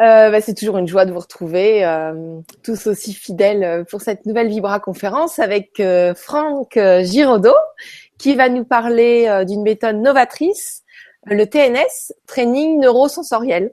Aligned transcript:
Euh, 0.00 0.30
bah, 0.30 0.40
c'est 0.40 0.54
toujours 0.54 0.78
une 0.78 0.88
joie 0.88 1.04
de 1.04 1.12
vous 1.12 1.20
retrouver, 1.20 1.84
euh, 1.84 2.40
tous 2.64 2.86
aussi 2.86 3.12
fidèles 3.12 3.84
pour 3.90 4.00
cette 4.00 4.24
nouvelle 4.26 4.48
Vibra 4.48 4.80
conférence 4.80 5.38
avec 5.38 5.80
euh, 5.80 6.14
Franck 6.14 6.78
Giraudot, 7.02 7.50
qui 8.18 8.34
va 8.34 8.48
nous 8.48 8.64
parler 8.64 9.44
d'une 9.46 9.62
méthode 9.62 9.96
novatrice, 9.96 10.82
le 11.26 11.44
TNS, 11.44 12.12
Training 12.26 12.80
Neurosensoriel. 12.80 13.72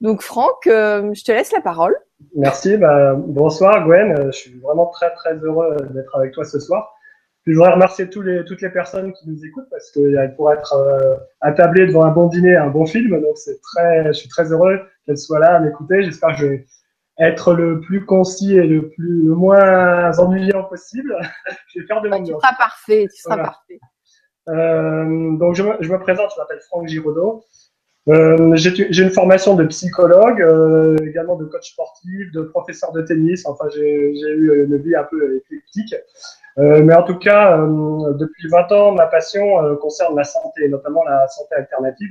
Donc 0.00 0.22
Franck, 0.22 0.60
je 0.64 1.24
te 1.24 1.32
laisse 1.32 1.52
la 1.52 1.60
parole. 1.60 1.96
Merci. 2.36 2.76
Bah, 2.76 3.14
bonsoir 3.16 3.84
Gwen. 3.84 4.26
Je 4.26 4.36
suis 4.36 4.58
vraiment 4.60 4.86
très 4.86 5.12
très 5.14 5.34
heureux 5.34 5.76
d'être 5.90 6.14
avec 6.16 6.32
toi 6.32 6.44
ce 6.44 6.58
soir. 6.60 6.97
Je 7.48 7.54
voudrais 7.54 7.72
remercier 7.72 8.10
tous 8.10 8.20
les, 8.20 8.44
toutes 8.44 8.60
les 8.60 8.68
personnes 8.68 9.12
qui 9.14 9.28
nous 9.28 9.44
écoutent 9.44 9.68
parce 9.70 9.90
que 9.90 10.34
pour 10.36 10.52
être 10.52 10.74
euh, 10.74 11.16
attablé 11.40 11.86
devant 11.86 12.04
un 12.04 12.10
bon 12.10 12.26
dîner, 12.26 12.56
un 12.56 12.68
bon 12.68 12.84
film, 12.84 13.20
donc 13.20 13.38
c'est 13.38 13.58
très, 13.62 14.06
je 14.08 14.12
suis 14.12 14.28
très 14.28 14.52
heureux 14.52 14.78
qu'elles 15.06 15.16
soient 15.16 15.38
là 15.38 15.56
à 15.56 15.60
m'écouter. 15.60 16.02
J'espère 16.02 16.30
que 16.30 16.36
je 16.36 16.46
vais 16.46 16.66
être 17.18 17.54
le 17.54 17.80
plus 17.80 18.04
concis 18.04 18.56
et 18.56 18.66
le 18.66 18.90
plus 18.90 19.22
le 19.22 19.34
moins 19.34 20.12
ennuyant 20.18 20.64
possible. 20.64 21.16
je 21.68 21.80
vais 21.80 21.86
faire 21.86 22.02
de 22.02 22.08
mon 22.10 22.18
mieux. 22.20 22.26
Tu 22.26 22.32
seras 22.32 22.54
parfait, 22.54 23.06
tu 23.10 23.20
seras 23.20 23.38
parfait. 23.38 23.80
Euh, 24.50 25.36
donc 25.36 25.54
je 25.54 25.62
me, 25.62 25.74
je 25.80 25.90
me, 25.90 25.98
présente, 25.98 26.30
je 26.34 26.40
m'appelle 26.40 26.60
Franck 26.68 26.86
Giraudot. 26.86 27.44
Euh, 28.08 28.56
j'ai 28.56 29.02
une 29.02 29.10
formation 29.10 29.54
de 29.54 29.64
psychologue, 29.64 30.40
euh, 30.40 30.96
également 31.06 31.36
de 31.36 31.44
coach 31.44 31.72
sportif, 31.72 32.32
de 32.32 32.42
professeur 32.42 32.90
de 32.92 33.02
tennis. 33.02 33.44
Enfin, 33.46 33.66
j'ai 33.74 34.10
eu 34.10 34.64
une 34.64 34.78
vie 34.78 34.96
un 34.96 35.04
peu 35.04 35.36
éclectique. 35.36 35.94
Euh, 36.58 36.82
mais 36.82 36.94
en 36.94 37.04
tout 37.04 37.18
cas, 37.18 37.56
euh, 37.56 38.14
depuis 38.14 38.48
20 38.48 38.72
ans, 38.72 38.92
ma 38.92 39.06
passion 39.06 39.62
euh, 39.62 39.76
concerne 39.76 40.16
la 40.16 40.24
santé, 40.24 40.68
notamment 40.68 41.04
la 41.04 41.28
santé 41.28 41.54
alternative. 41.54 42.10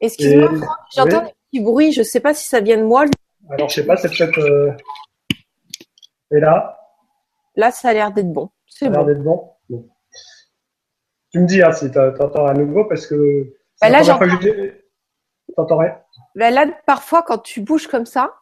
Excuse-moi, 0.00 0.50
j'entends 0.94 1.22
des 1.22 1.32
petits 1.50 1.64
bruits. 1.64 1.92
Je 1.92 2.00
ne 2.00 2.04
sais 2.04 2.20
pas 2.20 2.34
si 2.34 2.46
ça 2.46 2.60
vient 2.60 2.76
de 2.76 2.84
moi. 2.84 3.06
Alors, 3.50 3.68
je 3.68 3.74
sais 3.74 3.86
pas, 3.86 3.96
c'est 3.96 4.08
peut-être. 4.08 4.76
Et 6.30 6.40
là 6.40 6.78
Là, 7.56 7.70
ça 7.70 7.88
a 7.88 7.92
l'air 7.94 8.12
d'être 8.12 8.30
bon. 8.30 8.50
Ça 8.66 8.86
a 8.86 8.90
l'air 8.90 9.04
d'être 9.04 9.22
bon. 9.22 9.52
Tu 11.30 11.40
me 11.40 11.46
dis 11.46 11.62
hein, 11.62 11.72
si 11.72 11.90
tu 11.90 11.98
entends 11.98 12.46
à 12.46 12.54
nouveau 12.54 12.84
parce 12.84 13.06
que. 13.06 13.54
Bah 13.80 13.88
là, 13.88 14.02
j'entends. 14.02 14.26
T'entends 15.56 15.78
rien 15.78 15.98
bah 16.34 16.50
Là, 16.50 16.66
parfois, 16.86 17.22
quand 17.22 17.38
tu 17.38 17.62
bouges 17.62 17.86
comme 17.86 18.06
ça. 18.06 18.34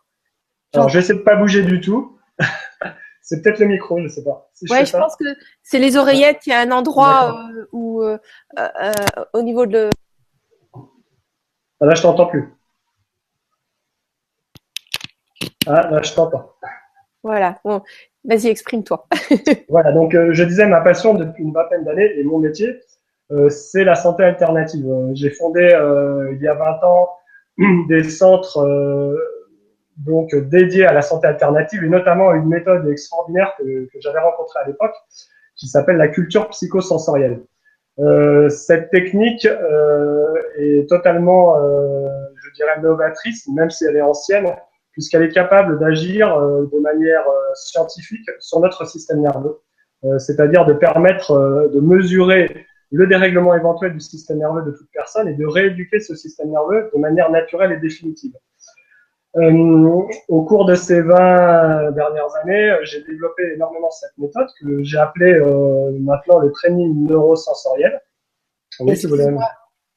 Alors, 0.74 0.88
je 0.88 0.94
vais 0.94 1.04
essayer 1.04 1.18
de 1.18 1.24
pas 1.24 1.36
bouger 1.36 1.62
du 1.62 1.80
tout. 1.80 2.18
C'est 3.26 3.42
peut-être 3.42 3.58
le 3.58 3.66
micro, 3.66 3.98
je 3.98 4.04
ne 4.04 4.08
sais 4.08 4.22
pas. 4.22 4.48
ouais, 4.70 4.86
je, 4.86 4.92
pense 4.92 5.16
que 5.16 5.24
c'est 5.60 5.80
les 5.80 5.96
oreillettes. 5.96 6.46
Il 6.46 6.50
y 6.50 6.52
a 6.52 6.60
un 6.60 6.70
endroit 6.70 7.36
euh, 7.50 7.66
où, 7.72 8.00
euh, 8.04 8.18
euh, 8.56 8.92
au 9.32 9.42
niveau 9.42 9.66
de. 9.66 9.90
Ah, 11.80 11.86
là, 11.86 11.96
je 11.96 12.02
t'entends 12.02 12.26
plus. 12.26 12.54
Ah, 15.66 15.90
là, 15.90 16.02
je 16.02 16.14
t'entends. 16.14 16.52
Voilà. 17.24 17.58
Bon, 17.64 17.82
vas-y, 18.24 18.46
exprime-toi. 18.46 19.08
voilà. 19.68 19.90
Donc, 19.90 20.12
je 20.12 20.44
disais, 20.44 20.68
ma 20.68 20.80
passion 20.80 21.14
depuis 21.14 21.42
une 21.42 21.52
vingtaine 21.52 21.82
d'années 21.82 22.16
et 22.16 22.22
mon 22.22 22.38
métier, 22.38 22.80
c'est 23.48 23.82
la 23.82 23.96
santé 23.96 24.22
alternative. 24.22 24.86
J'ai 25.14 25.30
fondé 25.30 25.62
il 26.30 26.40
y 26.40 26.46
a 26.46 26.54
20 26.54 26.84
ans 26.84 27.08
des 27.88 28.04
centres 28.04 28.64
donc 29.96 30.34
dédié 30.34 30.84
à 30.86 30.92
la 30.92 31.02
santé 31.02 31.26
alternative 31.26 31.84
et 31.84 31.88
notamment 31.88 32.32
une 32.32 32.46
méthode 32.46 32.86
extraordinaire 32.88 33.54
que, 33.58 33.88
j'avais 34.00 34.20
rencontrée 34.20 34.60
à 34.60 34.66
l'époque 34.66 34.94
qui 35.54 35.68
s'appelle 35.68 35.96
la 35.96 36.08
culture 36.08 36.48
psychosensorielle. 36.50 37.40
Euh, 37.98 38.50
cette 38.50 38.90
technique 38.90 39.46
euh, 39.46 40.34
est 40.58 40.86
totalement, 40.88 41.56
euh, 41.56 42.06
je 42.44 42.50
dirais, 42.52 42.78
novatrice, 42.82 43.48
même 43.48 43.70
si 43.70 43.86
elle 43.86 43.96
est 43.96 44.02
ancienne, 44.02 44.54
puisqu'elle 44.96 45.24
est 45.24 45.32
capable 45.32 45.78
d'agir 45.78 46.34
euh, 46.34 46.64
de 46.72 46.78
manière 46.78 47.28
euh, 47.28 47.54
scientifique 47.54 48.26
sur 48.40 48.60
notre 48.60 48.88
système 48.88 49.20
nerveux, 49.20 49.60
euh, 50.04 50.18
c'est-à-dire 50.18 50.64
de 50.64 50.72
permettre 50.72 51.68
de 51.70 51.80
mesurer 51.80 52.66
le 52.92 53.06
dérèglement 53.06 53.54
éventuel 53.54 53.92
du 53.92 54.00
système 54.00 54.38
nerveux 54.38 54.62
de 54.62 54.70
toute 54.70 54.88
personne 54.94 55.28
et 55.28 55.34
de 55.34 55.44
rééduquer 55.44 56.00
ce 56.00 56.14
système 56.14 56.50
nerveux 56.50 56.90
de 56.94 56.98
manière 56.98 57.30
naturelle 57.30 57.72
et 57.72 57.76
définitive. 57.76 58.32
Euh, 59.36 60.02
au 60.28 60.42
cours 60.44 60.64
de 60.64 60.74
ces 60.74 61.02
20 61.02 61.92
dernières 61.92 62.34
années, 62.42 62.74
j'ai 62.84 63.02
développé 63.02 63.42
énormément 63.54 63.90
cette 63.90 64.16
méthode 64.16 64.46
que 64.58 64.82
j'ai 64.82 64.96
appelée 64.96 65.34
euh, 65.34 65.90
maintenant 66.00 66.38
le 66.38 66.50
training 66.52 67.06
neurosensoriel. 67.06 68.00
Oui, 68.80 68.96
si 68.96 69.06
vous 69.06 69.16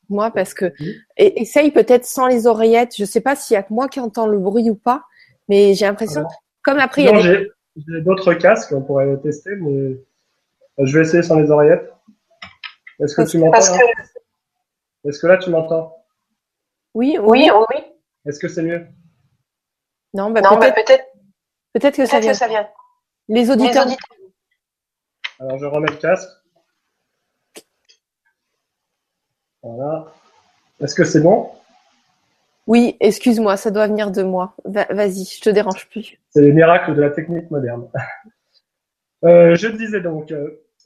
Moi, 0.10 0.32
parce 0.32 0.54
que 0.54 0.74
et, 1.16 1.42
essaye 1.42 1.72
peut-être 1.72 2.06
sans 2.06 2.28
les 2.28 2.48
oreillettes. 2.48 2.96
Je 2.98 3.06
sais 3.06 3.22
pas 3.22 3.36
s'il 3.36 3.54
y 3.54 3.58
a 3.58 3.64
que 3.64 3.74
moi 3.74 3.88
qui 3.88 4.02
entends 4.02 4.28
le 4.28 4.40
bruit 4.40 4.70
ou 4.70 4.76
pas, 4.76 5.04
mais 5.48 5.74
j'ai 5.74 5.86
l'impression, 5.86 6.26
comme 6.62 6.80
après, 6.80 7.04
il 7.04 7.06
y 7.06 7.10
a 7.10 7.20
j'ai 7.22 8.02
d'autres 8.02 8.34
casques, 8.34 8.74
on 8.74 8.82
pourrait 8.82 9.16
tester, 9.22 9.56
mais 9.56 9.96
je 10.80 10.98
vais 10.98 11.06
essayer 11.06 11.24
sans 11.24 11.40
les 11.40 11.50
oreillettes. 11.50 11.94
Est-ce 13.00 13.16
que 13.16 13.22
tu 13.30 13.38
m'entends 13.38 13.58
Est-ce 15.06 15.20
que 15.20 15.28
là 15.28 15.38
tu 15.38 15.50
m'entends? 15.50 15.96
Oui, 16.94 17.18
oui, 17.22 17.50
oui. 17.70 17.84
Est-ce 18.26 18.40
que 18.40 18.50
c'est 18.50 18.64
mieux? 18.64 18.86
Non, 20.14 20.32
bah, 20.32 20.42
bah 20.42 20.72
peut-être 20.72 21.06
peut-être 21.74 21.96
que, 21.96 22.06
ça, 22.06 22.20
vient. 22.20 22.68
Les 23.28 23.52
auditeurs. 23.52 23.86
Alors 25.40 25.58
je 25.58 25.66
remets 25.66 25.92
le 25.92 25.98
casque. 25.98 26.30
Voilà. 29.62 30.08
Est-ce 30.82 30.96
que 30.96 31.04
c'est 31.04 31.22
bon? 31.22 31.52
Oui, 32.66 32.96
excuse-moi, 33.00 33.58
ça 33.58 33.72
doit 33.72 33.88
venir 33.88 34.12
de 34.12 34.24
moi. 34.24 34.56
Vas-y, 34.66 35.26
je 35.26 35.42
te 35.42 35.50
dérange 35.50 35.90
plus. 35.90 36.18
C'est 36.30 36.42
les 36.42 36.52
miracles 36.52 36.96
de 36.96 37.02
la 37.02 37.10
technique 37.10 37.50
moderne. 37.52 37.90
euh, 39.26 39.56
je 39.56 39.68
disais 39.68 40.02
donc, 40.02 40.32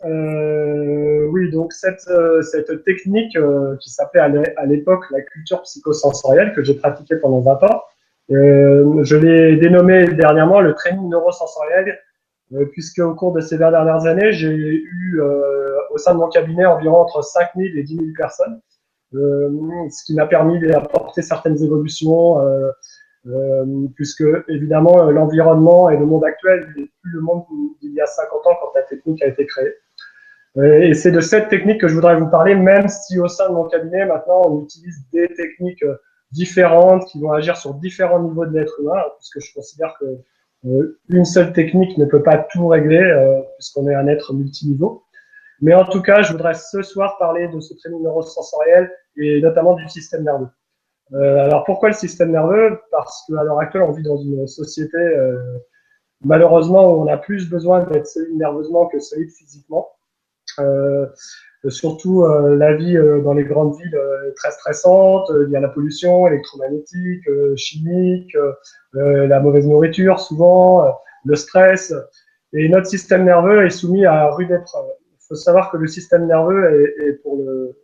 euh, 0.05 1.27
oui, 1.29 1.51
donc 1.51 1.73
cette, 1.73 2.07
euh, 2.07 2.41
cette 2.41 2.83
technique 2.83 3.35
euh, 3.35 3.75
qui 3.77 3.89
s'appelait 3.89 4.21
à 4.57 4.65
l'époque 4.65 5.05
la 5.11 5.21
culture 5.21 5.61
psychosensorielle 5.63 6.53
que 6.53 6.63
j'ai 6.63 6.73
pratiquée 6.73 7.15
pendant 7.17 7.41
20 7.41 7.63
ans, 7.63 7.67
euh, 7.67 7.92
je 8.29 9.15
l'ai 9.15 9.57
dénommé 9.57 10.07
dernièrement 10.13 10.61
le 10.61 10.73
training 10.73 11.09
neurosensoriel, 11.09 11.99
euh, 12.53 12.65
puisque 12.71 12.99
au 12.99 13.15
cours 13.15 13.33
de 13.33 13.41
ces 13.41 13.57
dernières 13.57 14.05
années, 14.05 14.31
j'ai 14.31 14.53
eu 14.53 15.19
euh, 15.19 15.75
au 15.91 15.97
sein 15.97 16.13
de 16.13 16.19
mon 16.19 16.29
cabinet 16.29 16.65
environ 16.65 16.97
entre 16.97 17.23
5000 17.23 17.77
et 17.77 17.83
10 17.83 17.95
000 17.95 18.07
personnes, 18.15 18.59
euh, 19.15 19.49
ce 19.89 20.03
qui 20.05 20.15
m'a 20.15 20.27
permis 20.27 20.59
d'apporter 20.59 21.21
certaines 21.21 21.61
évolutions, 21.63 22.37
puisque 23.95 24.23
évidemment 24.49 25.03
l'environnement 25.09 25.89
et 25.89 25.97
le 25.97 26.05
monde 26.05 26.25
actuel 26.25 26.67
n'est 26.75 26.91
plus 27.01 27.11
le 27.11 27.21
monde 27.21 27.45
d'il 27.81 27.93
y 27.93 28.01
a 28.01 28.05
50 28.05 28.47
ans 28.47 28.57
quand 28.59 28.71
la 28.75 28.81
technique 28.83 29.21
a 29.23 29.27
été 29.27 29.45
créée. 29.45 29.73
Et 30.61 30.93
c'est 30.93 31.11
de 31.11 31.21
cette 31.21 31.49
technique 31.49 31.81
que 31.81 31.87
je 31.87 31.95
voudrais 31.95 32.17
vous 32.17 32.29
parler, 32.29 32.53
même 32.53 32.87
si 32.87 33.17
au 33.19 33.27
sein 33.27 33.49
de 33.49 33.55
mon 33.55 33.63
cabinet, 33.63 34.05
maintenant, 34.05 34.41
on 34.45 34.63
utilise 34.63 34.97
des 35.11 35.27
techniques 35.29 35.85
différentes, 36.33 37.05
qui 37.05 37.21
vont 37.21 37.31
agir 37.31 37.55
sur 37.55 37.73
différents 37.75 38.19
niveaux 38.19 38.45
de 38.45 38.57
l'être 38.57 38.79
humain, 38.79 39.01
puisque 39.17 39.39
je 39.39 39.53
considère 39.53 39.95
que 39.99 40.05
euh, 40.65 40.99
une 41.09 41.25
seule 41.25 41.53
technique 41.53 41.97
ne 41.97 42.05
peut 42.05 42.23
pas 42.23 42.37
tout 42.37 42.67
régler, 42.67 43.01
euh, 43.01 43.41
puisqu'on 43.57 43.87
est 43.87 43.95
un 43.95 44.07
être 44.07 44.33
multiniveau. 44.33 45.03
Mais 45.61 45.73
en 45.73 45.85
tout 45.85 46.01
cas, 46.01 46.23
je 46.23 46.31
voudrais 46.31 46.55
ce 46.55 46.81
soir 46.81 47.17
parler 47.17 47.47
de 47.47 47.59
ce 47.59 47.73
training 47.75 48.01
neurosensoriel 48.03 48.91
et 49.15 49.41
notamment 49.41 49.73
du 49.75 49.87
système 49.87 50.23
nerveux. 50.23 50.49
Euh, 51.13 51.45
alors 51.45 51.63
pourquoi 51.63 51.89
le 51.89 51.95
système 51.95 52.31
nerveux? 52.31 52.79
Parce 52.91 53.23
qu'à 53.27 53.43
l'heure 53.43 53.59
actuelle, 53.59 53.83
on 53.83 53.91
vit 53.91 54.03
dans 54.03 54.17
une 54.17 54.47
société 54.47 54.97
malheureusement 56.25 56.93
où 56.93 57.01
on 57.03 57.07
a 57.07 57.17
plus 57.17 57.49
besoin 57.49 57.83
d'être 57.83 58.07
solide 58.07 58.37
nerveusement 58.37 58.87
que 58.87 58.99
solide 58.99 59.29
physiquement. 59.29 59.89
Surtout 61.69 62.23
euh, 62.23 62.55
la 62.55 62.73
vie 62.75 62.97
euh, 62.97 63.21
dans 63.21 63.33
les 63.33 63.45
grandes 63.45 63.75
villes 63.77 63.97
est 64.27 64.33
très 64.33 64.51
stressante. 64.51 65.31
Il 65.47 65.51
y 65.51 65.55
a 65.55 65.59
la 65.59 65.69
pollution 65.69 66.27
électromagnétique, 66.27 67.27
chimique, 67.55 68.35
la 68.93 69.39
mauvaise 69.39 69.67
nourriture 69.67 70.19
souvent, 70.19 70.93
le 71.25 71.35
stress. 71.35 71.93
Et 72.53 72.69
notre 72.69 72.87
système 72.87 73.25
nerveux 73.25 73.65
est 73.65 73.69
soumis 73.69 74.05
à 74.05 74.29
rude 74.31 74.51
épreuve. 74.51 74.85
Il 75.11 75.25
faut 75.27 75.35
savoir 75.35 75.71
que 75.71 75.77
le 75.77 75.87
système 75.87 76.27
nerveux 76.27 76.93
est, 76.99 77.13
pour 77.23 77.37
le, 77.37 77.75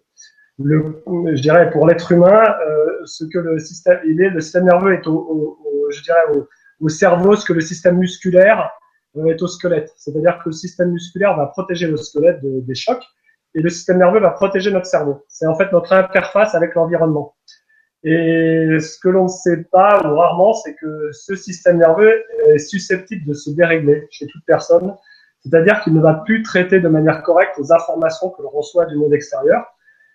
je 0.60 1.42
dirais 1.42 1.70
pour 1.72 1.88
l'être 1.88 2.12
humain, 2.12 2.44
euh, 2.68 3.00
ce 3.06 3.24
que 3.25 3.40
le 3.40 3.60
système, 3.60 4.00
il 4.06 4.22
est, 4.22 4.30
le 4.30 4.42
système 4.42 4.66
nerveux 4.66 4.94
est 4.94 5.08
au, 5.08 5.58
je 5.90 6.04
dirais 6.04 6.20
au, 6.34 6.48
au, 6.82 6.90
cerveau, 6.90 7.36
ce 7.36 7.46
que 7.46 7.54
le 7.54 7.62
système 7.62 7.98
musculaire 7.98 8.70
est 9.25 9.42
au 9.42 9.48
squelette. 9.48 9.92
C'est-à-dire 9.98 10.40
que 10.44 10.50
le 10.50 10.54
système 10.54 10.92
musculaire 10.92 11.36
va 11.36 11.48
protéger 11.48 11.88
le 11.88 11.98
squelette 11.98 12.42
de, 12.44 12.60
des 12.62 12.75
chocs 12.75 13.04
et 13.56 13.62
le 13.62 13.69
système 13.69 13.98
nerveux 13.98 14.19
va 14.19 14.31
protéger 14.31 14.72
notre 14.72 14.86
cerveau. 14.86 15.25
C'est 15.28 15.48
en 15.48 15.56
fait 15.56 15.72
notre 15.72 15.94
interface 15.94 16.56
avec 16.56 16.75
l'environnement. 16.75 17.36
Et 18.04 18.78
ce 18.80 18.98
que 19.00 19.10
l'on 19.10 19.24
ne 19.24 19.30
sait 19.30 19.63
pas 19.63 20.01
ou 20.06 20.16
rarement, 20.16 20.54
c'est 20.54 20.75
que 20.75 21.10
ce 21.12 21.36
système 21.36 21.78
nerveux 21.78 22.24
est 22.48 22.60
susceptible 22.60 23.25
de 23.28 23.34
se 23.34 23.50
dérégler 23.50 24.07
chez 24.10 24.25
toute 24.28 24.46
personne, 24.46 24.96
c'est-à-dire 25.42 25.81
qu'il 25.81 25.94
ne 25.94 26.01
va 26.01 26.13
plus 26.13 26.42
traiter 26.44 26.80
de 26.80 26.88
manière 26.88 27.24
correcte 27.24 27.57
les 27.57 27.72
informations 27.72 28.30
que 28.30 28.42
l'on 28.42 28.50
reçoit 28.50 28.86
du 28.86 28.96
monde 28.96 29.13
extérieur. 29.13 29.66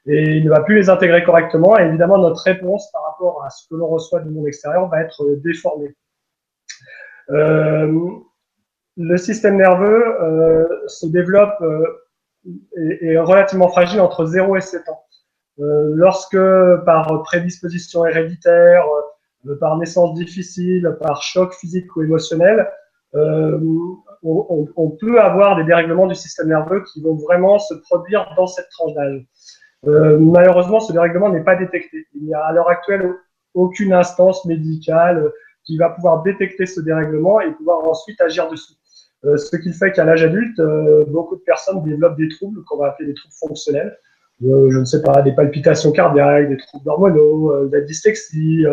et 0.06 0.36
il 0.36 0.44
ne 0.44 0.50
va 0.50 0.60
plus 0.60 0.76
les 0.76 0.90
intégrer 0.90 1.25
correctement. 1.25 1.78
Et 1.78 1.82
évidemment, 1.82 2.19
notre 2.19 2.42
réponse 2.42 2.90
par 2.92 3.02
rapport 3.04 3.44
à 3.44 3.50
ce 3.50 3.69
que 3.69 3.75
l'on 3.75 3.88
reçoit 3.88 4.20
du 4.20 4.31
monde 4.31 4.46
extérieur 4.46 4.88
va 4.88 5.00
être 5.02 5.22
déformée. 5.42 5.94
Euh, 7.31 7.90
le 8.96 9.16
système 9.16 9.56
nerveux 9.56 10.04
euh, 10.22 10.66
se 10.88 11.06
développe 11.06 11.58
et 11.60 12.03
est, 12.76 13.19
relativement 13.19 13.69
fragile 13.69 14.00
entre 14.00 14.26
0 14.26 14.56
et 14.56 14.61
7 14.61 14.88
ans. 14.88 15.05
lorsque 15.58 16.38
par 16.85 17.23
prédisposition 17.25 18.06
héréditaire, 18.06 18.85
par 19.61 19.76
naissance 19.76 20.14
difficile, 20.14 20.96
par 21.00 21.23
choc 21.23 21.55
physique 21.55 21.94
ou 21.96 22.02
émotionnel, 22.02 22.69
euh, 23.14 23.58
on, 24.23 24.91
peut 24.99 25.20
avoir 25.20 25.56
des 25.56 25.64
dérèglements 25.64 26.06
du 26.06 26.14
système 26.14 26.49
nerveux 26.49 26.82
qui 26.93 27.02
vont 27.02 27.14
vraiment 27.14 27.58
se 27.58 27.75
produire 27.75 28.32
dans 28.37 28.46
cette 28.46 28.69
tranche 28.70 28.94
d'âge. 28.94 29.25
Euh, 29.87 30.19
malheureusement, 30.19 30.81
ce 30.81 30.93
dérèglement 30.93 31.29
n'est 31.29 31.44
pas 31.44 31.56
détecté. 31.56 32.06
Il 32.14 32.25
n'y 32.25 32.35
a 32.35 32.41
à 32.41 32.52
l'heure 32.52 32.69
actuelle 32.69 33.12
aucune 33.52 33.93
instance 33.93 34.44
médicale 34.46 35.31
qui 35.64 35.76
va 35.76 35.91
pouvoir 35.91 36.23
détecter 36.23 36.67
ce 36.67 36.81
dérèglement 36.81 37.41
et 37.41 37.52
pouvoir 37.52 37.87
ensuite 37.87 38.20
agir 38.20 38.50
dessus. 38.50 38.75
Euh, 39.26 39.36
ce 39.38 39.56
qui 39.56 39.72
fait 39.72 39.92
qu'à 39.92 40.04
l'âge 40.04 40.22
adulte, 40.22 40.58
euh, 40.58 41.04
beaucoup 41.08 41.36
de 41.36 41.40
personnes 41.40 41.82
développent 41.82 42.16
des 42.16 42.28
troubles 42.28 42.62
qu'on 42.64 42.76
va 42.76 42.88
appeler 42.88 43.08
des 43.08 43.14
troubles 43.14 43.34
fonctionnels. 43.34 43.98
Euh, 44.44 44.70
je 44.70 44.78
ne 44.78 44.84
sais 44.84 45.00
pas, 45.00 45.22
des 45.22 45.32
palpitations 45.32 45.92
cardiaques, 45.92 46.48
des 46.48 46.56
troubles 46.56 46.88
hormonaux, 46.88 47.66
de 47.66 47.76
la 47.76 47.80
dyslexie, 47.82 48.64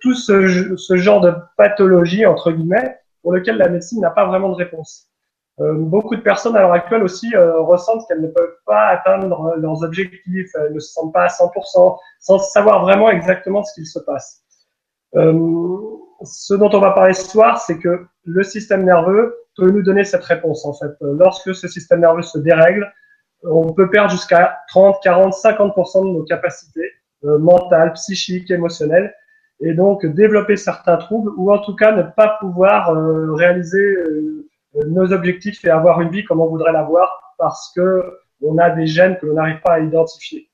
tout 0.00 0.14
ce, 0.14 0.96
genre 0.96 1.20
de 1.20 1.32
pathologie, 1.56 2.26
entre 2.26 2.50
guillemets, 2.50 2.98
pour 3.22 3.32
lequel 3.32 3.56
la 3.56 3.68
médecine 3.68 4.00
n'a 4.00 4.10
pas 4.10 4.26
vraiment 4.26 4.50
de 4.50 4.56
réponse. 4.56 5.06
Beaucoup 5.58 6.16
de 6.16 6.22
personnes 6.22 6.56
à 6.56 6.60
l'heure 6.60 6.72
actuelle 6.72 7.02
aussi 7.02 7.30
ressentent 7.36 8.06
qu'elles 8.08 8.22
ne 8.22 8.28
peuvent 8.28 8.56
pas 8.66 8.88
atteindre 8.88 9.54
leurs 9.58 9.82
objectifs, 9.84 10.50
elles 10.54 10.72
ne 10.72 10.80
se 10.80 10.92
sentent 10.92 11.12
pas 11.12 11.24
à 11.24 11.28
100%, 11.28 11.98
sans 12.18 12.38
savoir 12.38 12.82
vraiment 12.82 13.10
exactement 13.10 13.62
ce 13.62 13.74
qu'il 13.74 13.86
se 13.86 14.00
passe. 14.00 14.42
Ce 15.12 16.54
dont 16.54 16.70
on 16.72 16.80
va 16.80 16.90
parler 16.90 17.12
ce 17.12 17.28
soir, 17.28 17.60
c'est 17.60 17.78
que 17.78 18.06
le 18.24 18.42
système 18.42 18.84
nerveux 18.84 19.39
peut 19.56 19.70
nous 19.70 19.82
donner 19.82 20.04
cette 20.04 20.24
réponse 20.24 20.64
en 20.64 20.72
fait. 20.72 20.92
Lorsque 21.00 21.54
ce 21.54 21.68
système 21.68 22.00
nerveux 22.00 22.22
se 22.22 22.38
dérègle, 22.38 22.90
on 23.42 23.72
peut 23.72 23.88
perdre 23.90 24.10
jusqu'à 24.10 24.58
30, 24.68 24.96
40, 25.02 25.32
50% 25.32 26.04
de 26.04 26.10
nos 26.10 26.24
capacités 26.24 26.92
euh, 27.24 27.38
mentales, 27.38 27.92
psychiques, 27.94 28.50
émotionnelles, 28.50 29.14
et 29.60 29.74
donc 29.74 30.04
développer 30.06 30.56
certains 30.56 30.96
troubles 30.96 31.30
ou 31.36 31.52
en 31.52 31.58
tout 31.58 31.76
cas 31.76 31.92
ne 31.92 32.02
pas 32.02 32.38
pouvoir 32.40 32.90
euh, 32.90 33.34
réaliser 33.34 33.78
euh, 33.78 34.48
nos 34.86 35.12
objectifs 35.12 35.64
et 35.64 35.70
avoir 35.70 36.00
une 36.00 36.10
vie 36.10 36.24
comme 36.24 36.40
on 36.40 36.46
voudrait 36.46 36.72
l'avoir 36.72 37.34
parce 37.38 37.72
que 37.74 38.18
on 38.42 38.56
a 38.58 38.70
des 38.70 38.86
gènes 38.86 39.18
que 39.18 39.26
l'on 39.26 39.34
n'arrive 39.34 39.60
pas 39.60 39.74
à 39.74 39.80
identifier. 39.80 40.48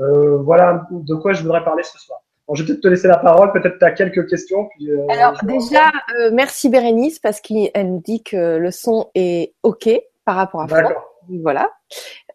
Euh, 0.00 0.38
voilà 0.38 0.86
de 0.90 1.14
quoi 1.14 1.32
je 1.32 1.42
voudrais 1.42 1.64
parler 1.64 1.82
ce 1.82 1.98
soir. 1.98 2.21
Bon, 2.48 2.54
je 2.54 2.62
vais 2.62 2.68
peut-être 2.68 2.82
te 2.82 2.88
laisser 2.88 3.08
la 3.08 3.18
parole, 3.18 3.52
peut-être 3.52 3.78
tu 3.78 3.84
as 3.84 3.92
quelques 3.92 4.28
questions. 4.28 4.68
Puis, 4.76 4.90
Alors 5.08 5.38
déjà, 5.44 5.90
merci 6.32 6.68
Bérénice 6.68 7.18
parce 7.18 7.40
qu'elle 7.40 7.70
nous 7.74 8.02
dit 8.04 8.22
que 8.22 8.56
le 8.56 8.70
son 8.70 9.10
est 9.14 9.54
OK 9.62 9.88
par 10.24 10.36
rapport 10.36 10.62
à 10.62 10.68
Franck. 10.68 10.94
Voilà. 11.42 11.70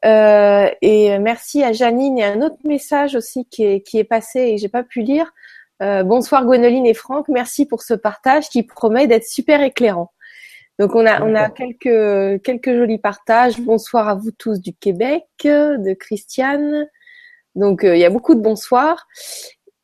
Euh, 0.05 0.69
et 0.81 1.17
merci 1.19 1.63
à 1.63 1.73
Janine 1.73 2.17
et 2.17 2.23
un 2.23 2.41
autre 2.41 2.57
message 2.63 3.15
aussi 3.15 3.45
qui 3.45 3.65
est, 3.65 3.81
qui 3.81 3.97
est 3.97 4.03
passé 4.03 4.39
et 4.39 4.57
j'ai 4.57 4.69
pas 4.69 4.83
pu 4.83 5.01
lire. 5.01 5.31
Euh, 5.81 6.03
bonsoir 6.03 6.43
Gwenoline 6.45 6.85
et 6.85 6.93
Franck, 6.93 7.27
merci 7.27 7.65
pour 7.65 7.83
ce 7.83 7.93
partage 7.93 8.49
qui 8.49 8.63
promet 8.63 9.07
d'être 9.07 9.25
super 9.25 9.61
éclairant. 9.61 10.11
Donc 10.79 10.95
on 10.95 11.05
a 11.05 11.23
on 11.23 11.33
a 11.33 11.49
quelques 11.49 12.43
quelques 12.43 12.75
jolis 12.75 12.99
partages. 12.99 13.59
Bonsoir 13.59 14.07
à 14.07 14.15
vous 14.15 14.31
tous 14.31 14.59
du 14.61 14.73
Québec, 14.73 15.25
de 15.43 15.93
Christiane. 15.93 16.87
Donc 17.55 17.83
euh, 17.83 17.95
il 17.95 17.99
y 17.99 18.05
a 18.05 18.11
beaucoup 18.11 18.35
de 18.35 18.41
bonsoirs. 18.41 19.07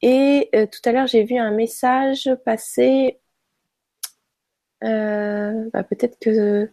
Et 0.04 0.50
euh, 0.54 0.66
tout 0.66 0.82
à 0.88 0.92
l'heure 0.92 1.08
j'ai 1.08 1.24
vu 1.24 1.38
un 1.38 1.52
message 1.52 2.30
passer. 2.46 3.22
Euh, 4.84 5.70
bah, 5.72 5.84
peut-être 5.84 6.20
que 6.20 6.70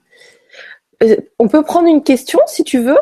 on 1.39 1.47
peut 1.47 1.63
prendre 1.63 1.87
une 1.87 2.03
question 2.03 2.41
si 2.47 2.65
tu 2.65 2.81
veux. 2.81 2.99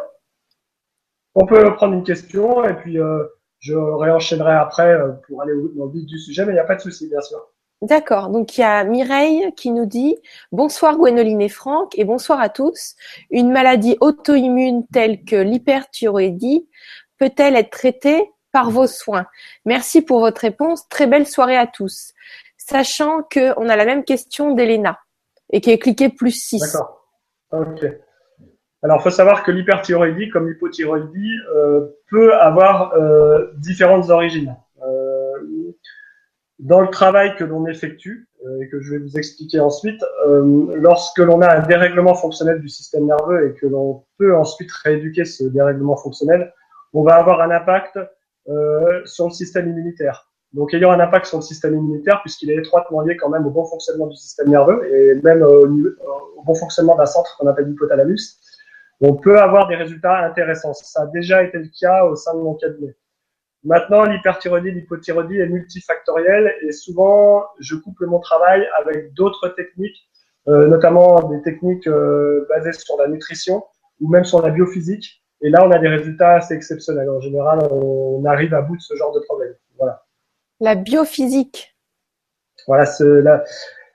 On 1.34 1.46
peut 1.46 1.74
prendre 1.74 1.94
une 1.94 2.04
question 2.04 2.62
et 2.62 2.74
puis 2.74 2.98
je 3.60 3.74
réenchaînerai 3.74 4.52
après 4.52 4.92
euh, 4.92 5.12
pour 5.26 5.42
aller 5.42 5.54
dans 5.74 5.86
le 5.86 5.92
vif 5.92 6.04
du 6.04 6.18
sujet, 6.18 6.44
mais 6.44 6.52
il 6.52 6.56
n'y 6.56 6.60
a 6.60 6.64
pas 6.64 6.76
de 6.76 6.82
souci, 6.82 7.08
bien 7.08 7.22
sûr. 7.22 7.40
D'accord. 7.80 8.28
Donc 8.28 8.58
il 8.58 8.60
y 8.60 8.64
a 8.64 8.84
Mireille 8.84 9.52
qui 9.56 9.70
nous 9.70 9.86
dit 9.86 10.18
bonsoir 10.52 10.98
Gwénoline 10.98 11.40
et 11.40 11.48
Franck 11.48 11.98
et 11.98 12.04
bonsoir 12.04 12.38
à 12.38 12.50
tous. 12.50 12.96
Une 13.30 13.50
maladie 13.50 13.96
auto-immune 14.00 14.86
telle 14.92 15.24
que 15.24 15.36
l'hyperthyroïdie 15.36 16.68
peut-elle 17.18 17.56
être 17.56 17.70
traitée? 17.70 18.30
Par 18.52 18.70
vos 18.70 18.86
soins 18.86 19.26
Merci 19.64 20.02
pour 20.02 20.20
votre 20.20 20.40
réponse. 20.40 20.88
Très 20.88 21.06
belle 21.06 21.26
soirée 21.26 21.56
à 21.56 21.66
tous. 21.66 22.12
Sachant 22.56 23.22
que 23.22 23.58
on 23.58 23.68
a 23.68 23.76
la 23.76 23.84
même 23.84 24.04
question 24.04 24.54
d'Elena 24.54 24.98
et 25.52 25.60
qui 25.60 25.70
est 25.70 25.78
cliqué 25.78 26.08
plus 26.08 26.32
6. 26.32 26.60
D'accord. 26.60 27.06
Ok. 27.52 27.86
Alors, 28.82 28.98
il 29.00 29.02
faut 29.02 29.10
savoir 29.10 29.42
que 29.42 29.50
l'hyperthyroïdie, 29.50 30.28
comme 30.28 30.48
l'hypothyroïdie, 30.48 31.34
euh, 31.56 31.88
peut 32.10 32.34
avoir 32.34 32.94
euh, 32.94 33.50
différentes 33.56 34.08
origines. 34.10 34.54
Euh, 34.82 35.72
dans 36.60 36.80
le 36.80 36.88
travail 36.88 37.34
que 37.36 37.44
l'on 37.44 37.66
effectue, 37.66 38.28
et 38.60 38.68
que 38.68 38.80
je 38.80 38.92
vais 38.92 38.98
vous 38.98 39.16
expliquer 39.18 39.58
ensuite, 39.60 40.00
lorsque 40.26 41.18
l'on 41.18 41.40
a 41.40 41.56
un 41.56 41.66
dérèglement 41.66 42.14
fonctionnel 42.14 42.60
du 42.60 42.68
système 42.68 43.06
nerveux 43.06 43.48
et 43.48 43.54
que 43.58 43.66
l'on 43.66 44.04
peut 44.16 44.34
ensuite 44.36 44.70
rééduquer 44.72 45.24
ce 45.24 45.44
dérèglement 45.44 45.96
fonctionnel, 45.96 46.52
on 46.92 47.02
va 47.02 47.16
avoir 47.16 47.40
un 47.40 47.50
impact 47.50 47.98
sur 49.04 49.26
le 49.26 49.30
système 49.30 49.68
immunitaire. 49.68 50.30
Donc, 50.54 50.72
ayant 50.72 50.90
un 50.92 51.00
impact 51.00 51.26
sur 51.26 51.38
le 51.38 51.42
système 51.42 51.74
immunitaire, 51.74 52.20
puisqu'il 52.22 52.50
est 52.50 52.56
étroitement 52.56 53.02
lié 53.02 53.16
quand 53.16 53.28
même 53.28 53.46
au 53.46 53.50
bon 53.50 53.66
fonctionnement 53.66 54.06
du 54.06 54.16
système 54.16 54.48
nerveux 54.48 54.90
et 54.90 55.14
même 55.22 55.42
au, 55.42 55.66
au 55.66 56.42
bon 56.42 56.54
fonctionnement 56.54 56.96
d'un 56.96 57.06
centre 57.06 57.36
qu'on 57.36 57.46
appelle 57.46 57.66
l'hypothalamus, 57.66 58.40
on 59.00 59.14
peut 59.14 59.38
avoir 59.38 59.68
des 59.68 59.76
résultats 59.76 60.24
intéressants. 60.24 60.72
Ça 60.72 61.02
a 61.02 61.06
déjà 61.06 61.42
été 61.42 61.58
le 61.58 61.68
cas 61.78 62.04
au 62.04 62.16
sein 62.16 62.34
de 62.34 62.40
mon 62.40 62.54
cabinet. 62.54 62.96
Maintenant, 63.64 64.04
l'hyperthyroïdie, 64.04 64.70
l'hypothyroïdie 64.70 65.38
est 65.38 65.48
multifactorielle 65.48 66.54
et 66.62 66.72
souvent, 66.72 67.44
je 67.58 67.74
couple 67.76 68.06
mon 68.06 68.20
travail 68.20 68.66
avec 68.80 69.12
d'autres 69.14 69.48
techniques, 69.48 70.08
euh, 70.48 70.68
notamment 70.68 71.28
des 71.28 71.42
techniques 71.42 71.86
euh, 71.86 72.46
basées 72.48 72.72
sur 72.72 72.96
la 72.96 73.08
nutrition 73.08 73.64
ou 74.00 74.08
même 74.08 74.24
sur 74.24 74.40
la 74.42 74.50
biophysique. 74.50 75.24
Et 75.40 75.50
là, 75.50 75.66
on 75.66 75.70
a 75.70 75.78
des 75.78 75.88
résultats 75.88 76.34
assez 76.36 76.54
exceptionnels. 76.54 77.08
En 77.08 77.20
général, 77.20 77.60
on 77.70 78.24
arrive 78.24 78.54
à 78.54 78.62
bout 78.62 78.76
de 78.76 78.82
ce 78.82 78.94
genre 78.96 79.12
de 79.12 79.20
problème. 79.20 79.54
Voilà. 79.76 80.04
La 80.60 80.74
biophysique. 80.74 81.76
Voilà, 82.66 82.84
là, 83.00 83.44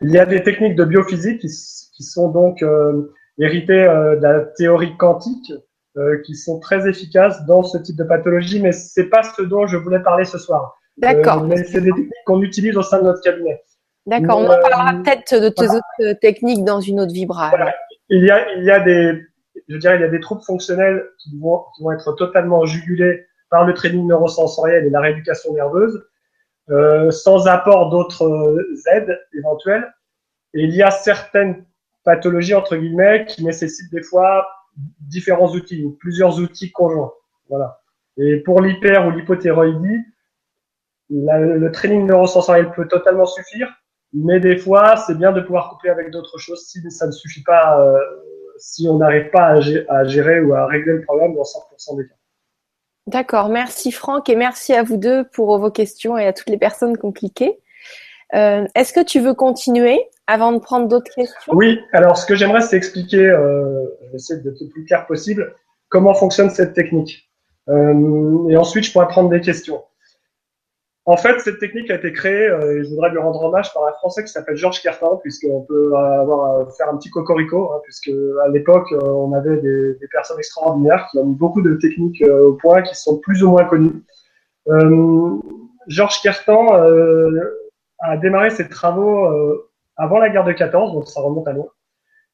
il 0.02 0.12
y 0.12 0.18
a 0.18 0.26
des 0.26 0.42
techniques 0.42 0.76
de 0.76 0.86
biophysique 0.86 1.40
qui, 1.42 1.50
qui 1.96 2.04
sont 2.04 2.30
donc 2.30 2.64
euh, 2.64 3.14
hérité 3.38 3.84
euh, 3.84 4.16
de 4.16 4.24
la 4.24 4.40
théorie 4.58 4.96
quantique, 4.98 5.52
euh, 5.98 6.22
qui 6.26 6.36
sont 6.36 6.60
très 6.60 6.88
efficaces 6.88 7.46
dans 7.46 7.64
ce 7.64 7.78
type 7.78 7.98
de 7.98 8.04
pathologie, 8.04 8.62
mais 8.62 8.72
c'est 8.72 9.10
pas 9.10 9.22
ce 9.24 9.42
dont 9.42 9.68
je 9.68 9.78
voulais 9.78 10.02
parler 10.02 10.26
ce 10.26 10.38
soir. 10.38 10.78
D'accord. 10.98 11.44
Mais 11.44 11.64
c'est 11.64 11.82
des 11.82 11.92
techniques 11.92 12.14
qu'on 12.26 12.42
utilise 12.42 12.78
au 12.78 12.84
sein 12.84 13.00
de 13.00 13.04
notre 13.04 13.22
cabinet. 13.22 13.62
D'accord, 14.06 14.40
on 14.40 14.46
en 14.46 14.60
parlera 14.60 14.94
peut-être 15.04 15.42
de 15.42 15.50
tes 15.50 15.66
autres 15.66 16.20
techniques 16.20 16.64
dans 16.66 16.82
une 16.82 17.00
autre 17.00 17.14
vibra. 17.14 17.50
Voilà. 17.50 17.74
Il 18.10 18.24
y 18.24 18.32
a, 18.32 18.54
il 18.56 18.66
y 18.66 18.72
a 18.72 18.80
des, 18.80 19.22
je 19.68 19.78
dirais, 19.78 19.96
il 19.96 20.02
y 20.02 20.06
a 20.06 20.10
des 20.10 20.20
troubles 20.20 20.44
fonctionnels 20.44 21.10
qui 21.20 21.38
vont, 21.40 21.92
être 21.92 22.14
totalement 22.14 22.66
jugulés 22.66 23.26
par 23.50 23.66
le 23.66 23.74
training 23.74 24.08
neurosensoriel 24.08 24.86
et 24.86 24.90
la 24.90 25.00
rééducation 25.00 25.54
nerveuse, 25.54 26.06
euh, 26.70 27.12
sans 27.12 27.48
apport 27.48 27.90
d'autres 27.90 28.58
aides 28.92 29.20
éventuelles. 29.34 29.94
Et 30.54 30.64
il 30.64 30.76
y 30.76 30.82
a 30.82 30.92
certaines 30.92 31.66
pathologie 32.04 32.54
entre 32.54 32.76
guillemets 32.76 33.26
qui 33.26 33.44
nécessite 33.44 33.92
des 33.92 34.04
fois 34.04 34.48
différents 35.00 35.52
outils 35.54 35.84
ou 35.84 35.92
plusieurs 35.92 36.40
outils 36.40 36.72
conjoints. 36.72 37.14
Voilà. 37.50 37.80
Et 38.18 38.38
pour 38.38 38.62
l'hyper 38.62 39.08
ou 39.08 39.12
l'hypothyroïdie, 39.12 40.00
le 41.10 41.70
training 41.70 42.06
neurosensoriel 42.06 42.72
peut 42.72 42.88
totalement 42.88 43.26
suffire, 43.26 43.72
mais 44.14 44.40
des 44.40 44.58
fois, 44.58 44.96
c'est 44.98 45.18
bien 45.18 45.32
de 45.32 45.42
pouvoir 45.42 45.70
coupler 45.70 45.90
avec 45.90 46.12
d'autres 46.12 46.38
choses 46.38 46.66
si 46.68 46.80
ça 46.92 47.08
ne 47.08 47.12
suffit 47.12 47.44
pas, 47.44 47.82
euh, 47.82 48.00
si 48.58 48.88
on 48.88 48.98
n'arrive 48.98 49.30
pas 49.30 49.48
à 49.48 49.62
gérer, 49.62 49.86
à 49.90 50.04
gérer, 50.06 50.40
ou 50.42 50.54
à 50.54 50.66
régler 50.66 50.94
le 50.94 51.02
problème 51.02 51.36
dans 51.36 51.44
100% 51.44 51.98
des 51.98 52.08
cas. 52.08 52.16
D'accord, 53.08 53.50
merci 53.50 53.92
Franck 53.92 54.30
et 54.30 54.36
merci 54.36 54.74
à 54.74 54.82
vous 54.82 54.98
deux 54.98 55.26
pour 55.26 55.58
vos 55.60 55.72
questions 55.72 56.18
et 56.18 56.26
à 56.26 56.32
toutes 56.32 56.50
les 56.50 56.58
personnes 56.58 56.98
qui 56.98 57.06
ont 57.06 57.12
cliqué. 57.12 57.60
Euh, 58.34 58.66
Est-ce 58.76 58.94
que 58.94 59.04
tu 59.04 59.20
veux 59.20 59.34
continuer 59.34 60.02
avant 60.26 60.54
de 60.54 60.60
prendre 60.60 60.88
d'autres 60.88 61.14
questions? 61.14 61.54
Oui, 61.54 61.80
alors 61.92 62.18
ce 62.18 62.26
que 62.26 62.36
j'aimerais, 62.36 62.62
c'est 62.62 62.78
expliquer, 62.78 63.28
euh, 63.28 63.84
je 64.06 64.10
vais 64.10 64.16
essayer 64.16 64.40
d'être 64.42 64.62
le 64.62 64.70
plus 64.70 64.86
clair 64.86 65.06
possible, 65.06 65.54
comment 65.90 66.14
fonctionne 66.14 66.50
cette 66.50 66.74
technique. 66.74 67.30
Euh, 67.70 68.48
et 68.50 68.58
ensuite, 68.58 68.86
je 68.86 68.92
pourrais 68.92 69.08
prendre 69.08 69.30
des 69.30 69.42
questions. 69.42 69.84
En 71.06 71.18
fait, 71.18 71.38
cette 71.40 71.60
technique 71.60 71.92
a 71.92 71.96
été 71.96 72.14
créée, 72.14 72.48
euh, 72.48 72.80
et 72.80 72.84
je 72.84 72.90
voudrais 72.90 73.10
lui 73.10 73.18
rendre 73.18 73.44
hommage 73.44 73.74
par 73.74 73.86
un 73.86 73.92
Français 73.92 74.24
qui 74.24 74.32
s'appelle 74.32 74.56
Georges 74.56 74.82
Kertin, 74.82 75.20
puisqu'on 75.22 75.62
peut 75.62 75.94
avoir 75.96 76.74
faire 76.78 76.88
un 76.88 76.98
petit 76.98 77.10
cocorico, 77.10 77.74
hein, 77.74 77.82
puisque 77.84 78.10
à 78.46 78.48
l'époque, 78.48 78.88
on 79.02 79.34
avait 79.34 79.58
des, 79.58 79.96
des, 79.96 80.08
personnes 80.08 80.40
extraordinaires 80.40 81.08
qui 81.12 81.18
ont 81.18 81.26
mis 81.26 81.36
beaucoup 81.36 81.62
de 81.62 81.76
techniques 81.76 82.24
au 82.24 82.54
point, 82.54 82.84
qui 82.84 82.96
sont 82.96 83.18
plus 83.20 83.44
ou 83.44 83.50
moins 83.50 83.66
connues. 83.66 84.04
Georges 85.88 86.22
Kertan 86.22 86.68
a 88.00 88.18
démarré 88.18 88.50
ses 88.52 88.70
travaux 88.70 89.28
avant 89.98 90.20
la 90.20 90.30
guerre 90.30 90.46
de 90.46 90.54
14, 90.54 90.94
donc 90.94 91.08
ça 91.10 91.20
remonte 91.20 91.48
à 91.50 91.52
loin. 91.52 91.68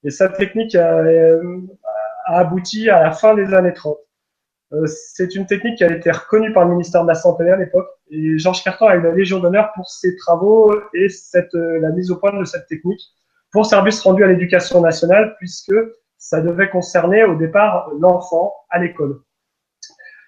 Et 0.04 0.12
sa 0.12 0.30
technique 0.30 0.76
a, 0.76 1.04
a 2.26 2.40
abouti 2.40 2.88
à 2.90 3.02
la 3.04 3.12
fin 3.12 3.34
des 3.34 3.52
années 3.56 3.74
30. 3.74 3.98
Euh, 4.74 4.86
c'est 4.86 5.36
une 5.36 5.46
technique 5.48 5.78
qui 5.78 5.84
a 5.84 5.92
été 5.92 6.12
reconnue 6.12 6.54
par 6.54 6.66
le 6.66 6.72
ministère 6.72 7.04
de 7.04 7.08
la 7.08 7.16
Santé 7.16 7.50
à 7.50 7.56
l'époque. 7.56 7.90
Et 8.12 8.38
Georges 8.38 8.64
Carton 8.64 8.88
a 8.88 8.96
eu 8.96 9.02
la 9.02 9.12
Légion 9.12 9.40
d'honneur 9.40 9.72
pour 9.74 9.90
ses 9.90 10.16
travaux 10.16 10.74
et 10.94 11.10
cette, 11.10 11.56
euh, 11.56 11.80
la 11.80 11.90
mise 11.90 12.12
au 12.12 12.18
point 12.18 12.38
de 12.38 12.44
cette 12.46 12.68
technique 12.68 13.02
pour 13.52 13.66
service 13.66 14.00
rendu 14.02 14.24
à 14.24 14.28
l'éducation 14.28 14.80
nationale, 14.82 15.36
puisque 15.40 15.74
ça 16.18 16.42
devait 16.42 16.70
concerner 16.70 17.24
au 17.24 17.36
départ 17.36 17.90
l'enfant 18.00 18.54
à 18.70 18.80
l'école. 18.80 19.22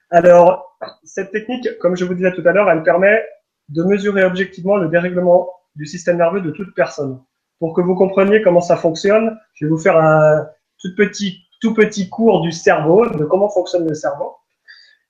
Alors, 0.09 0.77
cette 1.03 1.31
technique, 1.31 1.67
comme 1.79 1.95
je 1.95 2.05
vous 2.05 2.15
disais 2.15 2.33
tout 2.33 2.41
à 2.45 2.51
l'heure, 2.51 2.69
elle 2.69 2.81
permet 2.81 3.23
de 3.69 3.83
mesurer 3.83 4.23
objectivement 4.23 4.77
le 4.77 4.89
dérèglement 4.89 5.49
du 5.75 5.85
système 5.85 6.17
nerveux 6.17 6.41
de 6.41 6.51
toute 6.51 6.73
personne. 6.75 7.21
Pour 7.59 7.73
que 7.73 7.81
vous 7.81 7.95
compreniez 7.95 8.41
comment 8.41 8.61
ça 8.61 8.75
fonctionne, 8.75 9.37
je 9.53 9.65
vais 9.65 9.69
vous 9.69 9.77
faire 9.77 9.97
un 9.97 10.47
tout 10.79 10.89
petit 10.97 11.43
tout 11.61 11.73
petit 11.73 12.09
cours 12.09 12.41
du 12.41 12.51
cerveau, 12.51 13.07
de 13.07 13.23
comment 13.23 13.49
fonctionne 13.49 13.87
le 13.87 13.93
cerveau. 13.93 14.35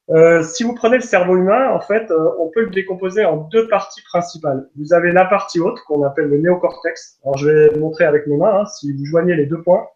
Euh, 0.09 0.43
si 0.43 0.63
vous 0.63 0.75
prenez 0.75 0.97
le 0.97 1.03
cerveau 1.03 1.37
humain, 1.37 1.69
en 1.69 1.79
fait, 1.79 2.11
euh, 2.11 2.31
on 2.37 2.49
peut 2.49 2.63
le 2.63 2.69
décomposer 2.69 3.23
en 3.23 3.37
deux 3.37 3.67
parties 3.69 4.01
principales. 4.03 4.67
Vous 4.75 4.93
avez 4.93 5.11
la 5.13 5.25
partie 5.25 5.59
haute 5.61 5.79
qu'on 5.87 6.03
appelle 6.03 6.27
le 6.27 6.37
néocortex. 6.37 7.19
Alors, 7.23 7.37
je 7.37 7.49
vais 7.49 7.79
montrer 7.79 8.03
avec 8.03 8.27
mes 8.27 8.35
mains. 8.35 8.61
Hein, 8.61 8.65
si 8.65 8.91
vous 8.91 9.05
joignez 9.05 9.35
les 9.35 9.45
deux 9.45 9.61
points, 9.61 9.87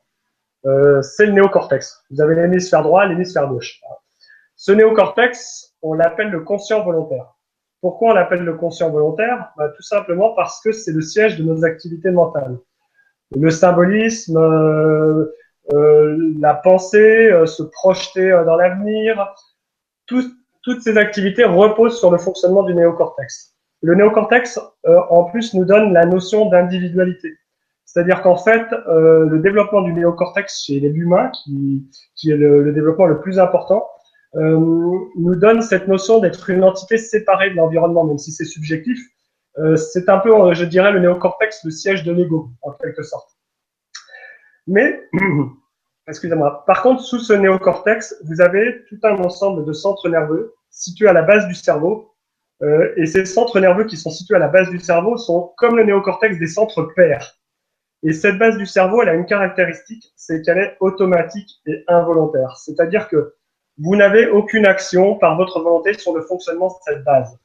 euh, 0.66 1.02
c'est 1.02 1.26
le 1.26 1.34
néocortex. 1.34 2.04
Vous 2.12 2.22
avez 2.22 2.36
l'hémisphère 2.36 2.84
droit, 2.84 3.06
l'hémisphère 3.06 3.48
gauche. 3.48 3.82
Ce 4.56 4.72
néocortex, 4.72 5.76
on 5.82 5.94
l'appelle 5.94 6.30
le 6.30 6.40
conscient 6.42 6.84
volontaire. 6.84 7.36
Pourquoi 7.82 8.12
on 8.12 8.14
l'appelle 8.14 8.44
le 8.44 8.54
conscient 8.54 8.90
volontaire? 8.90 9.52
Bah, 9.58 9.70
Tout 9.76 9.84
simplement 9.84 10.34
parce 10.34 10.62
que 10.62 10.72
c'est 10.72 10.94
le 10.94 11.02
siège 11.02 11.38
de 11.38 11.44
nos 11.44 11.66
activités 11.66 12.12
mentales. 12.12 12.58
Le 13.36 13.50
symbolisme, 13.50 14.38
euh, 14.38 15.26
la 15.72 16.54
pensée, 16.54 17.32
euh, 17.32 17.46
se 17.46 17.64
projeter 17.64 18.32
euh, 18.32 18.46
dans 18.46 18.56
l'avenir, 18.56 19.34
toutes 20.08 20.82
ces 20.82 20.98
activités 20.98 21.44
reposent 21.44 22.00
sur 22.00 22.12
le 22.12 22.18
fonctionnement 22.18 22.64
du 22.64 22.74
néocortex. 22.74 23.56
Le 23.82 23.96
néocortex, 23.96 24.60
en 25.10 25.26
plus, 25.26 25.54
nous 25.54 25.66
donne 25.66 25.94
la 25.94 26.06
notion 26.06 26.50
d'individualité. 26.50 27.34
C'est-à-dire 27.86 28.24
qu'en 28.24 28.36
fait, 28.36 28.66
le 28.88 29.38
développement 29.38 29.82
du 29.82 29.94
néocortex 29.94 30.64
chez 30.66 30.80
l'humain, 30.80 31.30
qui, 31.30 31.88
qui 32.16 32.32
est 32.32 32.36
le, 32.36 32.72
développement 32.72 33.06
le 33.06 33.20
plus 33.20 33.38
important, 33.38 33.88
nous 34.34 35.36
donne 35.36 35.62
cette 35.62 35.88
notion 35.88 36.20
d'être 36.20 36.50
une 36.50 36.64
entité 36.64 36.98
séparée 36.98 37.52
de 37.52 37.56
l'environnement, 37.56 38.04
même 38.06 38.18
si 38.18 38.32
c'est 38.32 38.46
subjectif. 38.46 39.00
c'est 39.76 40.10
un 40.10 40.18
peu, 40.18 40.54
je 40.54 40.66
dirais, 40.66 40.92
le 40.92 41.00
néocortex, 41.00 41.64
le 41.64 41.72
siège 41.72 42.04
de 42.04 42.12
l'ego, 42.12 42.50
en 42.64 42.72
quelque 42.72 43.04
sorte. 43.04 43.35
Mais, 44.68 45.08
excusez-moi, 46.08 46.64
par 46.66 46.82
contre, 46.82 47.02
sous 47.02 47.20
ce 47.20 47.34
néocortex, 47.34 48.16
vous 48.24 48.42
avez 48.42 48.84
tout 48.90 49.00
un 49.04 49.18
ensemble 49.18 49.66
de 49.66 49.74
centres 49.74 50.10
nerveux 50.10 50.56
situés 50.70 51.08
à 51.08 51.14
la 51.14 51.24
base 51.24 51.48
du 51.48 51.54
cerveau. 51.54 52.14
Euh, 52.62 52.94
et 52.98 53.06
ces 53.06 53.26
centres 53.26 53.60
nerveux 53.60 53.86
qui 53.86 53.98
sont 53.98 54.10
situés 54.10 54.36
à 54.36 54.40
la 54.40 54.48
base 54.48 54.70
du 54.70 54.80
cerveau 54.80 55.18
sont, 55.18 55.54
comme 55.58 55.76
le 55.78 55.84
néocortex, 55.84 56.40
des 56.40 56.48
centres 56.48 56.84
pairs. 56.96 57.38
Et 58.04 58.14
cette 58.14 58.38
base 58.38 58.58
du 58.58 58.66
cerveau, 58.66 59.02
elle 59.02 59.10
a 59.10 59.14
une 59.14 59.26
caractéristique, 59.26 60.14
c'est 60.16 60.42
qu'elle 60.42 60.60
est 60.60 60.78
automatique 60.80 61.50
et 61.66 61.84
involontaire. 61.88 62.56
C'est-à-dire 62.58 63.08
que 63.08 63.36
vous 63.78 63.96
n'avez 63.96 64.28
aucune 64.28 64.66
action 64.66 65.16
par 65.16 65.36
votre 65.38 65.60
volonté 65.60 65.94
sur 65.94 66.16
le 66.16 66.22
fonctionnement 66.22 66.68
de 66.68 66.74
cette 66.86 67.04
base. 67.04 67.38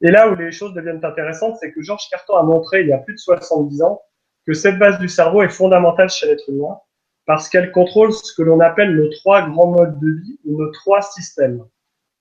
Et 0.00 0.10
là 0.10 0.28
où 0.28 0.34
les 0.34 0.52
choses 0.52 0.74
deviennent 0.74 1.04
intéressantes, 1.04 1.56
c'est 1.60 1.72
que 1.72 1.82
Georges 1.82 2.08
Carton 2.10 2.36
a 2.36 2.42
montré 2.42 2.80
il 2.80 2.88
y 2.88 2.92
a 2.92 2.98
plus 2.98 3.14
de 3.14 3.18
70 3.18 3.82
ans 3.82 4.00
que 4.46 4.52
cette 4.52 4.78
base 4.78 4.98
du 4.98 5.08
cerveau 5.08 5.42
est 5.42 5.48
fondamentale 5.48 6.08
chez 6.08 6.26
l'être 6.26 6.48
humain 6.48 6.78
parce 7.26 7.48
qu'elle 7.48 7.72
contrôle 7.72 8.12
ce 8.12 8.34
que 8.34 8.42
l'on 8.42 8.60
appelle 8.60 8.94
nos 8.94 9.08
trois 9.08 9.48
grands 9.48 9.70
modes 9.70 9.98
de 9.98 10.10
vie 10.10 10.38
ou 10.44 10.60
nos 10.60 10.70
trois 10.70 11.00
systèmes. 11.00 11.64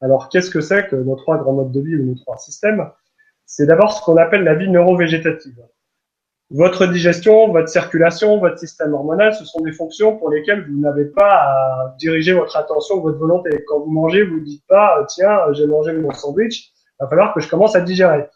Alors, 0.02 0.30
qu'est-ce 0.30 0.50
que 0.50 0.62
c'est 0.62 0.88
que 0.88 0.96
nos 0.96 1.16
trois 1.16 1.38
grands 1.38 1.54
modes 1.54 1.72
de 1.72 1.82
vie 1.82 1.96
ou 1.96 2.06
nos 2.06 2.16
trois 2.16 2.38
systèmes? 2.38 2.90
C'est 3.46 3.66
d'abord 3.66 3.94
ce 3.94 4.02
qu'on 4.04 4.18
appelle 4.18 4.44
la 4.44 4.56
vie 4.56 4.70
neurovégétative. 4.70 5.60
Votre 6.50 6.86
digestion, 6.86 7.52
votre 7.52 7.70
circulation, 7.70 8.38
votre 8.38 8.60
système 8.60 8.94
hormonal, 8.94 9.34
ce 9.34 9.44
sont 9.44 9.62
des 9.62 9.72
fonctions 9.72 10.18
pour 10.18 10.30
lesquelles 10.30 10.70
vous 10.70 10.80
n'avez 10.80 11.06
pas 11.06 11.32
à 11.32 11.96
diriger 11.98 12.34
votre 12.34 12.56
attention, 12.58 13.00
votre 13.02 13.18
volonté. 13.18 13.50
Quand 13.68 13.80
vous 13.80 13.92
mangez, 13.92 14.24
vous 14.24 14.40
ne 14.40 14.46
dites 14.46 14.66
pas, 14.68 15.06
tiens, 15.10 15.52
j'ai 15.54 15.66
mangé 15.66 15.94
mon 15.94 16.12
sandwich, 16.12 16.72
il 17.00 17.04
va 17.04 17.08
falloir 17.08 17.34
que 17.34 17.40
je 17.40 17.50
commence 17.50 17.76
à 17.76 17.82
digérer. 17.82 18.28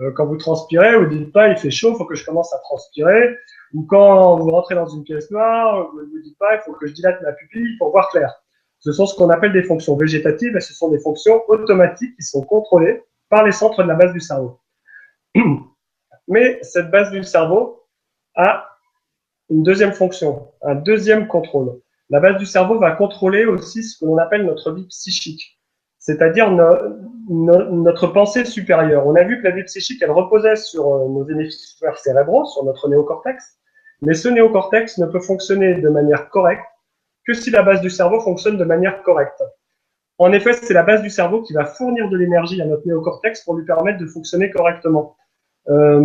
Euh, 0.00 0.12
quand 0.12 0.26
vous 0.26 0.36
transpirez, 0.36 0.98
vous 0.98 1.06
dites 1.06 1.32
pas 1.32 1.48
il 1.48 1.56
fait 1.56 1.70
chaud, 1.70 1.94
faut 1.94 2.04
que 2.04 2.14
je 2.14 2.24
commence 2.24 2.52
à 2.52 2.58
transpirer. 2.58 3.36
Ou 3.72 3.84
quand 3.84 4.38
vous 4.38 4.50
rentrez 4.50 4.74
dans 4.74 4.86
une 4.86 5.04
pièce 5.04 5.30
noire, 5.30 5.90
vous 5.92 6.00
ne 6.00 6.22
dites 6.22 6.38
pas 6.38 6.54
il 6.54 6.60
faut 6.64 6.72
que 6.74 6.86
je 6.86 6.92
dilate 6.92 7.20
ma 7.22 7.32
pupille 7.32 7.76
pour 7.78 7.90
voir 7.90 8.08
clair. 8.10 8.34
Ce 8.78 8.92
sont 8.92 9.06
ce 9.06 9.16
qu'on 9.16 9.30
appelle 9.30 9.52
des 9.52 9.62
fonctions 9.62 9.96
végétatives 9.96 10.56
et 10.56 10.60
ce 10.60 10.74
sont 10.74 10.90
des 10.90 11.00
fonctions 11.00 11.42
automatiques 11.48 12.14
qui 12.16 12.22
sont 12.22 12.42
contrôlées 12.42 13.02
par 13.28 13.44
les 13.44 13.52
centres 13.52 13.82
de 13.82 13.88
la 13.88 13.94
base 13.94 14.12
du 14.12 14.20
cerveau. 14.20 14.60
Mais 16.28 16.58
cette 16.62 16.90
base 16.90 17.10
du 17.10 17.24
cerveau 17.24 17.84
a 18.34 18.68
une 19.48 19.62
deuxième 19.62 19.92
fonction, 19.92 20.52
un 20.62 20.74
deuxième 20.74 21.26
contrôle. 21.26 21.80
La 22.10 22.20
base 22.20 22.36
du 22.36 22.46
cerveau 22.46 22.78
va 22.78 22.92
contrôler 22.92 23.46
aussi 23.46 23.82
ce 23.82 23.98
que 23.98 24.04
l'on 24.04 24.18
appelle 24.18 24.44
notre 24.44 24.72
vie 24.72 24.86
psychique 24.86 25.55
c'est-à-dire 26.06 26.52
notre 27.28 28.06
pensée 28.06 28.44
supérieure. 28.44 29.08
On 29.08 29.16
a 29.16 29.24
vu 29.24 29.38
que 29.38 29.42
la 29.42 29.50
vie 29.50 29.64
psychique, 29.64 30.00
elle 30.02 30.12
reposait 30.12 30.54
sur 30.54 30.94
euh, 30.94 31.08
nos 31.08 31.28
hémisphères 31.28 31.98
cérébraux, 31.98 32.44
sur 32.44 32.64
notre 32.64 32.88
néocortex, 32.88 33.58
mais 34.02 34.14
ce 34.14 34.28
néocortex 34.28 34.98
ne 34.98 35.06
peut 35.06 35.18
fonctionner 35.18 35.74
de 35.80 35.88
manière 35.88 36.30
correcte 36.30 36.64
que 37.26 37.34
si 37.34 37.50
la 37.50 37.62
base 37.62 37.80
du 37.80 37.90
cerveau 37.90 38.20
fonctionne 38.20 38.56
de 38.56 38.64
manière 38.64 39.02
correcte. 39.02 39.42
En 40.18 40.32
effet, 40.32 40.52
c'est 40.52 40.74
la 40.74 40.84
base 40.84 41.02
du 41.02 41.10
cerveau 41.10 41.42
qui 41.42 41.52
va 41.54 41.64
fournir 41.64 42.08
de 42.08 42.16
l'énergie 42.16 42.62
à 42.62 42.66
notre 42.66 42.86
néocortex 42.86 43.42
pour 43.42 43.56
lui 43.56 43.64
permettre 43.64 43.98
de 43.98 44.06
fonctionner 44.06 44.52
correctement. 44.52 45.16
Euh, 45.68 46.00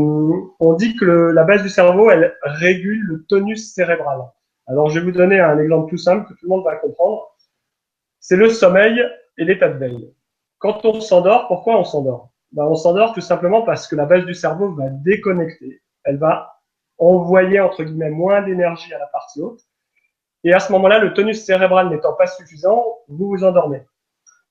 on 0.60 0.74
dit 0.74 0.96
que 0.96 1.06
la 1.06 1.44
base 1.44 1.62
du 1.62 1.70
cerveau, 1.70 2.10
elle 2.10 2.36
régule 2.42 3.04
le 3.04 3.24
tonus 3.30 3.72
cérébral. 3.72 4.22
Alors, 4.66 4.90
je 4.90 5.00
vais 5.00 5.06
vous 5.06 5.12
donner 5.12 5.40
un 5.40 5.60
exemple 5.60 5.92
tout 5.92 5.98
simple 5.98 6.28
que 6.28 6.34
tout 6.34 6.46
le 6.46 6.50
monde 6.50 6.66
va 6.66 6.78
comprendre. 6.78 7.28
C'est 8.20 8.36
le 8.36 8.50
sommeil 8.50 9.00
et 9.42 9.46
l'état 9.46 9.70
de 9.70 9.78
veille. 9.78 10.14
Quand 10.60 10.86
on 10.86 11.02
s'endort, 11.02 11.48
pourquoi 11.48 11.80
on 11.80 11.84
s'endort? 11.84 12.30
Ben, 12.52 12.64
On 12.64 12.76
s'endort 12.76 13.14
tout 13.14 13.22
simplement 13.22 13.64
parce 13.64 13.88
que 13.88 13.96
la 13.96 14.06
base 14.06 14.24
du 14.26 14.36
cerveau 14.36 14.72
va 14.76 14.90
déconnecter. 14.90 15.82
Elle 16.04 16.18
va 16.18 16.62
envoyer, 17.00 17.60
entre 17.60 17.84
guillemets, 17.84 18.12
moins 18.12 18.44
d'énergie 18.44 18.94
à 18.94 19.00
la 19.00 19.08
partie 19.08 19.42
haute. 19.42 19.62
Et 20.44 20.54
à 20.54 20.60
ce 20.60 20.72
moment-là, 20.74 21.00
le 21.00 21.14
tonus 21.14 21.44
cérébral 21.44 21.90
n'étant 21.90 22.14
pas 22.14 22.28
suffisant, 22.28 23.00
vous 23.08 23.30
vous 23.30 23.44
endormez. 23.44 23.82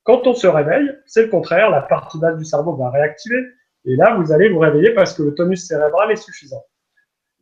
Quand 0.02 0.26
on 0.26 0.34
se 0.34 0.48
réveille, 0.48 0.90
c'est 1.06 1.22
le 1.22 1.28
contraire, 1.28 1.70
la 1.70 1.82
partie 1.82 2.18
basse 2.18 2.36
du 2.36 2.44
cerveau 2.44 2.74
va 2.74 2.90
réactiver. 2.90 3.44
Et 3.84 3.94
là, 3.94 4.16
vous 4.16 4.32
allez 4.32 4.48
vous 4.48 4.58
réveiller 4.58 4.90
parce 4.90 5.14
que 5.14 5.22
le 5.22 5.34
tonus 5.34 5.66
cérébral 5.66 6.10
est 6.10 6.16
suffisant. 6.16 6.64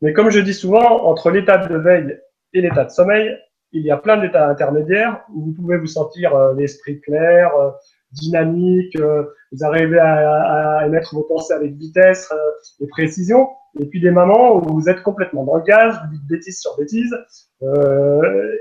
Mais 0.01 0.13
comme 0.13 0.29
je 0.29 0.39
dis 0.39 0.53
souvent, 0.53 1.05
entre 1.05 1.31
l'état 1.31 1.57
de 1.57 1.77
veille 1.77 2.19
et 2.53 2.61
l'état 2.61 2.85
de 2.85 2.91
sommeil, 2.91 3.35
il 3.71 3.83
y 3.83 3.91
a 3.91 3.97
plein 3.97 4.17
d'états 4.17 4.47
intermédiaires 4.47 5.21
où 5.33 5.45
vous 5.45 5.53
pouvez 5.53 5.77
vous 5.77 5.87
sentir 5.87 6.35
euh, 6.35 6.53
l'esprit 6.55 6.99
clair, 7.01 7.55
euh, 7.55 7.71
dynamique, 8.11 8.95
euh, 8.95 9.23
vous 9.51 9.63
arrivez 9.63 9.99
à, 9.99 10.79
à, 10.79 10.87
émettre 10.87 11.13
vos 11.13 11.23
pensées 11.23 11.53
avec 11.53 11.73
vitesse 11.73 12.31
et 12.79 12.87
précision, 12.87 13.49
et 13.79 13.85
puis 13.85 14.01
des 14.01 14.11
moments 14.11 14.55
où 14.55 14.73
vous 14.73 14.89
êtes 14.89 15.03
complètement 15.03 15.43
dans 15.43 15.57
le 15.57 15.63
gaz, 15.63 15.99
vous 16.03 16.17
dites 16.17 16.27
bêtise 16.27 16.59
sur 16.59 16.75
bêtise, 16.77 17.15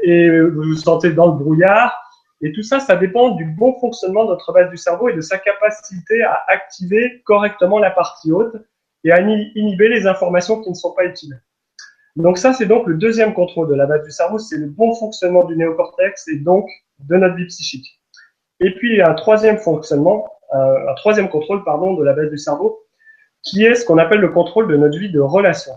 et 0.02 0.40
vous 0.40 0.62
vous 0.62 0.74
sentez 0.74 1.12
dans 1.12 1.32
le 1.32 1.38
brouillard. 1.38 1.94
Et 2.40 2.52
tout 2.52 2.62
ça, 2.62 2.78
ça 2.78 2.96
dépend 2.96 3.30
du 3.30 3.44
bon 3.44 3.78
fonctionnement 3.80 4.24
de 4.24 4.30
notre 4.30 4.52
base 4.52 4.70
du 4.70 4.76
cerveau 4.76 5.08
et 5.08 5.14
de 5.14 5.20
sa 5.20 5.38
capacité 5.38 6.22
à 6.22 6.42
activer 6.48 7.22
correctement 7.24 7.78
la 7.78 7.90
partie 7.90 8.30
haute 8.32 8.54
et 9.04 9.12
à 9.12 9.20
inhiber 9.20 9.88
les 9.88 10.06
informations 10.06 10.62
qui 10.62 10.70
ne 10.70 10.74
sont 10.74 10.92
pas 10.92 11.04
utiles. 11.04 11.40
Donc 12.18 12.36
ça, 12.36 12.52
c'est 12.52 12.66
donc 12.66 12.88
le 12.88 12.94
deuxième 12.94 13.32
contrôle 13.32 13.68
de 13.68 13.74
la 13.74 13.86
base 13.86 14.02
du 14.02 14.10
cerveau, 14.10 14.38
c'est 14.38 14.56
le 14.56 14.66
bon 14.66 14.92
fonctionnement 14.92 15.44
du 15.44 15.56
néocortex 15.56 16.26
et 16.26 16.38
donc 16.38 16.68
de 16.98 17.16
notre 17.16 17.36
vie 17.36 17.46
psychique. 17.46 18.00
Et 18.58 18.74
puis 18.74 19.00
un 19.00 19.14
troisième 19.14 19.58
fonctionnement, 19.58 20.26
euh, 20.52 20.90
un 20.90 20.94
troisième 20.94 21.28
contrôle 21.28 21.62
pardon 21.62 21.94
de 21.94 22.02
la 22.02 22.14
base 22.14 22.28
du 22.28 22.36
cerveau, 22.36 22.80
qui 23.42 23.64
est 23.64 23.76
ce 23.76 23.86
qu'on 23.86 23.98
appelle 23.98 24.18
le 24.18 24.30
contrôle 24.30 24.66
de 24.66 24.76
notre 24.76 24.98
vie 24.98 25.12
de 25.12 25.20
relation. 25.20 25.74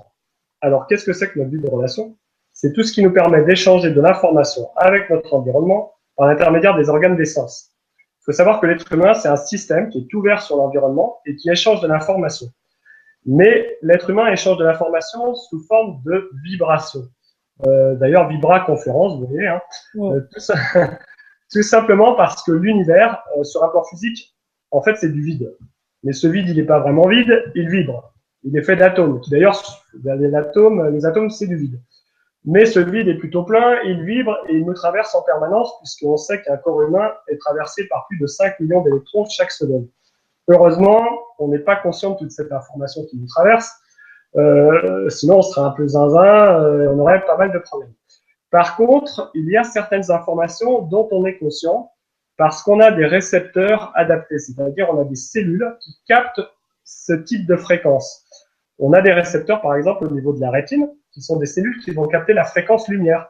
Alors 0.62 0.88
qu'est-ce 0.88 1.06
que 1.06 1.14
c'est 1.14 1.30
que 1.30 1.38
notre 1.38 1.52
vie 1.52 1.62
de 1.62 1.70
relation? 1.70 2.18
C'est 2.54 2.74
tout 2.74 2.82
ce 2.82 2.92
qui 2.92 3.04
nous 3.04 3.14
permet 3.14 3.44
d'échanger 3.44 3.92
de 3.92 4.02
l'information 4.02 4.72
avec 4.78 5.12
notre 5.12 5.36
environnement 5.36 5.94
par 6.18 6.28
l'intermédiaire 6.28 6.76
des 6.76 6.90
organes 6.90 7.16
des 7.16 7.26
sens. 7.26 7.70
Il 8.00 8.24
faut 8.26 8.32
savoir 8.32 8.60
que 8.60 8.66
l'être 8.66 8.92
humain, 8.92 9.14
c'est 9.14 9.30
un 9.30 9.36
système 9.36 9.90
qui 9.90 10.00
est 10.00 10.14
ouvert 10.16 10.42
sur 10.42 10.58
l'environnement 10.58 11.20
et 11.28 11.36
qui 11.36 11.52
échange 11.52 11.82
de 11.82 11.88
l'information. 11.88 12.48
Mais 13.26 13.78
l'être 13.82 14.10
humain 14.10 14.32
échange 14.32 14.58
de 14.58 14.66
l'information 14.66 15.36
sous 15.36 15.60
forme 15.68 16.02
de 16.06 16.30
vibration. 16.44 17.02
Euh, 17.68 17.96
D'ailleurs, 17.96 18.28
Vibra 18.28 18.62
Conférence, 18.62 19.20
vous 19.20 19.28
voyez, 19.28 19.48
hein, 19.48 19.62
euh, 19.98 20.22
tout, 20.32 20.40
ça, 20.40 20.56
tout, 21.52 21.62
simplement 21.62 22.16
parce 22.16 22.44
que 22.44 22.52
l'univers, 22.52 23.24
euh, 23.38 23.44
sur 23.44 23.64
un 23.64 23.70
plan 23.70 23.84
physique, 23.84 24.36
en 24.72 24.82
fait, 24.82 24.96
c'est 24.96 25.12
du 25.12 25.22
vide. 25.22 25.56
Mais 26.04 26.14
ce 26.14 26.28
vide, 26.28 26.50
il 26.50 26.56
n'est 26.56 26.64
pas 26.64 26.80
vraiment 26.80 27.08
vide, 27.08 27.44
il 27.54 27.70
vibre. 27.70 28.12
Il 28.44 28.58
est 28.58 28.64
fait 28.64 28.76
d'atomes. 28.76 29.22
D'ailleurs, 29.30 29.62
les 30.04 30.34
atomes, 30.34 30.90
les 30.90 31.06
atomes, 31.06 31.30
c'est 31.30 31.46
du 31.46 31.58
vide. 31.58 31.80
Mais 32.44 32.66
ce 32.66 32.80
vide 32.80 33.08
est 33.08 33.18
plutôt 33.18 33.44
plein, 33.44 33.80
il 33.84 34.04
vibre 34.04 34.36
et 34.50 34.56
il 34.56 34.66
nous 34.66 34.74
traverse 34.74 35.14
en 35.14 35.22
permanence 35.22 35.78
puisqu'on 35.78 36.18
sait 36.18 36.42
qu'un 36.42 36.58
corps 36.58 36.82
humain 36.82 37.12
est 37.28 37.38
traversé 37.38 37.88
par 37.88 38.08
plus 38.08 38.18
de 38.18 38.26
5 38.26 38.60
millions 38.60 38.82
d'électrons 38.82 39.26
chaque 39.26 39.52
seconde. 39.52 39.88
Heureusement, 40.48 41.04
on 41.40 41.48
n'est 41.48 41.60
pas 41.60 41.76
conscient 41.76 42.12
de 42.12 42.18
toute 42.18 42.32
cette 42.32 42.52
information 42.52 43.06
qui 43.06 43.18
nous 43.18 43.28
traverse. 43.28 43.72
Euh, 44.36 45.10
sinon, 45.10 45.38
on 45.38 45.42
serait 45.42 45.66
un 45.66 45.72
peu 45.72 45.88
zinzin, 45.88 46.62
euh, 46.62 46.94
on 46.94 47.00
aurait 47.00 47.26
pas 47.26 47.38
mal 47.38 47.52
de 47.52 47.60
problèmes. 47.60 47.94
Par 48.50 48.76
contre, 48.76 49.32
il 49.34 49.50
y 49.50 49.58
a 49.58 49.64
certaines 49.64 50.12
informations 50.12 50.82
dont 50.82 51.08
on 51.12 51.26
est 51.26 51.38
conscient 51.38 51.92
parce 52.38 52.64
qu'on 52.64 52.80
a 52.80 52.92
des 52.92 53.06
récepteurs 53.06 53.92
adaptés, 53.96 54.40
c'est-à-dire 54.40 54.90
on 54.90 55.00
a 55.00 55.04
des 55.04 55.16
cellules 55.16 55.78
qui 55.82 55.92
captent 56.08 56.42
ce 56.84 57.14
type 57.14 57.46
de 57.46 57.56
fréquence. 57.56 58.26
On 58.80 58.94
a 58.94 59.02
des 59.02 59.14
récepteurs, 59.14 59.62
par 59.62 59.76
exemple, 59.76 60.06
au 60.06 60.12
niveau 60.12 60.34
de 60.34 60.42
la 60.42 60.50
rétine, 60.50 60.90
qui 61.12 61.22
sont 61.22 61.38
des 61.38 61.46
cellules 61.46 61.80
qui 61.84 61.92
vont 61.92 62.08
capter 62.08 62.34
la 62.34 62.44
fréquence 62.44 62.88
lumière. 62.88 63.30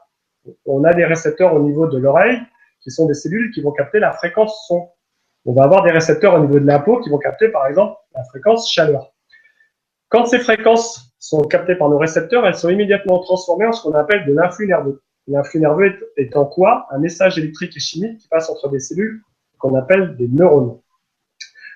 On 0.65 0.84
a 0.84 0.94
des 0.94 1.06
récepteurs 1.06 1.53
au 1.53 1.60
niveau 1.60 1.88
de 1.88 1.98
l'oreille, 1.98 2.39
qui 2.82 2.89
sont 2.89 3.06
des 3.06 3.13
cellules 3.13 3.51
qui 3.51 3.62
vont 3.62 3.72
capter 3.72 4.00
la 4.00 4.12
fréquence 4.13 4.65
son. 4.68 4.89
On 5.45 5.53
va 5.53 5.63
avoir 5.63 5.83
des 5.83 5.91
récepteurs 5.91 6.36
au 6.36 6.39
niveau 6.39 6.60
de 6.60 6.65
la 6.65 6.79
peau 6.79 7.00
qui 7.00 7.10
vont 7.10 7.17
capter, 7.17 7.50
par 7.50 7.65
exemple, 7.67 7.95
la 8.13 8.24
fréquence 8.25 8.71
chaleur. 8.71 9.12
Quand 10.10 10.25
ces 10.25 10.39
fréquences 10.39 11.13
sont 11.19 11.41
captées 11.41 11.75
par 11.75 11.89
nos 11.89 11.98
récepteurs, 11.98 12.45
elles 12.45 12.55
sont 12.55 12.69
immédiatement 12.69 13.19
transformées 13.19 13.65
en 13.65 13.71
ce 13.71 13.81
qu'on 13.81 13.93
appelle 13.93 14.25
de 14.25 14.33
l'influx 14.33 14.67
nerveux. 14.67 15.01
L'influx 15.27 15.60
nerveux 15.60 16.13
est 16.17 16.36
en 16.36 16.45
quoi? 16.45 16.88
Un 16.91 17.00
message 17.00 17.38
électrique 17.38 17.75
et 17.75 17.79
chimique 17.79 18.19
qui 18.19 18.27
passe 18.27 18.50
entre 18.50 18.69
des 18.69 18.79
cellules 18.79 19.21
qu'on 19.57 19.75
appelle 19.75 20.15
des 20.17 20.27
neurones. 20.27 20.79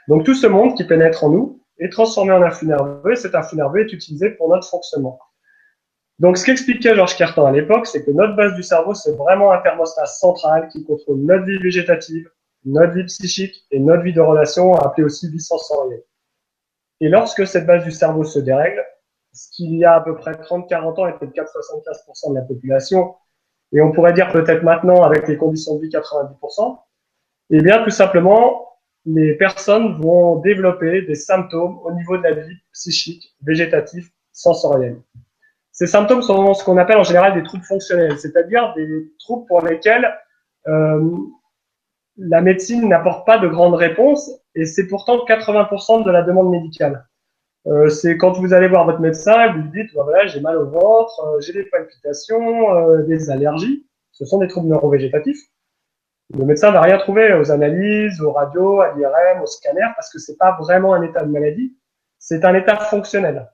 Donc 0.07 0.24
tout 0.24 0.34
ce 0.34 0.48
monde 0.48 0.75
qui 0.75 0.84
pénètre 0.84 1.24
en 1.24 1.29
nous 1.29 1.62
est 1.79 1.89
transformé 1.91 2.31
en 2.31 2.41
influx 2.41 2.67
nerveux 2.67 3.12
et 3.12 3.15
cet 3.15 3.36
influx 3.36 3.57
nerveux 3.57 3.81
est 3.81 3.93
utilisé 3.93 4.31
pour 4.31 4.50
notre 4.50 4.67
fonctionnement. 4.67 5.19
Donc, 6.19 6.38
ce 6.38 6.45
qu'expliquait 6.45 6.95
Georges 6.95 7.17
Cartan 7.17 7.45
à 7.45 7.51
l'époque, 7.51 7.88
c'est 7.88 8.05
que 8.05 8.12
notre 8.12 8.38
base 8.38 8.53
du 8.53 8.63
cerveau, 8.63 8.93
c'est 8.93 9.17
vraiment 9.17 9.51
un 9.51 9.57
thermostat 9.57 10.05
central 10.05 10.69
qui 10.69 10.86
contrôle 10.86 11.17
notre 11.17 11.43
vie 11.43 11.57
végétative, 11.57 12.29
notre 12.65 12.93
vie 12.93 13.05
psychique 13.05 13.65
et 13.72 13.79
notre 13.79 14.03
vie 14.03 14.13
de 14.13 14.22
relation, 14.22 14.75
appelée 14.75 15.05
aussi 15.05 15.29
vie 15.29 15.39
sensorielle. 15.39 16.03
Et 17.01 17.10
lorsque 17.10 17.45
cette 17.45 17.65
base 17.65 17.84
du 17.84 17.91
cerveau 17.91 18.24
se 18.24 18.39
dérègle, 18.39 18.84
ce 19.34 19.50
qu'il 19.51 19.75
y 19.75 19.86
a 19.86 19.95
à 19.95 20.01
peu 20.01 20.15
près 20.15 20.31
30-40 20.31 21.01
ans 21.01 21.07
était 21.07 21.27
de 21.27 21.31
4,75% 21.31 22.29
de 22.31 22.36
la 22.36 22.41
population, 22.41 23.15
et 23.74 23.81
on 23.81 23.91
pourrait 23.91 24.13
dire 24.13 24.31
peut-être 24.31 24.63
maintenant 24.63 25.03
avec 25.03 25.27
les 25.27 25.38
conditions 25.38 25.75
de 25.75 25.81
vie 25.81 25.89
90%, 25.89 26.79
eh 27.51 27.62
bien 27.62 27.84
tout 27.84 27.89
simplement, 27.89 28.65
les 29.05 29.36
personnes 29.36 30.01
vont 30.01 30.38
développer 30.38 31.03
des 31.03 31.15
symptômes 31.15 31.79
au 31.84 31.91
niveau 31.91 32.17
de 32.17 32.24
la 32.24 32.31
vie 32.31 32.55
psychique, 32.74 33.36
végétative, 33.41 34.10
sensorielle. 34.31 35.01
Ces 35.72 35.88
symptômes 35.88 36.22
sont 36.22 36.53
ce 36.53 36.63
qu'on 36.63 36.77
appelle 36.77 36.98
en 36.98 37.03
général 37.03 37.34
des 37.34 37.43
troubles 37.43 37.65
fonctionnels, 37.65 38.17
c'est-à-dire 38.17 38.74
des 38.75 39.12
troubles 39.19 39.45
pour 39.45 39.62
lesquels 39.62 40.10
euh, 40.67 41.17
la 42.17 42.41
médecine 42.41 42.88
n'apporte 42.88 43.25
pas 43.25 43.38
de 43.38 43.48
grandes 43.48 43.75
réponses 43.75 44.31
et 44.55 44.65
c'est 44.65 44.88
pourtant 44.88 45.25
80% 45.25 46.03
de 46.03 46.12
la 46.12 46.22
demande 46.22 46.50
médicale. 46.50 47.07
Euh, 47.67 47.89
c'est 47.89 48.17
quand 48.17 48.34
vous 48.39 48.53
allez 48.53 48.67
voir 48.67 48.86
votre 48.86 49.00
médecin, 49.00 49.51
vous 49.53 49.62
lui 49.63 49.84
dites 49.84 49.93
voilà 49.93 50.27
j'ai 50.27 50.39
mal 50.39 50.57
au 50.57 50.67
ventre, 50.67 51.19
euh, 51.25 51.39
j'ai 51.41 51.53
des 51.53 51.63
palpitations, 51.63 52.75
euh, 52.75 53.03
des 53.03 53.29
allergies. 53.29 53.86
Ce 54.12 54.25
sont 54.25 54.38
des 54.38 54.48
troubles 54.48 54.69
neurovégétatifs. 54.69 55.41
Le 56.34 56.45
médecin 56.45 56.72
va 56.72 56.81
rien 56.81 56.98
trouver 56.98 57.34
aux 57.34 57.51
analyses, 57.51 58.22
aux 58.22 58.31
radios, 58.31 58.81
à 58.81 58.93
l'IRM, 58.93 59.41
au 59.41 59.45
scanner 59.45 59.88
parce 59.95 60.12
que 60.12 60.19
c'est 60.19 60.38
pas 60.38 60.57
vraiment 60.60 60.93
un 60.93 61.01
état 61.03 61.24
de 61.24 61.31
maladie, 61.31 61.75
c'est 62.17 62.45
un 62.45 62.56
état 62.56 62.78
fonctionnel. 62.78 63.47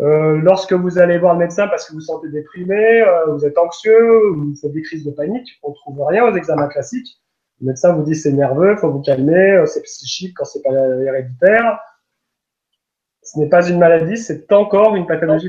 Euh, 0.00 0.40
lorsque 0.42 0.72
vous 0.72 0.98
allez 0.98 1.18
voir 1.18 1.34
le 1.34 1.40
médecin 1.40 1.68
parce 1.68 1.86
que 1.86 1.92
vous 1.92 1.98
vous 1.98 2.04
sentez 2.04 2.28
déprimé, 2.28 3.02
euh, 3.02 3.26
vous 3.26 3.44
êtes 3.44 3.56
anxieux, 3.56 4.28
vous 4.34 4.54
faites 4.60 4.72
des 4.72 4.82
crises 4.82 5.04
de 5.04 5.12
panique, 5.12 5.58
on 5.62 5.72
trouve 5.72 6.02
rien 6.02 6.24
aux 6.24 6.34
examens 6.34 6.68
classiques. 6.68 7.20
Le 7.60 7.68
médecin 7.68 7.92
vous 7.92 8.02
dit 8.02 8.14
c'est 8.14 8.32
nerveux, 8.32 8.76
faut 8.76 8.90
vous 8.90 9.02
calmer, 9.02 9.52
euh, 9.52 9.66
c'est 9.66 9.82
psychique 9.82 10.36
quand 10.36 10.44
c'est 10.44 10.62
pas 10.62 10.72
héréditaire. 10.72 11.80
Ce 13.22 13.38
n'est 13.38 13.48
pas 13.48 13.66
une 13.68 13.78
maladie, 13.78 14.18
c'est 14.18 14.52
encore 14.52 14.96
une 14.96 15.06
pathologie. 15.06 15.48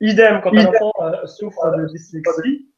Idem 0.00 0.40
quand 0.42 0.52
un 0.52 0.66
enfant 0.66 0.92
euh, 1.00 1.26
souffre 1.26 1.76
de 1.76 1.86
dyslexie. 1.86 2.68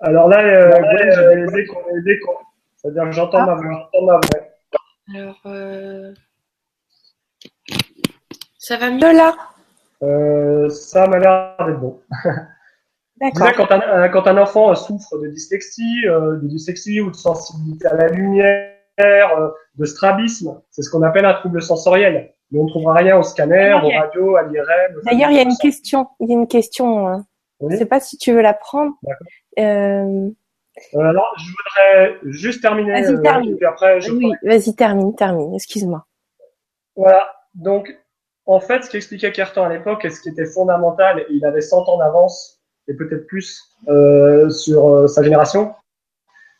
Alors 0.00 0.28
là, 0.28 0.42
euh, 0.42 0.70
j'ai 0.98 1.46
des 1.46 2.10
échos. 2.10 2.38
C'est-à-dire 2.76 3.04
que 3.04 3.12
j'entends 3.12 3.38
ah. 3.38 3.46
ma 3.46 3.54
voix. 3.54 3.90
J'entends 3.92 4.06
ma 4.06 4.14
voix. 4.14 4.54
Alors, 5.14 5.40
euh... 5.46 6.14
Ça 8.58 8.78
va 8.78 8.90
mieux? 8.90 9.12
Là 9.12 9.34
euh, 10.02 10.68
Ça 10.70 11.06
m'a 11.06 11.18
l'air 11.18 11.56
d'être 11.66 11.80
bon. 11.80 12.00
D'accord. 13.20 13.52
Quand 13.56 13.70
un, 13.70 13.80
euh, 13.80 14.08
quand 14.08 14.26
un 14.26 14.38
enfant 14.38 14.74
souffre 14.74 15.18
de 15.18 15.28
dyslexie, 15.28 16.06
euh, 16.06 16.36
de 16.36 16.48
dyslexie 16.48 17.00
ou 17.00 17.10
de 17.10 17.16
sensibilité 17.16 17.86
à 17.86 17.94
la 17.94 18.08
lumière, 18.08 18.70
euh, 19.00 19.50
de 19.76 19.84
strabisme, 19.84 20.60
c'est 20.70 20.82
ce 20.82 20.90
qu'on 20.90 21.02
appelle 21.02 21.24
un 21.24 21.34
trouble 21.34 21.62
sensoriel. 21.62 22.32
Mais 22.50 22.58
on 22.58 22.64
ne 22.64 22.68
trouvera 22.68 22.94
rien 22.94 23.16
au 23.16 23.22
scanner, 23.22 23.72
au 23.82 23.88
radio, 23.88 24.36
à 24.36 24.42
l'IRM. 24.42 25.00
D'ailleurs, 25.04 25.30
il 25.30 25.36
y 25.36 25.38
a 25.38 25.42
une 25.42 25.56
question. 25.60 26.08
Il 26.20 26.28
y 26.28 26.32
a 26.32 26.36
une 26.36 26.48
question. 26.48 27.08
Hein. 27.08 27.24
Je 27.60 27.66
ne 27.66 27.76
sais 27.76 27.86
pas 27.86 28.00
si 28.00 28.18
tu 28.18 28.32
veux 28.32 28.42
la 28.42 28.52
prendre. 28.52 28.92
Euh... 29.58 30.28
alors, 30.94 31.34
je 31.38 31.44
voudrais 31.46 32.18
juste 32.24 32.62
terminer. 32.62 33.00
Vas-y, 33.00 33.22
termine. 33.22 33.56
après, 33.64 34.00
je 34.00 34.10
oui, 34.10 34.32
vas-y, 34.42 34.74
termine, 34.74 35.14
termine. 35.14 35.54
Excuse-moi. 35.54 36.04
Voilà. 36.96 37.28
Donc, 37.54 37.96
en 38.46 38.60
fait, 38.60 38.82
ce 38.82 38.90
qu'expliquait 38.90 39.32
Kerton 39.32 39.62
à 39.62 39.68
l'époque 39.68 40.04
et 40.04 40.10
ce 40.10 40.20
qui 40.20 40.28
était 40.28 40.46
fondamental, 40.46 41.24
il 41.30 41.44
avait 41.44 41.60
100 41.60 41.88
ans 41.88 41.98
d'avance 41.98 42.53
et 42.88 42.94
peut-être 42.94 43.26
plus 43.26 43.62
euh, 43.88 44.50
sur 44.50 44.88
euh, 44.88 45.06
sa 45.06 45.22
génération, 45.22 45.74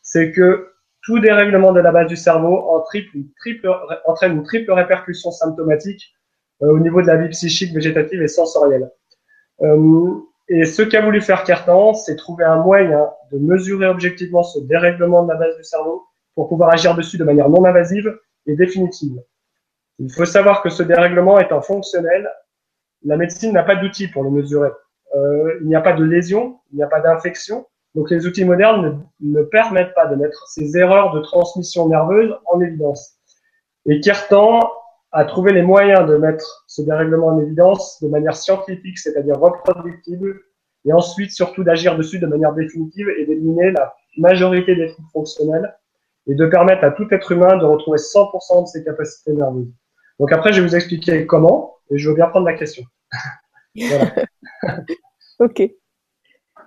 c'est 0.01 0.31
que 0.31 0.71
tout 1.03 1.19
dérèglement 1.19 1.71
de 1.71 1.79
la 1.79 1.91
base 1.91 2.07
du 2.07 2.15
cerveau 2.15 2.57
entraîne 2.69 3.03
une 3.13 4.43
triple 4.43 4.71
répercussion 4.71 5.31
symptomatique 5.31 6.15
euh, 6.63 6.71
au 6.71 6.79
niveau 6.79 7.01
de 7.01 7.07
la 7.07 7.17
vie 7.17 7.29
psychique, 7.29 7.73
végétative 7.73 8.21
et 8.21 8.27
sensorielle. 8.27 8.89
Euh, 9.61 10.13
et 10.47 10.65
ce 10.65 10.81
qu'a 10.81 11.01
voulu 11.01 11.21
faire 11.21 11.43
Kertan, 11.43 11.93
c'est 11.93 12.15
trouver 12.15 12.43
un 12.43 12.57
moyen 12.57 13.09
de 13.31 13.37
mesurer 13.37 13.87
objectivement 13.87 14.43
ce 14.43 14.59
dérèglement 14.59 15.23
de 15.23 15.31
la 15.31 15.37
base 15.37 15.55
du 15.57 15.63
cerveau 15.63 16.05
pour 16.33 16.49
pouvoir 16.49 16.69
agir 16.71 16.95
dessus 16.95 17.17
de 17.17 17.23
manière 17.23 17.49
non 17.49 17.65
invasive 17.65 18.17
et 18.45 18.55
définitive. 18.55 19.19
Il 19.99 20.11
faut 20.11 20.25
savoir 20.25 20.61
que 20.61 20.69
ce 20.69 20.83
dérèglement 20.83 21.39
étant 21.39 21.61
fonctionnel, 21.61 22.29
la 23.03 23.17
médecine 23.17 23.53
n'a 23.53 23.63
pas 23.63 23.75
d'outils 23.75 24.07
pour 24.07 24.23
le 24.23 24.29
mesurer. 24.29 24.69
Euh, 25.15 25.57
il 25.61 25.67
n'y 25.67 25.75
a 25.75 25.81
pas 25.81 25.93
de 25.93 26.03
lésion, 26.03 26.59
il 26.71 26.77
n'y 26.77 26.83
a 26.83 26.87
pas 26.87 26.99
d'infection. 26.99 27.65
Donc 27.95 28.11
les 28.11 28.27
outils 28.27 28.43
modernes 28.43 29.05
ne, 29.21 29.41
permettent 29.43 29.93
pas 29.93 30.05
de 30.05 30.15
mettre 30.15 30.47
ces 30.49 30.77
erreurs 30.77 31.13
de 31.13 31.21
transmission 31.21 31.87
nerveuse 31.87 32.35
en 32.51 32.59
évidence. 32.59 33.15
Et 33.85 34.01
Kertan 34.01 34.59
a 35.13 35.23
trouvé 35.23 35.53
les 35.53 35.61
moyens 35.61 36.05
de 36.05 36.17
mettre 36.17 36.65
ce 36.67 36.81
dérèglement 36.81 37.27
en 37.27 37.39
évidence 37.39 38.01
de 38.01 38.09
manière 38.09 38.35
scientifique, 38.35 38.97
c'est-à-dire 38.97 39.39
reproductible, 39.39 40.41
et 40.83 40.91
ensuite 40.91 41.31
surtout 41.31 41.63
d'agir 41.63 41.97
dessus 41.97 42.19
de 42.19 42.27
manière 42.27 42.53
définitive 42.53 43.07
et 43.17 43.25
d'éliminer 43.25 43.71
la 43.71 43.95
majorité 44.17 44.75
des 44.75 44.87
troubles 44.87 45.09
fonctionnels 45.13 45.75
et 46.27 46.35
de 46.35 46.45
permettre 46.47 46.83
à 46.83 46.91
tout 46.91 47.07
être 47.11 47.31
humain 47.31 47.57
de 47.57 47.65
retrouver 47.65 47.97
100% 47.97 48.63
de 48.63 48.67
ses 48.67 48.83
capacités 48.83 49.31
nerveuses. 49.31 49.71
Donc 50.19 50.31
après, 50.33 50.51
je 50.51 50.61
vais 50.61 50.67
vous 50.67 50.75
expliquer 50.75 51.25
comment, 51.25 51.77
et 51.89 51.97
je 51.97 52.09
veux 52.09 52.15
bien 52.15 52.27
prendre 52.27 52.45
la 52.45 52.53
question. 52.53 52.83
ok. 55.39 55.71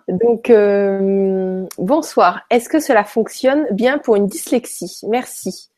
Donc, 0.09 0.51
euh, 0.51 1.67
bonsoir. 1.79 2.43
Est-ce 2.51 2.69
que 2.69 2.81
cela 2.81 3.05
fonctionne 3.05 3.67
bien 3.73 3.99
pour 3.99 4.17
une 4.17 4.27
dyslexie? 4.27 5.01
Merci. 5.09 5.71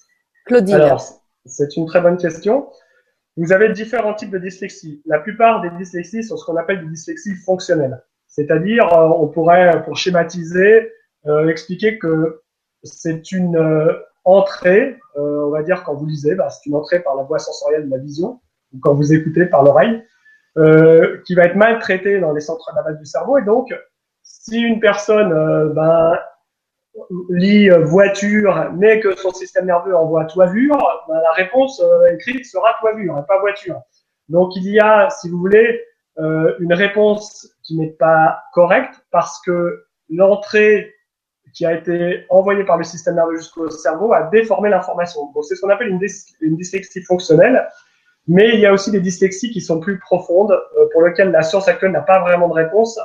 Claudine. 0.47 0.77
Alors, 0.77 1.03
c'est 1.47 1.77
une 1.77 1.87
très 1.87 2.01
bonne 2.01 2.17
question. 2.17 2.69
Vous 3.37 3.53
avez 3.53 3.73
différents 3.73 4.15
types 4.15 4.31
de 4.31 4.39
dyslexie. 4.39 5.03
La 5.07 5.19
plupart 5.19 5.63
des 5.63 5.71
dyslexies 5.71 6.23
sont 6.23 6.37
ce 6.37 6.45
qu'on 6.45 6.57
appelle 6.57 6.81
des 6.81 6.91
dyslexies 6.91 7.35
fonctionnelles. 7.37 8.03
C'est-à-dire, 8.27 8.93
euh, 8.93 9.09
on 9.09 9.29
pourrait, 9.29 9.83
pour 9.85 9.97
schématiser, 9.97 10.93
euh, 11.27 11.49
expliquer 11.49 11.99
que 11.99 12.43
c'est 12.83 13.33
une 13.33 13.57
euh, 13.57 13.93
entrée, 14.25 14.99
euh, 15.17 15.47
on 15.47 15.51
va 15.51 15.63
dire 15.63 15.83
quand 15.85 15.95
vous 15.95 16.07
lisez, 16.07 16.35
bah, 16.35 16.49
c'est 16.51 16.69
une 16.69 16.77
entrée 16.77 17.01
par 17.01 17.17
la 17.17 17.23
voie 17.23 17.39
sensorielle 17.39 17.87
de 17.87 17.91
la 17.91 17.99
vision, 17.99 18.41
ou 18.73 18.79
quand 18.81 18.95
vous 18.95 19.13
écoutez 19.13 19.47
par 19.47 19.63
l'oreille, 19.63 19.97
euh, 19.97 20.03
qui 20.57 21.35
va 21.35 21.45
être 21.45 21.57
mal 21.57 21.79
traitée 21.79 22.21
dans 22.21 22.33
les 22.33 22.41
centres 22.41 22.73
base 22.75 22.99
du 22.99 23.07
cerveau. 23.07 23.39
Et 23.39 23.43
donc, 23.43 23.73
si 24.23 24.61
une 24.61 24.81
personne 24.81 25.33
euh, 25.33 25.69
ben, 25.73 26.19
lit 27.31 27.69
voiture, 27.71 28.71
mais 28.77 29.01
que 29.01 29.17
son 29.17 29.33
système 29.33 29.67
nerveux 29.67 29.97
envoie 29.97 30.25
toiture, 30.25 31.05
ben, 31.09 31.15
la 31.15 31.33
réponse 31.33 31.83
écrite 32.13 32.45
sera 32.45 32.75
toiture, 32.81 33.19
et 33.19 33.27
pas 33.27 33.39
voiture. 33.39 33.81
Donc 34.29 34.55
il 34.57 34.69
y 34.69 34.81
a, 34.81 35.09
si 35.11 35.29
vous 35.29 35.39
voulez, 35.39 35.85
une 36.19 36.75
réponse 36.75 37.49
qui 37.63 37.79
n'est 37.79 37.93
pas 37.93 38.43
correcte 38.53 38.95
parce 39.11 39.41
que 39.41 39.85
l'entrée 40.11 40.93
qui 41.53 41.67
a 41.67 41.73
été 41.73 42.25
envoyée 42.29 42.65
par 42.65 42.77
le 42.77 42.85
système 42.85 43.17
nerveux 43.17 43.37
jusqu'au 43.37 43.69
cerveau 43.71 44.13
a 44.13 44.23
déformé 44.25 44.71
l'information. 44.71 45.33
Donc 45.33 45.45
c'est 45.45 45.57
ce 45.57 45.61
qu'on 45.61 45.71
appelle 45.71 45.89
une, 45.89 46.57
dyslexie 46.57 47.03
fonctionnelle. 47.03 47.67
Mais 48.29 48.55
il 48.55 48.61
y 48.61 48.67
a 48.67 48.73
aussi 48.73 48.91
des 48.91 49.01
dyslexies 49.01 49.51
qui 49.51 49.61
sont 49.61 49.81
plus 49.81 49.99
profondes, 49.99 50.53
euh, 50.53 50.87
pour 50.93 51.03
lesquelles 51.03 51.31
la 51.31 51.43
science 51.43 51.69
actuelle 51.69 51.93
n'a 51.93 52.03
pas 52.03 52.21
vraiment 52.21 52.49
de 52.49 52.55
réponse. 52.55 52.99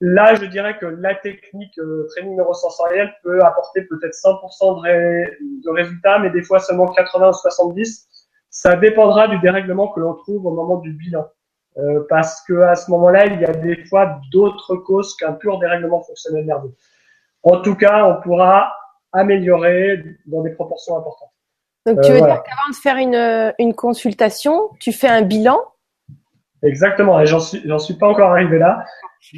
Là, 0.00 0.34
je 0.34 0.44
dirais 0.44 0.76
que 0.78 0.86
la 0.86 1.14
technique 1.14 1.78
euh, 1.78 2.06
training 2.10 2.36
neurosensoriel 2.36 3.14
peut 3.22 3.42
apporter 3.42 3.82
peut-être 3.82 4.12
100% 4.12 4.82
de, 4.84 5.70
résultats, 5.70 6.18
mais 6.18 6.30
des 6.30 6.42
fois 6.42 6.60
seulement 6.60 6.86
80 6.86 7.30
ou 7.30 7.32
70. 7.32 8.06
Ça 8.50 8.76
dépendra 8.76 9.28
du 9.28 9.38
dérèglement 9.40 9.88
que 9.88 10.00
l'on 10.00 10.14
trouve 10.14 10.44
au 10.46 10.50
moment 10.50 10.78
du 10.78 10.92
bilan. 10.92 11.26
Euh, 11.78 12.06
parce 12.08 12.42
que 12.42 12.60
à 12.60 12.74
ce 12.74 12.90
moment-là, 12.90 13.26
il 13.26 13.40
y 13.40 13.44
a 13.44 13.52
des 13.52 13.84
fois 13.86 14.18
d'autres 14.32 14.76
causes 14.76 15.14
qu'un 15.16 15.32
pur 15.32 15.58
dérèglement 15.58 16.02
fonctionnel 16.02 16.44
nerveux. 16.44 16.74
En 17.42 17.60
tout 17.60 17.74
cas, 17.74 18.04
on 18.06 18.20
pourra 18.22 18.74
améliorer 19.12 20.02
dans 20.26 20.42
des 20.42 20.50
proportions 20.50 20.96
importantes. 20.96 21.35
Donc, 21.86 22.00
tu 22.02 22.10
veux 22.10 22.22
euh, 22.22 22.26
dire 22.26 22.42
qu'avant 22.42 22.70
de 22.70 22.74
faire 22.74 22.96
une, 22.96 23.54
une 23.58 23.74
consultation, 23.74 24.70
tu 24.80 24.92
fais 24.92 25.08
un 25.08 25.22
bilan? 25.22 25.58
Exactement, 26.62 27.20
et 27.20 27.26
j'en 27.26 27.38
suis, 27.38 27.62
j'en 27.64 27.78
suis 27.78 27.94
pas 27.94 28.08
encore 28.08 28.30
arrivé 28.30 28.58
là. 28.58 28.84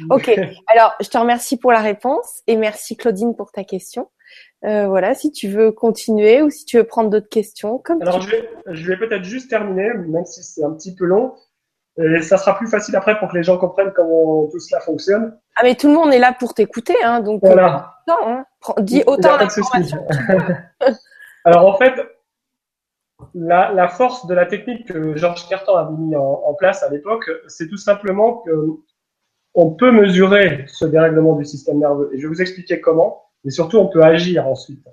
Ok, 0.09 0.31
alors 0.67 0.95
je 0.99 1.09
te 1.09 1.17
remercie 1.17 1.57
pour 1.57 1.71
la 1.71 1.81
réponse 1.81 2.41
et 2.47 2.57
merci 2.57 2.97
Claudine 2.97 3.35
pour 3.35 3.51
ta 3.51 3.63
question. 3.63 4.09
Euh, 4.65 4.87
voilà, 4.87 5.13
si 5.13 5.31
tu 5.31 5.47
veux 5.47 5.71
continuer 5.71 6.41
ou 6.41 6.49
si 6.49 6.65
tu 6.65 6.77
veux 6.77 6.83
prendre 6.83 7.09
d'autres 7.09 7.29
questions. 7.29 7.77
Comme 7.77 8.01
alors 8.01 8.21
je 8.21 8.29
vais, 8.29 8.49
je 8.67 8.87
vais 8.87 8.97
peut-être 8.97 9.23
juste 9.23 9.49
terminer, 9.49 9.93
même 9.93 10.25
si 10.25 10.43
c'est 10.43 10.63
un 10.63 10.71
petit 10.71 10.95
peu 10.95 11.05
long. 11.05 11.35
Et 11.97 12.21
ça 12.21 12.37
sera 12.37 12.57
plus 12.57 12.67
facile 12.67 12.95
après 12.95 13.19
pour 13.19 13.29
que 13.29 13.37
les 13.37 13.43
gens 13.43 13.57
comprennent 13.57 13.91
comment 13.93 14.47
tout 14.47 14.59
cela 14.59 14.79
fonctionne. 14.81 15.37
Ah 15.55 15.61
mais 15.63 15.75
tout 15.75 15.87
le 15.87 15.93
monde 15.93 16.13
est 16.13 16.19
là 16.19 16.33
pour 16.37 16.53
t'écouter, 16.53 16.95
hein, 17.03 17.19
donc 17.19 17.41
voilà. 17.43 17.95
Euh, 18.07 18.13
hein, 18.25 18.45
dis 18.79 19.03
autant 19.05 19.37
d'informations. 19.37 20.05
Alors 21.45 21.67
en 21.67 21.77
fait, 21.77 21.93
la, 23.33 23.71
la, 23.73 23.87
force 23.87 24.27
de 24.27 24.33
la 24.33 24.45
technique 24.45 24.85
que 24.87 25.15
Georges 25.15 25.47
Carton 25.47 25.75
a 25.75 25.89
mis 25.91 26.15
en, 26.15 26.53
place 26.53 26.83
à 26.83 26.89
l'époque, 26.89 27.29
c'est 27.47 27.67
tout 27.67 27.77
simplement 27.77 28.43
que 28.45 28.51
on 29.55 29.71
peut 29.71 29.91
mesurer 29.91 30.65
ce 30.67 30.85
dérèglement 30.85 31.35
du 31.35 31.45
système 31.45 31.79
nerveux. 31.79 32.11
Et 32.13 32.17
je 32.17 32.27
vais 32.27 32.33
vous 32.33 32.41
expliquer 32.41 32.79
comment. 32.79 33.23
Et 33.45 33.49
surtout, 33.49 33.77
on 33.77 33.87
peut 33.87 34.03
agir 34.03 34.47
ensuite. 34.47 34.85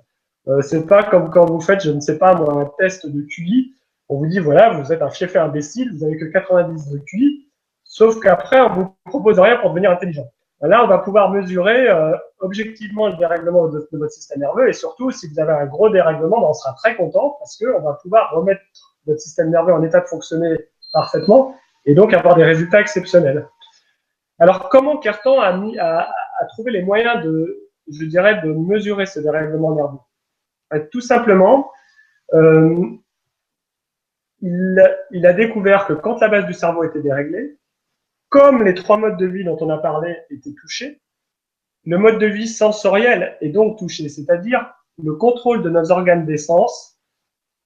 Euh, 0.47 0.61
c'est 0.61 0.87
pas 0.87 1.03
comme 1.03 1.29
quand 1.29 1.45
vous 1.45 1.61
faites, 1.61 1.81
je 1.83 1.91
ne 1.91 1.99
sais 1.99 2.17
pas 2.17 2.33
moi, 2.33 2.61
un 2.61 2.71
test 2.77 3.05
de 3.05 3.21
QI 3.21 3.73
on 4.09 4.17
vous 4.17 4.27
dit, 4.27 4.39
voilà, 4.39 4.69
vous 4.79 4.91
êtes 4.91 5.01
un 5.01 5.09
fief 5.09 5.35
imbécile, 5.35 5.93
vous 5.93 6.03
avez 6.03 6.17
que 6.17 6.25
90 6.25 6.89
de 6.89 6.97
QI, 6.99 7.49
sauf 7.83 8.19
qu'après, 8.19 8.59
on 8.61 8.69
vous 8.69 8.95
propose 9.05 9.39
rien 9.39 9.57
pour 9.57 9.71
devenir 9.71 9.91
intelligent. 9.91 10.31
Là, 10.61 10.83
on 10.83 10.87
va 10.87 10.97
pouvoir 10.97 11.29
mesurer 11.29 11.87
euh, 11.87 12.15
objectivement 12.39 13.09
le 13.09 13.15
dérèglement 13.15 13.67
de, 13.67 13.87
votre 13.91 14.11
système 14.11 14.39
nerveux 14.39 14.69
et 14.69 14.73
surtout, 14.73 15.11
si 15.11 15.27
vous 15.27 15.39
avez 15.39 15.53
un 15.53 15.67
gros 15.67 15.89
dérèglement, 15.89 16.41
ben, 16.41 16.47
on 16.47 16.53
sera 16.53 16.73
très 16.73 16.95
content 16.95 17.35
parce 17.39 17.57
qu'on 17.57 17.81
va 17.81 17.93
pouvoir 18.01 18.31
remettre 18.31 18.61
votre 19.05 19.19
système 19.19 19.51
nerveux 19.51 19.73
en 19.73 19.83
état 19.83 19.99
de 19.99 20.07
fonctionner 20.07 20.57
parfaitement 20.93 21.55
et 21.85 21.93
donc 21.93 22.13
avoir 22.13 22.35
des 22.35 22.43
résultats 22.43 22.81
exceptionnels. 22.81 23.47
Alors, 24.39 24.69
comment 24.69 24.97
Cartan 24.97 25.39
a, 25.39 26.07
trouvé 26.49 26.71
les 26.71 26.83
moyens 26.83 27.23
de, 27.23 27.69
je 27.91 28.05
dirais, 28.05 28.41
de 28.41 28.51
mesurer 28.51 29.05
ce 29.05 29.19
dérèglement 29.19 29.75
nerveux? 29.75 30.89
Tout 30.91 31.01
simplement, 31.01 31.71
euh, 32.33 32.75
il, 34.41 35.25
a 35.25 35.33
découvert 35.33 35.87
que 35.87 35.93
quand 35.93 36.19
la 36.19 36.27
base 36.27 36.45
du 36.45 36.53
cerveau 36.53 36.83
était 36.83 37.01
déréglée, 37.01 37.57
comme 38.29 38.63
les 38.63 38.73
trois 38.73 38.97
modes 38.97 39.17
de 39.17 39.25
vie 39.25 39.43
dont 39.43 39.57
on 39.61 39.69
a 39.69 39.77
parlé 39.77 40.15
étaient 40.29 40.53
touchés, 40.53 41.01
le 41.85 41.97
mode 41.97 42.19
de 42.19 42.25
vie 42.25 42.47
sensoriel 42.47 43.37
est 43.41 43.49
donc 43.49 43.77
touché, 43.79 44.09
c'est-à-dire 44.09 44.73
le 45.01 45.13
contrôle 45.13 45.63
de 45.63 45.69
nos 45.69 45.91
organes 45.91 46.25
d'essence 46.25 46.99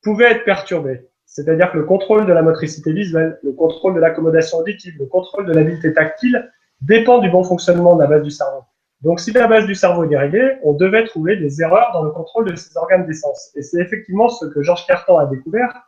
pouvait 0.04 0.32
être 0.32 0.43
perturbé. 0.43 1.08
C'est-à-dire 1.26 1.71
que 1.71 1.78
le 1.78 1.86
contrôle 1.86 2.26
de 2.26 2.34
la 2.34 2.41
motricité 2.41 2.91
visuelle, 2.91 3.39
le 3.41 3.54
contrôle 3.54 3.95
de 3.95 4.00
l'accommodation 4.00 4.58
auditive, 4.58 4.95
le 5.00 5.06
contrôle 5.06 5.45
de 5.45 5.54
l'habileté 5.54 5.93
tactile 5.93 6.52
dépend 6.82 7.19
du 7.19 7.30
bon 7.30 7.43
fonctionnement 7.43 7.95
de 7.95 8.02
la 8.02 8.08
base 8.08 8.24
du 8.24 8.32
cerveau. 8.32 8.63
Donc, 9.00 9.19
si 9.19 9.32
la 9.32 9.47
base 9.47 9.65
du 9.65 9.74
cerveau 9.74 10.04
est 10.04 10.10
déréglée, 10.10 10.58
on 10.63 10.74
devait 10.74 11.06
trouver 11.06 11.38
des 11.38 11.62
erreurs 11.62 11.91
dans 11.93 12.04
le 12.04 12.12
contrôle 12.12 12.52
de 12.52 12.56
ces 12.56 12.76
organes 12.78 13.06
d'essence. 13.08 13.52
Et 13.56 13.62
c'est 13.62 13.80
effectivement 13.80 14.30
ce 14.30 14.45
que 14.45 14.62
Georges 14.62 14.86
Cartan 14.86 15.17
a 15.17 15.26
découvert 15.26 15.88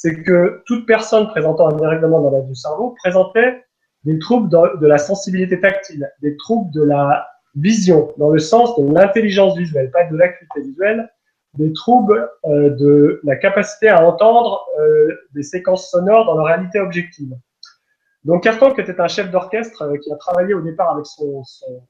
c'est 0.00 0.22
que 0.22 0.62
toute 0.66 0.86
personne 0.86 1.26
présentant 1.26 1.68
un 1.70 1.76
dérèglement 1.76 2.20
dans 2.20 2.30
la 2.30 2.40
du 2.42 2.54
cerveau 2.54 2.94
présentait 3.02 3.64
des 4.04 4.18
troubles 4.18 4.48
de, 4.48 4.86
la 4.86 4.98
sensibilité 4.98 5.60
tactile, 5.60 6.10
des 6.22 6.36
troubles 6.36 6.70
de 6.72 6.82
la 6.82 7.28
vision, 7.54 8.12
dans 8.18 8.30
le 8.30 8.38
sens 8.38 8.76
de 8.78 8.92
l'intelligence 8.92 9.56
visuelle, 9.56 9.90
pas 9.90 10.04
de 10.04 10.16
l'acuité 10.16 10.60
visuelle, 10.60 11.10
des 11.54 11.72
troubles 11.72 12.30
euh, 12.44 12.70
de 12.70 13.20
la 13.24 13.36
capacité 13.36 13.88
à 13.88 14.06
entendre 14.06 14.64
euh, 14.80 15.14
des 15.34 15.42
séquences 15.42 15.90
sonores 15.90 16.26
dans 16.26 16.36
leur 16.36 16.46
réalité 16.46 16.78
objective. 16.78 17.34
Donc 18.24 18.42
qui 18.42 18.80
était 18.80 19.00
un 19.00 19.08
chef 19.08 19.30
d'orchestre, 19.30 19.82
euh, 19.82 19.96
qui 19.96 20.12
a 20.12 20.16
travaillé 20.16 20.54
au 20.54 20.60
départ 20.60 20.92
avec 20.92 21.06
son, 21.06 21.42
son 21.44 21.82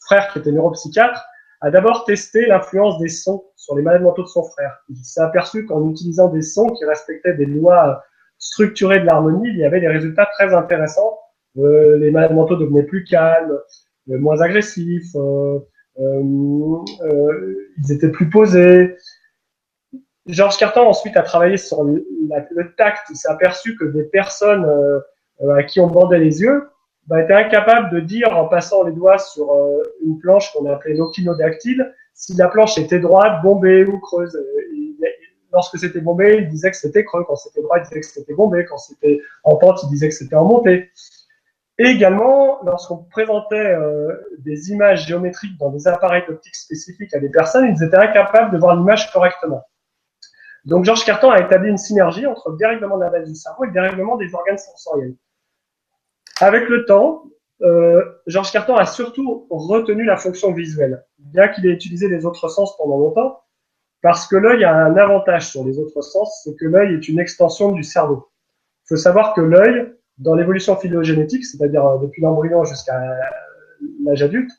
frère 0.00 0.32
qui 0.32 0.40
était 0.40 0.50
neuropsychiatre, 0.50 1.24
a 1.60 1.70
d'abord 1.70 2.04
testé 2.04 2.46
l'influence 2.46 2.98
des 2.98 3.08
sons 3.08 3.44
sur 3.56 3.76
les 3.76 3.82
malades 3.82 4.02
mentaux 4.02 4.22
de 4.22 4.28
son 4.28 4.42
frère. 4.42 4.78
Il 4.88 4.96
s'est 4.96 5.20
aperçu 5.20 5.64
qu'en 5.66 5.88
utilisant 5.88 6.28
des 6.28 6.42
sons 6.42 6.68
qui 6.68 6.84
respectaient 6.84 7.34
des 7.34 7.46
lois 7.46 8.02
structurées 8.38 9.00
de 9.00 9.06
l'harmonie, 9.06 9.48
il 9.48 9.56
y 9.56 9.64
avait 9.64 9.80
des 9.80 9.88
résultats 9.88 10.26
très 10.26 10.52
intéressants. 10.54 11.18
Euh, 11.58 11.96
les 11.98 12.10
malades 12.10 12.34
mentaux 12.34 12.56
devenaient 12.56 12.82
plus 12.82 13.04
calmes, 13.04 13.58
euh, 14.10 14.18
moins 14.18 14.40
agressifs, 14.40 15.14
euh, 15.16 15.58
ils 15.98 17.92
étaient 17.92 18.10
plus 18.10 18.28
posés. 18.28 18.96
Georges 20.26 20.58
Carton 20.58 20.82
ensuite 20.82 21.16
a 21.16 21.22
travaillé 21.22 21.56
sur 21.56 21.84
le, 21.84 22.04
tact. 22.76 23.06
Il 23.10 23.16
s'est 23.16 23.30
aperçu 23.30 23.76
que 23.76 23.84
des 23.84 24.02
personnes 24.02 24.66
à 25.48 25.62
qui 25.62 25.80
on 25.80 25.86
bandait 25.86 26.18
les 26.18 26.42
yeux 26.42 26.68
bah, 27.06 27.22
était 27.22 27.32
incapable 27.32 27.94
de 27.94 28.00
dire 28.00 28.36
en 28.36 28.48
passant 28.48 28.82
les 28.82 28.92
doigts 28.92 29.18
sur 29.18 29.54
une 30.04 30.18
planche 30.18 30.52
qu'on 30.52 30.66
appelait 30.66 30.94
l'oquinodactyle 30.94 31.90
si 32.12 32.34
la 32.34 32.48
planche 32.48 32.76
était 32.78 32.98
droite, 32.98 33.42
bombée 33.42 33.84
ou 33.84 33.98
creuse. 34.00 34.36
lorsque 35.52 35.78
c'était 35.78 36.00
bombé, 36.00 36.38
il 36.40 36.48
disait 36.48 36.70
que 36.70 36.76
c'était 36.76 37.04
creux. 37.04 37.24
Quand 37.26 37.36
c'était 37.36 37.62
droit, 37.62 37.78
il 37.78 37.84
disait 37.84 38.00
que 38.00 38.06
c'était 38.06 38.34
bombé. 38.34 38.64
Quand 38.64 38.78
c'était 38.78 39.20
en 39.44 39.56
pente, 39.56 39.80
il 39.84 39.90
disait 39.90 40.08
que 40.08 40.14
c'était 40.14 40.34
en 40.34 40.44
montée. 40.44 40.90
Et 41.78 41.84
également, 41.88 42.60
lorsqu'on 42.64 42.98
présentait 43.04 43.74
euh, 43.74 44.14
des 44.38 44.70
images 44.70 45.06
géométriques 45.06 45.58
dans 45.58 45.70
des 45.70 45.86
appareils 45.86 46.24
optiques 46.28 46.56
spécifiques 46.56 47.14
à 47.14 47.18
des 47.18 47.28
personnes, 47.28 47.66
ils 47.66 47.82
étaient 47.82 47.98
incapables 47.98 48.50
de 48.50 48.58
voir 48.58 48.76
l'image 48.76 49.12
correctement. 49.12 49.62
Donc 50.64 50.84
Georges 50.84 51.04
Carton 51.04 51.30
a 51.30 51.40
établi 51.40 51.70
une 51.70 51.78
synergie 51.78 52.26
entre 52.26 52.50
le 52.50 52.56
dérèglement 52.56 52.96
de 52.96 53.04
la 53.04 53.10
base 53.10 53.28
du 53.28 53.34
cerveau 53.34 53.64
et 53.64 53.66
le 53.68 53.72
dérèglement 53.72 54.16
des 54.16 54.34
organes 54.34 54.58
sensoriels. 54.58 55.14
Avec 56.40 56.68
le 56.68 56.86
temps, 56.86 57.24
euh, 57.62 58.02
Georges 58.26 58.52
Carton 58.52 58.74
a 58.74 58.86
surtout 58.86 59.46
retenu 59.50 60.04
la 60.04 60.16
fonction 60.16 60.52
visuelle, 60.52 61.04
bien 61.18 61.48
qu'il 61.48 61.66
ait 61.66 61.72
utilisé 61.72 62.08
les 62.08 62.26
autres 62.26 62.48
sens 62.48 62.76
pendant 62.76 62.98
longtemps, 62.98 63.42
parce 64.02 64.26
que 64.26 64.36
l'œil 64.36 64.64
a 64.64 64.74
un 64.74 64.96
avantage 64.96 65.48
sur 65.48 65.64
les 65.64 65.78
autres 65.78 66.02
sens, 66.02 66.42
c'est 66.42 66.56
que 66.56 66.66
l'œil 66.66 66.94
est 66.94 67.08
une 67.08 67.18
extension 67.18 67.72
du 67.72 67.82
cerveau. 67.82 68.28
Il 68.84 68.88
faut 68.88 68.96
savoir 68.96 69.34
que 69.34 69.40
l'œil, 69.40 69.92
dans 70.18 70.34
l'évolution 70.34 70.76
phylogénétique, 70.76 71.44
c'est-à-dire 71.44 71.86
euh, 71.86 71.98
depuis 71.98 72.22
l'embryon 72.22 72.64
jusqu'à 72.64 73.00
l'âge 74.04 74.22
adulte, 74.22 74.50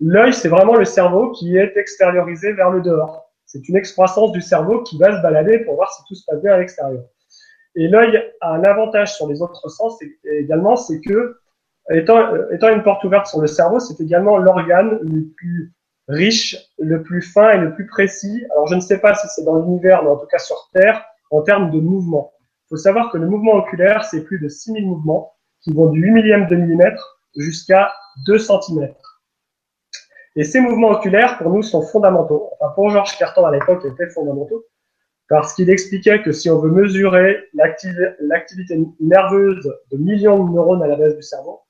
l'œil, 0.00 0.32
c'est 0.32 0.48
vraiment 0.48 0.76
le 0.76 0.84
cerveau 0.84 1.32
qui 1.32 1.56
est 1.56 1.76
extériorisé 1.76 2.52
vers 2.52 2.70
le 2.70 2.80
dehors. 2.80 3.30
C'est 3.46 3.68
une 3.68 3.76
excroissance 3.76 4.32
du 4.32 4.40
cerveau 4.40 4.82
qui 4.82 4.98
va 4.98 5.16
se 5.16 5.22
balader 5.22 5.60
pour 5.60 5.76
voir 5.76 5.90
si 5.92 6.02
tout 6.06 6.14
se 6.14 6.24
passe 6.26 6.42
bien 6.42 6.52
à 6.52 6.58
l'extérieur. 6.58 7.02
Et 7.76 7.88
l'œil 7.88 8.22
a 8.40 8.54
un 8.54 8.62
avantage 8.64 9.14
sur 9.14 9.28
les 9.28 9.40
autres 9.40 9.68
sens 9.68 9.98
également, 10.24 10.76
c'est 10.76 11.00
que 11.00 11.38
étant, 11.90 12.50
étant 12.50 12.68
une 12.70 12.82
porte 12.82 13.04
ouverte 13.04 13.26
sur 13.26 13.40
le 13.40 13.46
cerveau, 13.46 13.78
c'est 13.78 14.00
également 14.02 14.36
l'organe 14.36 14.98
le 15.02 15.28
plus 15.36 15.72
riche, 16.08 16.56
le 16.78 17.02
plus 17.02 17.22
fin 17.22 17.50
et 17.50 17.58
le 17.58 17.74
plus 17.74 17.86
précis. 17.86 18.44
Alors 18.52 18.66
je 18.66 18.74
ne 18.74 18.80
sais 18.80 18.98
pas 18.98 19.14
si 19.14 19.26
c'est 19.28 19.44
dans 19.44 19.56
l'univers, 19.56 20.02
mais 20.02 20.10
en 20.10 20.16
tout 20.16 20.26
cas 20.26 20.38
sur 20.38 20.68
Terre, 20.72 21.04
en 21.30 21.42
termes 21.42 21.70
de 21.70 21.80
mouvement. 21.80 22.32
Faut 22.68 22.76
savoir 22.76 23.10
que 23.10 23.18
le 23.18 23.26
mouvement 23.26 23.54
oculaire, 23.54 24.04
c'est 24.04 24.24
plus 24.24 24.38
de 24.38 24.48
6000 24.48 24.86
mouvements 24.86 25.34
qui 25.60 25.72
vont 25.72 25.90
du 25.90 26.00
8 26.00 26.10
millième 26.10 26.46
de 26.46 26.56
millimètre 26.56 27.20
jusqu'à 27.36 27.92
2 28.26 28.38
cm. 28.38 28.94
Et 30.36 30.44
ces 30.44 30.60
mouvements 30.60 30.90
oculaires, 30.90 31.38
pour 31.38 31.50
nous, 31.50 31.62
sont 31.62 31.82
fondamentaux. 31.82 32.50
Enfin, 32.60 32.72
pour 32.74 32.90
Georges 32.90 33.16
Carton 33.18 33.44
à 33.44 33.50
l'époque, 33.50 33.80
ils 33.84 33.92
étaient 33.92 34.10
fondamentaux 34.10 34.64
parce 35.28 35.52
qu'il 35.54 35.68
expliquait 35.68 36.22
que 36.22 36.32
si 36.32 36.50
on 36.50 36.58
veut 36.58 36.70
mesurer 36.70 37.36
l'activité 37.52 38.78
nerveuse 38.98 39.70
de 39.90 39.96
millions 39.98 40.44
de 40.44 40.52
neurones 40.52 40.82
à 40.82 40.86
la 40.86 40.96
base 40.96 41.16
du 41.16 41.22
cerveau, 41.22 41.60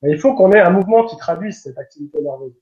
ben, 0.00 0.10
il 0.10 0.18
faut 0.18 0.34
qu'on 0.34 0.50
ait 0.52 0.60
un 0.60 0.70
mouvement 0.70 1.06
qui 1.06 1.16
traduise 1.16 1.62
cette 1.62 1.78
activité 1.78 2.20
nerveuse. 2.20 2.54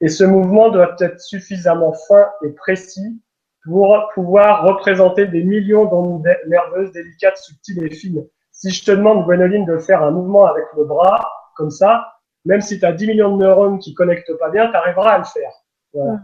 et 0.00 0.08
ce 0.08 0.24
mouvement 0.24 0.70
doit 0.70 0.96
être 1.00 1.20
suffisamment 1.20 1.92
fin 2.08 2.30
et 2.44 2.50
précis 2.50 3.20
pour 3.64 4.10
pouvoir 4.14 4.64
représenter 4.64 5.26
des 5.26 5.44
millions 5.44 5.84
d'ondes 5.84 6.26
nerveuses 6.48 6.92
délicates, 6.92 7.36
subtiles 7.36 7.84
et 7.84 7.90
fines. 7.90 8.26
Si 8.50 8.70
je 8.70 8.84
te 8.84 8.90
demande, 8.90 9.24
Gwenoline, 9.24 9.64
de 9.64 9.78
faire 9.78 10.02
un 10.02 10.10
mouvement 10.10 10.46
avec 10.46 10.64
le 10.76 10.84
bras, 10.84 11.30
comme 11.56 11.70
ça, 11.70 12.12
même 12.44 12.60
si 12.60 12.78
tu 12.78 12.84
as 12.84 12.92
10 12.92 13.06
millions 13.06 13.36
de 13.36 13.44
neurones 13.44 13.78
qui 13.78 13.94
connectent 13.94 14.36
pas 14.38 14.50
bien, 14.50 14.68
tu 14.68 14.76
arriveras 14.76 15.12
à 15.12 15.18
le 15.18 15.24
faire. 15.24 15.52
Voilà. 15.94 16.20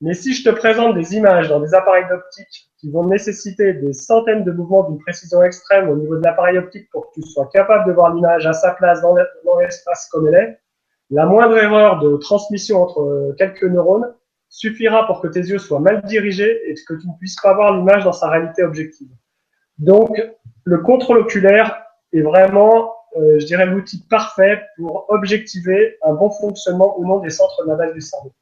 Mais 0.00 0.14
si 0.14 0.34
je 0.34 0.42
te 0.42 0.52
présente 0.52 0.96
des 0.96 1.14
images 1.14 1.48
dans 1.48 1.60
des 1.60 1.74
appareils 1.74 2.10
optiques 2.10 2.72
qui 2.78 2.90
vont 2.90 3.06
nécessiter 3.06 3.74
des 3.74 3.92
centaines 3.92 4.42
de 4.42 4.50
mouvements 4.50 4.82
d'une 4.88 4.98
précision 4.98 5.42
extrême 5.44 5.88
au 5.88 5.94
niveau 5.94 6.16
de 6.16 6.24
l'appareil 6.24 6.58
optique 6.58 6.88
pour 6.90 7.06
que 7.06 7.20
tu 7.20 7.22
sois 7.22 7.48
capable 7.52 7.86
de 7.86 7.92
voir 7.92 8.12
l'image 8.12 8.44
à 8.44 8.52
sa 8.52 8.72
place 8.72 9.00
dans 9.00 9.14
l'espace 9.60 10.08
comme 10.10 10.26
elle 10.26 10.34
est, 10.34 10.58
la 11.10 11.26
moindre 11.26 11.56
erreur 11.56 12.00
de 12.00 12.16
transmission 12.16 12.82
entre 12.82 13.02
euh, 13.02 13.34
quelques 13.38 13.62
neurones 13.62 14.12
suffira 14.52 15.06
pour 15.06 15.22
que 15.22 15.28
tes 15.28 15.40
yeux 15.40 15.58
soient 15.58 15.80
mal 15.80 16.02
dirigés 16.02 16.70
et 16.70 16.74
que 16.74 16.94
tu 16.94 17.08
ne 17.08 17.14
puisses 17.18 17.40
pas 17.42 17.54
voir 17.54 17.74
l'image 17.74 18.04
dans 18.04 18.12
sa 18.12 18.28
réalité 18.28 18.62
objective. 18.62 19.08
Donc, 19.78 20.22
le 20.64 20.78
contrôle 20.78 21.18
oculaire 21.18 21.84
est 22.12 22.20
vraiment, 22.20 22.94
euh, 23.16 23.40
je 23.40 23.46
dirais, 23.46 23.64
l'outil 23.64 24.06
parfait 24.08 24.62
pour 24.76 25.06
objectiver 25.08 25.96
un 26.02 26.12
bon 26.12 26.30
fonctionnement 26.30 26.98
ou 26.98 27.06
non 27.06 27.20
des 27.20 27.30
centres 27.30 27.64
de 27.64 27.94
du 27.94 28.02
cerveau. 28.02 28.32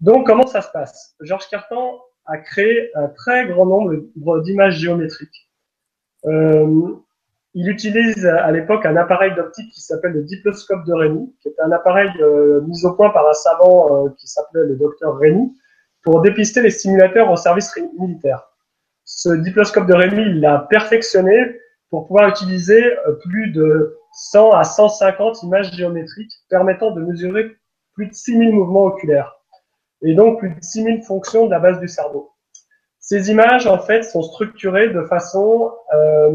Donc, 0.00 0.26
comment 0.26 0.46
ça 0.46 0.62
se 0.62 0.70
passe? 0.72 1.14
Georges 1.20 1.48
Cartan 1.48 2.00
a 2.26 2.36
créé 2.38 2.90
un 2.96 3.06
très 3.08 3.46
grand 3.46 3.66
nombre 3.66 4.40
d'images 4.42 4.78
géométriques. 4.78 5.48
Euh, 6.26 6.96
il 7.54 7.68
utilise 7.68 8.26
à 8.26 8.50
l'époque 8.50 8.86
un 8.86 8.96
appareil 8.96 9.34
d'optique 9.34 9.70
qui 9.72 9.80
s'appelle 9.80 10.12
le 10.12 10.22
diploscope 10.22 10.84
de 10.86 10.92
Rémy, 10.92 11.34
qui 11.40 11.48
est 11.48 11.60
un 11.60 11.72
appareil 11.72 12.10
euh, 12.20 12.60
mis 12.62 12.84
au 12.84 12.94
point 12.94 13.10
par 13.10 13.28
un 13.28 13.32
savant 13.32 14.06
euh, 14.06 14.10
qui 14.18 14.26
s'appelait 14.26 14.66
le 14.66 14.76
docteur 14.76 15.16
Rémy, 15.16 15.52
pour 16.02 16.20
dépister 16.20 16.62
les 16.62 16.70
simulateurs 16.70 17.30
au 17.30 17.36
service 17.36 17.74
militaire. 17.98 18.42
Ce 19.04 19.30
diploscope 19.30 19.86
de 19.86 19.94
Rémy, 19.94 20.22
il 20.22 20.40
l'a 20.40 20.66
perfectionné 20.70 21.58
pour 21.90 22.06
pouvoir 22.06 22.28
utiliser 22.28 22.84
plus 23.24 23.50
de 23.52 23.96
100 24.12 24.52
à 24.52 24.64
150 24.64 25.42
images 25.42 25.72
géométriques 25.72 26.32
permettant 26.50 26.90
de 26.90 27.00
mesurer 27.00 27.56
plus 27.94 28.08
de 28.08 28.12
6000 28.12 28.52
mouvements 28.52 28.84
oculaires 28.84 29.38
et 30.02 30.14
donc 30.14 30.38
plus 30.38 30.50
de 30.50 30.60
6000 30.60 31.02
fonctions 31.02 31.46
de 31.46 31.50
la 31.50 31.58
base 31.58 31.80
du 31.80 31.88
cerveau. 31.88 32.32
Ces 33.00 33.30
images, 33.30 33.66
en 33.66 33.78
fait, 33.78 34.02
sont 34.02 34.22
structurées 34.22 34.90
de 34.90 35.02
façon 35.04 35.72
euh, 35.94 36.32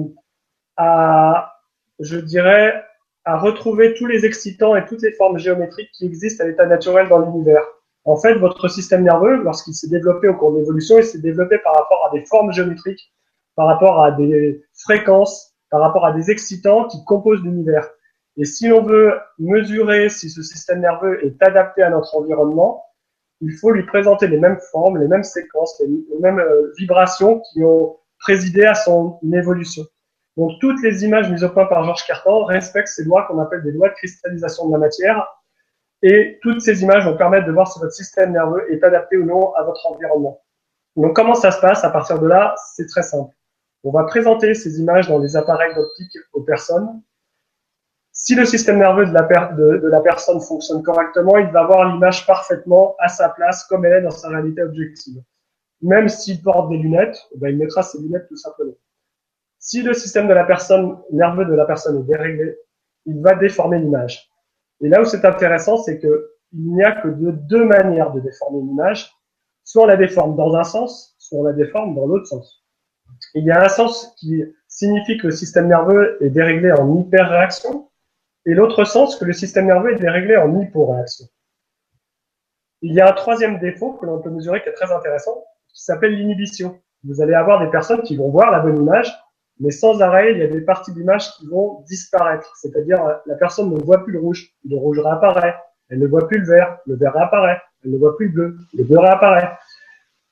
à, 0.77 1.59
je 1.99 2.17
dirais, 2.17 2.83
à 3.25 3.37
retrouver 3.37 3.93
tous 3.93 4.05
les 4.05 4.25
excitants 4.25 4.75
et 4.75 4.85
toutes 4.85 5.01
les 5.01 5.13
formes 5.13 5.37
géométriques 5.37 5.91
qui 5.93 6.05
existent 6.05 6.43
à 6.43 6.47
l'état 6.47 6.65
naturel 6.65 7.07
dans 7.07 7.19
l'univers. 7.19 7.63
En 8.05 8.17
fait, 8.17 8.33
votre 8.35 8.67
système 8.67 9.03
nerveux, 9.03 9.41
lorsqu'il 9.43 9.73
s'est 9.73 9.87
développé 9.87 10.27
au 10.27 10.35
cours 10.35 10.51
de 10.51 10.59
l'évolution, 10.59 10.97
il 10.97 11.05
s'est 11.05 11.21
développé 11.21 11.57
par 11.59 11.73
rapport 11.75 12.09
à 12.09 12.17
des 12.17 12.25
formes 12.25 12.51
géométriques, 12.51 13.13
par 13.55 13.67
rapport 13.67 14.03
à 14.03 14.11
des 14.11 14.65
fréquences, 14.73 15.53
par 15.69 15.79
rapport 15.79 16.05
à 16.05 16.11
des 16.11 16.29
excitants 16.29 16.87
qui 16.87 17.03
composent 17.05 17.41
l'univers. 17.41 17.87
Et 18.35 18.45
si 18.45 18.67
l'on 18.67 18.83
veut 18.83 19.13
mesurer 19.39 20.09
si 20.09 20.29
ce 20.29 20.41
système 20.41 20.81
nerveux 20.81 21.23
est 21.25 21.41
adapté 21.41 21.81
à 21.81 21.89
notre 21.89 22.15
environnement, 22.17 22.83
il 23.41 23.53
faut 23.53 23.71
lui 23.71 23.83
présenter 23.83 24.27
les 24.27 24.37
mêmes 24.37 24.59
formes, 24.71 24.97
les 24.97 25.07
mêmes 25.07 25.23
séquences, 25.23 25.81
les, 25.81 26.19
mêmes 26.19 26.39
euh, 26.39 26.71
vibrations 26.77 27.41
qui 27.51 27.63
ont 27.63 27.97
présidé 28.19 28.65
à 28.65 28.73
son 28.73 29.19
évolution. 29.33 29.83
Donc 30.37 30.59
toutes 30.59 30.81
les 30.81 31.03
images 31.03 31.29
mises 31.29 31.43
au 31.43 31.49
point 31.49 31.65
par 31.65 31.83
Georges 31.83 32.05
Cartan 32.05 32.45
respectent 32.45 32.89
ces 32.89 33.03
lois 33.03 33.23
qu'on 33.27 33.39
appelle 33.39 33.63
des 33.63 33.71
lois 33.71 33.89
de 33.89 33.93
cristallisation 33.93 34.67
de 34.67 34.73
la 34.73 34.79
matière. 34.79 35.27
Et 36.01 36.39
toutes 36.41 36.61
ces 36.61 36.83
images 36.83 37.05
vont 37.05 37.15
permettre 37.15 37.47
de 37.47 37.51
voir 37.51 37.71
si 37.71 37.79
votre 37.79 37.93
système 37.93 38.33
nerveux 38.33 38.71
est 38.71 38.83
adapté 38.83 39.17
ou 39.17 39.25
non 39.25 39.53
à 39.53 39.63
votre 39.63 39.85
environnement. 39.87 40.41
Donc 40.95 41.15
comment 41.15 41.35
ça 41.35 41.51
se 41.51 41.61
passe 41.61 41.83
à 41.83 41.89
partir 41.89 42.19
de 42.19 42.27
là? 42.27 42.55
C'est 42.75 42.87
très 42.87 43.03
simple. 43.03 43.33
On 43.83 43.91
va 43.91 44.03
présenter 44.03 44.53
ces 44.53 44.79
images 44.79 45.07
dans 45.07 45.19
les 45.19 45.35
appareils 45.35 45.73
d'optique 45.75 46.17
aux 46.33 46.41
personnes 46.41 47.01
si 48.15 48.35
le 48.35 48.45
système 48.45 48.77
nerveux 48.77 49.07
de 49.07 49.89
la, 49.89 50.01
personne 50.01 50.39
fonctionne 50.39 50.83
correctement, 50.83 51.37
il 51.39 51.47
va 51.47 51.65
voir 51.65 51.91
l'image 51.91 52.27
parfaitement 52.27 52.95
à 52.99 53.07
sa 53.07 53.29
place, 53.29 53.65
comme 53.65 53.85
elle 53.85 53.93
est 53.93 54.01
dans 54.01 54.11
sa 54.11 54.29
réalité 54.29 54.61
objective. 54.61 55.21
Même 55.81 56.07
s'il 56.07 56.41
porte 56.41 56.69
des 56.69 56.77
lunettes, 56.77 57.17
eh 57.33 57.39
ben 57.39 57.49
il 57.49 57.57
mettra 57.57 57.81
ses 57.81 57.99
lunettes 57.99 58.27
tout 58.27 58.37
simplement. 58.37 58.75
Si 59.63 59.81
le 59.81 59.93
système 59.93 60.27
de 60.27 60.33
la 60.33 60.43
personne, 60.43 60.97
nerveux 61.11 61.45
de 61.45 61.53
la 61.53 61.65
personne 61.65 62.01
est 62.01 62.03
déréglé, 62.03 62.57
il 63.05 63.21
va 63.21 63.33
déformer 63.33 63.79
l'image. 63.79 64.29
Et 64.81 64.89
là 64.89 65.01
où 65.01 65.05
c'est 65.05 65.23
intéressant, 65.23 65.77
c'est 65.77 65.99
que 65.99 66.31
il 66.51 66.75
n'y 66.75 66.83
a 66.83 66.91
que 66.91 67.07
de 67.07 67.31
deux 67.31 67.63
manières 67.63 68.11
de 68.11 68.19
déformer 68.19 68.61
l'image. 68.61 69.09
Soit 69.63 69.83
on 69.83 69.87
la 69.87 69.95
déforme 69.95 70.35
dans 70.35 70.53
un 70.55 70.65
sens, 70.65 71.15
soit 71.17 71.39
on 71.39 71.43
la 71.43 71.53
déforme 71.53 71.95
dans 71.95 72.05
l'autre 72.05 72.27
sens. 72.27 72.61
Il 73.35 73.45
y 73.45 73.51
a 73.51 73.63
un 73.63 73.69
sens 73.69 74.13
qui 74.17 74.43
signifie 74.67 75.17
que 75.17 75.27
le 75.27 75.33
système 75.33 75.69
nerveux 75.69 76.17
est 76.21 76.29
déréglé 76.29 76.73
en 76.73 76.99
hyperréaction, 76.99 77.89
et 78.45 78.53
l'autre 78.53 78.83
sens 78.83 79.15
que 79.15 79.23
le 79.23 79.31
système 79.31 79.67
nerveux 79.67 79.93
est 79.93 79.99
déréglé 79.99 80.35
en 80.35 80.59
hyporéaction. 80.59 81.25
Il 82.81 82.93
y 82.93 82.99
a 82.99 83.09
un 83.09 83.13
troisième 83.13 83.59
défaut 83.59 83.93
que 83.93 84.05
l'on 84.05 84.19
peut 84.19 84.29
mesurer 84.29 84.61
qui 84.61 84.67
est 84.67 84.73
très 84.73 84.91
intéressant, 84.91 85.41
qui 85.69 85.81
s'appelle 85.81 86.17
l'inhibition. 86.17 86.81
Vous 87.05 87.21
allez 87.21 87.33
avoir 87.33 87.61
des 87.63 87.71
personnes 87.71 88.01
qui 88.01 88.17
vont 88.17 88.29
voir 88.29 88.51
la 88.51 88.59
bonne 88.59 88.77
image, 88.77 89.09
mais 89.59 89.71
sans 89.71 90.01
arrêt, 90.01 90.33
il 90.33 90.39
y 90.39 90.43
a 90.43 90.47
des 90.47 90.61
parties 90.61 90.93
d'image 90.93 91.31
qui 91.33 91.47
vont 91.47 91.81
disparaître. 91.87 92.51
C'est-à-dire, 92.57 92.99
la 93.25 93.35
personne 93.35 93.69
ne 93.71 93.79
voit 93.83 94.03
plus 94.03 94.13
le 94.13 94.19
rouge, 94.19 94.49
le 94.67 94.75
rouge 94.75 94.99
réapparaît. 94.99 95.55
Elle 95.89 95.99
ne 95.99 96.07
voit 96.07 96.27
plus 96.27 96.39
le 96.39 96.47
vert, 96.47 96.77
le 96.85 96.95
vert 96.95 97.13
réapparaît. 97.13 97.61
Elle 97.83 97.91
ne 97.91 97.97
voit 97.97 98.15
plus 98.15 98.27
le 98.27 98.31
bleu, 98.31 98.57
le 98.73 98.83
bleu 98.83 98.99
réapparaît. 98.99 99.51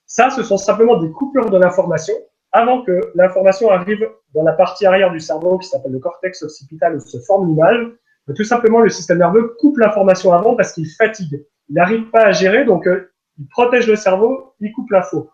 Ça, 0.06 0.30
ce 0.30 0.44
sont 0.44 0.58
simplement 0.58 0.98
des 0.98 1.12
coupures 1.12 1.50
de 1.50 1.58
l'information 1.58 2.14
avant 2.52 2.84
que 2.84 3.00
l'information 3.16 3.70
arrive 3.70 4.06
dans 4.34 4.44
la 4.44 4.54
partie 4.54 4.86
arrière 4.86 5.12
du 5.12 5.20
cerveau 5.20 5.58
qui 5.58 5.70
s'appelle 5.70 5.94
le 5.94 6.00
cortex 6.00 6.44
occipital 6.44 6.96
où 6.96 7.00
se 7.00 7.20
forme 7.20 7.48
l'image 7.48 7.92
tout 8.36 8.44
simplement, 8.44 8.80
le 8.80 8.90
système 8.90 9.20
nerveux 9.20 9.56
coupe 9.60 9.78
l'information 9.78 10.34
avant 10.34 10.56
parce 10.56 10.74
qu'il 10.74 10.88
fatigue. 10.90 11.46
Il 11.70 11.76
n'arrive 11.76 12.10
pas 12.10 12.26
à 12.26 12.32
gérer, 12.32 12.66
donc 12.66 12.88
euh, 12.88 13.12
il 13.40 13.48
protège 13.48 13.88
le 13.88 13.96
cerveau, 13.96 14.54
il 14.60 14.72
coupe 14.74 14.90
l'info. 14.92 15.30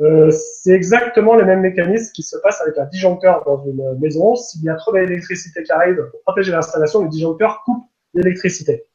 Euh, 0.00 0.30
c'est 0.30 0.72
exactement 0.72 1.34
le 1.34 1.44
même 1.44 1.60
mécanisme 1.60 2.12
qui 2.12 2.22
se 2.22 2.36
passe 2.38 2.60
avec 2.60 2.78
un 2.78 2.86
disjoncteur 2.86 3.44
dans 3.44 3.64
une 3.64 3.98
maison. 3.98 4.36
S'il 4.36 4.62
y 4.62 4.68
a 4.68 4.74
trop 4.74 4.92
d'électricité 4.92 5.62
qui 5.62 5.72
arrive 5.72 6.08
pour 6.10 6.20
protéger 6.22 6.52
l'installation, 6.52 7.02
le 7.02 7.08
disjoncteur 7.08 7.62
coupe 7.64 7.84
l'électricité. 8.14 8.86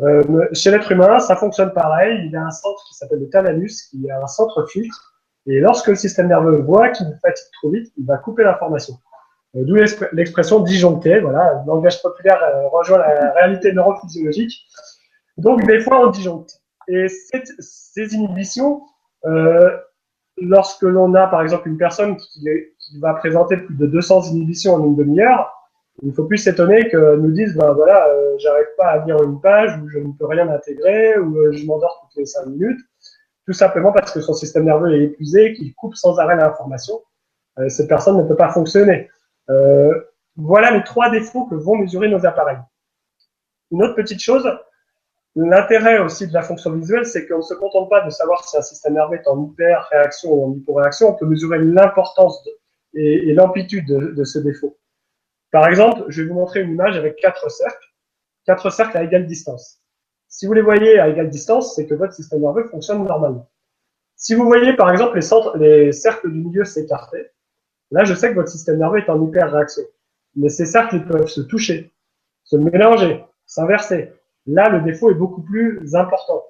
Euh, 0.00 0.48
chez 0.52 0.70
l'être 0.70 0.90
humain, 0.92 1.18
ça 1.18 1.36
fonctionne 1.36 1.72
pareil. 1.72 2.22
Il 2.24 2.30
y 2.30 2.36
a 2.36 2.44
un 2.44 2.50
centre 2.50 2.82
qui 2.88 2.94
s'appelle 2.94 3.18
le 3.18 3.28
thalamus, 3.28 3.88
qui 3.90 4.06
est 4.06 4.12
un 4.12 4.26
centre 4.26 4.64
filtre. 4.68 5.14
Et 5.46 5.60
lorsque 5.60 5.88
le 5.88 5.96
système 5.96 6.28
nerveux 6.28 6.60
voit 6.60 6.90
qu'il 6.90 7.06
fatigue 7.22 7.46
trop 7.60 7.70
vite, 7.70 7.92
il 7.96 8.06
va 8.06 8.18
couper 8.18 8.44
l'information. 8.44 8.94
Euh, 9.56 9.64
d'où 9.64 9.74
l'expression 10.12 10.60
disjoncté. 10.60 11.20
Voilà, 11.20 11.62
le 11.64 11.66
langage 11.66 12.00
populaire 12.02 12.40
euh, 12.42 12.68
rejoint 12.68 12.98
la 12.98 13.32
réalité 13.32 13.72
neurophysiologique. 13.72 14.66
Donc, 15.36 15.64
des 15.66 15.80
fois, 15.80 16.06
on 16.06 16.10
disjoncte. 16.10 16.60
Et 16.86 17.06
ces 17.08 18.14
inhibitions, 18.14 18.82
euh, 19.26 19.76
lorsque 20.42 20.82
l'on 20.82 21.14
a, 21.14 21.26
par 21.26 21.42
exemple, 21.42 21.68
une 21.68 21.78
personne 21.78 22.16
qui, 22.16 22.48
va 23.00 23.12
présenter 23.14 23.58
plus 23.58 23.74
de 23.74 23.86
200 23.86 24.30
inhibitions 24.30 24.74
en 24.74 24.84
une 24.84 24.96
demi-heure, 24.96 25.52
il 26.02 26.08
ne 26.08 26.14
faut 26.14 26.24
plus 26.24 26.38
s'étonner 26.38 26.88
que 26.88 27.16
nous 27.16 27.32
disent, 27.32 27.54
ben 27.54 27.72
voilà, 27.74 28.08
euh, 28.08 28.36
j'arrive 28.38 28.68
pas 28.78 28.86
à 28.86 29.04
lire 29.04 29.22
une 29.22 29.40
page, 29.40 29.78
ou 29.82 29.88
je 29.90 29.98
ne 29.98 30.12
peux 30.12 30.24
rien 30.24 30.48
intégrer, 30.48 31.18
ou 31.18 31.52
je 31.52 31.66
m'endors 31.66 32.00
toutes 32.02 32.20
les 32.20 32.26
5 32.26 32.46
minutes, 32.46 32.80
tout 33.46 33.52
simplement 33.52 33.92
parce 33.92 34.12
que 34.12 34.20
son 34.20 34.32
système 34.32 34.64
nerveux 34.64 34.94
est 34.94 35.04
épuisé, 35.04 35.52
qu'il 35.52 35.74
coupe 35.74 35.96
sans 35.96 36.18
arrêt 36.18 36.36
l'information. 36.36 36.94
cette 37.68 37.88
personne 37.88 38.16
ne 38.16 38.22
peut 38.22 38.36
pas 38.36 38.50
fonctionner. 38.50 39.10
Euh, 39.50 39.92
voilà 40.36 40.70
les 40.70 40.84
trois 40.84 41.10
défauts 41.10 41.46
que 41.46 41.54
vont 41.54 41.76
mesurer 41.76 42.08
nos 42.08 42.24
appareils. 42.24 42.58
Une 43.70 43.82
autre 43.82 43.94
petite 43.94 44.20
chose, 44.20 44.48
l'intérêt 45.44 45.98
aussi 45.98 46.26
de 46.26 46.34
la 46.34 46.42
fonction 46.42 46.72
visuelle, 46.72 47.06
c'est 47.06 47.26
qu'on 47.26 47.38
ne 47.38 47.42
se 47.42 47.54
contente 47.54 47.88
pas 47.90 48.04
de 48.04 48.10
savoir 48.10 48.46
si 48.48 48.56
un 48.56 48.62
système 48.62 48.94
nerveux 48.94 49.16
est 49.16 49.28
en 49.28 49.44
hyper-réaction 49.44 50.32
ou 50.32 50.46
en 50.46 50.54
hyporéaction, 50.54 51.10
on 51.10 51.14
peut 51.14 51.26
mesurer 51.26 51.58
l'importance 51.58 52.46
et, 52.94 53.32
l'amplitude 53.32 53.86
de, 53.86 54.24
ce 54.24 54.38
défaut. 54.38 54.76
Par 55.50 55.66
exemple, 55.68 56.04
je 56.08 56.22
vais 56.22 56.28
vous 56.28 56.34
montrer 56.34 56.62
une 56.62 56.72
image 56.72 56.96
avec 56.96 57.16
quatre 57.16 57.50
cercles, 57.50 57.94
quatre 58.44 58.70
cercles 58.70 58.96
à 58.96 59.04
égale 59.04 59.26
distance. 59.26 59.80
Si 60.28 60.46
vous 60.46 60.52
les 60.52 60.62
voyez 60.62 60.98
à 60.98 61.08
égale 61.08 61.30
distance, 61.30 61.74
c'est 61.74 61.86
que 61.86 61.94
votre 61.94 62.12
système 62.12 62.40
nerveux 62.40 62.64
fonctionne 62.64 63.04
normalement. 63.04 63.48
Si 64.16 64.34
vous 64.34 64.44
voyez 64.44 64.74
par 64.74 64.90
exemple 64.90 65.18
les, 65.18 65.84
les 65.84 65.92
cercles 65.92 66.30
du 66.32 66.40
milieu 66.40 66.64
s'écarter, 66.64 67.30
Là, 67.90 68.04
je 68.04 68.14
sais 68.14 68.30
que 68.30 68.34
votre 68.34 68.50
système 68.50 68.78
nerveux 68.78 68.98
est 68.98 69.08
en 69.08 69.26
hyper-réaction. 69.26 69.82
Mais 70.36 70.48
ces 70.48 70.66
cercles 70.66 71.04
peuvent 71.06 71.28
se 71.28 71.40
toucher, 71.40 71.92
se 72.44 72.56
mélanger, 72.56 73.24
s'inverser. 73.46 74.12
Là, 74.48 74.70
le 74.70 74.80
défaut 74.80 75.10
est 75.10 75.14
beaucoup 75.14 75.42
plus 75.42 75.94
important. 75.94 76.42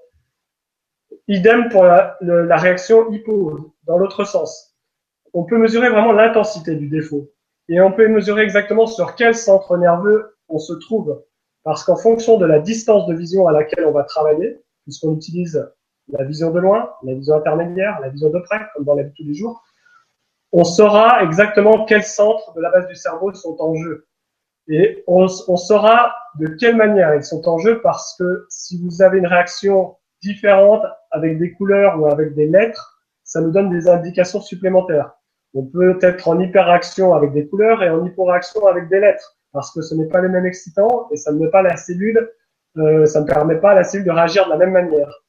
Idem 1.27 1.69
pour 1.69 1.83
la, 1.83 2.17
réaction 2.57 3.11
hypo, 3.11 3.75
dans 3.85 3.99
l'autre 3.99 4.25
sens. 4.25 4.77
On 5.35 5.45
peut 5.45 5.59
mesurer 5.59 5.91
vraiment 5.91 6.13
l'intensité 6.13 6.77
du 6.77 6.89
défaut. 6.89 7.31
Et 7.69 7.81
on 7.81 7.93
peut 7.93 8.07
mesurer 8.07 8.43
exactement 8.43 8.87
sur 8.87 9.17
quel 9.17 9.35
centre 9.35 9.77
nerveux 9.77 10.37
on 10.49 10.59
se 10.59 10.73
trouve. 10.75 11.23
Parce 11.65 11.85
qu'en 11.85 11.97
fonction 11.97 12.39
de 12.39 12.47
la 12.47 12.61
distance 12.61 13.07
de 13.07 13.15
vision 13.15 13.49
à 13.49 13.53
laquelle 13.53 13.85
on 13.85 13.93
va 13.93 14.05
travailler, 14.05 14.63
puisqu'on 14.85 15.15
utilise 15.15 15.69
la 16.09 16.25
vision 16.25 16.53
de 16.53 16.61
loin, 16.61 16.91
la 17.03 17.15
vision 17.15 17.35
intermédiaire, 17.35 17.99
la 18.01 18.11
vision 18.11 18.31
de 18.31 18.39
près, 18.39 18.61
comme 18.75 18.85
dans 18.85 18.95
la 18.95 19.03
vie 19.03 19.11
de 19.11 19.15
tous 19.15 19.27
les 19.27 19.35
jours, 19.35 19.63
on 20.53 20.65
saura 20.65 21.23
exactement 21.25 21.85
quels 21.85 22.05
centres 22.05 22.55
de 22.55 22.61
la 22.61 22.71
base 22.71 22.87
du 22.87 22.95
cerveau 22.95 23.35
sont 23.35 23.57
en 23.61 23.75
jeu. 23.75 24.08
Et 24.68 25.02
on, 25.07 25.26
on, 25.48 25.57
saura 25.57 26.14
de 26.38 26.46
quelle 26.46 26.76
manière 26.76 27.14
ils 27.14 27.24
sont 27.24 27.48
en 27.48 27.59
jeu 27.59 27.81
parce 27.81 28.16
que 28.18 28.46
si 28.50 28.81
vous 28.83 29.00
avez 29.00 29.18
une 29.18 29.26
réaction 29.26 29.96
différente 30.22 30.85
avec 31.11 31.38
des 31.38 31.52
couleurs 31.52 31.98
ou 32.00 32.07
avec 32.07 32.35
des 32.35 32.46
lettres, 32.46 33.00
ça 33.24 33.40
nous 33.40 33.50
donne 33.50 33.70
des 33.70 33.88
indications 33.88 34.40
supplémentaires. 34.40 35.12
On 35.54 35.64
peut 35.64 35.98
être 36.02 36.28
en 36.28 36.38
hyperréaction 36.38 37.14
avec 37.14 37.33
des 37.33 37.48
couleurs 37.48 37.83
et 37.83 37.88
en 37.88 38.04
hyporéaction 38.04 38.66
avec 38.66 38.88
des 38.88 39.00
lettres 39.00 39.38
parce 39.52 39.72
que 39.72 39.81
ce 39.81 39.94
n'est 39.94 40.09
pas 40.09 40.20
les 40.20 40.28
mêmes 40.28 40.46
excitants 40.46 41.09
et 41.11 41.16
ça 41.16 41.33
ne 41.33 41.38
met 41.38 41.50
pas 41.50 41.62
la 41.62 41.76
cellule, 41.76 42.31
euh, 42.76 43.07
ça 43.07 43.22
ne 43.22 43.26
permet 43.26 43.57
pas 43.57 43.70
à 43.70 43.74
la 43.74 43.85
cellule 43.85 44.07
de 44.07 44.12
réagir 44.12 44.44
de 44.44 44.50
la 44.50 44.59
même 44.59 44.72
manière. 44.72 45.22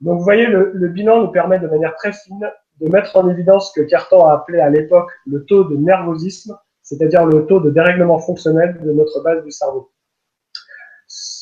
Donc 0.00 0.18
vous 0.18 0.24
voyez, 0.24 0.46
le, 0.46 0.70
le 0.72 0.88
bilan 0.88 1.22
nous 1.22 1.32
permet 1.32 1.58
de 1.58 1.66
manière 1.66 1.94
très 1.96 2.12
fine 2.12 2.48
de 2.80 2.88
mettre 2.90 3.16
en 3.16 3.28
évidence 3.28 3.72
ce 3.72 3.80
que 3.80 3.86
Cartan 3.86 4.28
a 4.28 4.34
appelé 4.34 4.60
à 4.60 4.68
l'époque 4.68 5.10
le 5.26 5.44
taux 5.44 5.64
de 5.64 5.76
nervosisme, 5.76 6.56
c'est-à-dire 6.84 7.26
le 7.26 7.46
taux 7.46 7.58
de 7.58 7.70
dérèglement 7.70 8.20
fonctionnel 8.20 8.80
de 8.80 8.92
notre 8.92 9.20
base 9.22 9.42
du 9.42 9.50
cerveau. 9.50 9.90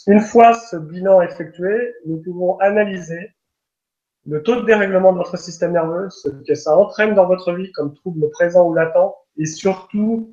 Une 0.07 0.21
fois 0.21 0.55
ce 0.55 0.77
bilan 0.77 1.21
effectué, 1.21 1.95
nous 2.07 2.23
pouvons 2.23 2.59
analyser 2.61 3.31
le 4.25 4.43
taux 4.43 4.57
de 4.57 4.65
dérèglement 4.65 5.13
de 5.13 5.19
votre 5.19 5.37
système 5.37 5.73
nerveux, 5.73 6.09
ce 6.09 6.29
que 6.29 6.55
ça 6.55 6.75
entraîne 6.77 7.15
dans 7.15 7.27
votre 7.27 7.53
vie 7.53 7.71
comme 7.73 7.93
trouble 7.95 8.31
présent 8.31 8.67
ou 8.67 8.73
latent, 8.73 9.15
et 9.37 9.47
surtout 9.47 10.33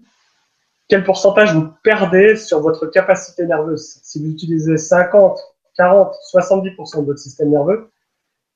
quel 0.87 1.03
pourcentage 1.03 1.53
vous 1.53 1.67
perdez 1.83 2.37
sur 2.37 2.61
votre 2.61 2.87
capacité 2.87 3.45
nerveuse. 3.45 3.99
Si 4.03 4.19
vous 4.19 4.31
utilisez 4.31 4.77
50, 4.77 5.37
40, 5.75 6.15
70% 6.33 7.01
de 7.01 7.05
votre 7.05 7.19
système 7.19 7.49
nerveux, 7.49 7.91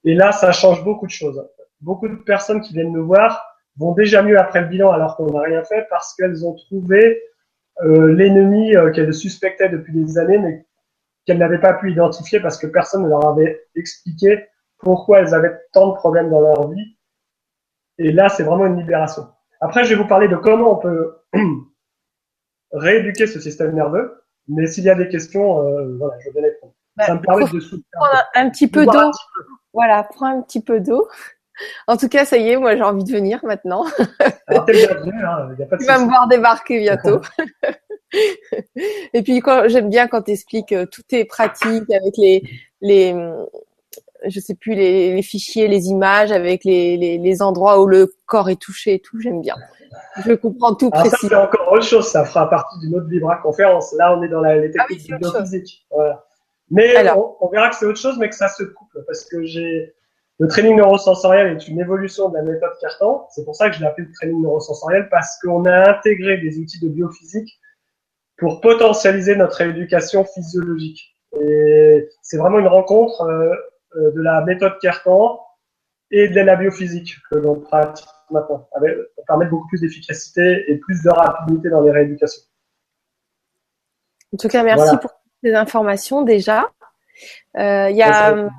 et 0.05 0.13
là, 0.13 0.31
ça 0.31 0.51
change 0.51 0.83
beaucoup 0.83 1.05
de 1.05 1.11
choses 1.11 1.43
beaucoup 1.83 2.07
de 2.07 2.15
personnes 2.15 2.61
qui 2.61 2.73
viennent 2.73 2.93
nous 2.93 3.05
voir 3.05 3.52
vont 3.77 3.93
déjà 3.93 4.21
mieux 4.21 4.39
après 4.39 4.61
le 4.61 4.67
bilan 4.67 4.91
alors 4.91 5.15
qu'on 5.15 5.31
n'a 5.31 5.41
rien 5.41 5.63
fait 5.63 5.87
parce 5.89 6.15
qu'elles 6.15 6.45
ont 6.45 6.53
trouvé 6.53 7.21
euh, 7.83 8.13
l'ennemi 8.13 8.75
euh, 8.75 8.91
qu'elles 8.91 9.13
suspectaient 9.13 9.69
depuis 9.69 9.93
des 9.93 10.17
années 10.17 10.37
mais 10.37 10.65
qu'elles 11.25 11.37
n'avaient 11.37 11.59
pas 11.59 11.73
pu 11.73 11.91
identifier 11.91 12.39
parce 12.39 12.57
que 12.57 12.67
personne 12.67 13.03
ne 13.03 13.09
leur 13.09 13.25
avait 13.27 13.65
expliqué 13.75 14.45
pourquoi 14.77 15.19
elles 15.19 15.33
avaient 15.33 15.57
tant 15.71 15.87
de 15.87 15.93
problèmes 15.95 16.29
dans 16.29 16.41
leur 16.41 16.69
vie. 16.69 16.97
Et 17.97 18.11
là, 18.11 18.29
c'est 18.29 18.43
vraiment 18.43 18.65
une 18.65 18.77
libération. 18.77 19.27
Après, 19.61 19.85
je 19.85 19.89
vais 19.89 19.95
vous 19.95 20.07
parler 20.07 20.27
de 20.27 20.35
comment 20.35 20.77
on 20.77 20.81
peut 20.81 21.17
rééduquer 22.71 23.27
ce 23.27 23.39
système 23.39 23.73
nerveux. 23.73 24.21
Mais 24.49 24.67
s'il 24.67 24.83
y 24.83 24.89
a 24.89 24.95
des 24.95 25.07
questions, 25.07 25.65
euh, 25.65 25.95
voilà, 25.97 26.15
je 26.19 26.29
vais 26.31 26.41
répondre. 26.41 26.73
Bah, 26.97 27.05
ça 27.05 27.15
me 27.15 27.21
permet 27.21 27.45
de 27.45 27.81
prendre 27.91 28.23
un 28.35 28.49
petit 28.49 28.67
peu 28.67 28.85
d'eau. 28.85 29.11
Voilà, 29.73 30.03
prends 30.03 30.37
un 30.37 30.41
petit 30.41 30.61
peu 30.61 30.79
d'eau. 30.79 31.07
En 31.87 31.97
tout 31.97 32.09
cas, 32.09 32.25
ça 32.25 32.37
y 32.37 32.49
est, 32.49 32.57
moi 32.57 32.75
j'ai 32.75 32.81
envie 32.81 33.03
de 33.03 33.11
venir 33.11 33.39
maintenant. 33.43 33.85
Alors, 34.47 34.65
hein, 34.69 35.55
tu 35.79 35.85
vas 35.85 35.99
me 35.99 36.05
voir 36.05 36.27
débarquer 36.27 36.79
bientôt. 36.79 37.21
Et 39.13 39.23
puis 39.23 39.41
j'aime 39.67 39.89
bien 39.89 40.07
quand 40.07 40.21
tu 40.23 40.31
expliques 40.31 40.71
euh, 40.71 40.85
toutes 40.85 41.07
tes 41.07 41.25
pratiques 41.25 41.89
avec 41.91 42.15
les 42.17 42.43
les 42.81 43.15
je 44.25 44.39
sais 44.39 44.55
plus 44.55 44.75
les, 44.75 45.21
fichiers, 45.21 45.67
les 45.67 45.87
images 45.87 46.31
avec 46.31 46.63
les, 46.63 46.97
les, 46.97 47.41
endroits 47.41 47.81
où 47.81 47.87
le 47.87 48.13
corps 48.25 48.49
est 48.49 48.61
touché 48.61 48.93
et 48.93 48.99
tout, 48.99 49.19
j'aime 49.19 49.41
bien. 49.41 49.55
Je 50.25 50.33
comprends 50.33 50.75
tout 50.75 50.89
Alors 50.93 51.07
Ça 51.07 51.17
c'est 51.19 51.35
encore 51.35 51.71
autre 51.71 51.83
chose, 51.83 52.07
ça 52.07 52.25
fera 52.25 52.49
partie 52.49 52.79
d'une 52.79 52.95
autre 52.95 53.07
Vibra 53.07 53.37
conférence. 53.37 53.93
Là, 53.97 54.17
on 54.17 54.23
est 54.23 54.29
dans 54.29 54.41
la, 54.41 54.57
les 54.57 54.71
ah 54.77 54.85
techniques 54.87 55.19
biophysiques. 55.19 55.85
Voilà. 55.91 56.23
Mais 56.69 56.95
on, 57.11 57.49
verra 57.49 57.69
que 57.69 57.75
c'est 57.75 57.85
autre 57.85 57.99
chose, 57.99 58.17
mais 58.17 58.29
que 58.29 58.35
ça 58.35 58.47
se 58.47 58.63
couple 58.63 59.03
parce 59.05 59.25
que 59.25 59.43
j'ai 59.43 59.93
le 60.43 60.49
training 60.49 60.75
neurosensoriel 60.75 61.55
est 61.55 61.69
une 61.69 61.79
évolution 61.79 62.27
de 62.27 62.35
la 62.35 62.41
méthode 62.41 62.73
Cartan. 62.81 63.29
C'est 63.31 63.45
pour 63.45 63.55
ça 63.55 63.69
que 63.69 63.77
je 63.77 63.81
l'appelle 63.81 64.11
training 64.11 64.41
neurosensoriel 64.41 65.07
parce 65.09 65.39
qu'on 65.41 65.63
a 65.63 65.91
intégré 65.91 66.37
des 66.37 66.59
outils 66.59 66.81
de 66.81 66.89
biophysique 66.89 67.61
pour 68.37 68.59
potentialiser 68.59 69.37
notre 69.37 69.61
éducation 69.61 70.25
physiologique. 70.25 71.15
Et 71.39 72.09
c'est 72.21 72.35
vraiment 72.35 72.59
une 72.59 72.67
rencontre 72.67 73.21
euh, 73.21 73.55
euh, 73.95 74.11
de 74.11 74.21
la 74.21 74.43
méthode 74.43 74.73
Cartan 74.81 75.39
et 76.11 76.27
de 76.27 76.41
la 76.41 76.57
biophysique 76.57 77.15
que 77.31 77.37
l'on 77.37 77.61
pratique 77.61 78.05
maintenant, 78.29 78.67
pour 78.67 79.25
permettre 79.25 79.51
beaucoup 79.51 79.69
plus 79.69 79.79
d'efficacité 79.79 80.69
et 80.69 80.75
plus 80.75 81.01
de 81.03 81.09
rapidité 81.09 81.69
dans 81.69 81.83
les 81.83 81.91
rééducations. 81.91 82.43
En 84.33 84.37
tout 84.37 84.49
cas, 84.49 84.63
merci 84.63 84.97
pour 84.97 85.11
ces 85.41 85.53
informations 85.53 86.21
déjà. 86.23 86.69
Euh, 87.57 87.89
il 87.89 87.95
y 87.95 88.03
a 88.03 88.49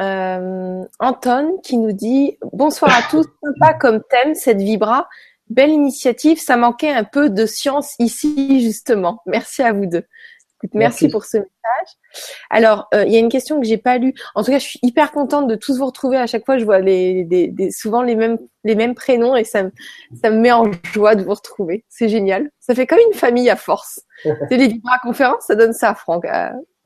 euh, 0.00 0.84
Anton 1.00 1.58
qui 1.62 1.76
nous 1.76 1.92
dit 1.92 2.38
bonsoir 2.52 2.96
à 2.96 3.02
tous, 3.10 3.26
sympa 3.42 3.74
comme 3.74 4.02
thème 4.08 4.34
cette 4.34 4.60
vibra, 4.60 5.08
belle 5.48 5.70
initiative, 5.70 6.40
ça 6.40 6.56
manquait 6.56 6.90
un 6.90 7.04
peu 7.04 7.30
de 7.30 7.46
science 7.46 7.94
ici 7.98 8.60
justement. 8.60 9.22
Merci 9.26 9.62
à 9.62 9.72
vous 9.72 9.86
deux. 9.86 10.04
merci, 10.74 11.08
pour 11.08 11.24
ce 11.24 11.38
message. 11.38 11.96
Alors, 12.50 12.88
euh, 12.94 13.04
il 13.04 13.12
y 13.12 13.16
a 13.16 13.18
une 13.18 13.28
question 13.28 13.60
que 13.60 13.66
j'ai 13.66 13.76
pas 13.78 13.98
lue. 13.98 14.14
En 14.34 14.42
tout 14.42 14.50
cas, 14.50 14.58
je 14.58 14.66
suis 14.66 14.78
hyper 14.82 15.12
contente 15.12 15.46
de 15.46 15.54
tous 15.54 15.78
vous 15.78 15.86
retrouver. 15.86 16.16
À 16.16 16.26
chaque 16.26 16.44
fois, 16.44 16.58
je 16.58 16.64
vois 16.64 16.80
les, 16.80 17.52
souvent 17.70 18.02
les 18.02 18.16
mêmes, 18.16 18.38
les 18.64 18.74
mêmes 18.74 18.94
prénoms 18.94 19.36
et 19.36 19.44
ça, 19.44 19.64
ça 20.20 20.30
me 20.30 20.38
met 20.38 20.52
en 20.52 20.70
joie 20.92 21.14
de 21.14 21.22
vous 21.22 21.34
retrouver. 21.34 21.84
C'est 21.88 22.08
génial. 22.08 22.50
Ça 22.60 22.74
fait 22.74 22.86
comme 22.86 22.98
une 23.06 23.18
famille 23.18 23.50
à 23.50 23.56
force. 23.56 24.02
C'est 24.24 24.56
les 24.56 24.68
Vibra 24.68 24.98
conférences, 25.02 25.44
ça 25.46 25.54
donne 25.54 25.72
ça, 25.72 25.94
Franck. 25.94 26.24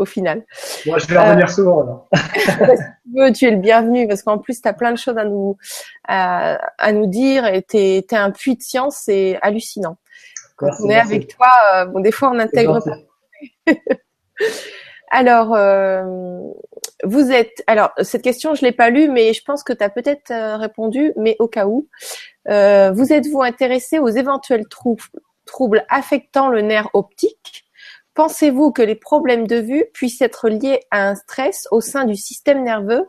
Au 0.03 0.05
final. 0.05 0.45
Moi, 0.87 0.99
je 0.99 1.07
vais 1.07 1.19
revenir 1.19 1.47
euh, 1.47 1.53
souvent. 1.53 1.81
Alors. 1.83 2.09
tu, 2.12 3.33
tu 3.33 3.47
es 3.47 3.51
le 3.51 3.57
bienvenu 3.57 4.07
parce 4.07 4.23
qu'en 4.23 4.38
plus, 4.38 4.61
tu 4.61 4.69
as 4.69 4.73
plein 4.73 4.93
de 4.93 4.99
choses 4.99 5.17
à 5.17 5.25
nous, 5.25 5.57
à, 6.07 6.59
à 6.79 6.93
nous 6.93 7.07
dire 7.07 7.47
et 7.47 7.62
tu 7.62 7.77
es, 7.77 8.15
un 8.15 8.31
puits 8.31 8.57
de 8.57 8.62
science, 8.62 8.97
c'est 9.05 9.38
hallucinant. 9.43 9.97
Quand 10.57 10.69
on 10.85 10.91
est 10.91 11.01
avec 11.01 11.29
toi, 11.29 11.49
euh, 11.75 11.85
bon, 11.87 12.01
des 12.01 12.12
fois, 12.12 12.31
on 12.31 12.35
n'intègre 12.35 12.81
pas. 12.85 13.73
alors, 15.11 15.55
euh, 15.55 16.03
vous 17.05 17.33
êtes. 17.33 17.62
Alors, 17.67 17.93
cette 18.03 18.23
question, 18.23 18.55
je 18.55 18.65
l'ai 18.65 18.73
pas 18.73 18.91
lue, 18.91 19.09
mais 19.09 19.33
je 19.33 19.43
pense 19.43 19.62
que 19.65 19.73
tu 19.73 19.83
as 19.83 19.91
peut-être 19.91 20.31
euh, 20.31 20.57
répondu, 20.57 21.12
mais 21.17 21.37
au 21.38 21.49
cas 21.49 21.67
où. 21.67 21.88
vous 22.47 23.12
êtes-vous 23.12 23.43
intéressé 23.43 23.99
aux 23.99 24.09
éventuels 24.09 24.69
troubles, 24.69 25.03
troubles 25.47 25.85
affectant 25.88 26.49
le 26.49 26.61
nerf 26.61 26.88
optique? 26.93 27.62
Pensez-vous 28.14 28.72
que 28.72 28.83
les 28.83 28.94
problèmes 28.94 29.46
de 29.46 29.57
vue 29.57 29.87
puissent 29.94 30.20
être 30.20 30.51
liés 30.51 30.81
à 30.90 31.09
un 31.09 31.14
stress 31.14 31.66
au 31.70 31.81
sein 31.81 32.05
du 32.05 32.14
système 32.14 32.62
nerveux, 32.62 33.07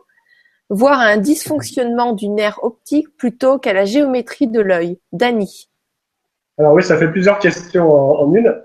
voire 0.70 0.98
à 0.98 1.04
un 1.04 1.18
dysfonctionnement 1.18 2.14
du 2.14 2.28
nerf 2.28 2.58
optique 2.62 3.14
plutôt 3.18 3.58
qu'à 3.58 3.74
la 3.74 3.84
géométrie 3.84 4.48
de 4.48 4.60
l'œil? 4.60 4.98
Dany 5.12 5.68
Alors 6.56 6.72
oui, 6.72 6.82
ça 6.82 6.96
fait 6.96 7.10
plusieurs 7.10 7.38
questions 7.38 7.90
en, 7.90 8.32
une. 8.34 8.62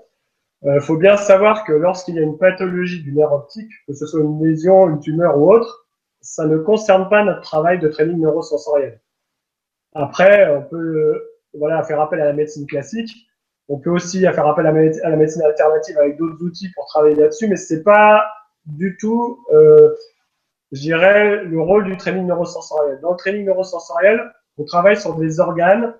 Il 0.62 0.70
euh, 0.70 0.80
faut 0.80 0.96
bien 0.96 1.18
savoir 1.18 1.64
que 1.64 1.72
lorsqu'il 1.72 2.14
y 2.14 2.18
a 2.18 2.22
une 2.22 2.38
pathologie 2.38 3.02
du 3.02 3.12
nerf 3.12 3.32
optique, 3.32 3.70
que 3.86 3.92
ce 3.92 4.06
soit 4.06 4.20
une 4.20 4.42
lésion, 4.42 4.88
une 4.88 5.00
tumeur 5.00 5.38
ou 5.38 5.52
autre, 5.52 5.88
ça 6.22 6.46
ne 6.46 6.56
concerne 6.56 7.08
pas 7.10 7.22
notre 7.22 7.42
travail 7.42 7.78
de 7.78 7.88
training 7.88 8.18
neurosensoriel. 8.18 9.00
Après, 9.94 10.50
on 10.54 10.62
peut 10.62 11.22
voilà, 11.54 11.82
faire 11.82 12.00
appel 12.00 12.20
à 12.20 12.26
la 12.26 12.32
médecine 12.32 12.66
classique, 12.66 13.29
on 13.70 13.78
peut 13.78 13.90
aussi 13.90 14.20
faire 14.20 14.46
appel 14.46 14.66
à, 14.66 14.72
la 14.72 15.16
médecine 15.16 15.42
alternative 15.42 15.96
avec 15.96 16.18
d'autres 16.18 16.42
outils 16.42 16.70
pour 16.74 16.86
travailler 16.86 17.14
là-dessus, 17.14 17.46
mais 17.46 17.56
c'est 17.56 17.84
pas 17.84 18.26
du 18.66 18.96
tout, 19.00 19.44
euh, 19.52 19.94
je 20.72 20.80
dirais, 20.80 21.44
le 21.44 21.60
rôle 21.60 21.84
du 21.84 21.96
training 21.96 22.26
neurosensoriel. 22.26 22.98
Dans 23.00 23.12
le 23.12 23.16
training 23.16 23.46
neurosensoriel, 23.46 24.32
on 24.58 24.64
travaille 24.64 24.96
sur 24.96 25.14
des 25.14 25.38
organes 25.38 25.94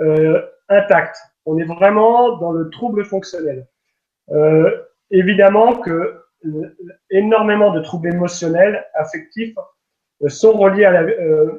euh, 0.00 0.40
intacts. 0.70 1.18
On 1.44 1.58
est 1.58 1.64
vraiment 1.64 2.38
dans 2.38 2.50
le 2.50 2.70
trouble 2.70 3.04
fonctionnel. 3.04 3.68
Euh, 4.30 4.74
évidemment 5.10 5.76
que 5.76 6.18
énormément 7.10 7.72
de 7.72 7.80
troubles 7.80 8.08
émotionnels, 8.08 8.86
affectifs, 8.94 9.54
sont 10.28 10.52
reliés 10.52 10.86
à 10.86 11.02
la, 11.02 11.12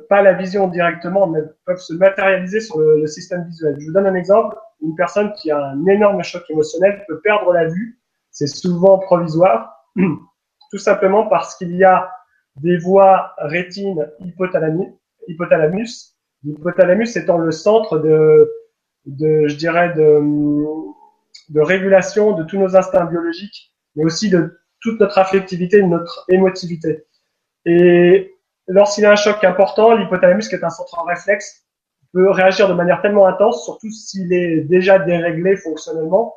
pas 0.10 0.18
à 0.18 0.22
la 0.24 0.34
vision 0.34 0.68
directement, 0.68 1.28
mais 1.28 1.42
peuvent 1.66 1.78
se 1.78 1.94
matérialiser 1.94 2.60
sur 2.60 2.80
le, 2.80 3.06
système 3.08 3.46
visuel. 3.46 3.76
Je 3.80 3.86
vous 3.86 3.94
donne 3.94 4.08
un 4.08 4.16
exemple. 4.16 4.58
Une 4.84 4.96
personne 4.96 5.32
qui 5.34 5.50
a 5.50 5.58
un 5.58 5.86
énorme 5.88 6.24
choc 6.24 6.44
émotionnel 6.50 7.04
peut 7.08 7.22
perdre 7.22 7.52
la 7.54 7.66
vue. 7.66 8.00
C'est 8.32 8.48
souvent 8.48 8.98
provisoire, 9.00 9.88
tout 10.72 10.78
simplement 10.78 11.28
parce 11.28 11.56
qu'il 11.56 11.76
y 11.76 11.84
a 11.84 12.12
des 12.58 12.78
voies 12.78 13.34
rétine 13.38 14.10
hypothalamus, 14.20 14.94
hypothalamus, 15.28 16.16
l'hypothalamus 16.44 17.16
étant 17.16 17.38
le 17.38 17.52
centre 17.52 17.98
de, 18.00 18.52
je 19.06 19.56
dirais, 19.56 19.94
de 19.96 21.60
régulation 21.60 22.34
de 22.34 22.44
tous 22.44 22.58
nos 22.58 22.76
instincts 22.76 23.06
biologiques, 23.06 23.74
mais 23.96 24.04
aussi 24.04 24.30
de 24.30 24.60
toute 24.82 25.00
notre 25.00 25.18
affectivité, 25.18 25.82
de 25.82 25.88
notre 25.88 26.26
émotivité. 26.30 27.06
Et 27.66 28.36
lorsqu'il 28.68 29.04
y 29.04 29.08
a 29.08 29.12
un 29.12 29.16
choc 29.16 29.44
important, 29.44 29.96
l'hypothalamus, 29.96 30.48
qui 30.50 30.56
est 30.56 30.64
un 30.64 30.70
centre 30.70 31.00
en 31.00 31.04
réflexe, 31.04 31.63
peut 32.14 32.30
réagir 32.30 32.70
de 32.70 32.74
manière 32.74 33.02
tellement 33.02 33.26
intense, 33.26 33.66
surtout 33.66 33.90
s'il 33.90 34.32
est 34.32 34.62
déjà 34.62 35.00
déréglé 35.00 35.58
fonctionnellement, 35.58 36.36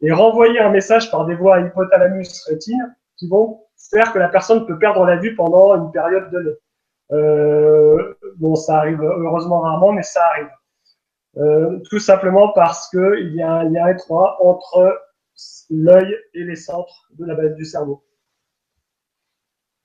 et 0.00 0.12
renvoyer 0.12 0.60
un 0.60 0.70
message 0.70 1.10
par 1.10 1.26
des 1.26 1.34
voies 1.34 1.60
hypothalamus-rétine 1.60 2.94
qui 3.16 3.28
vont 3.28 3.62
C'est-à-dire 3.76 4.12
que 4.12 4.18
la 4.18 4.28
personne 4.28 4.66
peut 4.66 4.78
perdre 4.78 5.04
la 5.06 5.16
vue 5.16 5.34
pendant 5.34 5.74
une 5.76 5.90
période 5.90 6.30
donnée. 6.30 6.54
Euh, 7.12 8.14
bon, 8.36 8.54
ça 8.54 8.78
arrive 8.78 9.02
heureusement 9.02 9.60
rarement, 9.60 9.92
mais 9.92 10.02
ça 10.02 10.24
arrive. 10.26 10.50
Euh, 11.36 11.80
tout 11.90 11.98
simplement 11.98 12.52
parce 12.52 12.88
que 12.90 13.18
il 13.20 13.34
y 13.34 13.42
a 13.42 13.50
un 13.50 13.64
lien 13.64 13.88
étroit 13.88 14.36
entre 14.44 15.00
l'œil 15.70 16.16
et 16.34 16.44
les 16.44 16.56
centres 16.56 17.08
de 17.18 17.24
la 17.24 17.34
base 17.34 17.54
du 17.54 17.64
cerveau. 17.64 18.04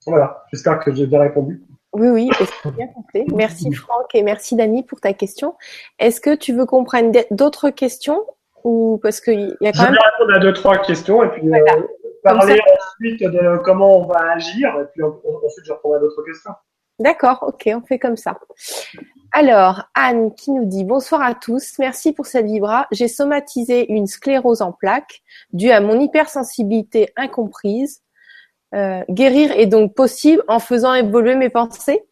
Voilà, 0.06 0.44
j'espère 0.52 0.80
que 0.80 0.94
j'ai 0.94 1.08
bien 1.08 1.22
répondu. 1.22 1.64
Oui, 1.94 2.08
oui, 2.10 2.30
bien 2.78 2.88
compris. 2.88 3.26
Merci 3.34 3.72
Franck 3.74 4.14
et 4.14 4.22
merci 4.22 4.56
Dani 4.56 4.84
pour 4.84 5.02
ta 5.02 5.14
question. 5.14 5.56
Est-ce 5.98 6.22
que 6.22 6.36
tu 6.36 6.54
veux 6.54 6.66
qu'on 6.66 6.84
prenne 6.84 7.12
d'autres 7.32 7.72
questions 7.72 8.24
ou 8.64 9.00
parce 9.02 9.22
qu'il 9.22 9.58
y 9.62 9.68
a 9.68 9.72
quand 9.72 9.80
je 9.80 9.92
même. 9.92 9.94
Je 9.94 10.00
vais 10.00 10.12
répondre 10.18 10.36
à 10.36 10.40
deux 10.40 10.54
trois 10.54 10.78
questions 10.80 11.24
et 11.24 11.30
puis 11.30 11.48
euh, 11.48 11.60
parler 12.24 12.60
ensuite 12.78 13.22
de 13.22 13.58
comment 13.64 14.00
on 14.00 14.06
va 14.06 14.32
agir 14.34 14.70
et 14.80 14.86
puis 14.94 15.04
ensuite 15.04 15.66
je 15.66 15.74
répondrai 15.74 15.98
à 15.98 16.02
d'autres 16.02 16.24
questions. 16.24 16.52
D'accord, 17.00 17.46
ok, 17.48 17.70
on 17.74 17.82
fait 17.82 17.98
comme 17.98 18.18
ça. 18.18 18.38
Alors, 19.32 19.84
Anne 19.94 20.34
qui 20.34 20.52
nous 20.52 20.66
dit 20.66 20.84
bonsoir 20.84 21.22
à 21.22 21.34
tous, 21.34 21.76
merci 21.80 22.14
pour 22.14 22.26
cette 22.26 22.46
vibra. 22.46 22.88
J'ai 22.92 23.08
somatisé 23.08 23.92
une 23.92 24.08
sclérose 24.08 24.62
en 24.62 24.74
plaques 24.74 25.22
due 25.54 25.72
à 25.72 25.80
mon 25.80 26.00
hypersensibilité 26.00 27.14
incomprise. 27.16 28.02
Euh, 28.76 29.02
guérir 29.10 29.52
est 29.52 29.66
donc 29.66 29.96
possible 29.96 30.44
en 30.48 30.60
faisant 30.60 30.94
évoluer 30.94 31.36
mes 31.36 31.50
pensées? 31.50 32.04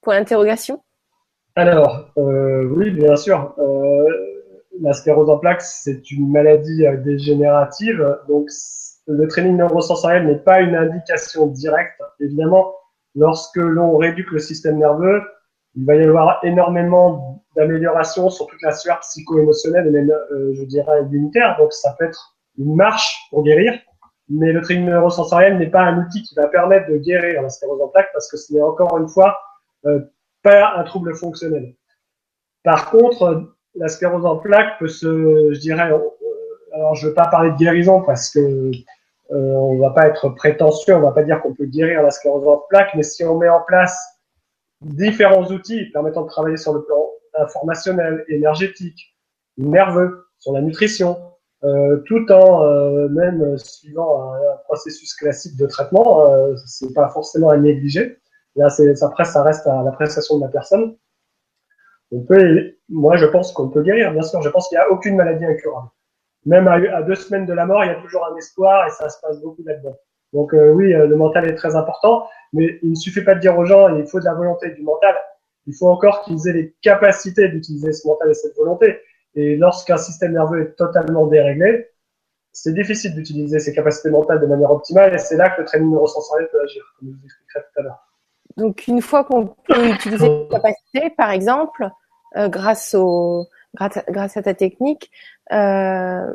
Pour 0.00 0.12
l'interrogation. 0.12 0.82
Alors, 1.54 2.06
euh, 2.16 2.64
oui, 2.64 2.90
bien 2.90 3.14
sûr. 3.14 3.54
Euh, 3.58 4.08
la 4.80 4.94
sclérose 4.94 5.30
en 5.30 5.38
plaques, 5.38 5.62
c'est 5.62 6.10
une 6.10 6.30
maladie 6.30 6.84
dégénérative. 7.04 8.18
Donc, 8.26 8.48
le 9.06 9.28
training 9.28 9.56
neurosensoriel 9.56 10.26
n'est 10.26 10.38
pas 10.38 10.60
une 10.60 10.74
indication 10.74 11.46
directe. 11.46 12.00
Évidemment, 12.20 12.74
lorsque 13.14 13.56
l'on 13.56 13.96
réduit 13.96 14.24
le 14.32 14.38
système 14.38 14.78
nerveux, 14.78 15.22
il 15.76 15.84
va 15.84 15.94
y 15.94 16.02
avoir 16.02 16.40
énormément 16.42 17.44
d'améliorations 17.54 18.28
sur 18.30 18.46
toute 18.46 18.62
la 18.62 18.72
sphère 18.72 18.98
psycho-émotionnelle 19.00 19.86
et 19.86 19.90
même, 19.90 20.12
je 20.54 20.64
dirais, 20.64 21.02
unitaire. 21.12 21.56
Donc, 21.58 21.72
ça 21.72 21.94
peut 21.98 22.06
être 22.06 22.36
une 22.58 22.74
marche 22.74 23.28
pour 23.30 23.44
guérir. 23.44 23.78
Mais 24.34 24.52
le 24.52 24.62
training 24.62 24.86
neurosensoriel 24.86 25.58
n'est 25.58 25.70
pas 25.70 25.82
un 25.82 25.98
outil 25.98 26.22
qui 26.22 26.34
va 26.34 26.48
permettre 26.48 26.90
de 26.90 26.96
guérir 26.96 27.42
la 27.42 27.50
sclérose 27.50 27.82
en 27.82 27.88
plaques 27.88 28.10
parce 28.14 28.30
que 28.30 28.36
ce 28.38 28.54
n'est 28.54 28.62
encore 28.62 28.96
une 28.96 29.08
fois 29.08 29.38
euh, 29.84 30.00
pas 30.42 30.74
un 30.76 30.84
trouble 30.84 31.14
fonctionnel. 31.14 31.74
Par 32.64 32.90
contre, 32.90 33.52
la 33.74 33.88
sclérose 33.88 34.24
en 34.24 34.36
plaques 34.36 34.78
peut 34.78 34.88
se, 34.88 35.52
je 35.52 35.58
dirais, 35.58 35.92
euh, 35.92 35.98
alors 36.72 36.94
je 36.94 37.04
ne 37.04 37.10
veux 37.10 37.14
pas 37.14 37.26
parler 37.26 37.50
de 37.50 37.56
guérison 37.56 38.02
parce 38.02 38.30
que 38.30 38.38
euh, 38.38 38.72
on 39.30 39.78
va 39.78 39.90
pas 39.90 40.06
être 40.06 40.30
prétentieux, 40.30 40.94
on 40.94 41.00
va 41.00 41.12
pas 41.12 41.24
dire 41.24 41.40
qu'on 41.42 41.54
peut 41.54 41.66
guérir 41.66 42.02
la 42.02 42.10
sclérose 42.10 42.46
en 42.46 42.64
plaques, 42.68 42.94
mais 42.94 43.02
si 43.02 43.24
on 43.24 43.36
met 43.36 43.48
en 43.48 43.60
place 43.60 43.98
différents 44.80 45.44
outils 45.46 45.90
permettant 45.92 46.22
de 46.22 46.28
travailler 46.28 46.56
sur 46.56 46.72
le 46.72 46.84
plan 46.84 47.06
informationnel, 47.34 48.24
énergétique, 48.28 49.14
nerveux, 49.58 50.26
sur 50.38 50.52
la 50.52 50.60
nutrition, 50.60 51.31
tout 52.06 52.32
en 52.32 52.64
euh, 52.64 53.08
même 53.08 53.56
suivant 53.58 54.32
un, 54.34 54.56
processus 54.64 55.14
classique 55.14 55.56
de 55.56 55.66
traitement, 55.66 56.32
euh, 56.32 56.54
c'est 56.66 56.92
pas 56.92 57.08
forcément 57.08 57.50
à 57.50 57.56
négliger. 57.56 58.18
Là, 58.56 58.68
après, 59.02 59.24
ça 59.24 59.42
reste 59.42 59.66
à 59.66 59.82
l'appréciation 59.82 60.38
de 60.38 60.44
la 60.44 60.48
personne. 60.48 60.96
On 62.10 62.20
peut, 62.20 62.74
moi, 62.88 63.16
je 63.16 63.26
pense 63.26 63.52
qu'on 63.52 63.68
peut 63.70 63.82
guérir, 63.82 64.12
bien 64.12 64.22
sûr. 64.22 64.42
Je 64.42 64.48
pense 64.50 64.68
qu'il 64.68 64.76
n'y 64.76 64.82
a 64.82 64.90
aucune 64.90 65.16
maladie 65.16 65.44
incurable 65.44 65.88
même 66.44 66.68
à, 66.68 67.02
deux 67.02 67.14
semaines 67.14 67.46
de 67.46 67.52
la 67.52 67.66
mort, 67.66 67.84
il 67.84 67.88
y 67.88 67.90
a 67.90 68.00
toujours 68.00 68.26
un 68.26 68.36
espoir 68.36 68.86
et 68.86 68.90
ça 68.90 69.08
se 69.08 69.20
passe 69.20 69.40
beaucoup 69.40 69.62
là-dedans. 69.64 69.96
Donc 70.32 70.54
euh, 70.54 70.72
oui, 70.72 70.92
euh, 70.94 71.06
le 71.06 71.16
mental 71.16 71.48
est 71.48 71.54
très 71.54 71.76
important, 71.76 72.26
mais 72.52 72.78
il 72.82 72.90
ne 72.90 72.94
suffit 72.94 73.22
pas 73.22 73.34
de 73.34 73.40
dire 73.40 73.56
aux 73.56 73.64
gens 73.64 73.94
il 73.96 74.06
faut 74.06 74.18
de 74.18 74.24
la 74.24 74.34
volonté 74.34 74.70
du 74.70 74.82
mental. 74.82 75.14
Il 75.66 75.74
faut 75.74 75.88
encore 75.88 76.22
qu'ils 76.22 76.48
aient 76.48 76.52
les 76.52 76.74
capacités 76.82 77.48
d'utiliser 77.48 77.92
ce 77.92 78.06
mental 78.08 78.30
et 78.30 78.34
cette 78.34 78.56
volonté. 78.56 78.98
Et 79.34 79.56
lorsqu'un 79.56 79.96
système 79.96 80.32
nerveux 80.32 80.62
est 80.62 80.76
totalement 80.76 81.26
déréglé, 81.26 81.90
c'est 82.52 82.74
difficile 82.74 83.14
d'utiliser 83.14 83.58
ces 83.58 83.72
capacités 83.72 84.10
mentales 84.10 84.40
de 84.40 84.46
manière 84.46 84.70
optimale 84.70 85.14
et 85.14 85.18
c'est 85.18 85.36
là 85.36 85.50
que 85.50 85.62
le 85.62 85.66
training 85.66 85.90
neurosensoriel 85.90 86.48
peut 86.52 86.62
agir, 86.62 86.82
comme 86.98 87.08
je 87.08 87.14
vous 87.14 87.24
expliquerai 87.24 87.60
tout 87.62 87.80
à 87.80 87.82
l'heure. 87.82 88.08
Donc 88.58 88.86
une 88.86 89.00
fois 89.00 89.24
qu'on 89.24 89.46
peut 89.46 89.88
utiliser 89.88 90.26
ces 90.26 90.48
capacités, 90.50 91.10
par 91.16 91.30
exemple, 91.30 91.88
euh, 92.36 92.48
grâce 92.48 92.94
au 92.94 93.46
grâce 93.74 94.36
à, 94.36 94.42
ta 94.42 94.52
technique. 94.52 95.10
Euh, 95.50 96.26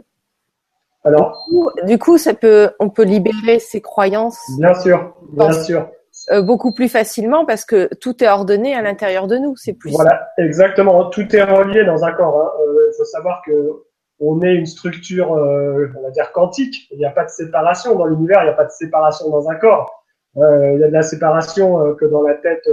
Alors, 1.03 1.47
du 1.83 1.99
coup, 1.99 2.17
ça 2.17 2.33
peut, 2.33 2.71
on 2.79 2.89
peut 2.89 3.03
libérer 3.03 3.59
ses 3.59 3.79
croyances. 3.79 4.39
Bien 4.57 4.73
sûr, 4.73 5.15
bien 5.33 5.51
sûr. 5.51 5.89
Euh, 6.29 6.41
beaucoup 6.41 6.73
plus 6.73 6.89
facilement 6.89 7.45
parce 7.45 7.63
que 7.63 7.89
tout 7.95 8.23
est 8.23 8.27
ordonné 8.27 8.75
à 8.75 8.81
l'intérieur 8.81 9.27
de 9.27 9.37
nous. 9.37 9.55
C'est 9.55 9.73
plus. 9.73 9.91
Voilà, 9.91 10.29
exactement. 10.37 11.09
Tout 11.09 11.35
est 11.35 11.43
relié 11.43 11.85
dans 11.85 12.03
un 12.03 12.11
corps. 12.11 12.53
Il 12.59 12.69
hein. 12.69 12.73
euh, 12.73 12.91
faut 12.97 13.05
savoir 13.05 13.41
que 13.45 13.83
on 14.19 14.41
est 14.41 14.55
une 14.55 14.65
structure, 14.65 15.29
on 15.29 16.01
va 16.01 16.09
dire 16.09 16.31
quantique. 16.31 16.87
Il 16.89 16.97
n'y 16.97 17.05
a 17.05 17.11
pas 17.11 17.23
de 17.23 17.29
séparation 17.29 17.93
dans 17.93 18.05
l'univers. 18.05 18.41
Il 18.41 18.45
n'y 18.45 18.49
a 18.49 18.55
pas 18.55 18.65
de 18.65 18.71
séparation 18.71 19.29
dans 19.29 19.47
un 19.47 19.55
corps. 19.55 20.03
il 20.35 20.79
y 20.79 20.83
a 20.83 20.87
de 20.87 20.93
la 20.93 21.03
séparation 21.03 21.93
que 21.93 22.05
dans 22.05 22.23
la 22.23 22.33
tête 22.33 22.67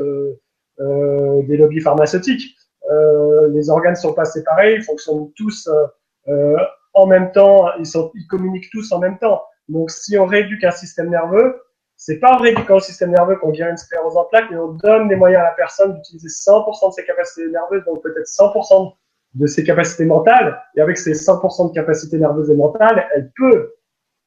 des 0.79 1.57
lobbies 1.59 1.81
pharmaceutiques. 1.81 2.57
Euh, 2.91 3.49
les 3.49 3.71
organes 3.71 3.97
sont 3.97 4.13
pas 4.13 4.25
séparés, 4.25 4.75
ils 4.75 4.83
fonctionnent 4.83 5.33
tous 5.37 5.69
euh, 5.69 5.87
euh, 6.29 6.57
en 6.93 7.07
même 7.07 7.33
temps, 7.33 7.67
ils, 7.79 7.87
sont, 7.87 8.11
ils 8.15 8.27
communiquent 8.27 8.71
tous 8.71 8.93
en 8.93 8.99
même 8.99 9.19
temps. 9.19 9.43
Donc, 9.69 9.91
si 9.91 10.19
on 10.19 10.27
rééduque 10.27 10.65
un 10.65 10.71
système 10.71 11.11
nerveux, 11.11 11.61
c'est 11.97 12.19
pas 12.19 12.35
en 12.35 12.39
rééduquant 12.39 12.75
le 12.75 12.81
système 12.81 13.11
nerveux 13.11 13.37
qu'on 13.37 13.51
guérit 13.51 13.71
une 13.71 13.77
sclérose 13.77 14.17
en 14.17 14.25
plaques, 14.25 14.51
mais 14.51 14.57
on 14.57 14.73
donne 14.73 15.09
les 15.09 15.17
moyens 15.17 15.43
à 15.43 15.45
la 15.45 15.53
personne 15.53 15.95
d'utiliser 15.95 16.29
100% 16.29 16.89
de 16.89 16.93
ses 16.93 17.05
capacités 17.05 17.49
nerveuses, 17.49 17.85
donc 17.85 18.03
peut-être 18.03 18.27
100% 18.27 18.95
de 19.35 19.47
ses 19.47 19.65
capacités 19.65 20.05
mentales. 20.05 20.61
Et 20.77 20.81
avec 20.81 20.99
ces 20.99 21.13
100% 21.13 21.71
de 21.71 21.75
capacités 21.75 22.19
nerveuses 22.19 22.51
et 22.51 22.57
mentales, 22.57 23.07
elle 23.15 23.31
peut, 23.37 23.75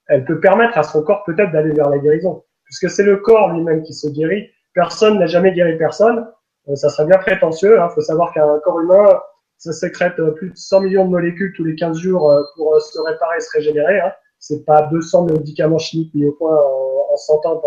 elle 0.08 0.26
peut 0.26 0.40
permettre 0.40 0.78
à 0.78 0.84
son 0.84 1.04
corps 1.04 1.24
peut-être 1.26 1.52
d'aller 1.52 1.72
vers 1.72 1.90
la 1.90 2.00
guérison, 2.00 2.44
puisque 2.66 2.90
c'est 2.90 3.04
le 3.04 3.18
corps 3.18 3.54
lui-même 3.54 3.84
qui 3.84 3.94
se 3.94 4.08
guérit. 4.08 4.50
Personne 4.74 5.20
n'a 5.20 5.28
jamais 5.28 5.52
guéri 5.52 5.78
personne. 5.78 6.28
Euh, 6.70 6.76
ça 6.76 6.90
serait 6.90 7.06
bien 7.06 7.18
prétentieux. 7.18 7.76
Il 7.76 7.80
hein. 7.80 7.90
faut 7.90 8.02
savoir 8.02 8.34
qu'un 8.34 8.60
corps 8.64 8.80
humain, 8.80 9.20
ça 9.58 9.74
sécrète 9.74 10.20
euh, 10.20 10.32
plus 10.32 10.52
de 10.52 10.58
100 10.58 10.82
millions 10.82 11.06
de 11.06 11.12
molécules 11.12 11.54
tous 11.56 11.64
les 11.64 11.76
15 11.76 11.98
jours 11.98 12.32
euh, 12.32 12.42
pour 12.56 12.80
se 12.82 13.00
réparer 13.00 13.38
et 13.38 13.42
se 13.42 13.50
régénérer. 13.52 14.00
Hein. 14.00 14.12
C'est 14.40 14.66
pas 14.66 14.84
200 14.84 15.26
médicaments 15.26 15.80
chimiques 15.80 16.14
mis 16.14 16.26
au 16.26 16.32
point 16.34 16.60
100 17.20 17.46
ans 17.46 17.62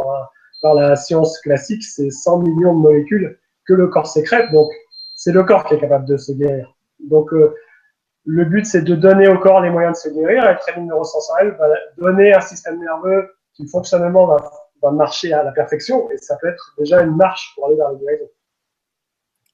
par, 0.62 0.74
la 0.74 0.96
science 0.96 1.38
classique. 1.40 1.82
C'est 1.82 2.10
100 2.10 2.40
millions 2.40 2.74
de 2.74 2.80
molécules 2.80 3.38
que 3.66 3.74
le 3.74 3.88
corps 3.88 4.06
sécrète. 4.06 4.50
Donc, 4.50 4.70
c'est 5.14 5.32
le 5.32 5.42
corps 5.44 5.64
qui 5.64 5.74
est 5.74 5.80
capable 5.80 6.06
de 6.06 6.16
se 6.16 6.32
guérir. 6.32 6.74
Donc, 7.08 7.30
le 7.32 8.44
but, 8.44 8.66
c'est 8.66 8.82
de 8.82 8.94
donner 8.94 9.28
au 9.28 9.38
corps 9.38 9.60
les 9.60 9.70
moyens 9.70 10.02
de 10.02 10.10
se 10.10 10.14
guérir. 10.14 10.44
Et 10.44 10.52
le 10.52 10.58
training 10.58 10.88
neurosensoriel 10.88 11.56
va 11.58 11.68
donner 11.98 12.34
un 12.34 12.40
système 12.40 12.78
nerveux 12.78 13.30
qui 13.54 13.66
fonctionnement 13.66 14.26
va, 14.26 14.36
va 14.82 14.90
marcher 14.90 15.32
à 15.32 15.42
la 15.42 15.52
perfection. 15.52 16.10
Et 16.10 16.18
ça 16.18 16.36
peut 16.36 16.48
être 16.48 16.74
déjà 16.78 17.02
une 17.02 17.16
marche 17.16 17.52
pour 17.54 17.66
aller 17.66 17.76
vers 17.76 17.90
la 17.90 17.98
guérison. 17.98 18.28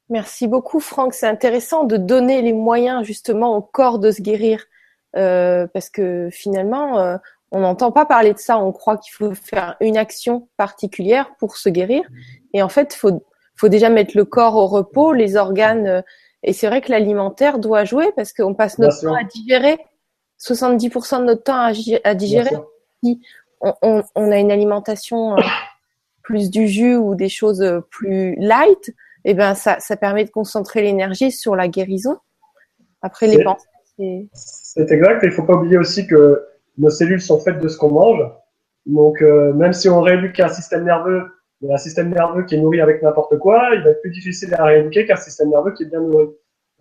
Merci 0.09 0.47
beaucoup, 0.47 0.79
Franck. 0.79 1.15
C'est 1.15 1.27
intéressant 1.27 1.85
de 1.85 1.97
donner 1.97 2.41
les 2.41 2.53
moyens 2.53 3.05
justement 3.05 3.57
au 3.57 3.63
corps 3.63 3.99
de 3.99 4.13
se 4.13 4.23
guérir, 4.23 4.65
euh, 5.17 5.67
parce 5.73 5.91
que 5.91 6.29
finalement, 6.31 7.01
euh, 7.01 7.17
on 7.53 7.61
n'entend 7.61 7.93
pas 7.93 8.07
parler 8.07 8.33
de 8.33 8.39
ça. 8.39 8.59
On 8.59 8.73
croit 8.73 8.97
qu'il 8.99 9.13
faut 9.13 9.35
faire 9.35 9.77
une 9.81 9.97
action 9.97 10.49
particulière 10.57 11.31
pour 11.39 11.57
se 11.57 11.69
guérir, 11.69 12.03
et 12.53 12.63
en 12.63 12.69
fait, 12.69 12.95
faut 12.95 13.23
faut 13.57 13.69
déjà 13.69 13.89
mettre 13.89 14.17
le 14.17 14.25
corps 14.25 14.57
au 14.57 14.67
repos, 14.67 15.13
les 15.13 15.37
organes. 15.37 15.87
Euh, 15.87 16.03
et 16.43 16.53
c'est 16.53 16.67
vrai 16.67 16.81
que 16.81 16.93
l'alimentaire 16.93 17.59
doit 17.59 17.85
jouer 17.85 18.13
parce 18.15 18.33
qu'on 18.33 18.55
passe 18.55 18.79
notre 18.79 19.01
temps 19.01 19.15
à 19.15 19.25
digérer. 19.25 19.79
70% 20.39 21.21
de 21.21 21.25
notre 21.25 21.43
temps 21.43 21.59
à, 21.59 22.15
digérer. 22.15 22.57
Si 23.03 23.23
on, 23.63 23.73
on, 23.81 24.03
on, 24.15 24.31
a 24.31 24.39
une 24.39 24.53
alimentation 24.53 25.35
plus 26.23 26.51
du 26.51 26.69
jus 26.69 26.97
ou 26.97 27.15
des 27.15 27.31
choses 27.31 27.65
plus 27.91 28.37
light, 28.37 28.95
eh 29.25 29.33
ben 29.33 29.55
ça, 29.55 29.81
ça 29.81 29.97
permet 29.97 30.25
de 30.25 30.31
concentrer 30.31 30.83
l'énergie 30.83 31.33
sur 31.33 31.57
la 31.57 31.69
guérison. 31.69 32.19
Après 33.01 33.27
les 33.27 33.43
pensées. 33.43 34.29
C'est 34.33 34.91
exact. 34.91 35.23
Il 35.23 35.31
faut 35.31 35.45
pas 35.45 35.55
oublier 35.55 35.79
aussi 35.79 36.07
que 36.07 36.45
nos 36.79 36.91
cellules 36.91 37.21
sont 37.21 37.41
faites 37.41 37.61
de 37.61 37.69
ce 37.69 37.77
qu'on 37.79 37.91
mange. 37.91 38.23
Donc 38.87 39.23
euh, 39.23 39.53
même 39.53 39.73
si 39.73 39.89
on 39.89 40.01
rééduque 40.01 40.39
un 40.41 40.49
système 40.49 40.85
nerveux, 40.85 41.25
un 41.69 41.79
système 41.79 42.11
nerveux 42.11 42.45
qui 42.45 42.55
est 42.55 42.59
nourri 42.59 42.81
avec 42.81 43.03
n'importe 43.03 43.39
quoi, 43.39 43.71
il 43.75 43.83
va 43.83 43.91
être 43.91 44.01
plus 44.01 44.11
difficile 44.11 44.55
à 44.55 44.65
rééduquer 44.65 45.07
qu'un 45.07 45.17
système 45.17 45.51
nerveux 45.51 45.73
qui 45.73 45.85
est 45.85 45.87
bien 45.87 46.01
nourri. 46.01 46.27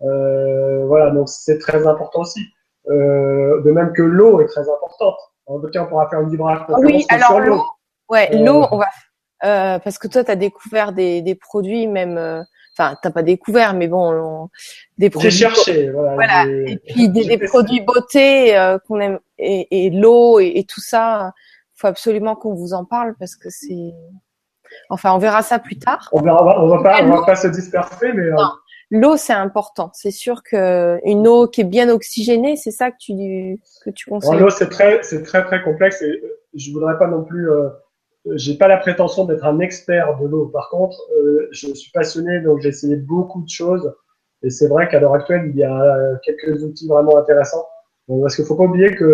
Euh, 0.02 0.84
voilà, 0.86 1.10
donc 1.10 1.28
c'est 1.28 1.58
très 1.58 1.86
important 1.86 2.20
aussi. 2.20 2.40
Euh, 2.88 3.62
de 3.62 3.70
même 3.72 3.92
que 3.92 4.02
l'eau 4.02 4.40
est 4.40 4.46
très 4.46 4.60
importante. 4.60 5.16
En 5.46 5.58
tout 5.58 5.68
cas, 5.68 5.82
on 5.82 5.86
pourra 5.86 6.08
faire 6.08 6.20
une 6.20 6.30
vibration 6.30 6.66
oui, 6.78 7.04
alors 7.08 7.40
l'eau. 7.40 7.62
Ouais, 8.08 8.30
l'eau, 8.36 8.66
on 8.70 8.76
va 8.76 8.86
euh, 9.44 9.78
parce 9.78 9.98
que 9.98 10.08
toi, 10.08 10.24
tu 10.24 10.30
as 10.30 10.36
découvert 10.36 10.92
des, 10.92 11.20
des 11.20 11.34
produits 11.34 11.86
même, 11.86 12.16
euh, 12.16 12.42
enfin, 12.76 12.96
t'as 13.02 13.10
pas 13.10 13.22
découvert, 13.22 13.74
mais 13.74 13.86
bon, 13.86 14.48
des 14.96 15.10
produits. 15.10 15.30
J'ai 15.30 15.46
cherché, 15.46 15.90
voilà. 15.90 16.14
voilà. 16.14 16.46
Et 16.46 16.78
puis 16.78 17.08
des, 17.10 17.24
des 17.24 17.38
produits 17.38 17.80
beauté 17.80 18.56
euh, 18.56 18.78
qu'on 18.86 18.98
aime 19.00 19.18
et, 19.38 19.86
et 19.86 19.90
l'eau 19.90 20.40
et, 20.40 20.52
et, 20.56 20.64
tout 20.64 20.80
ça. 20.80 21.32
faut 21.74 21.86
absolument 21.86 22.36
qu'on 22.36 22.54
vous 22.54 22.72
en 22.72 22.84
parle 22.84 23.14
parce 23.18 23.36
que 23.36 23.50
c'est. 23.50 23.92
Enfin, 24.90 25.12
on 25.12 25.18
verra 25.18 25.42
ça 25.42 25.58
plus 25.58 25.78
tard. 25.78 26.08
On 26.12 26.20
verra, 26.20 26.62
on 26.62 26.68
va 26.68 26.82
pas, 26.82 27.02
on 27.02 27.16
va 27.16 27.24
pas 27.24 27.36
se 27.36 27.48
disperser, 27.48 28.12
mais. 28.12 28.30
Non. 28.30 28.50
L'eau, 28.90 29.16
c'est 29.16 29.32
important. 29.32 29.90
C'est 29.94 30.12
sûr 30.12 30.42
que 30.44 31.00
une 31.04 31.26
eau 31.26 31.48
qui 31.48 31.62
est 31.62 31.64
bien 31.64 31.88
oxygénée, 31.88 32.56
c'est 32.56 32.70
ça 32.70 32.90
que 32.90 32.96
tu 33.00 33.60
que 33.84 33.90
tu 33.90 34.08
conseilles. 34.08 34.38
L'eau, 34.38 34.50
c'est 34.50 34.68
très, 34.68 35.02
c'est 35.02 35.24
très 35.24 35.44
très 35.44 35.62
complexe 35.62 36.02
et 36.02 36.22
je 36.54 36.72
voudrais 36.72 36.96
pas 36.96 37.08
non 37.08 37.24
plus. 37.24 37.50
Euh, 37.50 37.68
j'ai 38.34 38.56
pas 38.56 38.68
la 38.68 38.76
prétention 38.76 39.24
d'être 39.24 39.44
un 39.44 39.58
expert 39.58 40.18
de 40.18 40.26
l'eau. 40.26 40.46
Par 40.46 40.68
contre, 40.70 40.98
euh, 41.16 41.48
je 41.50 41.74
suis 41.74 41.90
passionné, 41.92 42.40
donc 42.40 42.60
j'ai 42.60 42.68
essayé 42.68 42.96
beaucoup 42.96 43.42
de 43.42 43.48
choses. 43.48 43.92
Et 44.42 44.50
c'est 44.50 44.68
vrai 44.68 44.88
qu'à 44.88 45.00
l'heure 45.00 45.14
actuelle, 45.14 45.50
il 45.52 45.56
y 45.56 45.64
a 45.64 46.18
quelques 46.22 46.62
outils 46.62 46.86
vraiment 46.86 47.16
intéressants. 47.16 47.66
Donc, 48.08 48.22
parce 48.22 48.36
qu'il 48.36 48.44
faut 48.44 48.54
pas 48.54 48.64
oublier 48.64 48.94
que 48.94 49.04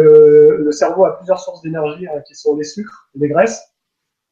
le 0.61 0.73
cerveau 0.73 1.05
a 1.05 1.17
plusieurs 1.17 1.41
sources 1.41 1.63
d'énergie 1.63 2.07
hein, 2.07 2.21
qui 2.27 2.35
sont 2.35 2.57
les 2.57 2.65
sucres, 2.65 3.09
les 3.15 3.29
graisses, 3.29 3.63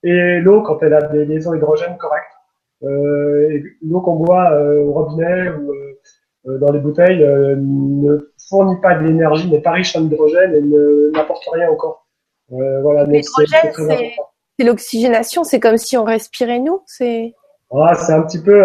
et 0.03 0.41
l'eau 0.41 0.63
quand 0.63 0.83
elle 0.83 0.95
a 0.95 1.03
des 1.03 1.25
liaisons 1.25 1.55
hydrogène 1.55 1.97
correctes. 1.99 2.27
Euh, 2.83 3.61
l'eau 3.83 4.01
qu'on 4.01 4.17
boit 4.17 4.53
euh, 4.53 4.83
au 4.85 4.93
robinet 4.93 5.51
ou 5.51 5.73
euh, 6.49 6.59
dans 6.59 6.73
les 6.73 6.81
bouteilles 6.81 7.21
ne 7.21 8.33
fournit 8.49 8.81
pas 8.81 8.95
de 8.95 9.05
l'énergie, 9.05 9.51
n'est 9.51 9.61
pas 9.61 9.73
riche 9.73 9.95
en 9.97 10.05
hydrogène 10.05 10.55
et 10.55 10.63
ne 10.63 11.11
n'apporte 11.15 11.47
rien 11.53 11.71
encore. 11.71 12.07
voilà, 12.49 13.05
L'hydrogène, 13.05 13.73
c'est 14.59 14.65
l'oxygénation, 14.65 15.45
c'est 15.45 15.61
comme 15.61 15.77
si 15.77 15.97
on 15.97 16.05
respirait 16.05 16.61
nous, 16.61 16.83
c'est. 16.87 17.35
Ah, 17.73 17.95
c'est 17.95 18.13
un 18.13 18.23
petit 18.23 18.43
peu, 18.43 18.63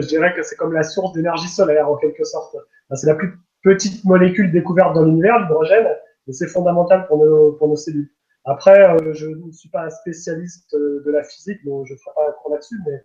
je 0.00 0.06
dirais 0.06 0.34
que 0.34 0.42
c'est 0.42 0.56
comme 0.56 0.72
la 0.72 0.82
source 0.82 1.12
d'énergie 1.12 1.48
solaire 1.48 1.88
en 1.88 1.96
quelque 1.96 2.24
sorte. 2.24 2.56
C'est 2.92 3.06
la 3.06 3.14
plus 3.14 3.38
petite 3.62 4.04
molécule 4.04 4.52
découverte 4.52 4.94
dans 4.94 5.04
l'univers, 5.04 5.38
l'hydrogène, 5.40 5.86
et 6.26 6.32
c'est 6.32 6.48
fondamental 6.48 7.06
pour 7.06 7.18
nos, 7.18 7.52
pour 7.52 7.68
nos 7.68 7.76
cellules. 7.76 8.10
Après, 8.44 8.80
euh, 8.80 9.12
je 9.12 9.26
ne 9.26 9.52
suis 9.52 9.68
pas 9.68 9.84
un 9.84 9.90
spécialiste 9.90 10.72
euh, 10.74 11.02
de 11.04 11.10
la 11.10 11.22
physique, 11.22 11.64
donc 11.64 11.86
je 11.86 11.94
ne 11.94 11.98
ferai 11.98 12.14
pas 12.14 12.28
un 12.28 12.32
cours 12.32 12.52
là-dessus, 12.52 12.80
mais 12.86 13.02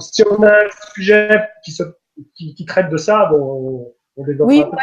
si 0.00 0.22
on 0.26 0.42
a 0.42 0.64
un 0.64 0.68
sujet 0.94 1.48
qui, 1.64 1.72
se, 1.72 1.82
qui, 2.34 2.54
qui 2.54 2.64
traite 2.64 2.90
de 2.90 2.96
ça, 2.96 3.26
bon, 3.26 3.92
oui, 4.16 4.64
moi, 4.70 4.82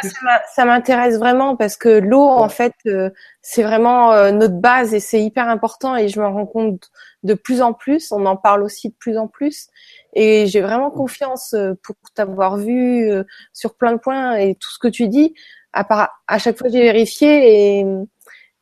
ça 0.53 0.65
m'intéresse 0.65 1.17
vraiment 1.17 1.55
parce 1.55 1.77
que 1.77 1.89
l'eau, 1.89 2.27
en 2.27 2.49
fait, 2.49 2.73
euh, 2.88 3.11
c'est 3.41 3.61
vraiment 3.61 4.11
euh, 4.11 4.32
notre 4.32 4.55
base 4.55 4.93
et 4.93 4.99
c'est 4.99 5.21
hyper 5.21 5.47
important 5.47 5.95
et 5.95 6.07
je 6.07 6.19
me 6.19 6.25
rends 6.25 6.47
compte 6.47 6.89
de 7.21 7.36
plus 7.36 7.61
en 7.61 7.73
plus. 7.73 8.11
On 8.11 8.25
en 8.25 8.36
parle 8.36 8.63
aussi 8.63 8.89
de 8.89 8.95
plus 8.95 9.17
en 9.17 9.27
plus 9.27 9.67
et 10.13 10.47
j'ai 10.47 10.61
vraiment 10.61 10.89
confiance 10.89 11.53
euh, 11.53 11.73
pour 11.84 11.95
t'avoir 12.15 12.57
vu 12.57 13.11
sur 13.53 13.75
plein 13.75 13.93
de 13.93 13.99
points 13.99 14.36
et 14.36 14.55
tout 14.55 14.69
ce 14.71 14.80
que 14.80 14.88
tu 14.88 15.07
dis. 15.07 15.36
À, 15.73 15.84
part, 15.84 16.09
à 16.27 16.39
chaque 16.39 16.57
fois, 16.57 16.69
j'ai 16.69 16.82
vérifié 16.82 17.80
et 17.80 17.86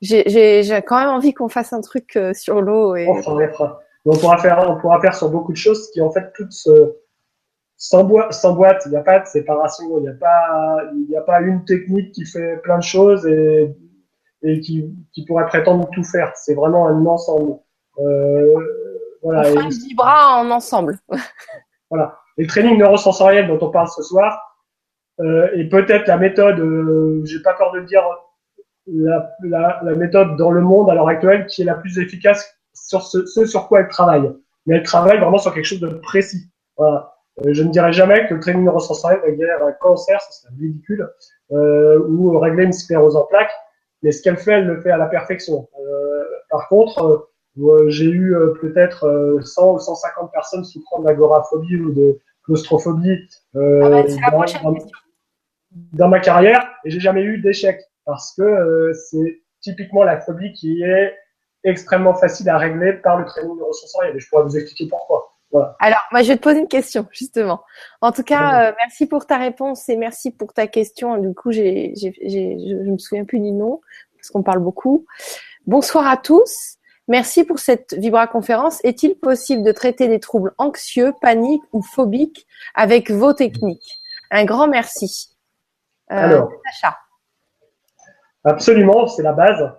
j'ai 0.02 0.84
quand 0.86 1.00
même 1.00 1.10
envie 1.10 1.34
qu'on 1.34 1.48
fasse 1.48 1.72
un 1.72 1.82
truc 1.82 2.20
sur 2.34 2.62
l'eau. 2.62 2.96
Et... 2.98 3.08
On, 3.08 3.22
on 4.10 4.16
pourra 4.16 4.38
faire, 4.38 4.66
on 4.70 4.80
pourra 4.80 5.00
faire 5.00 5.16
sur 5.16 5.30
beaucoup 5.30 5.52
de 5.52 5.58
choses 5.58 5.90
qui 5.92 6.02
en 6.02 6.12
fait 6.12 6.32
toutes 6.34 6.52
se 6.52 6.98
sans, 7.78 8.04
boîte, 8.04 8.84
il 8.86 8.90
n'y 8.90 8.98
a 8.98 9.04
pas 9.04 9.20
de 9.20 9.28
séparation, 9.28 10.00
il 10.00 10.02
n'y 10.02 10.10
a 10.10 10.14
pas, 10.14 10.82
il 10.96 11.16
a 11.16 11.22
pas 11.22 11.42
une 11.42 11.64
technique 11.64 12.12
qui 12.12 12.26
fait 12.26 12.58
plein 12.64 12.80
de 12.80 12.84
choses 12.84 13.26
et, 13.28 13.76
et 14.42 14.60
qui, 14.60 14.92
qui 15.14 15.26
pourrait 15.26 15.46
prétendre 15.46 15.88
tout 15.94 16.04
faire. 16.04 16.32
C'est 16.36 16.56
vraiment 16.56 16.88
un 16.88 17.06
ensemble. 17.06 17.60
Euh, 18.00 18.54
voilà. 19.22 19.42
Enfin, 19.42 19.70
et, 19.70 19.94
bras 19.94 20.40
en 20.40 20.50
ensemble. 20.50 20.98
voilà. 21.90 22.18
Et 22.38 22.44
le 22.44 22.48
training 22.48 22.78
neurosensoriel 22.78 23.48
dont 23.48 23.60
on 23.62 23.70
parle 23.70 23.88
ce 23.90 24.02
soir, 24.02 24.42
euh, 25.20 25.48
et 25.56 25.70
peut-être 25.70 26.08
la 26.08 26.18
méthode, 26.18 26.60
euh, 26.60 27.22
j'ai 27.26 27.42
pas 27.42 27.54
peur 27.54 27.72
de 27.74 27.82
dire, 27.82 28.04
la, 28.88 29.30
la, 29.44 29.82
la, 29.84 29.96
méthode 29.96 30.36
dans 30.38 30.52
le 30.52 30.62
monde 30.62 30.90
à 30.90 30.96
l'heure 30.96 31.10
actuelle 31.10 31.46
qui 31.46 31.62
est 31.62 31.66
la 31.66 31.76
plus 31.76 32.00
efficace 32.00 32.58
sur 32.74 33.02
ce, 33.02 33.26
ce 33.26 33.46
sur 33.46 33.68
quoi 33.68 33.82
elle 33.82 33.88
travaille. 33.88 34.32
Mais 34.66 34.78
elle 34.78 34.84
travaille 34.84 35.20
vraiment 35.20 35.38
sur 35.38 35.54
quelque 35.54 35.66
chose 35.66 35.80
de 35.80 35.90
précis. 35.90 36.50
Voilà. 36.78 37.17
Euh, 37.46 37.54
je 37.54 37.64
ne 37.64 37.70
dirais 37.70 37.94
jamais 37.94 38.28
que 38.28 38.34
le 38.34 38.40
training 38.40 38.64
neurosensoriel 38.64 39.22
va 39.22 39.32
guérir 39.32 39.64
un 39.64 39.72
cancer, 39.74 40.20
ça 40.22 40.32
serait 40.32 40.54
ridicule, 40.60 41.08
euh, 41.52 42.00
ou 42.00 42.38
régler 42.40 42.66
une 42.66 42.74
sclérose 42.74 43.16
en 43.16 43.26
plaques. 43.26 43.54
Mais 44.04 44.12
ce 44.12 44.22
qu'elle 44.22 44.38
fait, 44.38 44.54
elle 44.54 44.66
le 44.66 44.82
fait 44.82 44.92
à 44.92 44.98
la 44.98 45.08
perfection. 45.08 45.68
Euh, 45.80 46.24
par 46.50 46.68
contre, 46.68 47.30
euh, 47.60 47.90
j'ai 47.90 48.06
eu 48.06 48.36
peut-être 48.62 49.40
100 49.44 49.74
ou 49.74 49.80
150 49.80 50.32
personnes 50.32 50.64
souffrant 50.64 51.02
d'agoraphobie 51.02 51.78
ou 51.78 51.92
de 51.92 52.20
claustrophobie 52.44 53.18
ah 53.56 53.60
bah, 53.60 54.04
dans, 54.64 54.76
dans, 55.94 56.08
ma 56.08 56.20
carrière 56.20 56.70
et 56.86 56.92
j'ai 56.92 57.00
jamais 57.00 57.24
eu 57.24 57.42
d'échec 57.42 57.82
parce 58.06 58.34
que 58.36 58.94
c'est 58.94 59.42
typiquement 59.62 60.04
la 60.04 60.22
phobie 60.22 60.54
qui 60.54 60.84
est 60.84 61.14
extrêmement 61.64 62.14
facile 62.14 62.48
à 62.50 62.58
régler 62.60 62.94
par 62.94 63.18
le 63.18 63.26
training 63.26 63.58
neurosensoriel 63.58 64.16
et 64.16 64.20
je 64.20 64.30
pourrais 64.30 64.44
vous 64.44 64.56
expliquer 64.56 64.88
pourquoi. 64.88 65.27
Alors, 65.54 66.02
moi, 66.12 66.22
je 66.24 66.28
vais 66.28 66.38
te 66.38 66.44
poser 66.44 66.60
une 66.60 66.68
question, 66.68 67.08
justement. 67.12 67.64
En 68.02 68.12
tout 68.12 68.24
cas, 68.24 68.70
euh, 68.70 68.74
merci 68.78 69.08
pour 69.08 69.26
ta 69.26 69.38
réponse 69.38 69.88
et 69.90 69.96
merci 69.96 70.32
pour 70.32 70.54
ta 70.54 70.68
question. 70.68 71.18
Du 71.18 71.34
coup, 71.34 71.52
j'ai, 71.52 71.94
j'ai, 71.96 72.14
je 72.22 72.76
ne 72.76 72.92
me 72.92 72.98
souviens 72.98 73.26
plus 73.26 73.40
du 73.40 73.52
nom 73.52 73.82
parce 74.16 74.30
qu'on 74.30 74.44
parle 74.44 74.60
beaucoup. 74.60 75.06
Bonsoir 75.66 76.08
à 76.08 76.18
tous. 76.18 76.78
Merci 77.08 77.46
pour 77.46 77.60
cette 77.60 77.94
Vibra 77.94 78.28
conférence. 78.28 78.84
Est-il 78.84 79.16
possible 79.16 79.64
de 79.64 79.72
traiter 79.72 80.10
des 80.10 80.20
troubles 80.20 80.54
anxieux, 80.58 81.14
paniques 81.22 81.64
ou 81.72 81.82
phobiques 81.82 82.46
avec 82.76 83.10
vos 83.10 83.34
techniques? 83.34 84.00
Un 84.30 84.44
grand 84.44 84.68
merci. 84.68 85.30
Euh, 86.12 86.16
Alors, 86.16 86.50
Absolument, 88.44 89.08
c'est 89.08 89.24
la 89.24 89.34
base 89.34 89.72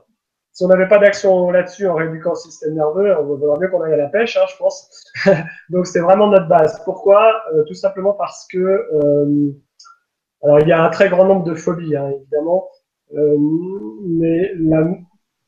si 0.59 0.65
on 0.65 0.69
n'avait 0.69 0.89
pas 0.89 0.99
d'action 0.99 1.53
là-dessus 1.53 1.87
en 1.87 1.95
rééduquant 1.95 2.31
le 2.31 2.35
système 2.35 2.75
nerveux, 2.75 3.17
on 3.17 3.27
vaudrait 3.27 3.61
mieux 3.61 3.69
qu'on 3.69 3.81
aille 3.81 3.93
à 3.93 3.97
la 3.97 4.09
pêche, 4.09 4.37
hein, 4.37 4.45
je 4.51 4.57
pense. 4.57 4.91
Donc 5.71 5.87
c'est 5.87 6.01
vraiment 6.01 6.27
notre 6.27 6.49
base. 6.49 6.83
Pourquoi? 6.85 7.45
Euh, 7.55 7.63
Tout 7.63 7.75
simplement 7.75 8.13
parce 8.13 8.45
que 8.49 8.59
euh, 8.59 9.53
alors 10.43 10.59
il 10.59 10.67
y 10.67 10.73
a 10.73 10.83
un 10.83 10.89
très 10.91 11.11
grand 11.11 11.27
nombre 11.27 11.45
de 11.45 11.55
phobies, 11.55 11.95
hein, 11.95 12.11
évidemment, 12.11 12.69
euh, 13.17 13.37
mais 14.05 14.53
la, 14.59 14.85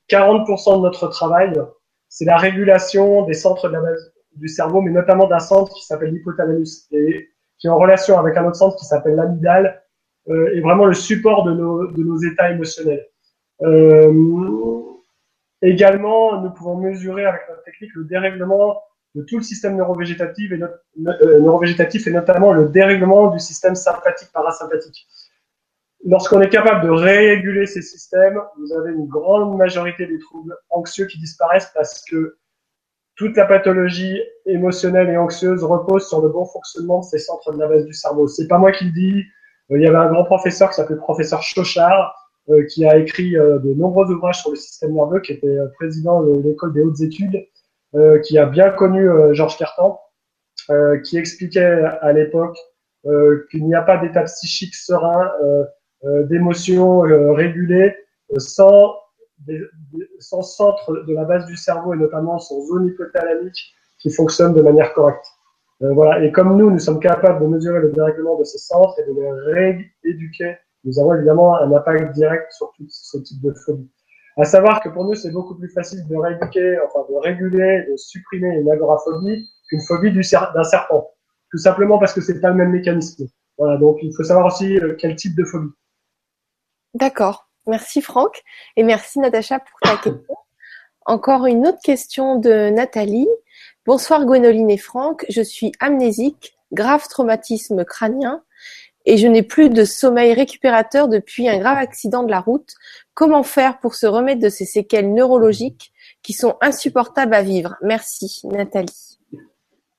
40% 0.09 0.77
de 0.77 0.83
notre 0.83 1.09
travail, 1.09 1.61
c'est 2.09 2.25
la 2.25 2.37
régulation 2.37 3.27
des 3.27 3.35
centres 3.35 3.67
de 3.67 3.73
la 3.73 3.81
base 3.81 4.13
du 4.37 4.47
cerveau, 4.47 4.81
mais 4.81 4.93
notamment 4.93 5.27
d'un 5.27 5.41
centre 5.41 5.73
qui 5.75 5.85
s'appelle 5.85 6.13
l'hypothalamus 6.13 6.87
et 6.93 7.31
qui 7.59 7.67
est 7.67 7.71
en 7.71 7.79
relation 7.79 8.17
avec 8.17 8.37
un 8.37 8.47
autre 8.47 8.55
centre 8.55 8.77
qui 8.77 8.85
s'appelle 8.85 9.17
l'amygdale, 9.17 9.83
et 10.29 10.61
vraiment 10.61 10.85
le 10.85 10.95
support 10.95 11.43
de 11.43 11.53
nos, 11.53 11.89
de 11.89 12.05
nos 12.05 12.19
états 12.19 12.53
émotionnels. 12.53 13.09
Euh, 13.63 14.80
Également, 15.63 16.41
nous 16.41 16.51
pouvons 16.51 16.77
mesurer 16.77 17.27
avec 17.27 17.43
notre 17.49 17.63
technique 17.65 17.95
le 17.95 18.05
dérèglement 18.05 18.83
de 19.15 19.23
tout 19.23 19.39
le 19.39 19.43
système 19.43 19.77
neurovégétatif 19.77 20.53
et, 20.53 20.61
euh, 20.63 22.13
notamment 22.13 22.53
le 22.53 22.69
dérèglement 22.69 23.29
du 23.29 23.41
système 23.41 23.75
sympathique 23.75 24.31
parasympathique. 24.33 25.07
Lorsqu'on 26.07 26.41
est 26.41 26.49
capable 26.49 26.87
de 26.87 26.91
réguler 26.91 27.67
ces 27.67 27.83
systèmes, 27.83 28.41
vous 28.57 28.73
avez 28.73 28.93
une 28.93 29.07
grande 29.07 29.57
majorité 29.59 30.07
des 30.07 30.19
troubles 30.19 30.57
anxieux 30.71 31.07
qui 31.07 31.19
disparaissent 31.19 31.71
parce 31.75 32.03
que 32.05 32.39
toute 33.17 33.37
la 33.37 33.45
pathologie 33.45 34.19
émotionnelle 34.47 35.11
et 35.11 35.19
anxieuse 35.19 35.63
repose 35.63 36.09
sur 36.09 36.23
le 36.23 36.31
bon 36.31 36.47
fonctionnement 36.47 37.01
de 37.01 37.05
ces 37.05 37.19
centres 37.19 37.53
de 37.53 37.59
la 37.59 37.69
base 37.69 37.85
du 37.85 37.93
cerveau. 37.93 38.29
C'est 38.29 38.49
pas 38.49 38.57
moi 38.57 38.73
qui 38.73 38.87
le 38.87 38.93
dis. 38.93 39.25
Euh, 39.71 39.77
il 39.77 39.83
y 39.83 39.87
avait 39.87 39.99
un 39.99 40.11
grand 40.11 40.25
professeur 40.25 40.71
qui 40.71 40.77
s'appelait 40.77 40.97
professeur 40.97 41.43
Chauchard 41.43 42.15
qui 42.69 42.85
a 42.85 42.97
écrit 42.97 43.37
euh, 43.37 43.59
de 43.59 43.75
nombreux 43.75 44.11
ouvrages 44.11 44.41
sur 44.41 44.51
le 44.51 44.57
système 44.57 44.95
nerveux, 44.95 45.21
qui 45.21 45.33
était 45.33 45.47
euh, 45.47 45.69
président 45.77 46.23
de 46.23 46.41
l'école 46.41 46.73
des 46.73 46.83
hautes 46.83 47.01
études, 47.01 47.47
qui 48.23 48.39
a 48.39 48.47
bien 48.47 48.71
connu 48.71 49.05
Georges 49.33 49.59
Cartan, 49.59 50.01
qui 51.03 51.19
expliquait 51.19 51.83
à 52.01 52.13
l'époque 52.13 52.57
qu'il 53.51 53.67
n'y 53.67 53.75
a 53.75 53.83
pas 53.83 53.97
d'état 53.97 54.23
psychique 54.23 54.77
serein, 54.77 55.29
d'émotions 56.05 57.01
régulées, 57.01 57.97
sans, 58.37 58.95
sans 60.21 60.43
centre 60.43 61.03
de 61.05 61.13
la 61.13 61.25
base 61.25 61.47
du 61.47 61.57
cerveau 61.57 61.95
et 61.95 61.97
notamment 61.97 62.39
son 62.39 62.65
zone 62.65 62.87
hypothalamique 62.87 63.75
qui 63.99 64.13
fonctionne 64.13 64.55
de 64.55 64.63
manière 64.63 64.93
correcte. 64.93 65.27
voilà. 65.81 66.25
Et 66.25 66.31
comme 66.31 66.57
nous, 66.57 66.71
nous 66.71 66.79
sommes 66.79 67.01
capables 67.01 67.41
de 67.41 67.49
mesurer 67.49 67.81
le 67.81 67.91
dérèglement 67.91 68.39
de 68.39 68.45
ces 68.45 68.59
centres 68.59 68.95
et 69.01 69.13
de 69.13 69.21
les 69.21 69.83
rééduquer 70.05 70.59
nous 70.85 70.99
avons 70.99 71.15
évidemment 71.15 71.57
un 71.57 71.73
impact 71.73 72.13
direct 72.15 72.51
sur 72.53 72.73
tout 72.77 72.87
ce 72.89 73.19
type 73.19 73.43
de 73.43 73.53
phobie. 73.53 73.91
À 74.37 74.45
savoir 74.45 74.81
que 74.81 74.89
pour 74.89 75.05
nous, 75.05 75.15
c'est 75.15 75.31
beaucoup 75.31 75.55
plus 75.57 75.69
facile 75.69 76.07
de 76.09 76.17
rééduquer, 76.17 76.79
enfin 76.87 77.05
de 77.11 77.17
réguler, 77.17 77.87
de 77.91 77.97
supprimer 77.97 78.49
une 78.49 78.71
agoraphobie 78.71 79.47
qu'une 79.69 79.83
phobie 79.83 80.13
d'un 80.13 80.65
serpent. 80.65 81.11
Tout 81.51 81.59
simplement 81.59 81.99
parce 81.99 82.15
que 82.15 82.21
c'est 82.21 82.41
pas 82.41 82.51
le 82.51 82.55
même 82.55 82.71
mécanisme. 82.71 83.27
Voilà, 83.59 83.77
donc 83.77 83.99
il 84.03 84.15
faut 84.17 84.23
savoir 84.23 84.47
aussi 84.47 84.79
euh, 84.79 84.95
quel 84.99 85.17
type 85.17 85.37
de 85.37 85.45
phobie. 85.45 85.73
D'accord. 86.95 87.49
Merci 87.67 88.01
Franck 88.01 88.43
et 88.77 88.83
merci 88.83 89.19
Natacha 89.19 89.59
pour 89.59 89.79
ta 89.81 89.97
question. 89.97 90.35
Encore 91.05 91.47
une 91.47 91.67
autre 91.67 91.81
question 91.83 92.37
de 92.37 92.71
Nathalie. 92.71 93.29
Bonsoir 93.85 94.25
Gwénoline 94.25 94.71
et 94.71 94.79
Franck, 94.79 95.27
je 95.29 95.43
suis 95.43 95.73
amnésique, 95.81 96.57
grave 96.73 97.07
traumatisme 97.09 97.85
crânien 97.85 98.43
et 99.07 99.17
je 99.17 99.27
n'ai 99.27 99.43
plus 99.43 99.71
de 99.71 99.85
sommeil 99.85 100.35
récupérateur 100.35 101.09
depuis 101.09 101.49
un 101.49 101.59
grave 101.59 101.79
accident 101.79 102.23
de 102.23 102.31
la 102.31 102.41
route. 102.41 102.75
Comment 103.15 103.43
faire 103.43 103.79
pour 103.79 103.95
se 103.95 104.07
remettre 104.07 104.41
de 104.41 104.49
ces 104.49 104.65
séquelles 104.65 105.13
neurologiques 105.13 105.93
qui 106.23 106.33
sont 106.33 106.57
insupportables 106.61 107.35
à 107.35 107.43
vivre? 107.43 107.77
Merci, 107.83 108.41
Nathalie. 108.45 109.19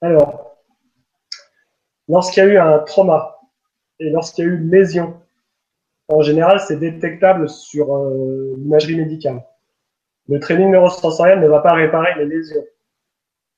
Alors, 0.02 0.58
lorsqu'il 2.08 2.44
y 2.44 2.46
a 2.46 2.50
eu 2.50 2.58
un 2.58 2.80
trauma 2.80 3.40
et 4.00 4.10
lorsqu'il 4.10 4.46
y 4.46 4.48
a 4.48 4.52
eu 4.52 4.58
une 4.58 4.72
lésion, 4.72 5.20
en 6.08 6.22
général, 6.22 6.60
c'est 6.60 6.78
détectable 6.78 7.50
sur 7.50 7.96
euh, 7.96 8.56
l'imagerie 8.58 8.98
médicale. 8.98 9.44
Le 10.28 10.40
training 10.40 10.72
neurosensoriel 10.72 11.40
ne 11.40 11.48
va 11.48 11.60
pas 11.60 11.74
réparer 11.74 12.16
les 12.18 12.26
lésions. 12.26 12.64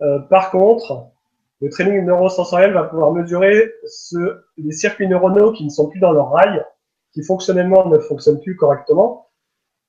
Euh, 0.02 0.20
par 0.20 0.52
contre, 0.52 1.08
le 1.64 1.70
training 1.70 2.04
neurosensoriel 2.04 2.74
va 2.74 2.84
pouvoir 2.84 3.14
mesurer 3.14 3.74
ce, 3.86 4.44
les 4.58 4.74
circuits 4.74 5.08
neuronaux 5.08 5.54
qui 5.54 5.64
ne 5.64 5.70
sont 5.70 5.88
plus 5.88 6.02
dans 6.02 6.12
leur 6.12 6.32
rail, 6.32 6.62
qui 7.14 7.24
fonctionnellement 7.24 7.88
ne 7.88 8.00
fonctionnent 8.00 8.42
plus 8.42 8.58
correctement, 8.58 9.30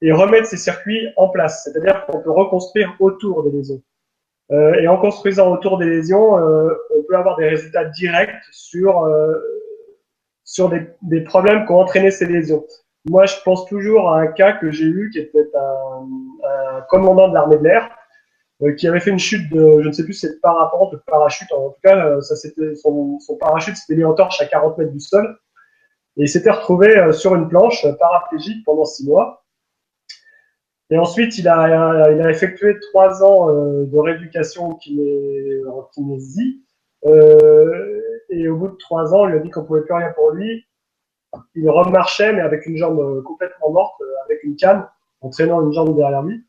et 0.00 0.12
remettre 0.12 0.46
ces 0.46 0.56
circuits 0.56 1.08
en 1.16 1.28
place. 1.30 1.64
C'est-à-dire 1.64 2.06
qu'on 2.06 2.20
peut 2.20 2.30
reconstruire 2.30 2.94
autour 3.00 3.42
des 3.42 3.50
lésions. 3.50 3.82
Euh, 4.52 4.74
et 4.74 4.86
en 4.86 4.98
construisant 4.98 5.50
autour 5.50 5.78
des 5.78 5.86
lésions, 5.86 6.38
euh, 6.38 6.72
on 6.96 7.02
peut 7.08 7.16
avoir 7.16 7.36
des 7.38 7.48
résultats 7.48 7.86
directs 7.86 8.44
sur 8.52 9.04
euh, 9.04 9.34
sur 10.44 10.68
des, 10.68 10.86
des, 11.02 11.22
problèmes 11.22 11.64
qui 11.64 11.72
ont 11.72 11.80
entraîné 11.80 12.12
ces 12.12 12.26
lésions. 12.26 12.64
Moi, 13.06 13.26
je 13.26 13.34
pense 13.44 13.66
toujours 13.66 14.10
à 14.10 14.20
un 14.20 14.26
cas 14.28 14.52
que 14.52 14.70
j'ai 14.70 14.84
eu, 14.84 15.10
qui 15.10 15.18
était 15.18 15.50
un, 15.54 16.06
un 16.76 16.80
commandant 16.82 17.28
de 17.28 17.34
l'armée 17.34 17.56
de 17.56 17.64
l'air, 17.64 17.90
qui 18.72 18.88
avait 18.88 19.00
fait 19.00 19.10
une 19.10 19.18
chute 19.18 19.52
de, 19.52 19.82
je 19.82 19.88
ne 19.88 19.92
sais 19.92 20.04
plus, 20.04 20.14
c'est 20.14 20.40
parapente 20.40 20.92
de 20.92 21.00
parachute. 21.06 21.50
En 21.52 21.70
tout 21.70 21.80
cas, 21.82 22.06
euh, 22.06 22.20
ça 22.20 22.36
c'était 22.36 22.74
son, 22.74 23.18
parachute 23.38 23.76
s'était 23.76 23.96
mis 23.96 24.04
en 24.04 24.14
torche 24.14 24.40
à 24.40 24.46
40 24.46 24.78
mètres 24.78 24.92
du 24.92 25.00
sol, 25.00 25.38
et 26.16 26.22
il 26.22 26.28
s'était 26.28 26.50
retrouvé 26.50 27.12
sur 27.12 27.34
une 27.34 27.48
planche 27.48 27.86
paraplégique 27.98 28.64
pendant 28.64 28.84
six 28.84 29.06
mois. 29.06 29.44
Et 30.90 30.98
ensuite, 30.98 31.38
il 31.38 31.48
a, 31.48 32.30
effectué 32.30 32.78
trois 32.92 33.24
ans 33.24 33.50
euh, 33.50 33.86
de 33.86 33.98
rééducation 33.98 34.70
en 34.70 35.82
kinésie. 35.94 36.62
Euh, 37.06 38.00
et 38.30 38.48
au 38.48 38.56
bout 38.56 38.68
de 38.68 38.76
trois 38.76 39.14
ans, 39.14 39.22
on 39.22 39.26
lui 39.26 39.36
a 39.36 39.40
dit 39.40 39.50
qu'on 39.50 39.64
pouvait 39.64 39.82
plus 39.82 39.94
rien 39.94 40.12
pour 40.12 40.30
lui. 40.30 40.66
Il 41.54 41.68
remarchait, 41.68 42.32
mais 42.32 42.40
avec 42.40 42.66
une 42.66 42.76
jambe 42.76 43.00
euh, 43.00 43.22
complètement 43.22 43.70
morte, 43.70 44.00
euh, 44.00 44.24
avec 44.24 44.42
une 44.44 44.56
canne, 44.56 44.86
en 45.20 45.30
traînant 45.30 45.62
une 45.62 45.72
jambe 45.72 45.96
derrière 45.96 46.22
lui. 46.22 46.44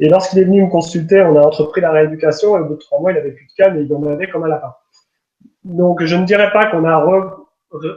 Et 0.00 0.08
lorsqu'il 0.08 0.40
est 0.40 0.44
venu 0.44 0.64
me 0.64 0.70
consulter, 0.70 1.22
on 1.22 1.36
a 1.36 1.42
entrepris 1.42 1.80
la 1.80 1.92
rééducation 1.92 2.56
et 2.56 2.60
au 2.60 2.64
bout 2.64 2.74
de 2.74 2.80
trois 2.80 3.00
mois, 3.00 3.12
il 3.12 3.18
avait 3.18 3.32
plus 3.32 3.46
de 3.46 3.52
canne 3.56 3.78
et 3.78 3.82
il 3.82 3.94
en 3.94 4.02
avait 4.04 4.28
comme 4.28 4.44
un 4.44 4.48
lapin. 4.48 4.74
Donc, 5.62 6.02
je 6.04 6.16
ne 6.16 6.24
dirais 6.24 6.52
pas 6.52 6.66
qu'on 6.66 6.84
a 6.84 7.04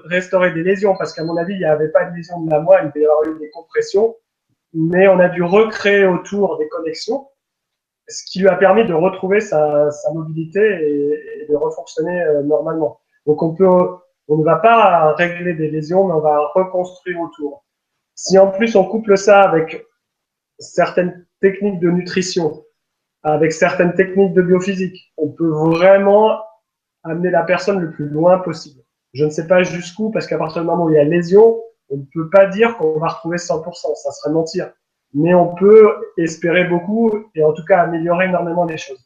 restauré 0.05 0.51
des 0.51 0.63
lésions 0.63 0.95
parce 0.97 1.13
qu'à 1.13 1.23
mon 1.23 1.35
avis, 1.37 1.53
il 1.53 1.59
n'y 1.59 1.65
avait 1.65 1.89
pas 1.89 2.05
de 2.05 2.15
lésions 2.15 2.41
de 2.41 2.51
la 2.51 2.59
moelle, 2.59 2.85
il 2.85 2.87
devait 2.89 3.01
y 3.01 3.05
avoir 3.05 3.23
eu 3.23 3.39
des 3.39 3.49
compressions 3.49 4.15
mais 4.73 5.07
on 5.07 5.19
a 5.19 5.29
dû 5.29 5.43
recréer 5.43 6.05
autour 6.05 6.57
des 6.57 6.67
connexions, 6.69 7.27
ce 8.07 8.23
qui 8.25 8.39
lui 8.39 8.47
a 8.47 8.55
permis 8.55 8.85
de 8.85 8.93
retrouver 8.93 9.39
sa, 9.39 9.89
mobilité 10.13 10.61
et, 10.61 11.43
et, 11.43 11.47
de 11.47 11.55
refonctionner 11.55 12.21
euh, 12.21 12.43
normalement. 12.43 12.99
Donc 13.25 13.41
on 13.41 13.53
peut, 13.53 13.67
on 14.27 14.37
ne 14.37 14.43
va 14.43 14.57
pas 14.57 15.13
régler 15.13 15.53
des 15.53 15.69
lésions, 15.69 16.07
mais 16.07 16.13
on 16.13 16.21
va 16.21 16.47
reconstruire 16.53 17.19
autour. 17.19 17.65
Si 18.15 18.37
en 18.37 18.51
plus 18.51 18.75
on 18.75 18.85
couple 18.85 19.17
ça 19.17 19.41
avec 19.41 19.85
certaines 20.59 21.25
techniques 21.41 21.79
de 21.79 21.89
nutrition, 21.89 22.63
avec 23.23 23.51
certaines 23.51 23.93
techniques 23.93 24.33
de 24.33 24.41
biophysique, 24.41 25.11
on 25.17 25.29
peut 25.29 25.49
vraiment 25.49 26.39
amener 27.03 27.29
la 27.29 27.43
personne 27.43 27.79
le 27.79 27.91
plus 27.91 28.07
loin 28.07 28.39
possible. 28.39 28.81
Je 29.13 29.25
ne 29.25 29.29
sais 29.29 29.47
pas 29.47 29.63
jusqu'où, 29.63 30.11
parce 30.11 30.27
qu'à 30.27 30.38
partir 30.38 30.61
du 30.61 30.67
moment 30.67 30.85
où 30.85 30.89
il 30.89 30.95
y 30.95 30.99
a 30.99 31.03
lésion, 31.03 31.61
on 31.89 31.97
ne 31.97 32.05
peut 32.13 32.29
pas 32.29 32.47
dire 32.47 32.77
qu'on 32.77 32.99
va 32.99 33.07
retrouver 33.07 33.38
100%, 33.38 33.95
ça 33.95 34.11
serait 34.11 34.33
mentir. 34.33 34.71
Mais 35.13 35.33
on 35.33 35.55
peut 35.55 35.95
espérer 36.17 36.65
beaucoup 36.65 37.11
et 37.33 37.43
en 37.43 37.53
tout 37.53 37.63
cas 37.65 37.81
améliorer 37.81 38.25
énormément 38.25 38.65
les 38.65 38.77
choses. 38.77 39.03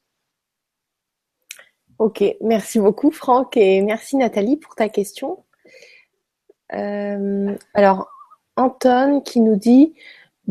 Ok, 2.00 2.24
merci 2.42 2.80
beaucoup 2.80 3.12
Franck 3.12 3.56
et 3.58 3.82
merci 3.82 4.18
Nathalie 4.18 4.58
pour 4.58 4.74
ta 4.74 4.90
question. 4.90 5.44
Euh, 6.74 7.56
alors, 7.76 8.10
Anton 8.56 9.22
qui 9.22 9.40
nous 9.40 9.56
dit 9.56 9.94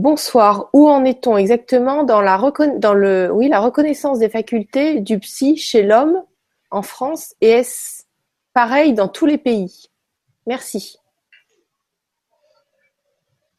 Bonsoir, 0.00 0.70
où 0.72 0.88
en 0.88 1.04
est-on 1.04 1.36
exactement 1.36 2.04
dans, 2.04 2.22
la, 2.22 2.38
reconnaissance 2.38 4.18
des 4.18 4.30
facultés 4.30 5.00
du 5.00 5.18
psy 5.18 5.58
chez 5.58 5.82
l'homme 5.82 6.22
en 6.70 6.80
France? 6.80 7.34
Et 7.42 7.50
est-ce 7.50 8.04
pareil 8.54 8.94
dans 8.94 9.08
tous 9.08 9.26
les 9.26 9.36
pays? 9.36 9.90
Merci. 10.46 10.96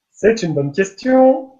C'est 0.09 0.41
une 0.41 0.55
bonne 0.55 0.71
question. 0.71 1.51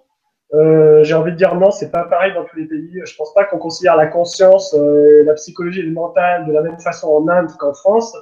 Euh, 0.55 1.03
j'ai 1.03 1.13
envie 1.13 1.34
de 1.34 1.38
dire 1.38 1.53
non, 1.53 1.69
c'est 1.69 1.91
pas 1.91 2.05
pareil 2.05 2.34
dans 2.34 2.45
tous 2.45 2.57
les 2.57 2.65
pays. 2.65 3.01
Je 3.05 3.15
pense 3.15 3.36
pas 3.36 3.43
qu'on 3.45 3.59
considère 3.59 3.95
la 3.95 4.07
conscience, 4.07 4.73
euh, 4.73 5.23
la 5.25 5.36
psychologie 5.36 5.82
et 5.82 5.84
le 5.84 5.91
mental 5.91 6.47
de 6.47 6.53
la 6.53 6.63
même 6.63 6.79
façon 6.79 7.07
en 7.07 7.27
Inde 7.27 7.51
qu'en 7.59 7.75
France, 7.75 8.17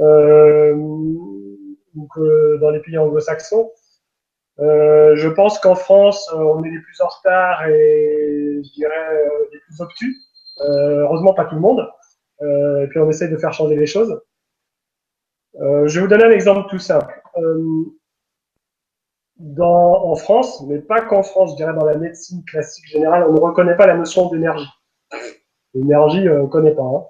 euh, 0.00 0.74
ou 0.74 2.08
que 2.12 2.56
dans 2.60 2.70
les 2.70 2.80
pays 2.80 2.98
anglo-saxons. 2.98 3.70
Euh, 4.58 5.16
je 5.16 5.28
pense 5.28 5.58
qu'en 5.58 5.74
France, 5.74 6.30
euh, 6.32 6.38
on 6.38 6.62
est 6.64 6.70
les 6.70 6.80
plus 6.80 7.00
en 7.00 7.08
retard 7.08 7.66
et 7.66 8.62
je 8.64 8.72
dirais 8.72 8.94
euh, 9.12 9.48
les 9.52 9.58
plus 9.60 9.80
obtus. 9.80 10.16
heureusement, 10.60 11.34
pas 11.34 11.44
tout 11.44 11.56
le 11.56 11.60
monde. 11.60 11.86
et 12.40 12.86
puis 12.88 12.98
on 12.98 13.08
essaye 13.10 13.30
de 13.30 13.36
faire 13.36 13.52
changer 13.52 13.76
les 13.76 13.86
choses. 13.86 14.20
je 15.54 15.94
vais 15.94 16.00
vous 16.00 16.08
donner 16.08 16.24
un 16.24 16.30
exemple 16.30 16.68
tout 16.70 16.78
simple 16.78 17.22
dans, 19.38 20.04
en 20.06 20.14
France, 20.16 20.62
mais 20.66 20.78
pas 20.78 21.02
qu'en 21.02 21.22
France, 21.22 21.52
je 21.52 21.56
dirais 21.56 21.74
dans 21.74 21.84
la 21.84 21.96
médecine 21.96 22.44
classique 22.44 22.86
générale, 22.86 23.26
on 23.28 23.34
ne 23.34 23.40
reconnaît 23.40 23.76
pas 23.76 23.86
la 23.86 23.96
notion 23.96 24.28
d'énergie. 24.30 24.68
L'énergie, 25.74 26.26
euh, 26.26 26.40
on 26.40 26.44
ne 26.44 26.48
connaît 26.48 26.74
pas. 26.74 26.82
Hein. 26.82 27.04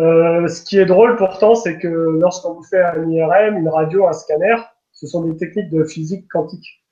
Euh, 0.00 0.48
ce 0.48 0.62
qui 0.62 0.78
est 0.78 0.86
drôle 0.86 1.16
pourtant, 1.16 1.54
c'est 1.54 1.78
que 1.78 1.88
lorsqu'on 1.88 2.54
vous 2.54 2.64
fait 2.64 2.82
un 2.82 3.08
IRM, 3.08 3.56
une 3.56 3.68
radio, 3.68 4.06
un 4.06 4.12
scanner, 4.12 4.56
ce 5.04 5.10
sont 5.10 5.22
des 5.22 5.36
techniques 5.36 5.70
de 5.70 5.84
physique 5.84 6.26
quantique. 6.30 6.82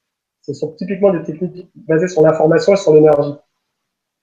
Ce 0.42 0.52
sont 0.52 0.72
typiquement 0.72 1.12
des 1.12 1.22
techniques 1.22 1.70
basées 1.74 2.08
sur 2.08 2.20
l'information 2.20 2.74
et 2.74 2.76
sur 2.76 2.92
l'énergie. 2.92 3.34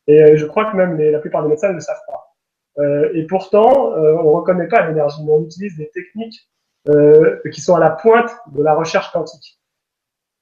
Et 0.06 0.22
euh, 0.22 0.38
je 0.38 0.46
crois 0.46 0.72
que 0.72 0.78
même 0.78 0.96
la 1.00 1.18
plupart 1.18 1.42
des 1.42 1.50
médecins 1.50 1.70
ne 1.70 1.74
le 1.74 1.80
savent 1.80 2.04
pas. 2.08 2.36
Euh, 2.78 3.10
et 3.16 3.26
pourtant, 3.26 3.96
euh, 3.96 4.16
on 4.20 4.26
ne 4.26 4.36
reconnaît 4.36 4.68
pas 4.68 4.88
l'énergie, 4.88 5.24
mais 5.26 5.32
on 5.32 5.44
utilise 5.44 5.76
des 5.78 5.90
techniques 5.90 6.48
qui 7.52 7.62
sont 7.62 7.76
à 7.76 7.80
la 7.80 7.92
pointe 7.92 8.32
de 8.52 8.64
la 8.64 8.74
recherche 8.74 9.12
quantique. 9.12 9.60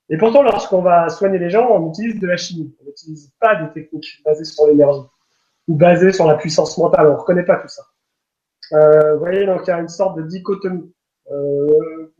Et 0.08 0.16
pourtant, 0.16 0.42
lorsqu'on 0.42 0.80
va 0.80 1.08
soigner 1.10 1.38
les 1.38 1.50
gens, 1.50 1.68
on 1.70 1.90
utilise 1.90 2.20
de 2.20 2.26
la 2.26 2.36
chimie. 2.36 2.74
On 2.80 2.86
n'utilise 2.86 3.32
pas 3.40 3.56
des 3.56 3.72
techniques 3.72 4.22
basées 4.24 4.44
sur 4.44 4.66
l'énergie 4.66 5.06
ou 5.66 5.74
basées 5.74 6.12
sur 6.12 6.26
la 6.26 6.36
puissance 6.36 6.78
mentale. 6.78 7.08
On 7.08 7.12
ne 7.12 7.16
reconnaît 7.16 7.44
pas 7.44 7.56
tout 7.56 7.68
ça. 7.68 7.82
Vous 8.70 9.18
voyez, 9.18 9.44
donc 9.46 9.62
il 9.66 9.70
y 9.70 9.72
a 9.72 9.80
une 9.80 9.88
sorte 9.88 10.16
de 10.16 10.22
dichotomie. 10.22 10.90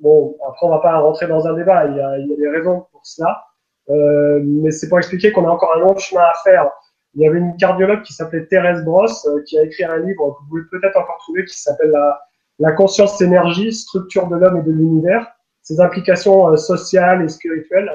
Bon, 0.01 0.37
après, 0.47 0.67
on 0.67 0.71
va 0.71 0.79
pas 0.79 0.99
rentrer 0.99 1.27
dans 1.27 1.47
un 1.47 1.55
débat. 1.55 1.87
Il 1.87 1.97
y 1.97 2.01
a, 2.01 2.19
des 2.19 2.49
raisons 2.49 2.87
pour 2.93 3.05
cela. 3.05 3.45
Euh, 3.91 4.41
mais 4.45 4.71
c'est 4.71 4.89
pour 4.89 4.99
expliquer 4.99 5.33
qu'on 5.33 5.47
a 5.47 5.51
encore 5.51 5.75
un 5.77 5.81
long 5.81 5.97
chemin 5.97 6.23
à 6.23 6.35
faire. 6.45 6.71
Il 7.15 7.23
y 7.23 7.27
avait 7.27 7.39
une 7.39 7.57
cardiologue 7.57 8.03
qui 8.03 8.13
s'appelait 8.13 8.47
Thérèse 8.47 8.85
Brosse, 8.85 9.27
euh, 9.27 9.43
qui 9.47 9.59
a 9.59 9.63
écrit 9.65 9.85
un 9.85 9.97
livre 9.99 10.31
que 10.31 10.43
vous 10.43 10.49
pouvez 10.49 10.63
peut-être 10.71 10.97
encore 10.97 11.17
trouver, 11.19 11.45
qui 11.47 11.59
s'appelle 11.59 11.91
la, 11.91 12.21
la 12.59 12.73
conscience 12.73 13.21
énergie, 13.21 13.73
structure 13.73 14.29
de 14.29 14.37
l'homme 14.37 14.59
et 14.59 14.63
de 14.63 14.73
l'univers 14.73 15.27
ses 15.63 15.81
implications 15.81 16.49
euh, 16.49 16.57
sociales 16.57 17.25
et 17.25 17.29
spirituelles. 17.29 17.91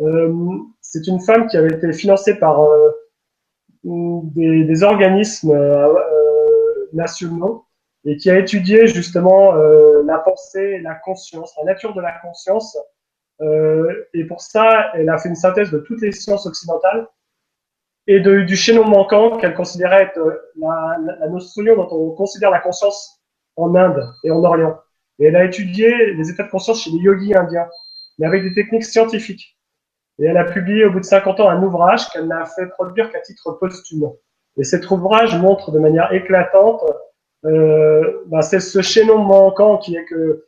Euh, 0.00 0.32
c'est 0.80 1.06
une 1.06 1.20
femme 1.20 1.46
qui 1.48 1.56
avait 1.56 1.74
été 1.74 1.92
financée 1.92 2.34
par 2.34 2.66
des, 3.84 4.82
organismes 4.82 5.56
nationaux 6.92 7.65
et 8.06 8.16
qui 8.16 8.30
a 8.30 8.38
étudié 8.38 8.86
justement 8.86 9.52
la 9.52 10.18
pensée, 10.18 10.78
la 10.80 10.94
conscience, 10.94 11.54
la 11.58 11.64
nature 11.64 11.92
de 11.94 12.00
la 12.00 12.12
conscience. 12.20 12.78
et 13.40 14.24
pour 14.24 14.40
ça, 14.40 14.92
elle 14.94 15.08
a 15.08 15.18
fait 15.18 15.28
une 15.28 15.34
synthèse 15.34 15.70
de 15.70 15.78
toutes 15.78 16.00
les 16.00 16.12
sciences 16.12 16.46
occidentales 16.46 17.08
et 18.06 18.20
de, 18.20 18.42
du 18.42 18.56
chaînon 18.56 18.84
manquant 18.84 19.36
qu'elle 19.36 19.54
considérait 19.54 20.04
être 20.04 20.20
la, 20.56 20.96
la 21.20 21.28
notion 21.28 21.64
dont 21.64 21.88
on 21.90 22.14
considère 22.14 22.50
la 22.50 22.60
conscience 22.60 23.20
en 23.56 23.74
Inde 23.74 24.08
et 24.22 24.30
en 24.30 24.42
Orient. 24.44 24.78
Et 25.18 25.26
elle 25.26 25.36
a 25.36 25.44
étudié 25.44 26.12
les 26.12 26.30
états 26.30 26.44
de 26.44 26.50
conscience 26.50 26.82
chez 26.82 26.90
les 26.90 26.98
yogis 26.98 27.34
indiens, 27.34 27.68
mais 28.18 28.26
avec 28.26 28.42
des 28.42 28.54
techniques 28.54 28.84
scientifiques. 28.84 29.58
Et 30.18 30.26
elle 30.26 30.36
a 30.36 30.44
publié 30.44 30.84
au 30.84 30.92
bout 30.92 31.00
de 31.00 31.04
50 31.04 31.40
ans 31.40 31.48
un 31.48 31.62
ouvrage 31.62 32.08
qu'elle 32.10 32.26
n'a 32.26 32.44
fait 32.46 32.66
produire 32.68 33.10
qu'à 33.10 33.20
titre 33.20 33.52
posthume. 33.52 34.10
Et 34.58 34.64
cet 34.64 34.90
ouvrage 34.90 35.38
montre 35.38 35.70
de 35.70 35.78
manière 35.78 36.12
éclatante, 36.12 36.82
euh, 37.46 38.22
ben 38.26 38.42
c'est 38.42 38.60
ce 38.60 38.82
chaînon 38.82 39.18
manquant 39.18 39.78
qui 39.78 39.96
est 39.96 40.04
que 40.04 40.46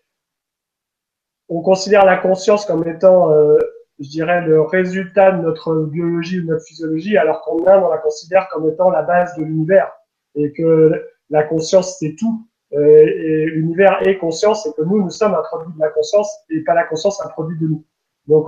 on 1.49 1.63
considère 1.63 2.05
la 2.05 2.17
conscience 2.17 2.67
comme 2.67 2.87
étant, 2.87 3.33
euh, 3.33 3.57
je 4.01 4.09
dirais, 4.09 4.43
le 4.43 4.61
résultat 4.61 5.33
de 5.33 5.43
notre 5.43 5.85
biologie 5.85 6.41
ou 6.41 6.43
de 6.43 6.49
notre 6.49 6.65
physiologie, 6.65 7.17
alors 7.17 7.41
qu'en 7.43 7.67
Inde, 7.67 7.85
on 7.85 7.89
la 7.89 7.99
considère 7.99 8.49
comme 8.51 8.69
étant 8.69 8.91
la 8.91 9.03
base 9.03 9.35
de 9.37 9.45
l'univers. 9.45 9.91
Et 10.35 10.53
que 10.53 10.93
la 11.31 11.43
conscience, 11.45 11.97
c'est 11.99 12.15
tout. 12.17 12.47
Euh, 12.75 13.07
et 13.07 13.47
l'univers 13.47 14.07
est 14.07 14.19
conscience 14.19 14.67
et 14.67 14.73
que 14.77 14.83
nous, 14.83 15.03
nous 15.03 15.11
sommes 15.11 15.35
un 15.35 15.43
produit 15.43 15.73
de 15.73 15.81
la 15.81 15.89
conscience 15.89 16.31
et 16.51 16.61
pas 16.65 16.75
la 16.75 16.85
conscience 16.85 17.25
un 17.25 17.29
produit 17.29 17.59
de 17.59 17.67
nous. 17.67 17.85
Donc, 18.27 18.47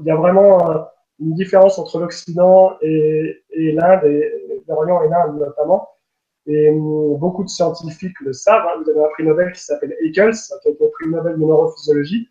il 0.00 0.06
y 0.06 0.10
a 0.10 0.16
vraiment 0.16 0.88
une 1.20 1.34
différence 1.34 1.78
entre 1.78 2.00
l'Occident 2.00 2.78
et, 2.80 3.42
et 3.50 3.72
l'Inde, 3.72 4.04
et 4.04 4.64
l'Orient 4.66 5.02
et 5.02 5.08
l'Inde 5.08 5.38
notamment. 5.38 5.90
Et 6.48 6.70
hum, 6.70 7.16
beaucoup 7.18 7.44
de 7.44 7.48
scientifiques 7.48 8.18
le 8.20 8.32
savent. 8.32 8.66
Hein. 8.66 8.82
Vous 8.82 8.90
avez 8.90 9.00
un 9.00 9.08
prix 9.10 9.24
Nobel 9.24 9.52
qui 9.52 9.62
s'appelle 9.62 9.94
Eccles, 10.00 10.32
qui 10.32 10.68
a 10.68 10.70
été 10.70 10.88
prix 10.88 11.08
Nobel 11.08 11.34
de 11.34 11.44
neurophysiologie, 11.44 12.28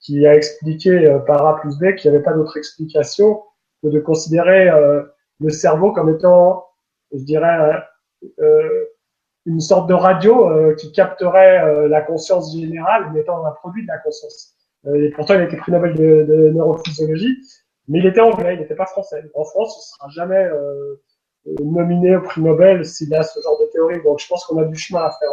qui 0.00 0.26
a 0.26 0.34
expliqué 0.34 0.90
euh, 0.90 1.18
par 1.20 1.46
A 1.46 1.60
plus 1.60 1.78
B 1.78 1.94
qu'il 1.94 2.10
n'y 2.10 2.16
avait 2.16 2.24
pas 2.24 2.34
d'autre 2.34 2.58
explication 2.58 3.42
que 3.82 3.88
de 3.88 4.00
considérer 4.00 4.68
euh, 4.68 5.02
le 5.40 5.50
cerveau 5.50 5.92
comme 5.92 6.10
étant, 6.10 6.66
je 7.12 7.22
dirais, 7.22 7.82
euh, 8.40 8.84
une 9.44 9.60
sorte 9.60 9.88
de 9.88 9.94
radio 9.94 10.48
euh, 10.48 10.74
qui 10.76 10.92
capterait 10.92 11.64
euh, 11.64 11.88
la 11.88 12.00
conscience 12.00 12.56
générale, 12.56 13.10
mais 13.12 13.20
étant 13.20 13.44
un 13.44 13.50
produit 13.50 13.82
de 13.82 13.88
la 13.88 13.98
conscience. 13.98 14.54
et 14.94 15.10
pourtant, 15.10 15.34
il 15.34 15.40
a 15.40 15.44
été 15.44 15.56
prix 15.56 15.72
Nobel 15.72 15.94
de, 15.94 16.50
neurophysiologie, 16.54 17.36
mais 17.88 17.98
il 17.98 18.06
était 18.06 18.20
anglais, 18.20 18.54
il 18.54 18.60
n'était 18.60 18.76
pas 18.76 18.86
français. 18.86 19.22
En 19.34 19.44
France, 19.44 19.76
ne 19.76 19.96
sera 19.96 20.08
jamais 20.10 20.48
nominé 21.60 22.16
au 22.16 22.22
prix 22.22 22.40
Nobel 22.40 22.84
s'il 22.84 23.14
a 23.14 23.22
ce 23.22 23.40
genre 23.40 23.58
de 23.60 23.66
théorie. 23.66 24.02
Donc, 24.02 24.20
je 24.20 24.26
pense 24.28 24.44
qu'on 24.44 24.58
a 24.58 24.64
du 24.64 24.76
chemin 24.76 25.00
à 25.00 25.10
faire 25.10 25.30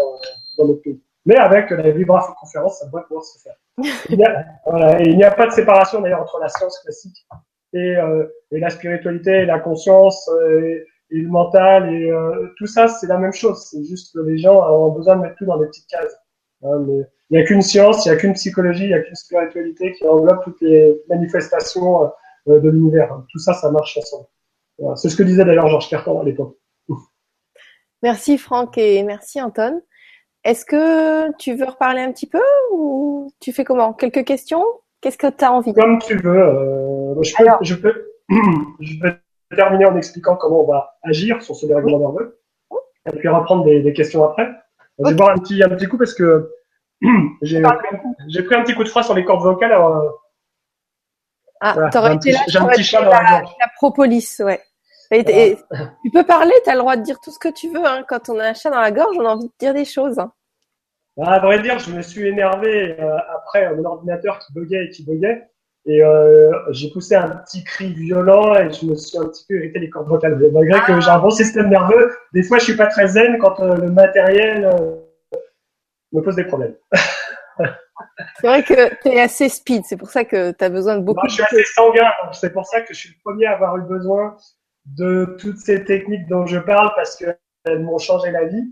dans 0.58 0.68
notre 0.68 0.82
pays. 0.82 1.02
Mais 1.26 1.36
avec 1.38 1.70
la 1.70 1.84
conférence, 2.40 2.80
ça 2.80 2.88
doit 2.88 3.04
pouvoir 3.04 3.24
se 3.24 3.40
faire. 3.40 3.56
Il 4.10 4.18
n'y 4.18 4.26
a, 4.26 4.46
voilà, 4.66 5.02
il 5.02 5.16
n'y 5.16 5.24
a 5.24 5.32
pas 5.32 5.48
de 5.48 5.52
séparation 5.52 6.02
d'ailleurs 6.02 6.22
entre 6.22 6.40
la 6.40 6.50
science 6.50 6.80
classique 6.80 7.28
et, 7.74 7.98
euh, 7.98 8.26
et 8.52 8.60
la 8.60 8.70
spiritualité, 8.70 9.42
et 9.42 9.46
la 9.46 9.60
conscience 9.60 10.30
et, 10.50 10.86
et 11.12 11.20
le 11.20 11.30
mental 11.30 11.94
et 11.94 12.12
euh, 12.12 12.48
tout 12.58 12.68
ça, 12.68 12.88
c'est 12.88 13.08
la 13.08 13.18
même 13.18 13.34
chose. 13.34 13.68
C'est 13.70 13.84
juste 13.84 14.14
que 14.14 14.20
les 14.22 14.38
gens 14.38 14.62
ont 14.72 14.92
besoin 14.92 15.16
de 15.18 15.22
mettre 15.22 15.36
tout 15.36 15.46
dans 15.46 15.58
des 15.58 15.68
petites 15.68 15.88
cases. 15.88 16.16
Hein, 16.64 16.84
mais 16.88 17.06
il 17.30 17.38
n'y 17.38 17.44
a 17.44 17.46
qu'une 17.46 17.62
science, 17.62 18.06
il 18.06 18.10
n'y 18.10 18.16
a 18.16 18.20
qu'une 18.20 18.34
psychologie, 18.34 18.84
il 18.84 18.90
n'y 18.90 18.94
a 18.94 19.02
qu'une 19.02 19.16
spiritualité 19.16 19.92
qui 19.94 20.08
englobe 20.08 20.44
toutes 20.44 20.62
les 20.62 21.02
manifestations 21.10 22.12
euh, 22.48 22.60
de 22.60 22.70
l'univers. 22.70 23.22
Tout 23.32 23.40
ça, 23.40 23.54
ça 23.54 23.72
marche 23.72 23.98
ensemble. 23.98 24.28
Voilà. 24.80 24.96
C'est 24.96 25.10
ce 25.10 25.16
que 25.16 25.24
disait 25.24 25.46
d'ailleurs 25.46 25.68
Georges 25.68 25.90
Carton 25.90 26.22
à 26.22 26.24
l'époque. 26.24 26.58
Merci 28.02 28.38
Franck 28.38 28.78
et 28.78 29.04
merci 29.04 29.42
Anton. 29.42 29.82
Est-ce 30.46 30.66
que 30.66 31.36
tu 31.38 31.54
veux 31.54 31.66
reparler 31.66 32.02
un 32.02 32.12
petit 32.12 32.28
peu 32.28 32.42
ou 32.72 33.30
tu 33.42 33.52
fais 33.52 33.66
comment? 33.66 33.94
Quelques 33.94 34.24
questions? 34.24 34.64
Qu'est-ce 35.02 35.18
que 35.18 35.28
tu 35.28 35.44
as 35.44 35.52
envie 35.52 35.74
Comme 35.74 36.00
tu 36.00 36.16
veux. 36.18 36.40
Euh, 36.40 37.22
je, 37.22 37.34
peux, 37.36 37.44
Alors, 37.44 37.64
je, 37.64 37.76
peux, 37.76 38.12
je 38.80 39.00
peux 39.00 39.14
terminer 39.56 39.86
en 39.86 39.98
expliquant 39.98 40.36
comment 40.36 40.64
on 40.64 40.68
va 40.68 40.98
agir 41.04 41.42
sur 41.42 41.56
ce 41.56 41.66
dérèglement 41.66 42.00
nerveux, 42.00 42.42
et 43.12 43.18
puis 43.18 43.28
reprendre 43.28 43.66
des, 43.66 43.82
des 43.82 43.94
questions 43.94 44.24
après. 44.24 44.48
On 44.98 45.04
va 45.04 45.14
boire 45.14 45.32
un 45.32 45.38
petit, 45.38 45.62
un 45.64 45.70
petit 45.70 45.88
coup 45.88 45.98
parce 45.98 46.14
que 46.14 46.52
j'ai 47.42 47.62
pris 47.62 48.56
un 48.56 48.64
petit 48.64 48.76
coup 48.76 48.84
de 48.84 48.90
froid 48.90 49.04
sur 49.04 49.14
les 49.14 49.26
cordes 49.26 49.44
vocales. 49.44 49.72
Alors, 49.72 49.98
euh, 49.98 50.10
ah, 51.62 51.74
voilà, 51.74 51.90
t'aurais 51.90 52.16
été 52.16 52.32
là, 52.32 52.40
j'ai 52.48 52.60
un 52.60 52.68
petit 52.68 52.84
chat 52.84 53.02
dans 53.02 53.12
la, 53.12 53.22
la, 53.22 53.42
la 53.42 53.68
propolis, 53.76 54.38
ouais. 54.40 54.62
Et, 55.12 55.20
et, 55.28 55.58
tu 56.04 56.12
peux 56.12 56.24
parler, 56.24 56.54
tu 56.64 56.70
as 56.70 56.74
le 56.74 56.80
droit 56.80 56.96
de 56.96 57.02
dire 57.02 57.20
tout 57.20 57.32
ce 57.32 57.40
que 57.40 57.50
tu 57.50 57.70
veux. 57.70 57.86
Hein. 57.86 58.04
Quand 58.08 58.30
on 58.30 58.40
a 58.40 58.50
un 58.50 58.54
chat 58.54 58.70
dans 58.70 58.80
la 58.80 58.92
gorge, 58.92 59.18
on 59.18 59.26
a 59.26 59.30
envie 59.30 59.48
de 59.48 59.54
dire 59.60 59.74
des 59.74 59.86
choses. 59.86 60.20
Hein. 60.20 60.32
Ah, 61.22 61.34
à 61.34 61.40
vrai 61.40 61.62
dire, 61.62 61.80
je 61.80 61.92
me 61.92 62.02
suis 62.02 62.28
énervé 62.28 63.00
euh, 63.00 63.18
après 63.36 63.74
mon 63.76 63.84
ordinateur 63.86 64.40
qui 64.40 64.54
buguait 64.54 64.86
et 64.86 64.90
qui 64.90 65.04
buguait. 65.04 65.48
Et 65.86 66.04
euh, 66.04 66.52
j'ai 66.72 66.92
poussé 66.92 67.16
un 67.16 67.30
petit 67.30 67.64
cri 67.64 67.94
violent 67.94 68.54
et 68.56 68.72
je 68.72 68.86
me 68.86 68.96
suis 68.96 69.18
un 69.18 69.26
petit 69.26 69.46
peu 69.48 69.56
irrité 69.56 69.80
les 69.80 69.90
cordes 69.90 70.08
vocales. 70.08 70.40
Malgré 70.54 70.80
ah. 70.82 70.86
que 70.86 71.00
j'ai 71.00 71.10
un 71.10 71.20
bon 71.20 71.30
système 71.30 71.70
nerveux, 71.70 72.16
des 72.34 72.44
fois 72.44 72.60
je 72.60 72.66
suis 72.66 72.76
pas 72.76 72.88
très 72.88 73.08
zen 73.08 73.38
quand 73.40 73.60
euh, 73.60 73.76
le 73.76 73.90
matériel 73.90 74.70
me 76.12 76.22
pose 76.22 76.36
des 76.36 76.46
problèmes. 76.46 76.76
c'est 78.40 78.48
vrai 78.48 78.64
que 78.64 78.96
tu 79.02 79.10
es 79.10 79.20
assez 79.20 79.50
speed, 79.50 79.84
c'est 79.86 79.98
pour 79.98 80.10
ça 80.10 80.24
que 80.26 80.52
tu 80.52 80.64
as 80.64 80.70
besoin 80.70 80.98
de 80.98 81.04
beaucoup. 81.04 81.22
Moi, 81.22 81.28
je 81.28 81.34
suis 81.34 81.44
assez 81.44 81.64
sanguin, 81.64 82.12
c'est 82.34 82.54
pour 82.54 82.66
ça 82.66 82.82
que 82.82 82.94
je 82.94 83.00
suis 83.00 83.10
le 83.10 83.16
premier 83.24 83.48
à 83.48 83.54
avoir 83.54 83.78
eu 83.78 83.82
besoin 83.82 84.38
de 84.98 85.38
toutes 85.40 85.58
ces 85.58 85.84
techniques 85.84 86.28
dont 86.28 86.46
je 86.46 86.60
parle 86.60 86.92
parce 86.96 87.16
qu'elles 87.16 87.82
m'ont 87.82 87.98
changé 87.98 88.32
la 88.32 88.46
vie. 88.46 88.64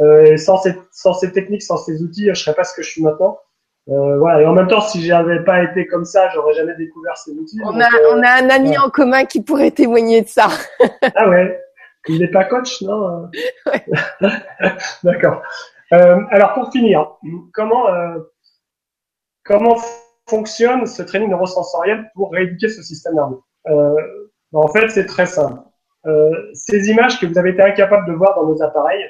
Euh, 0.00 0.32
et 0.32 0.36
sans 0.36 0.58
ces, 0.58 0.76
sans 0.92 1.14
ces 1.14 1.32
techniques, 1.32 1.62
sans 1.62 1.78
ces 1.78 2.02
outils, 2.02 2.28
je 2.28 2.34
serais 2.34 2.54
pas 2.54 2.64
ce 2.64 2.74
que 2.74 2.82
je 2.82 2.90
suis 2.90 3.02
maintenant. 3.02 3.38
Euh, 3.88 4.18
voilà. 4.18 4.42
Et 4.42 4.46
en 4.46 4.52
même 4.52 4.66
temps, 4.66 4.80
si 4.80 5.04
j'avais 5.04 5.42
pas 5.44 5.62
été 5.62 5.86
comme 5.86 6.04
ça, 6.04 6.28
j'aurais 6.34 6.54
jamais 6.54 6.74
découvert 6.76 7.16
ces 7.16 7.32
outils. 7.32 7.58
On, 7.64 7.80
a, 7.80 7.84
euh, 7.84 8.12
on 8.12 8.22
a 8.22 8.42
un 8.42 8.50
ami 8.50 8.70
ouais. 8.70 8.78
en 8.78 8.90
commun 8.90 9.24
qui 9.24 9.42
pourrait 9.42 9.70
témoigner 9.70 10.22
de 10.22 10.28
ça. 10.28 10.48
ah 11.14 11.28
ouais. 11.28 11.60
Il 12.08 12.20
n'est 12.20 12.30
pas 12.30 12.44
coach, 12.44 12.82
non 12.82 13.30
ouais. 13.66 13.84
D'accord. 15.02 15.42
Euh, 15.92 16.20
alors 16.30 16.54
pour 16.54 16.70
finir, 16.72 17.16
comment 17.52 17.88
euh, 17.88 18.18
comment 19.44 19.76
fonctionne 20.28 20.86
ce 20.86 21.02
training 21.02 21.30
neurosensoriel 21.30 22.10
pour 22.14 22.32
rééduquer 22.32 22.68
ce 22.68 22.82
système 22.82 23.14
nerveux? 23.14 23.40
Euh, 23.68 24.25
En 24.52 24.68
fait, 24.68 24.88
c'est 24.88 25.06
très 25.06 25.26
simple. 25.26 25.60
ces 26.54 26.88
images 26.88 27.20
que 27.20 27.26
vous 27.26 27.38
avez 27.38 27.50
été 27.50 27.62
incapable 27.62 28.06
de 28.06 28.12
voir 28.12 28.34
dans 28.36 28.46
nos 28.46 28.62
appareils, 28.62 29.04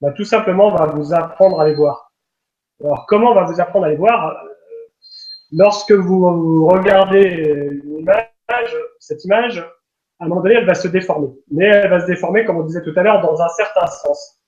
bah, 0.00 0.12
tout 0.12 0.24
simplement, 0.24 0.68
on 0.68 0.74
va 0.74 0.86
vous 0.86 1.14
apprendre 1.14 1.60
à 1.60 1.66
les 1.66 1.74
voir. 1.74 2.12
Alors, 2.84 3.06
comment 3.06 3.30
on 3.30 3.34
va 3.34 3.44
vous 3.44 3.60
apprendre 3.60 3.86
à 3.86 3.88
les 3.88 3.96
voir? 3.96 4.36
Lorsque 5.52 5.92
vous 5.92 6.66
regardez 6.66 7.80
une 7.84 8.00
image, 8.00 8.76
cette 8.98 9.24
image, 9.24 9.58
à 10.18 10.24
un 10.24 10.28
moment 10.28 10.42
donné, 10.42 10.56
elle 10.56 10.66
va 10.66 10.74
se 10.74 10.88
déformer. 10.88 11.28
Mais 11.50 11.66
elle 11.66 11.90
va 11.90 12.00
se 12.00 12.06
déformer, 12.06 12.44
comme 12.44 12.56
on 12.56 12.64
disait 12.64 12.82
tout 12.82 12.92
à 12.96 13.02
l'heure, 13.02 13.20
dans 13.22 13.40
un 13.40 13.48
certain 13.48 13.86
sens. 13.86 14.40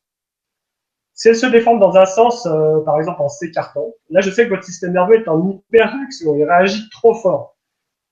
Si 1.15 1.29
elle 1.29 1.37
se 1.37 1.47
déforme 1.47 1.81
dans 1.81 1.97
un 1.97 2.07
sens, 2.07 2.47
euh, 2.47 2.81
par 2.85 2.97
exemple 2.99 3.23
en 3.23 3.29
s'écartant, 3.29 3.93
là 4.09 4.21
je 4.21 4.31
sais 4.31 4.45
que 4.45 4.51
votre 4.51 4.63
système 4.63 4.93
nerveux 4.93 5.17
est 5.17 5.27
en 5.27 5.51
hyperréaction, 5.51 6.37
il 6.37 6.45
réagit 6.45 6.89
trop 6.91 7.13
fort. 7.13 7.57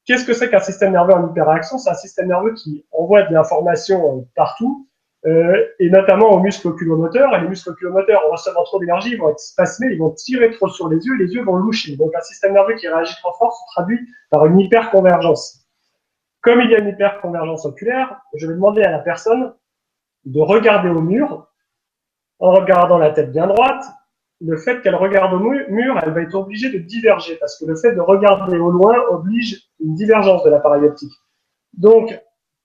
Qu'est-ce 0.07 0.25
que 0.25 0.35
c'est 0.35 0.49
qu'un 0.49 0.61
système 0.61 0.93
nerveux 0.93 1.15
en 1.15 1.29
hyperréaction? 1.29 1.79
C'est 1.79 1.91
un 1.91 1.95
système 1.95 2.29
nerveux 2.29 2.55
qui 2.55 2.85
envoie 2.93 3.23
de 3.23 3.35
l'information 3.35 4.19
euh, 4.19 4.23
partout 4.37 4.89
euh, 5.27 5.67
et 5.81 5.91
notamment 5.91 6.31
aux 6.31 6.41
muscles 6.41 6.69
oculomoteurs. 6.69 7.35
Et 7.35 7.41
les 7.41 7.49
muscles 7.49 7.71
oculomoteurs, 7.71 8.23
en 8.29 8.31
recevant 8.31 8.63
trop 8.63 8.79
d'énergie, 8.79 9.11
ils 9.13 9.19
vont 9.19 9.31
être 9.31 9.41
spasmés, 9.41 9.89
ils 9.91 9.99
vont 9.99 10.11
tirer 10.11 10.53
trop 10.53 10.69
sur 10.69 10.89
les 10.89 11.05
yeux, 11.05 11.15
les 11.17 11.35
yeux 11.35 11.43
vont 11.43 11.57
loucher. 11.57 11.97
Donc 11.97 12.15
un 12.15 12.21
système 12.21 12.53
nerveux 12.53 12.75
qui 12.75 12.87
réagit 12.87 13.17
trop 13.17 13.33
fort 13.33 13.53
se 13.53 13.75
traduit 13.75 13.99
par 14.31 14.47
une 14.47 14.61
hyperconvergence. 14.61 15.67
Comme 16.41 16.61
il 16.61 16.71
y 16.71 16.77
a 16.77 16.79
une 16.79 16.89
hyperconvergence 16.89 17.67
oculaire, 17.67 18.21
je 18.35 18.47
vais 18.47 18.55
demander 18.55 18.83
à 18.83 18.93
la 18.93 19.01
personne 19.01 19.53
de 20.25 20.41
regarder 20.41 20.89
au 20.89 21.01
mur 21.01 21.49
en 22.39 22.53
regardant 22.53 22.99
la 22.99 23.11
tête 23.11 23.33
bien 23.33 23.49
droite. 23.49 23.85
Le 24.41 24.57
fait 24.57 24.83
qu'elle 24.83 24.95
regarde 24.95 25.33
au 25.33 25.39
mur, 25.39 25.99
elle 26.03 26.13
va 26.13 26.23
être 26.23 26.35
obligée 26.35 26.71
de 26.71 26.79
diverger 26.79 27.37
parce 27.37 27.59
que 27.59 27.65
le 27.65 27.75
fait 27.75 27.93
de 27.93 28.01
regarder 28.01 28.59
au 28.59 28.71
loin 28.71 28.99
oblige 29.09 29.71
une 29.81 29.95
divergence 29.95 30.45
de 30.45 30.51
l'appareil 30.51 30.85
optique. 30.85 31.13
Donc, 31.73 32.19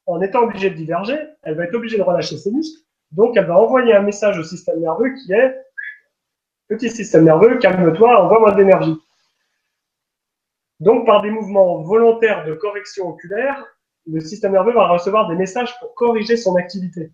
en 0.05 0.21
étant 0.21 0.43
obligée 0.43 0.69
de 0.69 0.75
diverger, 0.75 1.17
elle 1.43 1.55
va 1.55 1.63
être 1.63 1.75
obligée 1.75 1.97
de 1.97 2.03
relâcher 2.03 2.37
ses 2.37 2.51
muscles. 2.51 2.81
Donc, 3.11 3.37
elle 3.37 3.45
va 3.45 3.57
envoyer 3.57 3.93
un 3.93 4.01
message 4.01 4.37
au 4.37 4.43
système 4.43 4.79
nerveux 4.79 5.13
qui 5.13 5.31
est 5.31 5.55
petit 6.67 6.89
système 6.89 7.25
nerveux, 7.25 7.57
calme-toi, 7.57 8.23
envoie 8.23 8.39
moins 8.39 8.55
d'énergie. 8.55 8.97
Donc, 10.79 11.05
par 11.05 11.21
des 11.21 11.29
mouvements 11.29 11.81
volontaires 11.81 12.45
de 12.45 12.53
correction 12.53 13.09
oculaire, 13.09 13.65
le 14.07 14.19
système 14.19 14.53
nerveux 14.53 14.73
va 14.73 14.87
recevoir 14.87 15.27
des 15.27 15.35
messages 15.35 15.77
pour 15.79 15.93
corriger 15.95 16.37
son 16.37 16.55
activité. 16.55 17.11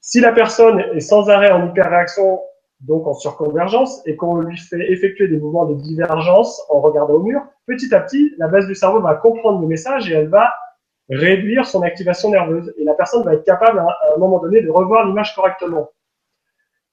Si 0.00 0.20
la 0.20 0.32
personne 0.32 0.80
est 0.80 1.00
sans 1.00 1.28
arrêt 1.30 1.50
en 1.50 1.68
hyperréaction, 1.68 2.42
donc 2.86 3.06
en 3.06 3.14
surconvergence, 3.14 4.06
et 4.06 4.16
qu'on 4.16 4.40
lui 4.40 4.58
fait 4.58 4.90
effectuer 4.92 5.28
des 5.28 5.38
mouvements 5.38 5.64
de 5.64 5.74
divergence 5.74 6.62
en 6.68 6.80
regardant 6.80 7.14
au 7.14 7.22
mur, 7.22 7.42
petit 7.66 7.94
à 7.94 8.00
petit, 8.00 8.34
la 8.38 8.48
base 8.48 8.66
du 8.66 8.74
cerveau 8.74 9.00
va 9.00 9.14
comprendre 9.14 9.60
le 9.60 9.66
message 9.66 10.10
et 10.10 10.14
elle 10.14 10.28
va 10.28 10.52
réduire 11.08 11.66
son 11.66 11.82
activation 11.82 12.30
nerveuse. 12.30 12.74
Et 12.78 12.84
la 12.84 12.94
personne 12.94 13.24
va 13.24 13.34
être 13.34 13.44
capable 13.44 13.78
à, 13.78 13.96
un 14.14 14.18
moment 14.18 14.38
donné 14.38 14.60
de 14.60 14.70
revoir 14.70 15.06
l'image 15.06 15.34
correctement. 15.34 15.90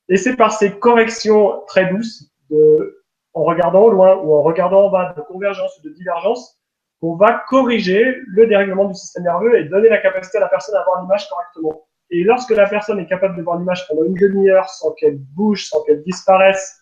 Et 0.07 0.17
c'est 0.17 0.35
par 0.35 0.53
ces 0.53 0.71
corrections 0.71 1.61
très 1.67 1.89
douces, 1.89 2.31
de, 2.49 3.03
en 3.33 3.43
regardant 3.43 3.83
au 3.83 3.89
loin 3.89 4.15
ou 4.15 4.33
en 4.33 4.41
regardant 4.41 4.87
en 4.87 4.89
bas, 4.89 5.13
de 5.15 5.21
convergence 5.21 5.77
ou 5.79 5.87
de 5.87 5.93
divergence, 5.93 6.57
qu'on 7.01 7.15
va 7.15 7.43
corriger 7.49 8.17
le 8.27 8.47
dérèglement 8.47 8.85
du 8.85 8.93
système 8.93 9.23
nerveux 9.23 9.57
et 9.57 9.65
donner 9.65 9.89
la 9.89 9.97
capacité 9.97 10.37
à 10.37 10.41
la 10.41 10.49
personne 10.49 10.75
à 10.75 10.83
voir 10.83 11.01
l'image 11.01 11.27
correctement. 11.29 11.85
Et 12.11 12.23
lorsque 12.23 12.51
la 12.51 12.67
personne 12.67 12.99
est 12.99 13.07
capable 13.07 13.37
de 13.37 13.41
voir 13.41 13.57
l'image 13.57 13.87
pendant 13.87 14.03
une 14.03 14.13
demi-heure 14.13 14.69
sans 14.69 14.91
qu'elle 14.91 15.17
bouge, 15.17 15.67
sans 15.67 15.81
qu'elle 15.83 16.03
disparaisse, 16.03 16.81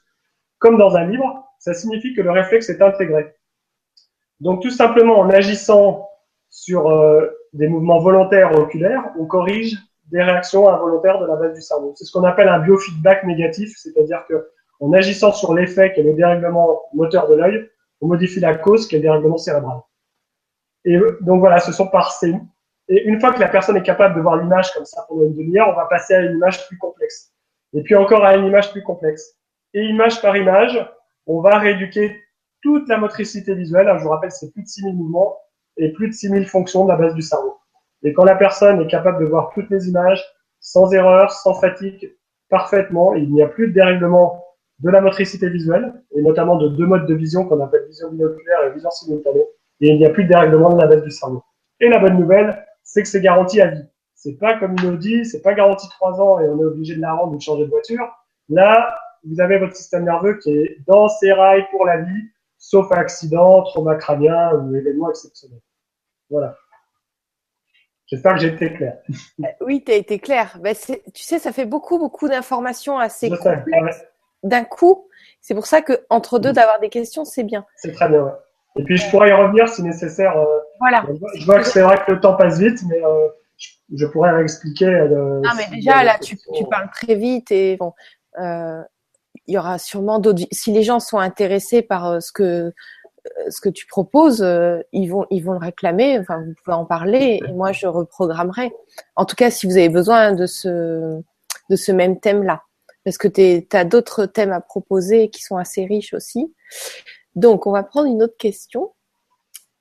comme 0.57 0.77
dans 0.77 0.95
un 0.95 1.05
livre, 1.05 1.45
ça 1.59 1.73
signifie 1.73 2.13
que 2.13 2.21
le 2.21 2.32
réflexe 2.32 2.69
est 2.69 2.82
intégré. 2.82 3.36
Donc 4.39 4.61
tout 4.61 4.71
simplement 4.71 5.19
en 5.19 5.30
agissant 5.30 6.09
sur 6.49 6.89
euh, 6.89 7.27
des 7.53 7.67
mouvements 7.67 7.99
volontaires 7.99 8.57
oculaires, 8.57 9.11
on 9.19 9.25
corrige 9.25 9.77
des 10.11 10.23
réactions 10.23 10.67
involontaires 10.67 11.19
de 11.19 11.27
la 11.27 11.36
base 11.36 11.53
du 11.53 11.61
cerveau. 11.61 11.93
C'est 11.95 12.05
ce 12.05 12.11
qu'on 12.11 12.23
appelle 12.23 12.49
un 12.49 12.59
biofeedback 12.59 13.25
négatif, 13.25 13.73
c'est-à-dire 13.77 14.25
que 14.27 14.49
en 14.80 14.93
agissant 14.93 15.34
sur 15.34 15.53
l'effet 15.53 15.93
qui 15.93 15.99
est 15.99 16.03
le 16.03 16.13
dérèglement 16.13 16.82
moteur 16.93 17.27
de 17.27 17.36
l'œil, 17.36 17.69
on 18.01 18.07
modifie 18.07 18.39
la 18.39 18.55
cause 18.55 18.88
qui 18.88 18.95
est 18.95 18.99
le 18.99 19.03
dérèglement 19.03 19.38
cérébral. 19.38 19.80
Et 20.86 20.97
donc 21.21 21.39
voilà, 21.41 21.59
ce 21.59 21.71
sont 21.71 21.88
par 21.88 22.11
ces... 22.13 22.34
Et 22.89 23.03
une 23.03 23.19
fois 23.19 23.33
que 23.33 23.39
la 23.39 23.47
personne 23.47 23.77
est 23.77 23.83
capable 23.83 24.15
de 24.15 24.21
voir 24.21 24.37
l'image 24.37 24.73
comme 24.73 24.85
ça 24.85 25.05
pendant 25.07 25.23
une 25.23 25.35
demi-heure, 25.35 25.69
on 25.69 25.75
va 25.75 25.85
passer 25.85 26.15
à 26.15 26.21
une 26.21 26.35
image 26.37 26.67
plus 26.67 26.77
complexe. 26.77 27.31
Et 27.73 27.83
puis 27.83 27.95
encore 27.95 28.25
à 28.25 28.35
une 28.35 28.45
image 28.45 28.71
plus 28.71 28.81
complexe. 28.81 29.35
Et 29.75 29.83
image 29.83 30.21
par 30.21 30.35
image, 30.35 30.83
on 31.27 31.41
va 31.41 31.59
rééduquer 31.59 32.19
toute 32.63 32.89
la 32.89 32.97
motricité 32.97 33.53
visuelle. 33.53 33.87
Je 33.97 34.03
vous 34.03 34.09
rappelle, 34.09 34.31
c'est 34.31 34.51
plus 34.51 34.63
de 34.63 34.67
6000 34.67 34.95
mouvements 34.95 35.37
et 35.77 35.93
plus 35.93 36.07
de 36.07 36.13
6000 36.13 36.47
fonctions 36.47 36.85
de 36.85 36.89
la 36.89 36.95
base 36.95 37.13
du 37.13 37.21
cerveau. 37.21 37.59
Et 38.01 38.11
quand 38.13 38.23
la 38.23 38.35
personne 38.35 38.81
est 38.81 38.87
capable 38.87 39.23
de 39.23 39.29
voir 39.29 39.51
toutes 39.53 39.69
les 39.69 39.87
images, 39.87 40.23
sans 40.59 40.91
erreur, 40.91 41.31
sans 41.31 41.53
fatigue, 41.53 42.15
parfaitement, 42.49 43.13
il 43.13 43.31
n'y 43.31 43.43
a 43.43 43.47
plus 43.47 43.67
de 43.67 43.73
dérèglement 43.73 44.43
de 44.79 44.89
la 44.89 45.01
motricité 45.01 45.49
visuelle, 45.49 45.93
et 46.15 46.21
notamment 46.21 46.55
de 46.55 46.69
deux 46.69 46.85
modes 46.85 47.05
de 47.05 47.13
vision 47.13 47.45
qu'on 47.45 47.59
appelle 47.59 47.85
vision 47.87 48.09
binoculaire 48.09 48.63
et 48.63 48.73
vision 48.73 48.89
simultanée, 48.89 49.45
et 49.81 49.89
il 49.89 49.97
n'y 49.97 50.05
a 50.05 50.09
plus 50.09 50.23
de 50.23 50.29
dérèglement 50.29 50.73
de 50.73 50.81
la 50.81 50.87
base 50.87 51.03
du 51.03 51.11
cerveau. 51.11 51.43
Et 51.81 51.89
la 51.89 51.99
bonne 51.99 52.17
nouvelle, 52.17 52.65
c'est 52.91 53.03
que 53.03 53.07
c'est 53.07 53.21
garanti 53.21 53.61
à 53.61 53.67
vie. 53.67 53.85
C'est 54.15 54.37
pas 54.37 54.57
comme 54.57 54.75
une 54.81 54.87
Audi, 54.87 55.23
c'est 55.23 55.41
pas 55.41 55.53
garanti 55.53 55.87
trois 55.89 56.19
ans 56.19 56.39
et 56.39 56.49
on 56.49 56.59
est 56.59 56.65
obligé 56.65 56.95
de 56.95 57.01
la 57.01 57.13
rendre 57.13 57.33
ou 57.33 57.37
de 57.37 57.41
changer 57.41 57.65
de 57.65 57.69
voiture. 57.69 58.05
Là, 58.49 58.97
vous 59.23 59.39
avez 59.39 59.59
votre 59.59 59.75
système 59.75 60.05
nerveux 60.05 60.39
qui 60.39 60.51
est 60.51 60.77
dans 60.87 61.07
ses 61.07 61.31
rails 61.31 61.67
pour 61.69 61.85
la 61.85 62.01
vie, 62.01 62.29
sauf 62.57 62.91
accident, 62.91 63.61
trauma 63.63 63.95
crânien 63.95 64.55
ou 64.55 64.75
événement 64.75 65.09
exceptionnel. 65.09 65.59
Voilà. 66.29 66.57
J'espère 68.07 68.33
que 68.33 68.39
j'ai 68.39 68.47
été 68.47 68.73
clair. 68.73 68.97
Euh, 69.41 69.45
oui, 69.61 69.83
tu 69.85 69.91
as 69.91 69.95
été 69.95 70.17
clair. 70.17 70.57
Ben, 70.59 70.75
tu 70.75 71.23
sais, 71.23 71.37
ça 71.37 71.51
fait 71.51 71.67
beaucoup, 71.67 71.99
beaucoup 71.99 72.27
d'informations 72.27 72.97
assez 72.97 73.29
complexes 73.29 74.03
d'un 74.41 74.63
coup. 74.63 75.07
C'est 75.41 75.53
pour 75.53 75.67
ça 75.67 75.83
que 75.83 75.93
entre 76.09 76.39
deux, 76.39 76.53
d'avoir 76.53 76.79
des 76.79 76.89
questions, 76.89 77.23
c'est 77.23 77.43
bien. 77.43 77.65
C'est 77.75 77.91
très 77.91 78.09
bien. 78.09 78.23
Ouais. 78.23 78.31
Et 78.77 78.83
puis, 78.83 78.97
je 78.97 79.07
pourrais 79.11 79.29
y 79.29 79.33
revenir 79.33 79.69
si 79.69 79.83
nécessaire. 79.83 80.35
Euh, 80.37 80.59
voilà. 80.80 81.05
Je 81.36 81.45
vois 81.45 81.59
que 81.59 81.67
c'est 81.67 81.82
vrai 81.82 81.97
que 82.05 82.11
le 82.11 82.19
temps 82.19 82.36
passe 82.36 82.59
vite, 82.59 82.80
mais 82.88 83.03
euh, 83.03 83.27
je, 83.93 84.05
pourrais 84.07 84.32
réexpliquer. 84.32 84.88
Euh, 84.88 85.41
non, 85.41 85.51
mais 85.57 85.67
déjà, 85.75 86.03
là, 86.03 86.17
tu, 86.19 86.38
tu, 86.38 86.63
parles 86.69 86.89
très 86.91 87.15
vite 87.15 87.51
et 87.51 87.77
bon, 87.77 87.93
il 88.38 89.53
y 89.53 89.57
aura 89.57 89.77
sûrement 89.77 90.19
d'autres. 90.19 90.43
Si 90.51 90.71
les 90.71 90.84
gens 90.84 90.99
sont 90.99 91.19
intéressés 91.19 91.82
par 91.82 92.21
ce 92.21 92.32
que 92.32 92.73
ce 93.49 93.61
que 93.61 93.69
tu 93.69 93.86
proposes, 93.86 94.41
euh, 94.41 94.80
ils 94.91 95.07
vont 95.07 95.25
ils 95.30 95.43
vont 95.43 95.53
le 95.53 95.59
réclamer. 95.59 96.19
Enfin, 96.19 96.39
vous 96.39 96.53
pouvez 96.63 96.75
en 96.75 96.86
parler 96.86 97.39
et 97.45 97.51
moi 97.51 97.71
je 97.71 97.88
reprogrammerai. 97.88 98.71
En 99.15 99.25
tout 99.25 99.36
cas, 99.36 99.49
si 99.51 99.65
vous 99.65 99.77
avez 99.77 99.89
besoin 99.89 100.34
de 100.34 100.45
ce 100.45 101.21
de 101.69 101.75
ce 101.75 101.91
même 101.91 102.19
thème-là, 102.19 102.63
parce 103.03 103.17
que 103.17 103.27
tu 103.27 103.75
as 103.75 103.86
d'autres 103.86 104.25
thèmes 104.25 104.51
à 104.51 104.61
proposer 104.61 105.30
qui 105.30 105.43
sont 105.43 105.57
assez 105.57 105.86
riches 105.86 106.13
aussi. 106.13 106.53
Donc, 107.36 107.67
on 107.67 107.71
va 107.71 107.84
prendre 107.84 108.07
une 108.07 108.23
autre 108.23 108.38
question 108.38 108.91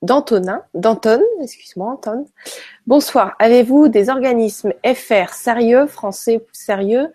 d'Antonin, 0.02 0.62
d'Anton, 0.74 1.20
excuse-moi, 1.42 1.92
Anton. 1.92 2.26
Bonsoir. 2.86 3.34
Avez-vous 3.38 3.88
des 3.88 4.10
organismes 4.10 4.72
FR 4.84 5.32
sérieux, 5.32 5.86
français 5.86 6.44
sérieux, 6.52 7.12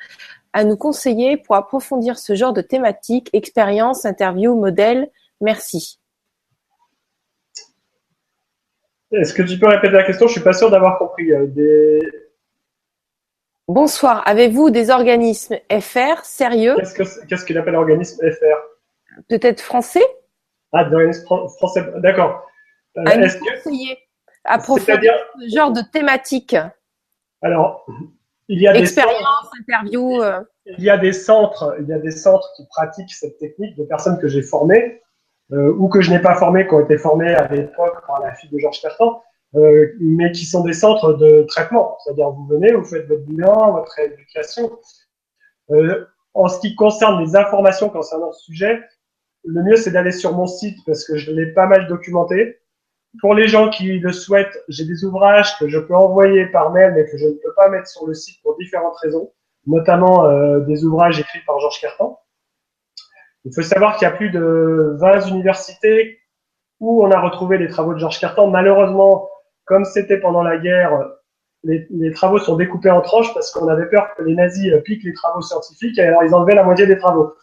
à 0.51 0.63
nous 0.63 0.77
conseiller 0.77 1.37
pour 1.37 1.55
approfondir 1.55 2.19
ce 2.19 2.35
genre 2.35 2.53
de 2.53 2.61
thématique, 2.61 3.29
expérience, 3.33 4.05
interview, 4.05 4.55
modèle? 4.55 5.09
Merci. 5.41 5.99
Est-ce 9.11 9.33
que 9.33 9.43
tu 9.43 9.59
peux 9.59 9.67
répéter 9.67 9.93
la 9.93 10.03
question? 10.03 10.27
Je 10.27 10.33
suis 10.33 10.41
pas 10.41 10.53
sûr 10.53 10.69
d'avoir 10.71 10.97
compris. 10.97 11.31
Des... 11.49 11.99
Bonsoir. 13.67 14.23
Avez-vous 14.25 14.71
des 14.71 14.89
organismes 14.89 15.55
FR 15.71 16.23
sérieux? 16.23 16.75
Qu'est-ce 16.77 17.45
qu'il 17.45 17.57
appelle 17.57 17.75
organisme 17.75 18.19
FR 18.29 19.23
Peut-être 19.29 19.61
français? 19.61 20.03
Ah, 20.71 20.83
des 20.85 20.95
organismes 20.95 21.25
français. 21.25 21.85
D'accord. 21.97 22.47
Euh, 22.97 23.03
à 23.05 23.15
est-ce 23.15 23.37
que... 23.37 23.99
approfondir 24.43 25.13
ce 25.39 25.55
genre 25.55 25.71
de 25.71 25.81
thématique 25.81 26.55
Alors, 27.41 27.85
il 28.47 28.61
y 28.61 28.67
a 28.67 28.73
des 28.73 28.99
interviews. 29.59 30.21
Euh. 30.21 30.41
Il 30.65 30.83
y 30.83 30.89
a 30.89 30.97
des 30.97 31.13
centres, 31.13 31.75
il 31.79 31.87
y 31.87 31.93
a 31.93 31.99
des 31.99 32.11
centres 32.11 32.49
qui 32.55 32.65
pratiquent 32.67 33.11
cette 33.11 33.37
technique 33.37 33.75
de 33.75 33.83
personnes 33.83 34.19
que 34.19 34.27
j'ai 34.27 34.41
formées 34.41 35.01
euh, 35.51 35.73
ou 35.77 35.89
que 35.89 36.01
je 36.01 36.09
n'ai 36.09 36.19
pas 36.19 36.35
formé, 36.35 36.67
qui 36.67 36.73
ont 36.73 36.79
été 36.79 36.97
formés 36.97 37.33
à 37.33 37.47
l'époque 37.47 38.05
par 38.07 38.21
la 38.21 38.33
fille 38.33 38.49
de 38.49 38.57
Georges 38.57 38.81
Cartan, 38.81 39.21
euh, 39.55 39.93
mais 39.99 40.31
qui 40.31 40.45
sont 40.45 40.63
des 40.63 40.73
centres 40.73 41.13
de 41.13 41.43
traitement. 41.43 41.97
C'est-à-dire, 42.03 42.29
vous 42.29 42.45
venez, 42.47 42.71
vous 42.71 42.85
faites 42.85 43.07
votre 43.07 43.23
bilan, 43.23 43.73
votre 43.73 43.99
éducation. 43.99 44.71
Euh, 45.71 46.05
en 46.33 46.47
ce 46.47 46.59
qui 46.59 46.75
concerne 46.75 47.23
les 47.23 47.35
informations 47.35 47.89
concernant 47.89 48.31
ce 48.31 48.45
sujet, 48.45 48.81
le 49.43 49.61
mieux, 49.63 49.75
c'est 49.75 49.91
d'aller 49.91 50.11
sur 50.11 50.33
mon 50.33 50.47
site 50.47 50.77
parce 50.85 51.05
que 51.05 51.17
je 51.17 51.31
l'ai 51.31 51.47
pas 51.47 51.67
mal 51.67 51.87
documenté. 51.87 52.59
Pour 53.19 53.35
les 53.35 53.47
gens 53.47 53.69
qui 53.69 53.99
le 53.99 54.11
souhaitent, 54.11 54.63
j'ai 54.67 54.85
des 54.85 55.05
ouvrages 55.05 55.57
que 55.59 55.67
je 55.67 55.77
peux 55.77 55.95
envoyer 55.95 56.47
par 56.47 56.71
mail, 56.71 56.93
mais 56.95 57.05
que 57.05 57.17
je 57.17 57.27
ne 57.27 57.33
peux 57.33 57.53
pas 57.55 57.69
mettre 57.69 57.87
sur 57.87 58.07
le 58.07 58.13
site 58.13 58.41
pour 58.41 58.57
différentes 58.57 58.97
raisons, 58.97 59.31
notamment 59.67 60.25
euh, 60.25 60.59
des 60.61 60.83
ouvrages 60.83 61.19
écrits 61.19 61.41
par 61.45 61.59
Georges 61.59 61.79
Cartan. 61.79 62.19
Il 63.45 63.53
faut 63.53 63.61
savoir 63.61 63.97
qu'il 63.97 64.07
y 64.07 64.11
a 64.11 64.15
plus 64.15 64.29
de 64.29 64.95
20 64.99 65.27
universités 65.27 66.19
où 66.79 67.05
on 67.05 67.11
a 67.11 67.19
retrouvé 67.19 67.57
les 67.57 67.67
travaux 67.67 67.93
de 67.93 67.99
Georges 67.99 68.19
Cartan. 68.19 68.47
Malheureusement, 68.47 69.29
comme 69.65 69.85
c'était 69.85 70.17
pendant 70.17 70.41
la 70.41 70.57
guerre, 70.57 71.07
les, 71.63 72.11
travaux 72.11 72.39
sont 72.39 72.55
découpés 72.55 72.89
en 72.89 73.01
tranches 73.01 73.33
parce 73.33 73.51
qu'on 73.51 73.67
avait 73.67 73.85
peur 73.85 74.13
que 74.15 74.23
les 74.23 74.35
nazis 74.35 74.73
piquent 74.83 75.03
les 75.03 75.13
travaux 75.13 75.41
scientifiques 75.41 75.97
et 75.97 76.03
alors 76.03 76.23
ils 76.23 76.33
enlevaient 76.33 76.55
la 76.55 76.63
moitié 76.63 76.85
des 76.85 76.97
travaux. 76.97 77.33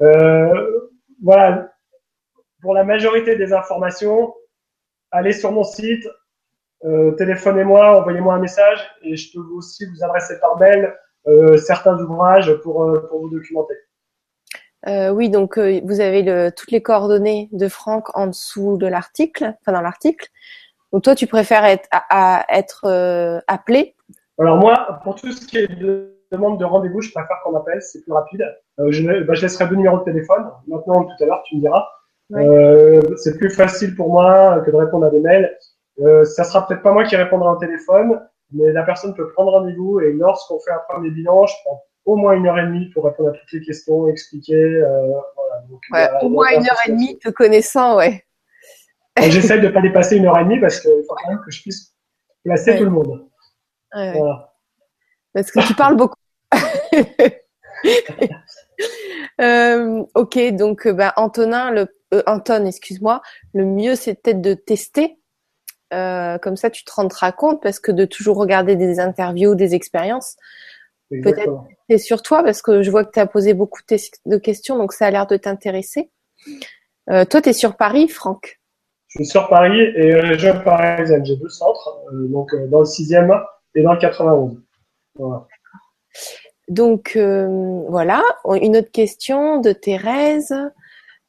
Euh, 0.00 0.88
voilà. 1.22 1.70
Pour 2.60 2.74
la 2.74 2.84
majorité 2.84 3.36
des 3.36 3.52
informations, 3.52 4.34
allez 5.12 5.32
sur 5.32 5.52
mon 5.52 5.64
site, 5.64 6.08
euh, 6.84 7.12
téléphonez-moi, 7.12 8.00
envoyez-moi 8.00 8.34
un 8.34 8.40
message 8.40 8.80
et 9.02 9.16
je 9.16 9.32
peux 9.32 9.44
aussi 9.54 9.86
vous 9.86 10.02
adresser 10.02 10.40
par 10.40 10.58
mail 10.58 10.92
euh, 11.28 11.56
certains 11.56 11.96
ouvrages 11.98 12.52
pour, 12.62 12.92
pour 13.08 13.20
vous 13.20 13.30
documenter. 13.30 13.76
Euh, 14.88 15.10
oui, 15.10 15.30
donc 15.30 15.58
euh, 15.58 15.80
vous 15.84 16.00
avez 16.00 16.22
le, 16.22 16.50
toutes 16.50 16.72
les 16.72 16.82
coordonnées 16.82 17.48
de 17.52 17.68
Franck 17.68 18.16
en 18.16 18.26
dessous 18.26 18.76
de 18.76 18.86
l'article, 18.86 19.54
enfin 19.60 19.72
dans 19.72 19.80
l'article. 19.80 20.28
Donc 20.92 21.04
toi, 21.04 21.14
tu 21.14 21.26
préfères 21.26 21.64
être, 21.64 21.88
à, 21.92 22.44
être 22.48 22.84
euh, 22.86 23.40
appelé? 23.46 23.94
Alors 24.38 24.58
moi, 24.58 25.00
pour 25.04 25.14
tout 25.14 25.30
ce 25.30 25.46
qui 25.46 25.58
est 25.58 25.68
de 25.68 26.18
demande 26.32 26.58
de 26.58 26.64
rendez-vous, 26.64 27.00
je 27.00 27.12
préfère 27.12 27.36
qu'on 27.44 27.52
m'appelle, 27.52 27.80
c'est 27.82 28.02
plus 28.02 28.12
rapide. 28.12 28.44
Je, 28.88 29.22
bah, 29.24 29.34
je, 29.34 29.42
laisserai 29.42 29.68
deux 29.68 29.76
numéros 29.76 29.98
de 29.98 30.04
téléphone. 30.04 30.50
Maintenant, 30.66 31.04
tout 31.04 31.22
à 31.22 31.26
l'heure, 31.26 31.42
tu 31.44 31.56
me 31.56 31.60
diras. 31.60 31.86
C'est 33.16 33.38
plus 33.38 33.50
facile 33.50 33.94
pour 33.94 34.10
moi 34.10 34.60
que 34.64 34.70
de 34.70 34.76
répondre 34.76 35.06
à 35.06 35.10
des 35.10 35.20
mails. 35.20 35.56
ça 36.24 36.44
sera 36.44 36.66
peut-être 36.66 36.82
pas 36.82 36.92
moi 36.92 37.04
qui 37.04 37.16
répondrai 37.16 37.48
au 37.48 37.56
téléphone, 37.56 38.20
mais 38.52 38.72
la 38.72 38.82
personne 38.82 39.14
peut 39.14 39.28
prendre 39.32 39.52
rendez-vous 39.52 40.00
et 40.00 40.12
lorsqu'on 40.12 40.58
fait 40.60 40.72
un 40.72 40.80
premier 40.88 41.10
bilan, 41.10 41.46
je 41.46 41.54
prends 41.64 41.82
au 42.04 42.16
moins 42.16 42.32
une 42.32 42.46
heure 42.46 42.58
et 42.58 42.66
demie 42.66 42.90
pour 42.90 43.04
répondre 43.04 43.30
à 43.30 43.32
toutes 43.32 43.52
les 43.52 43.60
questions, 43.62 44.08
expliquer. 44.08 44.54
Euh, 44.54 45.06
voilà. 45.36 45.62
ouais, 45.92 46.24
au 46.24 46.28
moins 46.28 46.50
une 46.50 46.64
heure 46.64 46.78
et 46.86 46.90
demie, 46.90 47.18
te 47.18 47.28
connaissant, 47.28 47.96
ouais. 47.96 48.24
J'essaie 49.20 49.60
de 49.60 49.68
pas 49.68 49.82
dépasser 49.82 50.16
une 50.16 50.26
heure 50.26 50.38
et 50.38 50.44
demie 50.44 50.58
parce 50.58 50.80
qu'il 50.80 50.90
faut 51.06 51.14
quand 51.14 51.30
même 51.30 51.40
que 51.44 51.50
je 51.50 51.62
puisse 51.62 51.94
placer 52.44 52.78
tout 52.78 52.84
le 52.84 52.90
monde. 52.90 53.28
Voilà. 53.92 54.54
Parce 55.32 55.50
que 55.50 55.66
tu 55.66 55.74
parles 55.74 55.96
beaucoup. 55.96 56.16
euh, 59.40 60.04
ok, 60.14 60.38
donc 60.52 60.88
bah, 60.88 61.12
Antonin, 61.16 61.70
le, 61.70 61.86
euh, 62.12 62.22
Anton, 62.26 62.66
excuse-moi, 62.66 63.22
le 63.54 63.64
mieux 63.64 63.94
c'est 63.94 64.14
peut-être 64.14 64.40
de 64.40 64.54
tester. 64.54 65.18
Euh, 65.92 66.38
comme 66.38 66.56
ça, 66.56 66.70
tu 66.70 66.84
te 66.84 66.92
rendras 66.92 67.32
compte 67.32 67.62
parce 67.62 67.78
que 67.78 67.92
de 67.92 68.06
toujours 68.06 68.38
regarder 68.38 68.76
des 68.76 68.98
interviews, 68.98 69.54
des 69.54 69.74
expériences, 69.74 70.36
Peut-être 71.20 71.64
c'est 71.90 71.98
sur 71.98 72.22
toi 72.22 72.42
parce 72.42 72.62
que 72.62 72.82
je 72.82 72.90
vois 72.90 73.04
que 73.04 73.10
tu 73.12 73.20
as 73.20 73.26
posé 73.26 73.52
beaucoup 73.52 73.82
de 73.86 74.36
questions, 74.38 74.78
donc 74.78 74.92
ça 74.92 75.06
a 75.06 75.10
l'air 75.10 75.26
de 75.26 75.36
t'intéresser. 75.36 76.10
Euh, 77.10 77.24
toi, 77.24 77.42
tu 77.42 77.50
es 77.50 77.52
sur 77.52 77.76
Paris, 77.76 78.08
Franck 78.08 78.60
Je 79.08 79.18
suis 79.18 79.26
sur 79.26 79.48
Paris 79.48 79.78
et 79.78 80.14
région 80.14 80.58
parisienne. 80.64 81.24
J'ai 81.24 81.36
deux 81.36 81.48
centres, 81.48 82.00
euh, 82.12 82.28
donc 82.28 82.54
dans 82.70 82.80
le 82.80 82.86
6e 82.86 83.42
et 83.74 83.82
dans 83.82 83.92
le 83.92 83.98
91. 83.98 84.56
Voilà. 85.16 85.46
Donc 86.68 87.18
voilà, 87.18 88.22
une 88.46 88.78
autre 88.78 88.90
question 88.90 89.60
de 89.60 89.72
Thérèse. 89.72 90.54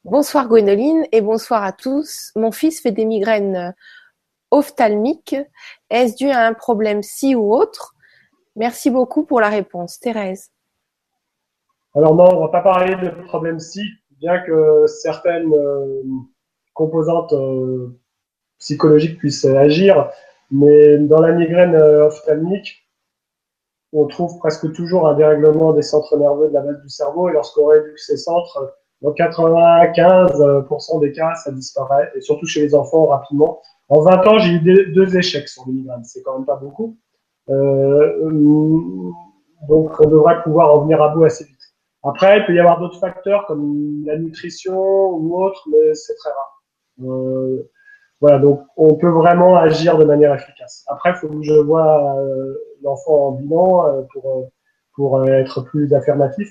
Bonsoir 0.04 0.48
Gwénoline 0.48 1.06
et 1.12 1.22
bonsoir 1.22 1.62
à 1.62 1.72
tous. 1.72 2.30
Mon 2.36 2.52
fils 2.52 2.82
fait 2.82 2.92
des 2.92 3.06
migraines 3.06 3.74
ophtalmiques. 4.50 5.34
Est-ce 5.88 6.14
dû 6.16 6.28
à 6.28 6.46
un 6.46 6.52
problème 6.52 7.02
ci 7.02 7.34
ou 7.34 7.54
autre? 7.54 7.94
Merci 8.54 8.90
beaucoup 8.90 9.24
pour 9.24 9.40
la 9.40 9.48
réponse. 9.48 9.98
Thérèse. 9.98 10.50
Alors 11.94 12.14
non, 12.14 12.36
on 12.36 12.40
va 12.40 12.48
pas 12.48 12.60
parler 12.60 12.96
de 12.96 13.08
problème 13.22 13.58
si, 13.58 13.80
bien 14.10 14.40
que 14.40 14.84
certaines 14.86 15.54
euh, 15.54 16.02
composantes 16.74 17.32
euh, 17.32 17.98
psychologiques 18.58 19.18
puissent 19.18 19.46
agir, 19.46 20.10
mais 20.50 20.98
dans 20.98 21.22
la 21.22 21.32
migraine 21.32 21.76
euh, 21.76 22.08
ophtalmique, 22.08 22.86
on 23.94 24.06
trouve 24.06 24.36
presque 24.36 24.70
toujours 24.74 25.08
un 25.08 25.14
dérèglement 25.14 25.72
des 25.72 25.80
centres 25.80 26.18
nerveux 26.18 26.48
de 26.48 26.52
la 26.52 26.60
base 26.60 26.82
du 26.82 26.90
cerveau, 26.90 27.30
et 27.30 27.32
lorsqu'on 27.32 27.66
réduit 27.66 27.96
ces 27.96 28.18
centres, 28.18 28.76
dans 29.04 29.12
95% 29.12 31.00
des 31.00 31.12
cas, 31.12 31.34
ça 31.34 31.52
disparaît, 31.52 32.10
et 32.16 32.22
surtout 32.22 32.46
chez 32.46 32.62
les 32.62 32.74
enfants 32.74 33.06
rapidement. 33.06 33.60
En 33.90 34.00
20 34.00 34.26
ans, 34.26 34.38
j'ai 34.38 34.52
eu 34.52 34.92
deux 34.92 35.16
échecs 35.16 35.48
sur 35.48 35.64
les 35.68 35.84
c'est 36.04 36.22
quand 36.22 36.38
même 36.38 36.46
pas 36.46 36.56
beaucoup. 36.56 36.96
Euh, 37.50 39.10
donc, 39.68 40.00
on 40.00 40.08
devrait 40.08 40.42
pouvoir 40.42 40.74
en 40.74 40.80
venir 40.82 41.02
à 41.02 41.10
bout 41.10 41.24
assez 41.24 41.44
vite. 41.44 41.54
Après, 42.02 42.38
il 42.38 42.46
peut 42.46 42.54
y 42.54 42.60
avoir 42.60 42.80
d'autres 42.80 42.98
facteurs 42.98 43.46
comme 43.46 44.04
la 44.06 44.16
nutrition 44.16 45.10
ou 45.10 45.42
autre, 45.42 45.68
mais 45.70 45.94
c'est 45.94 46.14
très 46.14 46.30
rare. 46.30 46.62
Euh, 47.02 47.70
voilà, 48.20 48.38
donc 48.38 48.62
on 48.76 48.94
peut 48.94 49.08
vraiment 49.08 49.56
agir 49.56 49.98
de 49.98 50.04
manière 50.04 50.34
efficace. 50.34 50.84
Après, 50.86 51.10
il 51.10 51.16
faut 51.16 51.28
que 51.28 51.42
je 51.42 51.54
vois 51.54 52.18
euh, 52.18 52.54
l'enfant 52.82 53.28
en 53.28 53.30
bilan 53.32 53.86
euh, 53.86 54.02
pour, 54.12 54.50
pour 54.94 55.28
être 55.28 55.62
plus 55.62 55.92
affirmatif. 55.92 56.48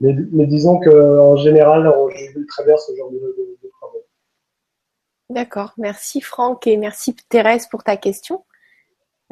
Mais, 0.00 0.14
mais 0.32 0.46
disons 0.46 0.78
qu'en 0.78 1.36
général, 1.36 1.88
on 1.88 2.08
joue 2.08 2.46
très 2.46 2.64
bien 2.64 2.76
ce 2.76 2.94
genre 2.96 3.10
de, 3.10 3.16
de, 3.16 3.58
de 3.62 3.70
problème. 3.80 4.02
D'accord, 5.30 5.72
merci 5.76 6.20
Franck 6.20 6.66
et 6.66 6.76
merci 6.76 7.16
Thérèse 7.28 7.66
pour 7.66 7.82
ta 7.82 7.96
question. 7.96 8.44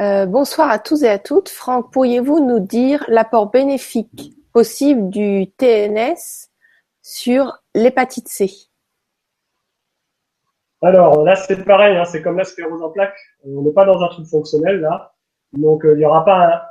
Euh, 0.00 0.26
bonsoir 0.26 0.70
à 0.70 0.78
tous 0.78 1.04
et 1.04 1.08
à 1.08 1.18
toutes. 1.18 1.48
Franck, 1.48 1.92
pourriez-vous 1.92 2.44
nous 2.44 2.60
dire 2.60 3.04
l'apport 3.08 3.50
bénéfique 3.50 4.34
possible 4.52 5.08
du 5.08 5.50
TNS 5.56 6.50
sur 7.00 7.62
l'hépatite 7.74 8.28
C? 8.28 8.50
Alors 10.82 11.22
là, 11.24 11.34
c'est 11.36 11.64
pareil, 11.64 11.96
hein, 11.96 12.04
c'est 12.04 12.20
comme 12.20 12.36
la 12.36 12.44
sclérose 12.44 12.82
en 12.82 12.90
plaques. 12.90 13.18
On 13.44 13.62
n'est 13.62 13.72
pas 13.72 13.86
dans 13.86 14.02
un 14.02 14.08
truc 14.08 14.26
fonctionnel 14.26 14.80
là, 14.80 15.14
donc 15.52 15.86
euh, 15.86 15.94
il 15.94 15.98
n'y 15.98 16.04
aura 16.04 16.24
pas 16.24 16.68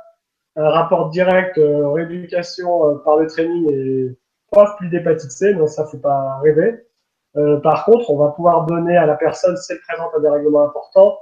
un, 0.56 0.68
rapport 0.70 1.10
direct 1.10 1.58
euh, 1.58 1.88
rééducation 1.90 2.90
euh, 2.90 2.94
par 3.04 3.18
le 3.18 3.26
training 3.26 3.70
et 3.72 4.16
prof 4.50 4.70
plus 4.78 4.88
d'hépatite 4.88 5.30
C. 5.30 5.54
Non, 5.54 5.66
ça 5.66 5.86
faut 5.86 5.98
pas 5.98 6.38
rêver. 6.42 6.86
par 7.62 7.84
contre, 7.84 8.10
on 8.10 8.16
va 8.16 8.30
pouvoir 8.30 8.64
donner 8.66 8.96
à 8.96 9.06
la 9.06 9.14
personne, 9.14 9.56
si 9.56 9.72
elle 9.72 9.80
présente 9.80 10.10
un 10.16 10.20
dérèglement 10.20 10.64
important, 10.64 11.18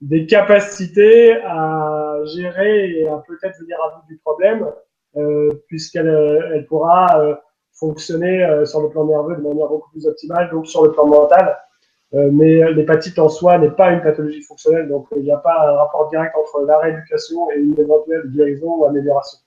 des 0.00 0.26
capacités 0.26 1.36
à 1.44 2.18
gérer 2.24 2.90
et 2.90 3.08
à 3.08 3.22
peut-être 3.26 3.58
venir 3.60 3.78
à 3.82 3.96
bout 3.96 4.06
du 4.08 4.18
problème, 4.18 4.70
euh, 5.16 5.50
puisqu'elle 5.68 6.08
euh, 6.08 6.50
elle 6.54 6.66
pourra 6.66 7.18
euh, 7.20 7.34
fonctionner 7.72 8.44
euh, 8.44 8.66
sur 8.66 8.82
le 8.82 8.90
plan 8.90 9.06
nerveux 9.06 9.36
de 9.36 9.40
manière 9.40 9.68
beaucoup 9.68 9.90
plus 9.90 10.06
optimale, 10.06 10.50
donc 10.50 10.66
sur 10.66 10.84
le 10.84 10.92
plan 10.92 11.06
mental. 11.06 11.56
Mais 12.12 12.72
l'hépatite 12.72 13.18
en 13.18 13.28
soi 13.28 13.58
n'est 13.58 13.70
pas 13.70 13.90
une 13.90 14.02
pathologie 14.02 14.42
fonctionnelle, 14.42 14.88
donc 14.88 15.06
il 15.16 15.22
n'y 15.22 15.30
a 15.30 15.36
pas 15.36 15.68
un 15.68 15.72
rapport 15.72 16.08
direct 16.08 16.34
entre 16.36 16.64
la 16.64 16.78
rééducation 16.78 17.50
et 17.50 17.58
une 17.58 17.78
éventuelle 17.78 18.22
guérison 18.28 18.76
ou 18.76 18.84
amélioration. 18.84 19.38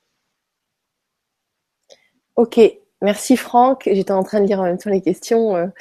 Ok, 2.35 2.59
merci 3.01 3.37
Franck. 3.37 3.89
J'étais 3.91 4.11
en 4.11 4.23
train 4.23 4.41
de 4.41 4.47
lire 4.47 4.59
en 4.59 4.63
même 4.63 4.77
temps 4.77 4.89
les 4.89 5.01
questions. 5.01 5.71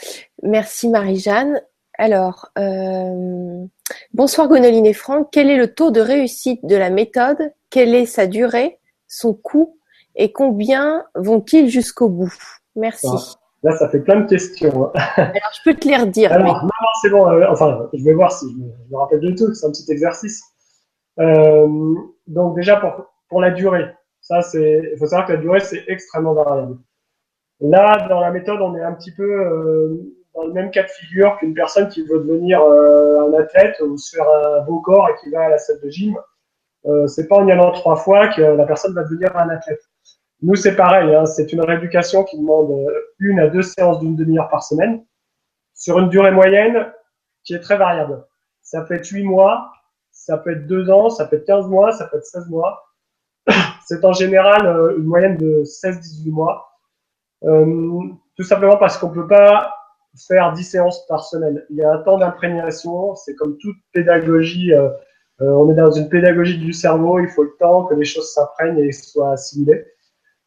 merci 0.42 0.88
Marie-Jeanne. 0.88 1.60
Alors, 2.00 2.50
euh, 2.58 3.66
bonsoir 4.14 4.46
Gonoline 4.46 4.86
et 4.86 4.92
Franck. 4.92 5.30
Quel 5.32 5.50
est 5.50 5.56
le 5.56 5.74
taux 5.74 5.90
de 5.90 6.00
réussite 6.00 6.64
de 6.64 6.76
la 6.76 6.90
méthode? 6.90 7.52
Quelle 7.70 7.92
est 7.92 8.06
sa 8.06 8.28
durée, 8.28 8.78
son 9.08 9.34
coût? 9.34 9.76
Et 10.14 10.30
combien 10.30 11.04
vont-ils 11.16 11.68
jusqu'au 11.68 12.08
bout? 12.08 12.32
Merci. 12.76 13.08
Ah, 13.10 13.47
là, 13.62 13.76
ça 13.76 13.88
fait 13.88 14.00
plein 14.00 14.20
de 14.20 14.28
questions. 14.28 14.86
Hein. 14.86 14.92
Alors, 15.16 15.52
je 15.52 15.60
peux 15.64 15.74
te 15.74 15.88
les 15.88 15.96
redire. 15.96 16.32
Alors, 16.32 16.62
non, 16.62 16.70
c'est 17.02 17.10
bon. 17.10 17.28
Euh, 17.28 17.46
enfin, 17.48 17.88
je 17.92 18.04
vais 18.04 18.14
voir 18.14 18.32
si 18.32 18.46
je 18.50 18.56
me, 18.56 18.96
rappelle 18.96 19.20
du 19.20 19.34
tout. 19.34 19.52
C'est 19.54 19.66
un 19.66 19.70
petit 19.70 19.90
exercice. 19.90 20.42
Euh, 21.18 21.94
donc, 22.26 22.54
déjà, 22.56 22.76
pour, 22.76 23.06
pour 23.28 23.40
la 23.40 23.50
durée, 23.50 23.86
ça, 24.20 24.42
c'est, 24.42 24.90
il 24.92 24.98
faut 24.98 25.06
savoir 25.06 25.26
que 25.26 25.32
la 25.32 25.40
durée, 25.40 25.60
c'est 25.60 25.84
extrêmement 25.88 26.34
variable. 26.34 26.78
Là, 27.60 28.06
dans 28.08 28.20
la 28.20 28.30
méthode, 28.30 28.60
on 28.60 28.76
est 28.76 28.82
un 28.82 28.92
petit 28.92 29.12
peu 29.12 29.24
euh, 29.24 30.14
dans 30.34 30.44
le 30.44 30.52
même 30.52 30.70
cas 30.70 30.84
de 30.84 30.90
figure 30.90 31.36
qu'une 31.38 31.54
personne 31.54 31.88
qui 31.88 32.02
veut 32.06 32.20
devenir 32.20 32.62
un 32.62 33.32
athlète 33.34 33.74
ou 33.80 33.96
se 33.96 34.14
faire 34.14 34.28
un 34.28 34.60
beau 34.60 34.80
corps 34.80 35.08
et 35.08 35.14
qui 35.20 35.30
va 35.30 35.46
à 35.46 35.48
la 35.48 35.58
salle 35.58 35.80
de 35.82 35.90
gym. 35.90 36.16
C'est 37.06 37.26
pas 37.26 37.36
en 37.36 37.48
y 37.48 37.52
allant 37.52 37.72
trois 37.72 37.96
fois 37.96 38.28
que 38.28 38.40
la 38.40 38.64
personne 38.64 38.94
va 38.94 39.02
devenir 39.02 39.36
un 39.36 39.48
athlète. 39.48 39.80
Nous, 40.42 40.54
c'est 40.54 40.76
pareil. 40.76 41.14
Hein, 41.14 41.26
c'est 41.26 41.52
une 41.52 41.60
rééducation 41.60 42.24
qui 42.24 42.38
demande 42.38 42.72
une 43.18 43.40
à 43.40 43.48
deux 43.48 43.62
séances 43.62 44.00
d'une 44.00 44.16
demi-heure 44.16 44.48
par 44.48 44.62
semaine 44.62 45.04
sur 45.74 45.98
une 45.98 46.08
durée 46.08 46.30
moyenne 46.30 46.92
qui 47.44 47.54
est 47.54 47.60
très 47.60 47.76
variable. 47.76 48.24
Ça 48.62 48.82
peut 48.82 48.94
être 48.94 49.08
huit 49.08 49.24
mois, 49.24 49.72
ça 50.10 50.36
peut 50.36 50.52
être 50.52 50.66
deux 50.66 50.90
ans, 50.90 51.10
ça 51.10 51.24
peut 51.24 51.36
être 51.36 51.46
15 51.46 51.68
mois, 51.68 51.92
ça 51.92 52.06
peut 52.06 52.18
être 52.18 52.26
16 52.26 52.48
mois. 52.48 52.84
C'est 53.86 54.04
en 54.04 54.12
général 54.12 54.66
euh, 54.66 54.98
une 54.98 55.04
moyenne 55.04 55.36
de 55.36 55.62
16-18 55.64 56.30
mois. 56.30 56.68
Euh, 57.44 58.02
tout 58.36 58.42
simplement 58.42 58.76
parce 58.76 58.98
qu'on 58.98 59.10
peut 59.10 59.26
pas 59.26 59.72
faire 60.26 60.52
10 60.52 60.64
séances 60.64 61.06
par 61.06 61.24
semaine. 61.24 61.64
Il 61.70 61.76
y 61.76 61.82
a 61.82 61.92
un 61.92 61.98
temps 61.98 62.18
d'imprégnation, 62.18 63.14
c'est 63.14 63.34
comme 63.34 63.56
toute 63.58 63.76
pédagogie. 63.92 64.72
Euh, 64.72 64.88
euh, 65.40 65.50
on 65.50 65.70
est 65.70 65.74
dans 65.74 65.92
une 65.92 66.08
pédagogie 66.08 66.58
du 66.58 66.72
cerveau, 66.72 67.20
il 67.20 67.28
faut 67.28 67.44
le 67.44 67.54
temps 67.58 67.84
que 67.84 67.94
les 67.94 68.04
choses 68.04 68.32
s'imprègnent 68.32 68.80
et 68.80 68.92
soient 68.92 69.32
assimilées. 69.32 69.86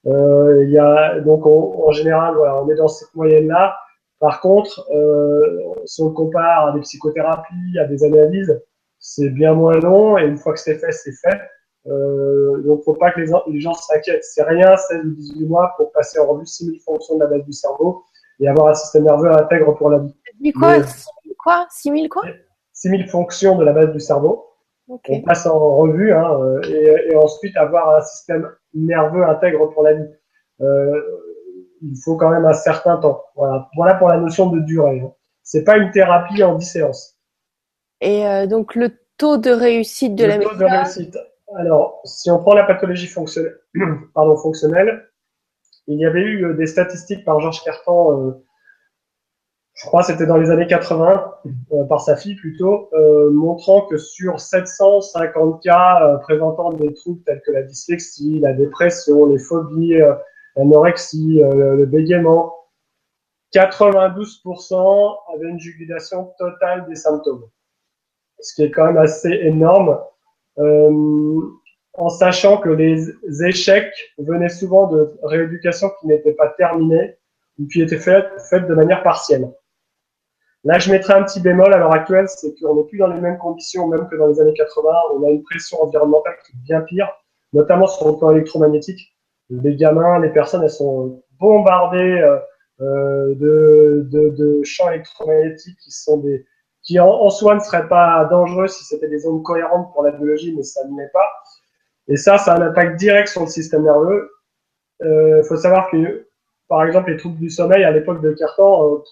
Euh, 0.07 0.63
il 0.63 0.71
y 0.71 0.79
a 0.79 1.19
donc 1.19 1.45
en 1.45 1.91
général, 1.91 2.35
voilà, 2.35 2.61
on 2.61 2.69
est 2.69 2.75
dans 2.75 2.87
cette 2.87 3.13
moyenne-là. 3.15 3.77
Par 4.19 4.39
contre, 4.39 4.87
euh, 4.93 5.59
si 5.85 6.01
on 6.01 6.11
compare 6.11 6.67
à 6.67 6.71
des 6.73 6.81
psychothérapies, 6.81 7.79
à 7.79 7.85
des 7.85 8.03
analyses, 8.03 8.61
c'est 8.99 9.29
bien 9.29 9.53
moins 9.53 9.79
long 9.79 10.17
et 10.17 10.25
une 10.25 10.37
fois 10.37 10.53
que 10.53 10.59
c'est 10.59 10.77
fait, 10.77 10.91
c'est 10.91 11.13
fait. 11.13 11.41
Euh, 11.87 12.61
donc, 12.61 12.83
faut 12.83 12.93
pas 12.93 13.11
que 13.11 13.21
les, 13.21 13.31
les 13.47 13.59
gens 13.59 13.73
s'inquiètent. 13.73 14.23
C'est 14.23 14.43
rien, 14.43 14.77
16 14.77 15.05
ou 15.05 15.15
18 15.15 15.45
mois 15.47 15.73
pour 15.77 15.91
passer 15.91 16.19
en 16.19 16.27
revue 16.27 16.45
6000 16.45 16.79
fonctions 16.81 17.15
de 17.15 17.21
la 17.21 17.27
base 17.27 17.43
du 17.43 17.53
cerveau 17.53 18.03
et 18.39 18.47
avoir 18.47 18.67
un 18.67 18.73
système 18.75 19.03
nerveux 19.03 19.31
intègre 19.31 19.73
pour 19.73 19.89
la 19.89 19.99
vie. 19.99 20.53
quoi? 20.53 20.83
6000 20.83 21.35
quoi? 21.37 21.67
6000 21.69 22.09
quoi? 22.09 22.23
6000 22.73 23.09
fonctions 23.09 23.57
de 23.57 23.65
la 23.65 23.73
base 23.73 23.91
du 23.91 23.99
cerveau. 23.99 24.47
On 24.87 25.21
passe 25.21 25.45
en 25.45 25.77
revue 25.77 26.11
hein, 26.11 26.37
euh, 26.41 26.61
et, 26.67 27.11
et, 27.11 27.15
ensuite 27.15 27.55
avoir 27.55 27.95
un 27.95 28.01
système 28.01 28.51
nerveux 28.73 29.23
intègre 29.23 29.67
pour 29.67 29.83
la 29.83 29.93
vie. 29.93 30.09
Euh, 30.61 31.01
il 31.81 31.97
faut 32.03 32.15
quand 32.15 32.29
même 32.29 32.45
un 32.45 32.53
certain 32.53 32.97
temps. 32.97 33.23
Voilà, 33.35 33.69
voilà 33.75 33.95
pour 33.95 34.07
la 34.07 34.17
notion 34.17 34.49
de 34.49 34.59
durée. 34.59 35.01
Hein. 35.01 35.11
C'est 35.43 35.63
pas 35.63 35.77
une 35.77 35.91
thérapie 35.91 36.43
en 36.43 36.55
10 36.55 36.65
séances. 36.65 37.17
Et 38.01 38.25
euh, 38.27 38.47
donc 38.47 38.75
le 38.75 38.91
taux 39.17 39.37
de 39.37 39.51
réussite 39.51 40.15
de 40.15 40.25
le 40.25 40.29
la 40.29 40.37
taux 40.39 40.55
de 40.55 40.65
réussite. 40.65 41.17
Alors, 41.57 42.01
si 42.05 42.31
on 42.31 42.39
prend 42.39 42.53
la 42.53 42.63
pathologie 42.63 43.07
fonctionnelle, 43.07 43.57
pardon, 44.13 44.37
fonctionnelle, 44.37 45.09
il 45.87 45.99
y 45.99 46.05
avait 46.05 46.21
eu 46.21 46.45
euh, 46.45 46.53
des 46.53 46.67
statistiques 46.67 47.25
par 47.25 47.39
Georges 47.39 47.63
Cartan, 47.63 48.35
je 49.81 49.87
crois 49.87 50.03
c'était 50.03 50.27
dans 50.27 50.37
les 50.37 50.51
années 50.51 50.67
80, 50.67 51.33
euh, 51.73 51.83
par 51.85 52.01
sa 52.01 52.15
fille 52.15 52.35
plutôt, 52.35 52.89
montrant 53.31 53.81
que 53.87 53.97
sur 53.97 54.39
750 54.39 55.63
cas 55.63 56.17
présentant 56.21 56.71
des 56.73 56.93
troubles 56.93 57.23
tels 57.25 57.41
que 57.45 57.51
la 57.51 57.63
dyslexie, 57.63 58.39
la 58.39 58.53
dépression, 58.53 59.25
les 59.25 59.39
phobies, 59.39 59.97
l'anorexie, 60.55 61.41
le 61.41 61.85
bégaiement, 61.85 62.53
92% 63.53 65.17
avaient 65.33 65.49
une 65.49 65.59
jugulation 65.59 66.33
totale 66.37 66.85
des 66.87 66.95
symptômes. 66.95 67.43
Ce 68.39 68.55
qui 68.55 68.63
est 68.63 68.71
quand 68.71 68.85
même 68.85 68.97
assez 68.97 69.31
énorme. 69.31 69.99
Euh, 70.57 71.39
en 71.93 72.09
sachant 72.09 72.57
que 72.57 72.69
les 72.69 73.09
échecs 73.43 73.93
venaient 74.17 74.49
souvent 74.49 74.87
de 74.87 75.13
rééducation 75.23 75.91
qui 75.99 76.07
n'étaient 76.07 76.33
pas 76.33 76.47
terminées 76.49 77.17
ou 77.59 77.67
qui 77.67 77.81
étaient 77.81 77.99
faites, 77.99 78.29
faites 78.49 78.67
de 78.67 78.73
manière 78.73 79.03
partielle. 79.03 79.51
Là, 80.63 80.77
je 80.77 80.91
mettrai 80.91 81.13
un 81.13 81.23
petit 81.23 81.39
bémol 81.39 81.73
à 81.73 81.77
l'heure 81.77 81.93
actuelle, 81.93 82.27
c'est 82.27 82.53
qu'on 82.59 82.75
n'est 82.75 82.83
plus 82.83 82.99
dans 82.99 83.07
les 83.07 83.19
mêmes 83.19 83.39
conditions, 83.39 83.87
même 83.87 84.07
que 84.07 84.15
dans 84.15 84.27
les 84.27 84.39
années 84.39 84.53
80. 84.53 84.89
On 85.15 85.25
a 85.25 85.29
une 85.31 85.41
pression 85.41 85.81
environnementale 85.81 86.35
qui 86.45 86.51
est 86.51 86.61
bien 86.63 86.81
pire, 86.81 87.09
notamment 87.53 87.87
sur 87.87 88.07
le 88.11 88.17
plan 88.17 88.31
électromagnétique. 88.31 89.15
Les 89.49 89.75
gamins, 89.75 90.19
les 90.19 90.29
personnes, 90.29 90.63
elles 90.63 90.69
sont 90.69 91.23
bombardées 91.39 92.21
euh, 92.21 92.37
euh 92.81 93.35
de, 93.35 94.61
champs 94.63 94.89
électromagnétiques 94.89 95.77
qui 95.79 95.91
sont 95.91 96.17
des 96.17 96.45
qui 96.83 96.99
en, 96.99 97.29
soi 97.29 97.55
ne 97.55 97.59
seraient 97.59 97.87
pas 97.87 98.25
dangereux 98.25 98.67
si 98.67 98.83
c'était 98.83 99.07
des 99.07 99.27
ondes 99.27 99.43
cohérentes 99.43 99.91
pour 99.93 100.03
la 100.03 100.11
biologie, 100.11 100.53
mais 100.55 100.63
ça 100.63 100.83
ne 100.87 100.99
l'est 100.99 101.11
pas. 101.11 101.29
Et 102.07 102.17
ça, 102.17 102.37
ça 102.37 102.53
a 102.53 102.57
un 102.57 102.61
impact 102.61 102.97
direct 102.97 103.27
sur 103.27 103.41
le 103.41 103.47
système 103.47 103.83
nerveux. 103.83 104.31
Il 105.01 105.07
euh, 105.07 105.43
faut 105.43 105.57
savoir 105.57 105.89
que, 105.91 106.27
par 106.67 106.83
exemple, 106.83 107.11
les 107.11 107.17
troubles 107.17 107.37
du 107.37 107.49
sommeil 107.49 107.83
à 107.83 107.91
l'époque 107.91 108.21
de 108.21 108.31
Cartan, 108.33 109.03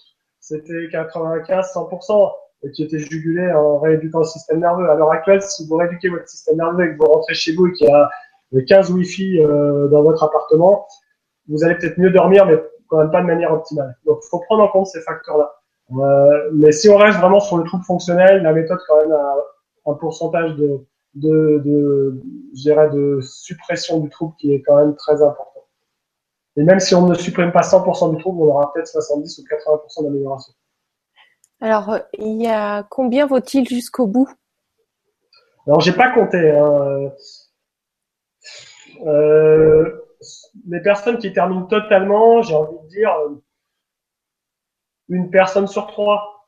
c'était 0.50 0.88
95-100% 0.88 2.32
qui 2.74 2.82
étaient 2.82 2.98
jugulés 2.98 3.52
en 3.52 3.78
rééduquant 3.78 4.18
le 4.18 4.24
système 4.24 4.60
nerveux. 4.60 4.90
À 4.90 4.96
l'heure 4.96 5.12
actuelle, 5.12 5.40
si 5.42 5.66
vous 5.66 5.76
rééduquez 5.76 6.08
votre 6.08 6.28
système 6.28 6.56
nerveux 6.56 6.84
et 6.84 6.92
que 6.92 6.98
vous 6.98 7.10
rentrez 7.10 7.34
chez 7.34 7.54
vous 7.54 7.68
et 7.68 7.72
qu'il 7.72 7.86
y 7.86 7.90
a 7.90 8.10
15 8.66 8.90
Wi-Fi 8.90 9.38
euh, 9.38 9.86
dans 9.88 10.02
votre 10.02 10.24
appartement, 10.24 10.86
vous 11.48 11.64
allez 11.64 11.76
peut-être 11.76 11.98
mieux 11.98 12.10
dormir, 12.10 12.46
mais 12.46 12.60
quand 12.88 12.98
même 12.98 13.12
pas 13.12 13.22
de 13.22 13.26
manière 13.26 13.52
optimale. 13.52 13.96
Donc, 14.04 14.18
il 14.24 14.28
faut 14.28 14.40
prendre 14.40 14.64
en 14.64 14.68
compte 14.68 14.88
ces 14.88 15.00
facteurs-là. 15.02 15.52
Euh, 15.92 16.50
mais 16.52 16.72
si 16.72 16.88
on 16.88 16.96
reste 16.96 17.18
vraiment 17.18 17.40
sur 17.40 17.56
le 17.56 17.64
trouble 17.64 17.84
fonctionnel, 17.84 18.42
la 18.42 18.52
méthode 18.52 18.78
quand 18.88 19.00
même 19.00 19.12
a 19.12 19.36
un 19.86 19.94
pourcentage 19.94 20.56
de, 20.56 20.80
de 21.14 23.22
suppression 23.22 24.00
du 24.00 24.10
trouble 24.10 24.34
qui 24.38 24.52
est 24.52 24.62
quand 24.62 24.76
même 24.76 24.96
très 24.96 25.22
important. 25.22 25.49
Et 26.56 26.62
même 26.62 26.80
si 26.80 26.94
on 26.94 27.06
ne 27.06 27.14
supprime 27.14 27.52
pas 27.52 27.60
100% 27.60 28.14
du 28.14 28.20
trouble, 28.20 28.42
on 28.42 28.46
aura 28.46 28.72
peut-être 28.72 28.88
70 28.88 29.38
ou 29.38 29.42
80% 29.42 30.04
d'amélioration. 30.04 30.52
Alors, 31.60 31.98
il 32.18 32.42
y 32.42 32.48
a 32.48 32.82
combien 32.84 33.26
vaut-il 33.26 33.68
jusqu'au 33.68 34.06
bout? 34.06 34.28
Alors, 35.66 35.80
j'ai 35.80 35.92
pas 35.92 36.10
compté. 36.10 36.50
Hein. 36.50 37.12
Euh, 39.06 40.00
les 40.68 40.80
personnes 40.80 41.18
qui 41.18 41.32
terminent 41.32 41.66
totalement, 41.66 42.42
j'ai 42.42 42.54
envie 42.54 42.78
de 42.84 42.88
dire 42.88 43.14
une 45.08 45.30
personne 45.30 45.66
sur 45.66 45.86
trois. 45.86 46.46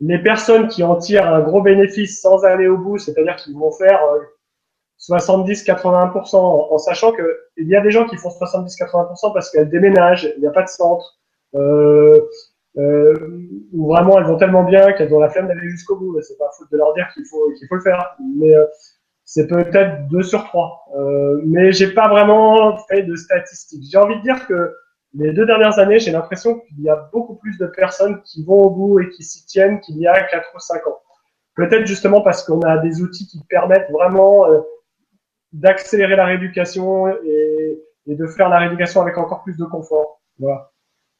les 0.00 0.18
personnes 0.18 0.68
qui 0.68 0.82
en 0.82 0.96
tirent 0.96 1.26
un 1.26 1.40
gros 1.40 1.62
bénéfice 1.62 2.20
sans 2.20 2.44
aller 2.44 2.66
au 2.66 2.76
bout, 2.76 2.98
c'est-à-dire 2.98 3.36
qu'ils 3.36 3.56
vont 3.56 3.72
faire 3.72 4.00
70-80%, 4.98 6.36
en 6.36 6.78
sachant 6.78 7.12
que 7.12 7.40
il 7.56 7.68
y 7.68 7.76
a 7.76 7.80
des 7.80 7.90
gens 7.90 8.06
qui 8.06 8.16
font 8.16 8.30
70-80% 8.30 9.32
parce 9.32 9.50
qu'elles 9.50 9.68
déménagent, 9.68 10.32
il 10.36 10.40
n'y 10.40 10.46
a 10.46 10.50
pas 10.50 10.62
de 10.62 10.68
centre, 10.68 11.18
euh, 11.54 12.20
euh, 12.76 13.14
vraiment 13.72 14.18
elles 14.18 14.26
vont 14.26 14.36
tellement 14.36 14.64
bien 14.64 14.92
qu'elles 14.92 15.14
ont 15.14 15.20
la 15.20 15.28
flemme 15.28 15.46
d'aller 15.46 15.68
jusqu'au 15.68 15.96
bout. 15.96 16.20
C'est 16.22 16.38
pas 16.38 16.50
faute 16.56 16.70
de 16.72 16.76
leur 16.76 16.92
dire 16.94 17.08
qu'il 17.14 17.24
faut 17.26 17.50
qu'il 17.58 17.68
faut 17.68 17.76
le 17.76 17.80
faire, 17.82 18.16
mais 18.36 18.54
euh, 18.54 18.64
c'est 19.24 19.46
peut-être 19.46 20.08
2 20.08 20.22
sur 20.22 20.44
3. 20.44 20.86
Euh, 20.96 21.40
mais 21.44 21.72
j'ai 21.72 21.92
pas 21.92 22.08
vraiment 22.08 22.76
fait 22.88 23.02
de 23.02 23.14
statistiques. 23.16 23.84
J'ai 23.90 23.98
envie 23.98 24.16
de 24.16 24.22
dire 24.22 24.46
que 24.46 24.74
les 25.14 25.32
deux 25.32 25.46
dernières 25.46 25.78
années, 25.78 26.00
j'ai 26.00 26.10
l'impression 26.10 26.58
qu'il 26.58 26.82
y 26.82 26.88
a 26.88 27.08
beaucoup 27.12 27.36
plus 27.36 27.56
de 27.58 27.66
personnes 27.66 28.20
qui 28.22 28.44
vont 28.44 28.64
au 28.64 28.70
bout 28.70 29.00
et 29.00 29.08
qui 29.10 29.22
s'y 29.22 29.46
tiennent 29.46 29.80
qu'il 29.80 29.98
y 29.98 30.08
a 30.08 30.22
4 30.24 30.48
ou 30.54 30.58
5 30.58 30.86
ans. 30.88 30.98
Peut-être 31.54 31.86
justement 31.86 32.20
parce 32.20 32.42
qu'on 32.42 32.60
a 32.62 32.78
des 32.78 33.00
outils 33.00 33.28
qui 33.28 33.40
permettent 33.48 33.90
vraiment 33.92 34.48
euh, 34.48 34.60
d'accélérer 35.54 36.16
la 36.16 36.26
rééducation 36.26 37.08
et, 37.08 37.80
et, 38.06 38.14
de 38.14 38.26
faire 38.26 38.48
la 38.48 38.58
rééducation 38.58 39.00
avec 39.00 39.16
encore 39.16 39.42
plus 39.42 39.56
de 39.56 39.64
confort. 39.64 40.20
Voilà. 40.38 40.70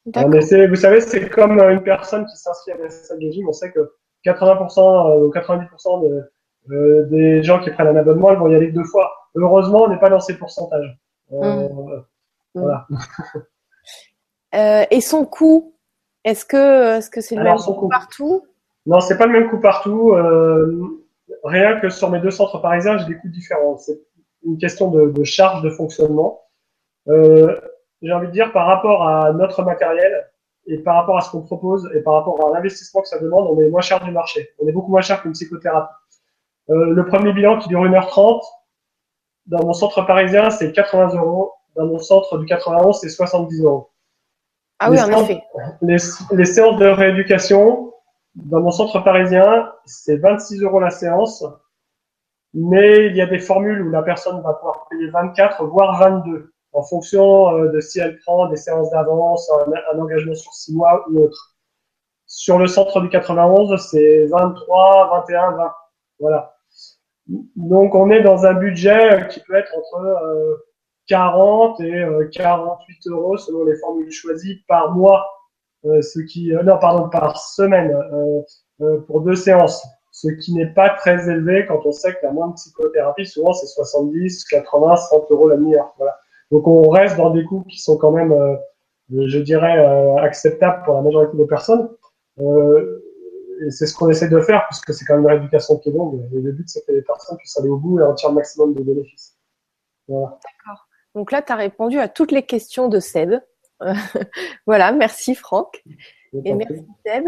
vous 0.05 0.75
savez, 0.75 1.01
c'est 1.01 1.29
comme 1.29 1.59
une 1.59 1.81
personne 1.81 2.25
qui 2.25 2.37
s'inscrit 2.37 2.73
à 2.73 2.77
la 2.77 2.89
salle 2.89 3.19
de 3.19 3.31
gym. 3.31 3.47
On 3.47 3.53
sait 3.53 3.71
que 3.71 3.93
80% 4.25 5.23
ou 5.23 5.31
90% 5.31 6.03
de, 6.03 6.31
euh, 6.71 7.05
des 7.05 7.43
gens 7.43 7.59
qui 7.59 7.71
prennent 7.71 7.87
un 7.87 7.95
abonnement, 7.95 8.31
ils 8.31 8.37
vont 8.37 8.49
y 8.49 8.55
aller 8.55 8.71
deux 8.71 8.83
fois. 8.83 9.11
Heureusement, 9.35 9.83
on 9.83 9.87
n'est 9.87 9.99
pas 9.99 10.09
dans 10.09 10.19
ces 10.19 10.37
pourcentages. 10.37 10.97
Euh, 11.31 11.69
mmh. 11.69 12.03
Voilà. 12.53 12.87
Euh, 14.53 14.85
et 14.89 15.01
son 15.01 15.25
coût, 15.25 15.75
est-ce 16.23 16.45
que 16.45 16.97
est-ce 16.97 17.09
que 17.09 17.19
c'est 17.19 17.35
le 17.35 17.43
même 17.43 17.57
coût 17.57 17.89
partout? 17.89 18.45
Non, 18.85 19.01
c'est 19.01 19.17
pas 19.17 19.25
le 19.25 19.33
même 19.33 19.49
coût 19.49 19.59
partout. 19.59 20.11
Euh, 20.13 21.03
rien 21.43 21.77
que 21.81 21.89
sur 21.89 22.09
mes 22.09 22.19
deux 22.19 22.31
centres 22.31 22.61
parisiens, 22.61 22.97
j'ai 22.97 23.05
des 23.05 23.17
coûts 23.17 23.27
différents. 23.27 23.75
C'est 23.75 23.99
une 24.45 24.57
question 24.57 24.89
de, 24.91 25.09
de 25.09 25.23
charge 25.23 25.61
de 25.61 25.69
fonctionnement. 25.69 26.41
Euh, 27.07 27.59
j'ai 28.01 28.13
envie 28.13 28.27
de 28.27 28.31
dire 28.31 28.51
par 28.51 28.67
rapport 28.67 29.07
à 29.07 29.33
notre 29.33 29.63
matériel 29.63 30.29
et 30.67 30.77
par 30.79 30.95
rapport 30.95 31.17
à 31.17 31.21
ce 31.21 31.31
qu'on 31.31 31.41
propose 31.41 31.89
et 31.93 32.01
par 32.01 32.15
rapport 32.15 32.47
à 32.47 32.53
l'investissement 32.53 33.01
que 33.01 33.07
ça 33.07 33.19
demande, 33.19 33.47
on 33.49 33.59
est 33.61 33.69
moins 33.69 33.81
cher 33.81 34.03
du 34.03 34.11
marché. 34.11 34.49
On 34.59 34.67
est 34.67 34.71
beaucoup 34.71 34.91
moins 34.91 35.01
cher 35.01 35.21
qu'une 35.21 35.33
psychothérapie. 35.33 35.93
Euh, 36.69 36.93
le 36.93 37.05
premier 37.05 37.33
bilan 37.33 37.59
qui 37.59 37.67
dure 37.67 37.83
1h30, 37.83 38.41
dans 39.45 39.63
mon 39.63 39.73
centre 39.73 40.01
parisien, 40.05 40.49
c'est 40.49 40.71
80 40.71 41.15
euros. 41.15 41.53
Dans 41.75 41.85
mon 41.85 41.99
centre 41.99 42.37
du 42.37 42.45
91, 42.45 42.99
c'est 42.99 43.09
70 43.09 43.61
euros. 43.61 43.89
Ah 44.79 44.89
oui, 44.89 44.99
en 44.99 45.09
effet. 45.21 45.41
Les, 45.81 45.97
les, 46.31 46.45
séances 46.45 46.77
de 46.77 46.85
rééducation, 46.85 47.93
dans 48.35 48.61
mon 48.61 48.71
centre 48.71 48.99
parisien, 49.03 49.71
c'est 49.85 50.17
26 50.17 50.61
euros 50.63 50.79
la 50.79 50.89
séance. 50.89 51.43
Mais 52.55 53.07
il 53.07 53.15
y 53.15 53.21
a 53.21 53.25
des 53.25 53.39
formules 53.39 53.81
où 53.81 53.91
la 53.91 54.01
personne 54.01 54.41
va 54.41 54.53
pouvoir 54.53 54.87
payer 54.89 55.09
24, 55.09 55.65
voire 55.65 55.99
22, 55.99 56.53
en 56.71 56.83
fonction 56.83 57.57
euh, 57.57 57.67
de 57.69 57.79
si 57.81 57.99
elle 57.99 58.17
prend 58.19 58.47
des 58.47 58.55
séances 58.55 58.89
d'avance, 58.91 59.51
un, 59.93 59.99
engagement 59.99 60.35
sur 60.35 60.53
6 60.53 60.75
mois 60.75 61.05
ou 61.09 61.23
autre. 61.23 61.55
Sur 62.27 62.57
le 62.57 62.67
centre 62.67 63.01
du 63.01 63.09
91, 63.09 63.77
c'est 63.91 64.25
23, 64.27 65.09
21, 65.27 65.51
20. 65.51 65.73
Voilà. 66.19 66.55
Donc 67.27 67.95
on 67.95 68.09
est 68.09 68.21
dans 68.21 68.45
un 68.45 68.53
budget 68.53 69.27
qui 69.29 69.39
peut 69.41 69.55
être 69.55 69.71
entre 69.77 70.65
40 71.07 71.79
euh, 71.81 72.25
et 72.25 72.29
48 72.29 73.07
euh, 73.07 73.11
euros 73.11 73.37
selon 73.37 73.65
les 73.65 73.75
formules 73.77 74.11
choisies 74.11 74.63
par 74.67 74.91
mois, 74.91 75.27
euh, 75.85 76.01
ce 76.01 76.19
qui 76.19 76.51
non 76.63 76.77
pardon 76.79 77.09
par 77.09 77.37
semaine 77.37 77.95
pour 79.07 79.21
deux 79.21 79.35
séances, 79.35 79.85
ce 80.15 80.29
qui 80.29 80.53
n'est 80.53 80.73
pas 80.73 80.91
très 80.91 81.29
élevé 81.29 81.65
quand 81.67 81.81
on 81.83 81.91
sait 81.91 82.13
que 82.13 82.19
la 82.23 82.31
moindre 82.31 82.53
psychothérapie 82.53 83.25
souvent 83.25 83.51
c'est 83.51 83.67
70, 83.67 84.45
80, 84.45 84.95
100 84.95 85.25
euros 85.31 85.49
la 85.49 85.57
demi-heure. 85.57 85.93
Voilà. 85.97 86.17
Donc 86.51 86.67
on 86.67 86.87
reste 86.87 87.17
dans 87.17 87.31
des 87.31 87.43
coûts 87.43 87.65
qui 87.69 87.79
sont 87.79 87.97
quand 87.97 88.11
même, 88.11 88.33
je 89.11 89.39
dirais, 89.39 89.85
acceptables 90.21 90.83
pour 90.85 90.95
la 90.95 91.01
majorité 91.01 91.35
des 91.35 91.45
personnes. 91.45 91.89
Euh, 92.39 93.03
et 93.61 93.71
c'est 93.71 93.87
ce 93.87 93.93
qu'on 93.93 94.09
essaie 94.09 94.29
de 94.29 94.39
faire, 94.39 94.65
puisque 94.69 94.93
c'est 94.93 95.03
quand 95.03 95.15
même 95.15 95.23
une 95.23 95.29
rééducation 95.29 95.77
qui 95.79 95.89
est 95.89 95.91
longue. 95.93 96.25
Et 96.33 96.39
le 96.39 96.51
but, 96.53 96.67
c'est 96.69 96.85
que 96.85 96.93
les 96.93 97.01
personnes 97.01 97.37
puissent 97.37 97.57
aller 97.57 97.69
au 97.69 97.77
bout 97.77 97.99
et 97.99 98.03
en 98.03 98.13
tirer 98.13 98.31
le 98.31 98.35
maximum 98.35 98.73
de 98.73 98.83
bénéfices. 98.83 99.37
D'accord. 100.07 100.87
Donc 101.13 101.31
là, 101.31 101.41
tu 101.41 101.51
as 101.51 101.55
répondu 101.55 101.99
à 101.99 102.07
toutes 102.07 102.31
les 102.31 102.43
questions 102.43 102.87
de 102.87 102.99
Seb. 102.99 103.33
voilà, 104.65 104.91
merci 104.91 105.35
Franck. 105.35 105.83
Et 106.43 106.53
merci 106.53 106.85
Seb. 107.05 107.27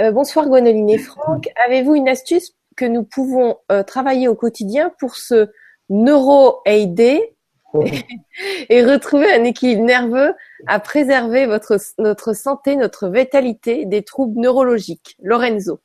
Euh, 0.00 0.12
bonsoir 0.12 0.46
Gwenoline 0.46 0.90
et 0.90 0.98
Franck. 0.98 1.48
Avez-vous 1.64 1.94
une 1.94 2.08
astuce 2.08 2.54
que 2.76 2.84
nous 2.84 3.04
pouvons 3.04 3.56
euh, 3.72 3.82
travailler 3.82 4.28
au 4.28 4.34
quotidien 4.34 4.92
pour 4.98 5.16
se 5.16 5.48
neuro-aider 5.88 7.34
et 8.68 8.84
retrouver 8.84 9.32
un 9.32 9.44
équilibre 9.44 9.84
nerveux 9.84 10.34
à 10.66 10.80
préserver 10.80 11.46
votre, 11.46 11.76
notre 11.98 12.34
santé, 12.34 12.76
notre 12.76 13.08
vitalité 13.08 13.84
des 13.84 14.02
troubles 14.02 14.40
neurologiques? 14.40 15.16
Lorenzo. 15.22 15.80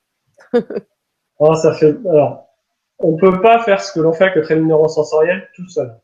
oh, 1.39 1.55
ça 1.55 1.73
fait, 1.73 1.95
alors, 2.09 2.47
on 2.99 3.15
peut 3.15 3.41
pas 3.41 3.59
faire 3.59 3.81
ce 3.81 3.93
que 3.93 3.99
l'on 3.99 4.13
fait 4.13 4.25
avec 4.25 4.35
le 4.35 4.41
training 4.43 4.67
neurosensoriel 4.67 5.47
tout 5.55 5.67
seul. 5.69 5.95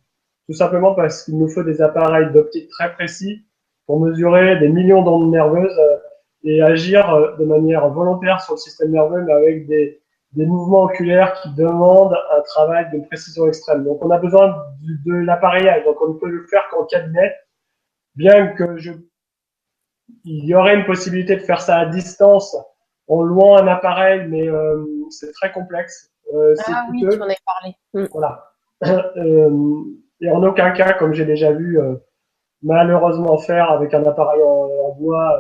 Tout 0.48 0.54
simplement 0.56 0.96
parce 0.96 1.24
qu'il 1.24 1.38
nous 1.38 1.50
faut 1.50 1.64
des 1.64 1.82
appareils 1.82 2.32
d'optique 2.32 2.70
très 2.70 2.94
précis 2.94 3.46
pour 3.86 4.00
mesurer 4.00 4.60
des 4.60 4.70
millions 4.70 5.02
d'ondes 5.02 5.32
nerveuses 5.32 5.78
euh, 5.80 5.98
et 6.44 6.62
agir 6.62 7.14
euh, 7.14 7.36
de 7.38 7.46
manière 7.46 7.90
volontaire 7.90 8.42
sur 8.42 8.54
le 8.54 8.60
système 8.60 8.92
nerveux, 8.92 9.22
mais 9.24 9.34
avec 9.34 9.68
des, 9.68 10.02
des 10.34 10.46
mouvements 10.46 10.84
oculaires 10.84 11.34
qui 11.42 11.54
demandent 11.56 12.18
un 12.32 12.42
travail 12.42 12.90
de 12.94 13.00
précision 13.08 13.48
extrême. 13.48 13.84
Donc 13.84 14.04
on 14.04 14.12
a 14.12 14.18
besoin 14.18 14.56
de, 15.06 15.14
l'appareillage, 15.14 15.84
donc 15.86 16.02
on 16.02 16.10
ne 16.10 16.20
peut 16.20 16.30
le 16.30 16.46
faire 16.48 16.64
qu'en 16.72 16.86
cabinet, 16.86 17.34
bien 18.16 18.48
que 18.48 18.78
je, 18.78 18.92
il 20.24 20.46
y 20.46 20.56
aurait 20.56 20.76
une 20.76 20.86
possibilité 20.86 21.36
de 21.36 21.42
faire 21.42 21.62
ça 21.62 21.78
à 21.78 21.86
distance 21.86 22.56
en 23.08 23.22
louant 23.24 23.58
un 23.58 23.68
appareil, 23.68 24.28
mais 24.28 24.48
euh, 24.48 24.86
c'est 25.10 25.32
très 25.34 25.52
complexe. 25.52 26.12
Euh, 26.34 26.56
ah 26.68 26.86
oui, 26.92 27.02
tu 27.02 27.08
en 27.08 27.28
as 27.28 27.36
parlé. 27.46 27.76
Mm. 27.94 28.06
Voilà. 28.12 28.46
Euh, 29.18 29.84
et 30.22 30.30
en 30.32 30.42
aucun 30.44 30.72
cas, 30.72 30.94
comme 30.94 31.14
j'ai 31.14 31.26
déjà 31.26 31.52
vu 31.52 31.80
euh, 31.80 31.96
malheureusement 32.64 33.38
faire 33.38 33.72
avec 33.72 33.94
un 33.94 34.04
appareil 34.06 34.42
en, 34.44 34.96
bois 35.00 35.34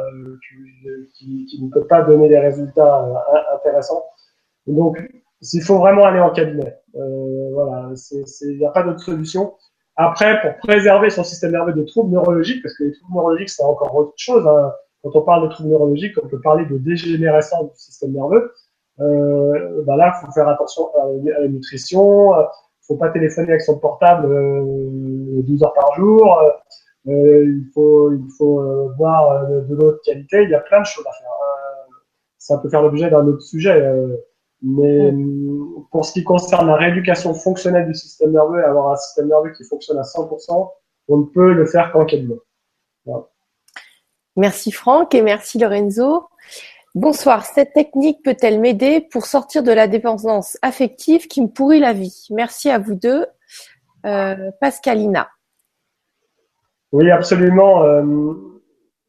qui, 1.17 1.45
qui, 1.45 1.63
ne 1.63 1.69
peut 1.69 1.85
pas 1.85 2.01
donner 2.03 2.29
des 2.29 2.39
résultats 2.39 3.05
intéressants. 3.53 4.03
Donc, 4.67 4.97
il 5.41 5.61
faut 5.61 5.77
vraiment 5.77 6.05
aller 6.05 6.19
en 6.19 6.31
cabinet. 6.31 6.77
Euh, 6.95 7.49
voilà, 7.53 7.89
il 8.41 8.57
n'y 8.57 8.65
a 8.65 8.71
pas 8.71 8.83
d'autre 8.83 8.99
solution. 8.99 9.53
Après, 9.95 10.41
pour 10.41 10.57
préserver 10.57 11.09
son 11.09 11.23
système 11.23 11.51
nerveux 11.51 11.73
des 11.73 11.85
troubles 11.85 12.11
neurologiques, 12.11 12.61
parce 12.63 12.75
que 12.75 12.85
les 12.85 12.93
troubles 12.93 13.15
neurologiques, 13.15 13.49
c'est 13.49 13.63
encore 13.63 13.93
autre 13.95 14.13
chose. 14.17 14.47
Hein. 14.47 14.73
Quand 15.03 15.15
on 15.15 15.21
parle 15.21 15.47
de 15.47 15.53
troubles 15.53 15.69
neurologiques, 15.69 16.15
on 16.23 16.27
peut 16.27 16.41
parler 16.41 16.65
de 16.65 16.77
dégénérescence 16.77 17.71
du 17.71 17.77
système 17.77 18.13
nerveux. 18.13 18.53
Euh, 18.99 19.83
bah 19.85 19.95
là, 19.95 20.13
il 20.15 20.25
faut 20.25 20.31
faire 20.31 20.47
attention 20.47 20.89
à, 20.95 21.05
la 21.41 21.47
nutrition. 21.47 22.33
Il 22.33 22.87
faut 22.87 22.95
pas 22.95 23.09
téléphoner 23.09 23.49
avec 23.49 23.61
son 23.61 23.77
portable 23.77 24.25
euh, 24.31 25.41
12 25.43 25.63
heures 25.63 25.73
par 25.73 25.93
jour. 25.95 26.37
Euh, 27.09 27.43
il 27.43 27.71
faut, 27.73 28.11
il 28.11 28.27
faut 28.37 28.61
euh, 28.61 29.61
de, 29.61 29.75
de 29.75 30.01
qualité. 30.03 30.43
Il 30.43 30.49
y 30.49 30.55
a 30.55 30.59
plein 30.59 30.81
de 30.81 30.85
choses 30.85 31.05
à 31.07 31.11
faire. 31.11 31.29
Ça 32.37 32.57
peut 32.57 32.69
faire 32.69 32.81
l'objet 32.81 33.09
d'un 33.09 33.25
autre 33.27 33.41
sujet. 33.41 33.81
Euh, 33.81 34.15
mais 34.61 35.13
pour 35.91 36.05
ce 36.05 36.13
qui 36.13 36.23
concerne 36.23 36.67
la 36.67 36.75
rééducation 36.75 37.33
fonctionnelle 37.33 37.87
du 37.87 37.93
système 37.93 38.31
nerveux 38.31 38.59
et 38.59 38.63
avoir 38.63 38.91
un 38.91 38.95
système 38.97 39.29
nerveux 39.29 39.51
qui 39.51 39.63
fonctionne 39.63 39.97
à 39.97 40.01
100%, 40.01 40.71
on 41.07 41.17
ne 41.17 41.23
peut 41.25 41.53
le 41.53 41.65
faire 41.65 41.91
qu'en 41.91 42.05
cabinet. 42.05 42.35
Merci 44.35 44.71
Franck 44.71 45.15
et 45.15 45.21
merci 45.21 45.59
Lorenzo. 45.59 46.27
Bonsoir. 46.95 47.45
Cette 47.45 47.73
technique 47.73 48.21
peut-elle 48.23 48.59
m'aider 48.59 48.99
pour 48.99 49.25
sortir 49.25 49.63
de 49.63 49.71
la 49.71 49.87
dépendance 49.87 50.57
affective 50.61 51.27
qui 51.27 51.41
me 51.41 51.47
pourrit 51.47 51.79
la 51.79 51.93
vie? 51.93 52.27
Merci 52.31 52.69
à 52.69 52.79
vous 52.79 52.95
deux. 52.95 53.25
Euh, 54.05 54.51
Pascalina. 54.59 55.29
Oui, 56.91 57.09
absolument. 57.11 57.83
Euh, 57.83 58.33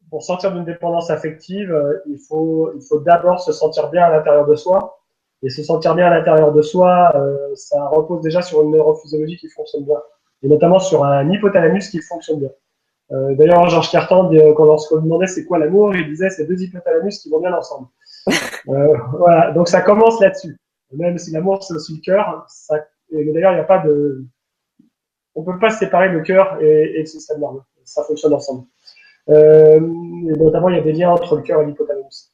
pour 0.09 0.23
sortir 0.23 0.51
d'une 0.51 0.65
dépendance 0.65 1.09
affective, 1.09 1.71
euh, 1.71 1.99
il 2.07 2.19
faut, 2.19 2.71
il 2.75 2.81
faut 2.81 2.99
d'abord 2.99 3.39
se 3.39 3.51
sentir 3.51 3.89
bien 3.89 4.03
à 4.03 4.09
l'intérieur 4.09 4.45
de 4.45 4.55
soi 4.55 5.01
et 5.43 5.49
se 5.49 5.63
sentir 5.63 5.95
bien 5.95 6.07
à 6.07 6.09
l'intérieur 6.11 6.51
de 6.51 6.61
soi, 6.61 7.11
euh, 7.15 7.55
ça 7.55 7.87
repose 7.87 8.21
déjà 8.21 8.41
sur 8.41 8.61
une 8.61 8.71
neurophysiologie 8.71 9.37
qui 9.37 9.49
fonctionne 9.49 9.85
bien, 9.85 9.97
et 10.43 10.47
notamment 10.47 10.79
sur 10.79 11.03
un 11.03 11.29
hypothalamus 11.29 11.89
qui 11.89 11.99
fonctionne 12.01 12.39
bien. 12.39 12.51
Euh, 13.11 13.35
D'ailleurs, 13.35 13.67
Georges 13.69 13.91
Cartan, 13.91 14.29
quand 14.55 14.65
lorsqu'on 14.65 14.97
lui 14.97 15.03
demandait 15.03 15.27
c'est 15.27 15.45
quoi 15.45 15.57
l'amour, 15.57 15.95
il 15.95 16.07
disait 16.07 16.29
c'est 16.29 16.45
deux 16.45 16.61
hypothalamus 16.61 17.19
qui 17.19 17.29
vont 17.29 17.39
bien 17.39 17.53
ensemble. 17.53 17.87
euh, 18.69 18.97
voilà, 19.17 19.51
donc 19.51 19.67
ça 19.67 19.81
commence 19.81 20.21
là-dessus. 20.21 20.57
Même 20.93 21.17
si 21.17 21.31
l'amour 21.31 21.63
c'est 21.63 21.73
aussi 21.73 21.95
le 21.95 22.01
cœur, 22.01 22.45
ça, 22.47 22.75
d'ailleurs 23.11 23.53
il 23.53 23.55
n'y 23.55 23.61
a 23.61 23.65
pas 23.65 23.79
de, 23.79 24.23
on 25.35 25.43
peut 25.43 25.57
pas 25.57 25.71
séparer 25.71 26.09
le 26.09 26.21
cœur 26.21 26.61
et, 26.61 26.97
et, 26.97 26.99
le 26.99 27.05
système 27.05 27.39
nerveux. 27.39 27.61
Ça 27.91 28.03
fonctionne 28.03 28.33
ensemble. 28.33 28.63
Euh, 29.29 29.77
et 29.77 30.37
notamment 30.37 30.69
il 30.69 30.77
y 30.77 30.79
a 30.79 30.83
des 30.83 30.93
liens 30.93 31.11
entre 31.11 31.35
le 31.35 31.41
cœur 31.41 31.61
et 31.61 31.65
l'hypothalamus. 31.65 32.29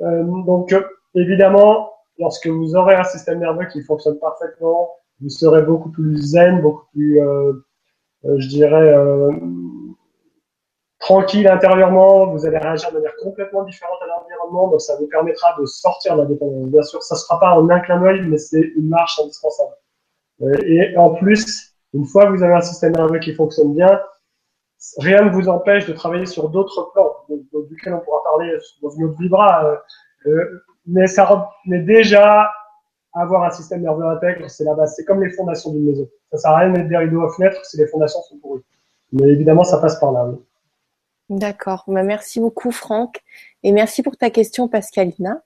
Euh, 0.00 0.22
donc 0.46 0.74
évidemment, 1.14 1.90
lorsque 2.18 2.46
vous 2.46 2.76
aurez 2.76 2.94
un 2.94 3.04
système 3.04 3.40
nerveux 3.40 3.66
qui 3.66 3.82
fonctionne 3.82 4.18
parfaitement, 4.18 4.90
vous 5.20 5.28
serez 5.28 5.62
beaucoup 5.62 5.90
plus 5.90 6.16
zen, 6.16 6.60
beaucoup 6.60 6.86
plus, 6.92 7.20
euh, 7.20 7.52
euh, 8.24 8.36
je 8.38 8.48
dirais, 8.48 8.94
euh, 8.94 9.30
tranquille 10.98 11.46
intérieurement. 11.48 12.26
Vous 12.26 12.46
allez 12.46 12.58
réagir 12.58 12.90
de 12.90 12.96
manière 12.96 13.16
complètement 13.22 13.64
différente 13.64 13.98
à 14.02 14.06
l'environnement, 14.06 14.68
donc 14.68 14.80
ça 14.80 14.96
vous 14.98 15.06
permettra 15.06 15.56
de 15.58 15.66
sortir 15.66 16.16
de 16.16 16.22
la 16.22 16.26
dépendance. 16.26 16.68
Bien 16.68 16.82
sûr, 16.82 17.02
ça 17.02 17.14
ne 17.14 17.18
se 17.18 17.24
fera 17.26 17.40
pas 17.40 17.58
en 17.58 17.68
un 17.68 17.80
clin 17.80 18.00
d'œil, 18.00 18.26
mais 18.28 18.38
c'est 18.38 18.72
une 18.76 18.88
marche 18.88 19.20
indispensable. 19.20 19.74
et 20.64 20.96
en 20.96 21.10
plus, 21.10 21.74
une 21.92 22.06
fois 22.06 22.26
que 22.26 22.36
vous 22.36 22.42
avez 22.42 22.54
un 22.54 22.60
système 22.60 22.92
nerveux 22.92 23.20
qui 23.20 23.34
fonctionne 23.34 23.74
bien, 23.74 24.00
rien 24.98 25.24
ne 25.24 25.30
vous 25.30 25.48
empêche 25.48 25.86
de 25.86 25.92
travailler 25.92 26.26
sur 26.26 26.48
d'autres 26.48 26.90
plans, 26.92 27.14
duquel 27.68 27.94
on 27.94 28.00
pourra 28.00 28.22
parler 28.22 28.56
dans 28.82 28.90
une 28.90 29.04
autre 29.04 29.18
vibra. 29.18 29.82
mais 30.86 31.06
ça, 31.06 31.50
mais 31.66 31.80
déjà, 31.80 32.50
avoir 33.14 33.44
un 33.44 33.50
système 33.50 33.82
nerveux 33.82 34.06
intègre, 34.06 34.48
c'est 34.50 34.64
la 34.64 34.74
base. 34.74 34.94
C'est 34.96 35.04
comme 35.04 35.22
les 35.22 35.30
fondations 35.30 35.72
d'une 35.72 35.84
maison. 35.84 36.08
Ça 36.32 36.38
sert 36.38 36.50
à 36.50 36.58
rien 36.58 36.70
de 36.70 36.78
mettre 36.78 36.88
des 36.88 36.96
rideaux 36.96 37.22
aux 37.22 37.30
fenêtres 37.30 37.64
si 37.64 37.76
les 37.76 37.86
fondations 37.86 38.20
sont 38.22 38.36
pourries. 38.38 38.62
Mais 39.12 39.28
évidemment, 39.28 39.64
ça 39.64 39.78
passe 39.78 39.98
par 40.00 40.12
là. 40.12 40.28
D'accord. 41.30 41.84
Bah, 41.86 42.02
merci 42.02 42.40
beaucoup, 42.40 42.72
Franck. 42.72 43.22
Et 43.62 43.72
merci 43.72 44.02
pour 44.02 44.16
ta 44.16 44.30
question, 44.30 44.68
Pascalina. 44.68 45.42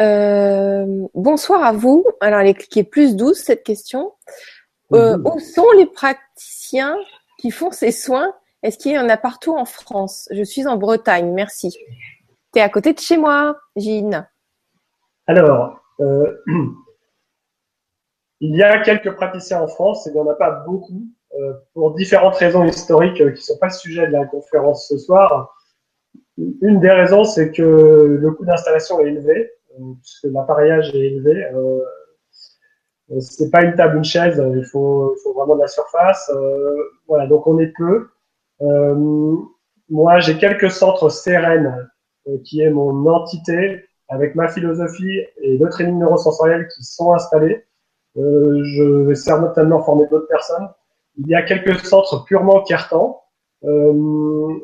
Euh, 0.00 1.06
bonsoir 1.14 1.62
à 1.62 1.72
vous. 1.72 2.04
Alors, 2.20 2.40
elle 2.40 2.48
est 2.48 2.54
cliquée 2.54 2.82
plus 2.82 3.14
douce, 3.14 3.38
cette 3.38 3.62
question. 3.62 4.12
Euh, 4.92 5.18
où 5.24 5.38
sont 5.40 5.70
les 5.76 5.86
praticiens 5.86 6.96
qui 7.44 7.50
font 7.50 7.70
ces 7.70 7.92
soins 7.92 8.32
Est-ce 8.62 8.78
qu'il 8.78 8.92
y 8.92 8.98
en 8.98 9.10
a 9.10 9.18
partout 9.18 9.54
en 9.54 9.66
France? 9.66 10.30
Je 10.30 10.42
suis 10.42 10.66
en 10.66 10.78
Bretagne, 10.78 11.30
merci. 11.34 11.76
Tu 12.54 12.58
es 12.58 12.62
à 12.62 12.70
côté 12.70 12.94
de 12.94 12.98
chez 12.98 13.18
moi, 13.18 13.58
Gine. 13.76 14.26
Alors, 15.26 15.78
euh, 16.00 16.38
il 18.40 18.56
y 18.56 18.62
a 18.62 18.78
quelques 18.78 19.14
praticiens 19.14 19.60
en 19.60 19.66
France, 19.68 20.06
et 20.06 20.10
il 20.10 20.14
n'y 20.14 20.20
en 20.20 20.28
a 20.30 20.34
pas 20.36 20.52
beaucoup, 20.66 21.02
euh, 21.38 21.52
pour 21.74 21.94
différentes 21.94 22.36
raisons 22.36 22.64
historiques 22.64 23.20
euh, 23.20 23.32
qui 23.32 23.40
ne 23.40 23.44
sont 23.44 23.58
pas 23.58 23.66
le 23.66 23.72
sujet 23.72 24.06
de 24.06 24.12
la 24.12 24.24
conférence 24.24 24.88
ce 24.88 24.96
soir. 24.96 25.54
Une 26.38 26.80
des 26.80 26.92
raisons, 26.92 27.24
c'est 27.24 27.52
que 27.52 27.62
le 28.22 28.30
coût 28.32 28.46
d'installation 28.46 29.00
est 29.00 29.08
élevé, 29.08 29.50
puisque 30.00 30.32
l'appareillage 30.32 30.94
est 30.94 31.08
élevé. 31.08 31.44
C'est 33.20 33.50
pas 33.50 33.62
une 33.62 33.74
table, 33.74 33.98
une 33.98 34.04
chaise, 34.04 34.42
il 34.56 34.64
faut, 34.64 35.14
faut 35.22 35.34
vraiment 35.34 35.56
de 35.56 35.60
la 35.60 35.68
surface. 35.68 36.30
voilà, 37.06 37.26
donc 37.26 37.46
on 37.46 37.58
est 37.58 37.72
peu. 37.76 38.08
moi, 39.90 40.20
j'ai 40.20 40.38
quelques 40.38 40.70
centres 40.70 41.10
sereines, 41.10 41.88
qui 42.44 42.62
est 42.62 42.70
mon 42.70 43.06
entité 43.06 43.84
avec 44.08 44.34
ma 44.34 44.48
philosophie 44.48 45.20
et 45.38 45.58
le 45.58 45.68
training 45.68 45.98
neurosensoriel 45.98 46.68
qui 46.68 46.84
sont 46.84 47.12
installés. 47.12 47.64
Euh, 48.16 48.62
je 48.64 48.82
vais 49.06 49.14
certainement 49.14 49.82
former 49.82 50.06
d'autres 50.08 50.28
personnes. 50.28 50.68
Il 51.16 51.28
y 51.28 51.34
a 51.34 51.42
quelques 51.42 51.84
centres 51.84 52.24
purement 52.24 52.62
cartants. 52.62 53.22
Euh, 53.64 53.92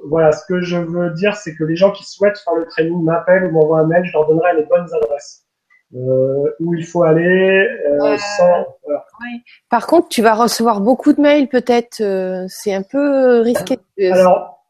voilà, 0.09 0.33
ce 0.33 0.45
que 0.47 0.61
je 0.61 0.77
veux 0.77 1.11
dire, 1.11 1.35
c'est 1.37 1.55
que 1.55 1.65
les 1.65 1.77
gens 1.77 1.91
qui 1.91 2.05
souhaitent 2.05 2.39
faire 2.39 2.55
le 2.55 2.67
training 2.67 3.03
m'appellent 3.03 3.47
ou 3.47 3.51
m'envoient 3.51 3.81
un 3.81 3.87
mail, 3.87 4.05
je 4.05 4.13
leur 4.13 4.27
donnerai 4.27 4.57
les 4.57 4.65
bonnes 4.65 4.93
adresses. 4.93 5.47
Euh, 5.93 6.55
où 6.61 6.75
il 6.75 6.87
faut 6.87 7.03
aller 7.03 7.67
euh, 7.89 8.17
sans. 8.17 8.65
Oui. 8.87 9.43
Par 9.69 9.89
contre, 9.89 10.09
tu 10.09 10.23
vas 10.23 10.35
recevoir 10.35 10.81
beaucoup 10.81 11.13
de 11.13 11.21
mails, 11.21 11.49
peut-être. 11.49 12.01
Euh, 12.01 12.45
c'est 12.49 12.73
un 12.73 12.83
peu 12.83 13.41
risqué. 13.41 13.77
Alors, 14.13 14.65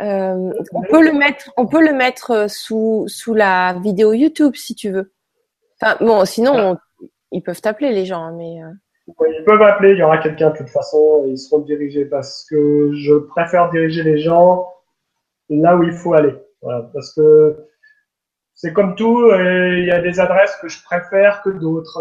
euh, 0.00 0.52
on 0.72 0.82
peut 0.82 1.02
le 1.02 1.12
mettre, 1.12 1.50
on 1.58 1.66
peut 1.66 1.84
le 1.86 1.92
mettre 1.92 2.48
sous 2.48 3.04
sous 3.06 3.34
la 3.34 3.74
vidéo 3.82 4.14
YouTube 4.14 4.54
si 4.54 4.74
tu 4.74 4.90
veux. 4.90 5.12
Enfin 5.80 5.96
bon, 6.00 6.24
sinon 6.24 6.78
ils 7.32 7.42
peuvent 7.42 7.60
t'appeler 7.60 7.92
les 7.92 8.06
gens, 8.06 8.22
hein, 8.22 8.34
mais. 8.36 8.60
Ils 9.08 9.44
peuvent 9.44 9.62
appeler. 9.62 9.92
Il 9.92 9.98
y 9.98 10.02
aura 10.02 10.18
quelqu'un 10.18 10.50
de 10.50 10.56
toute 10.56 10.70
façon. 10.70 11.24
Ils 11.26 11.38
seront 11.38 11.58
dirigés 11.58 12.06
parce 12.06 12.46
que 12.48 12.92
je 12.94 13.14
préfère 13.14 13.68
diriger 13.70 14.02
les 14.04 14.18
gens 14.18 14.66
là 15.50 15.76
où 15.76 15.82
il 15.82 15.92
faut 15.92 16.14
aller. 16.14 16.34
Voilà, 16.62 16.88
parce 16.94 17.12
que 17.14 17.56
c'est 18.60 18.72
comme 18.72 18.94
tout. 18.94 19.30
Il 19.32 19.86
y 19.86 19.90
a 19.90 20.00
des 20.00 20.20
adresses 20.20 20.56
que 20.60 20.68
je 20.68 20.82
préfère 20.82 21.40
que 21.42 21.50
d'autres 21.50 21.98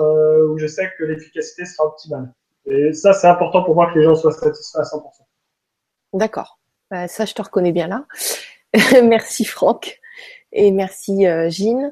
où 0.50 0.58
je 0.58 0.68
sais 0.68 0.92
que 0.98 1.06
l'efficacité 1.06 1.66
sera 1.66 1.88
optimale. 1.88 2.34
Et 2.66 2.92
ça, 2.94 3.14
c'est 3.14 3.28
important 3.28 3.64
pour 3.64 3.76
moi 3.76 3.92
que 3.92 3.98
les 3.98 4.06
gens 4.06 4.16
soient 4.16 4.34
satisfaits 4.34 4.80
à 4.80 4.84
100%. 4.84 5.02
D'accord. 6.14 6.60
Bah, 6.92 7.08
ça, 7.08 7.26
je 7.26 7.34
te 7.34 7.42
reconnais 7.42 7.72
bien 7.72 7.88
là. 7.88 8.06
merci 9.04 9.46
Franck 9.46 10.00
et 10.52 10.72
merci 10.72 11.28
euh, 11.28 11.50
Jean. 11.50 11.92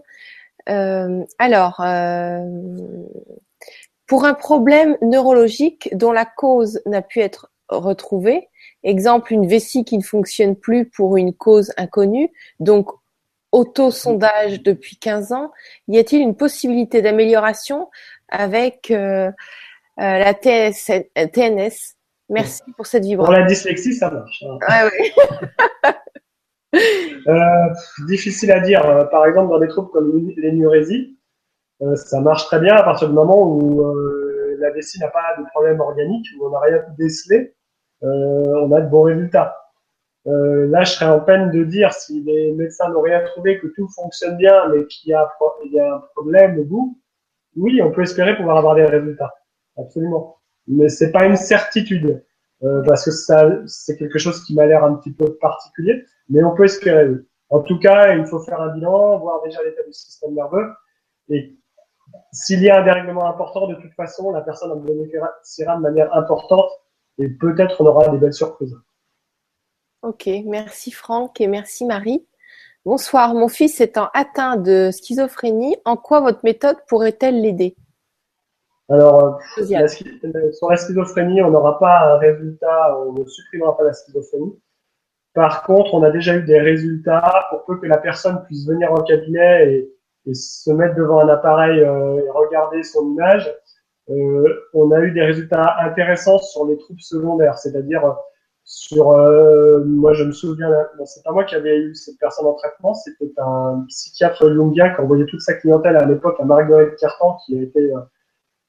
Euh, 0.70 1.24
alors, 1.40 1.80
euh, 1.80 2.44
pour 4.06 4.26
un 4.26 4.34
problème 4.34 4.98
neurologique 5.02 5.90
dont 5.94 6.12
la 6.12 6.26
cause 6.26 6.82
n'a 6.86 7.02
pu 7.02 7.20
être 7.20 7.52
retrouvée, 7.70 8.50
exemple 8.84 9.34
une 9.34 9.48
vessie 9.48 9.86
qui 9.86 9.98
ne 9.98 10.04
fonctionne 10.04 10.56
plus 10.56 10.90
pour 10.90 11.18
une 11.18 11.34
cause 11.34 11.74
inconnue, 11.78 12.32
donc 12.60 12.90
auto-sondage 13.52 14.62
depuis 14.62 14.98
15 14.98 15.32
ans, 15.32 15.52
y 15.88 15.98
a-t-il 15.98 16.22
une 16.22 16.36
possibilité 16.36 17.02
d'amélioration 17.02 17.90
avec 18.30 18.90
la 18.90 20.34
TNS 20.34 21.98
Merci 22.30 22.62
pour 22.76 22.86
cette 22.86 23.04
vibration. 23.04 23.32
Pour 23.32 23.40
la 23.40 23.48
dyslexie, 23.48 23.94
ça 23.94 24.12
marche. 24.12 24.44
Hein. 24.44 24.90
Oui. 26.74 26.82
euh, 27.28 27.36
difficile 28.08 28.52
à 28.52 28.60
dire. 28.60 28.86
Euh, 28.86 29.06
par 29.06 29.26
exemple, 29.26 29.50
dans 29.50 29.60
des 29.60 29.70
troubles 29.70 29.90
comme 29.92 30.34
l'énurésie, 30.36 31.18
euh, 31.82 31.96
ça 31.96 32.20
marche 32.20 32.46
très 32.46 32.60
bien 32.60 32.76
à 32.76 32.84
partir 32.84 33.08
du 33.08 33.14
moment 33.14 33.48
où 33.48 33.82
euh, 33.82 34.58
la 34.60 34.72
vessie 34.72 35.00
n'a 35.00 35.08
pas 35.08 35.36
de 35.40 35.46
problème 35.52 35.80
organique, 35.80 36.26
où 36.40 36.48
on 36.48 36.50
n'a 36.50 36.60
rien 36.60 36.84
décelé, 36.98 37.56
euh, 38.04 38.66
on 38.66 38.72
a 38.74 38.82
de 38.82 38.90
bons 38.90 39.04
résultats. 39.04 39.56
Euh, 40.28 40.68
là, 40.68 40.84
je 40.84 40.92
serais 40.92 41.06
en 41.06 41.20
peine 41.20 41.52
de 41.52 41.64
dire 41.64 41.94
si 41.94 42.22
les 42.24 42.52
médecins 42.54 42.90
n'ont 42.90 43.02
rien 43.02 43.24
trouvé, 43.24 43.60
que 43.60 43.68
tout 43.68 43.88
fonctionne 43.90 44.38
bien, 44.38 44.68
mais 44.70 44.86
qu'il 44.88 45.12
y, 45.12 45.14
a, 45.14 45.24
un 45.24 46.00
problème 46.16 46.60
au 46.60 46.64
bout. 46.66 47.00
Oui, 47.56 47.82
on 47.82 47.92
peut 47.92 48.04
espérer 48.04 48.36
pouvoir 48.36 48.58
avoir 48.58 48.76
des 48.76 48.86
résultats. 48.86 49.34
Absolument 49.78 50.38
mais 50.68 50.90
c'est 50.90 51.12
pas 51.12 51.26
une 51.26 51.36
certitude 51.36 52.24
euh, 52.64 52.84
parce 52.86 53.06
que 53.06 53.12
ça 53.12 53.50
c'est 53.66 53.98
quelque 53.98 54.20
chose 54.20 54.44
qui 54.44 54.54
m'a 54.54 54.66
l'air 54.66 54.84
un 54.84 54.96
petit 54.96 55.12
peu 55.12 55.36
particulier, 55.38 56.04
mais 56.30 56.44
on 56.44 56.56
peut 56.56 56.66
espérer. 56.66 57.10
En 57.50 57.62
tout 57.62 57.80
cas, 57.80 58.14
il 58.16 58.26
faut 58.26 58.40
faire 58.40 58.60
un 58.60 58.74
bilan, 58.74 59.20
voir 59.20 59.42
déjà 59.44 59.64
l'état 59.64 59.84
du 59.84 59.94
système 59.94 60.34
nerveux 60.34 60.68
et 61.30 61.56
s'il 62.32 62.62
y 62.62 62.70
a 62.70 62.82
un 62.82 62.84
dérèglement 62.84 63.28
important, 63.28 63.68
de 63.68 63.76
toute 63.76 63.94
façon, 63.94 64.32
la 64.32 64.42
personne 64.42 64.72
en 64.72 64.78
bénéficiera 64.78 65.78
de 65.78 65.82
manière 65.82 66.14
importante 66.14 66.70
et 67.18 67.30
peut-être 67.30 67.82
on 67.82 67.86
aura 67.86 68.08
des 68.10 68.18
belles 68.18 68.34
surprises. 68.34 68.76
Ok, 70.04 70.30
merci 70.46 70.92
Franck 70.92 71.42
et 71.42 71.48
merci 71.48 71.84
Marie. 71.84 72.24
Bonsoir, 72.86 73.34
mon 73.34 73.48
fils 73.48 73.82
étant 73.82 74.10
atteint 74.14 74.56
de 74.56 74.92
schizophrénie, 74.92 75.76
en 75.86 75.98
quoi 75.98 76.20
votre 76.20 76.42
méthode 76.44 76.78
pourrait-elle 76.88 77.42
l'aider? 77.42 77.76
Alors, 78.90 79.40
euh, 79.58 79.88
sur 80.54 80.70
la 80.70 80.78
schizophrénie, 80.78 81.42
on 81.42 81.50
n'aura 81.50 81.80
pas 81.80 82.14
un 82.14 82.18
résultat, 82.20 82.98
on 83.00 83.14
ne 83.14 83.26
supprimera 83.26 83.76
pas 83.76 83.84
la 83.84 83.94
schizophrénie. 83.94 84.58
Par 85.34 85.64
contre, 85.64 85.96
on 85.96 86.04
a 86.04 86.12
déjà 86.12 86.36
eu 86.36 86.44
des 86.44 86.60
résultats 86.60 87.48
pour 87.50 87.66
peu 87.66 87.78
que 87.80 87.88
la 87.88 87.98
personne 87.98 88.44
puisse 88.46 88.68
venir 88.68 88.92
en 88.92 89.02
cabinet 89.04 89.74
et, 89.74 89.94
se 90.34 90.72
mettre 90.72 90.96
devant 90.96 91.22
un 91.22 91.30
appareil 91.30 91.80
euh, 91.80 92.20
et 92.20 92.30
regarder 92.30 92.84
son 92.84 93.14
image. 93.14 93.50
Euh, 94.10 94.70
on 94.74 94.92
a 94.92 95.00
eu 95.00 95.12
des 95.12 95.24
résultats 95.24 95.78
intéressants 95.80 96.40
sur 96.40 96.66
les 96.66 96.78
troubles 96.78 97.00
secondaires, 97.00 97.58
c'est-à-dire 97.58 98.14
sur, 98.70 99.14
euh, 99.14 99.84
moi 99.86 100.14
je 100.14 100.26
me 100.26 100.32
souviens, 100.32 100.70
c'est 101.06 101.24
pas 101.24 101.32
moi 101.32 101.46
qui 101.46 101.56
avais 101.56 101.78
eu 101.78 101.96
cette 101.96 102.20
personne 102.20 102.46
en 102.46 102.54
traitement, 102.54 102.94
c'était 102.94 103.32
un 103.38 103.86
psychiatre 103.88 104.48
longien 104.48 104.94
qui 104.94 105.02
envoyait 105.02 105.26
toute 105.26 105.42
sa 105.42 105.56
clientèle 105.56 105.96
à 105.96 106.06
l'époque 106.06 106.36
à 106.40 106.46
Marguerite 106.46 106.96
Cartan, 106.98 107.38
qui 107.46 107.58
a 107.58 107.62
été 107.64 107.92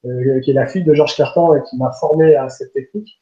euh, 0.05 0.39
qui 0.41 0.53
est 0.53 0.55
la 0.55 0.67
fille 0.67 0.85
de 0.85 0.95
Georges 0.95 1.17
Carton 1.17 1.57
et 1.57 1.63
qui 1.65 1.77
m'a 1.77 1.91
formé 1.91 2.37
à 2.37 2.49
cette 2.49 2.73
technique. 2.73 3.21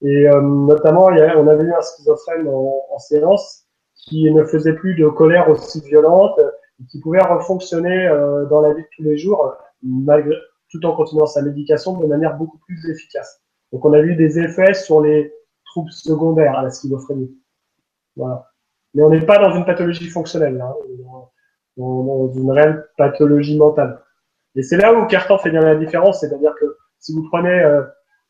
Et 0.00 0.26
euh, 0.26 0.40
notamment, 0.40 1.10
il 1.10 1.18
y 1.18 1.20
a, 1.20 1.38
on 1.38 1.46
avait 1.46 1.64
eu 1.64 1.72
un 1.74 1.82
schizophrène 1.82 2.48
en, 2.48 2.98
séance 2.98 3.64
qui 3.94 4.30
ne 4.32 4.42
faisait 4.44 4.72
plus 4.72 4.94
de 4.94 5.06
colère 5.08 5.50
aussi 5.50 5.82
violente, 5.82 6.40
qui 6.90 7.00
pouvait 7.00 7.22
refonctionner 7.22 8.08
euh, 8.08 8.46
dans 8.46 8.62
la 8.62 8.72
vie 8.72 8.82
de 8.82 8.88
tous 8.96 9.02
les 9.02 9.18
jours, 9.18 9.54
malgré, 9.82 10.34
tout 10.70 10.84
en 10.86 10.96
continuant 10.96 11.26
sa 11.26 11.42
médication 11.42 11.98
de 11.98 12.06
manière 12.06 12.38
beaucoup 12.38 12.58
plus 12.58 12.90
efficace. 12.90 13.42
Donc, 13.72 13.84
on 13.84 13.92
a 13.92 14.00
vu 14.00 14.16
des 14.16 14.38
effets 14.38 14.72
sur 14.72 15.02
les 15.02 15.30
troubles 15.74 15.92
secondaires 15.92 16.56
à 16.56 16.62
la 16.62 16.70
schizophrénie. 16.70 17.36
Voilà. 18.16 18.48
Mais 18.94 19.02
on 19.02 19.10
n'est 19.10 19.26
pas 19.26 19.38
dans 19.38 19.52
une 19.56 19.64
pathologie 19.64 20.08
fonctionnelle, 20.08 20.60
hein, 20.60 20.72
dans, 21.76 22.32
une 22.32 22.50
réelle 22.52 22.86
pathologie 22.96 23.58
mentale. 23.58 24.00
Et 24.54 24.62
c'est 24.62 24.76
là 24.76 24.94
où 24.94 25.04
Cartan 25.06 25.36
fait 25.36 25.50
bien 25.50 25.62
la 25.62 25.74
différence, 25.74 26.20
c'est-à-dire 26.20 26.54
que 26.60 26.76
si 27.00 27.12
vous 27.12 27.28
prenez 27.28 27.60
euh, 27.60 27.82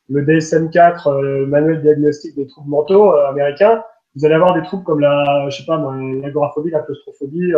le 0.09 0.25
DSM-4, 0.25 1.07
euh, 1.07 1.21
le 1.21 1.45
manuel 1.45 1.83
diagnostic 1.83 2.35
des 2.35 2.47
troubles 2.47 2.69
mentaux 2.69 3.13
euh, 3.13 3.29
américains, 3.29 3.83
vous 4.15 4.25
allez 4.25 4.33
avoir 4.33 4.55
des 4.55 4.63
troubles 4.63 4.83
comme 4.83 5.01
la, 5.01 5.47
je 5.49 5.57
sais 5.57 5.65
pas 5.65 5.77
l'agoraphobie, 5.77 6.71
la 6.71 6.79
claustrophobie, 6.79 7.53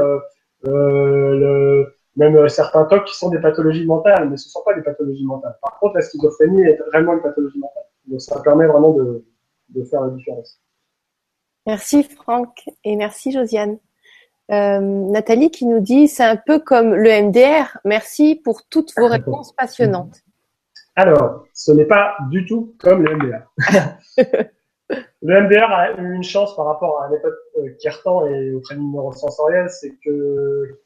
le, 0.63 1.93
même 2.17 2.49
certains 2.49 2.83
TOC 2.85 3.05
qui 3.05 3.15
sont 3.15 3.29
des 3.29 3.39
pathologies 3.39 3.85
mentales, 3.85 4.27
mais 4.29 4.37
ce 4.37 4.47
ne 4.47 4.49
sont 4.49 4.63
pas 4.65 4.73
des 4.73 4.81
pathologies 4.81 5.25
mentales. 5.25 5.55
Par 5.61 5.79
contre, 5.79 5.95
la 5.95 6.01
schizophrénie 6.01 6.63
est 6.63 6.81
vraiment 6.91 7.13
une 7.13 7.21
pathologie 7.21 7.59
mentale. 7.59 7.83
Donc 8.07 8.21
ça 8.21 8.41
permet 8.41 8.65
vraiment 8.65 8.91
de, 8.93 9.23
de 9.69 9.83
faire 9.83 10.01
la 10.01 10.09
différence. 10.09 10.59
Merci 11.65 12.03
Franck 12.03 12.69
et 12.83 12.95
merci 12.95 13.31
Josiane. 13.31 13.77
Euh, 14.49 14.79
Nathalie 14.79 15.51
qui 15.51 15.65
nous 15.65 15.81
dit 15.81 16.07
c'est 16.07 16.23
un 16.23 16.37
peu 16.37 16.59
comme 16.59 16.95
le 16.95 17.09
MDR. 17.23 17.77
Merci 17.83 18.35
pour 18.35 18.65
toutes 18.69 18.93
vos 18.97 19.07
réponses 19.07 19.53
passionnantes. 19.53 20.21
Alors, 20.95 21.45
ce 21.53 21.71
n'est 21.73 21.85
pas 21.85 22.15
du 22.31 22.45
tout 22.45 22.75
comme 22.79 23.03
le 23.03 23.15
MDR. 23.15 23.43
le 25.21 25.41
MDR 25.41 25.71
a 25.71 25.91
eu 25.91 26.13
une 26.15 26.23
chance 26.23 26.55
par 26.55 26.65
rapport 26.65 27.01
à 27.01 27.05
la 27.05 27.15
méthode 27.15 27.35
Kiertan 27.79 28.25
et 28.27 28.53
au 28.53 28.61
training 28.61 28.91
neurosensoriel, 28.93 29.69
c'est 29.69 29.93
que 30.03 30.79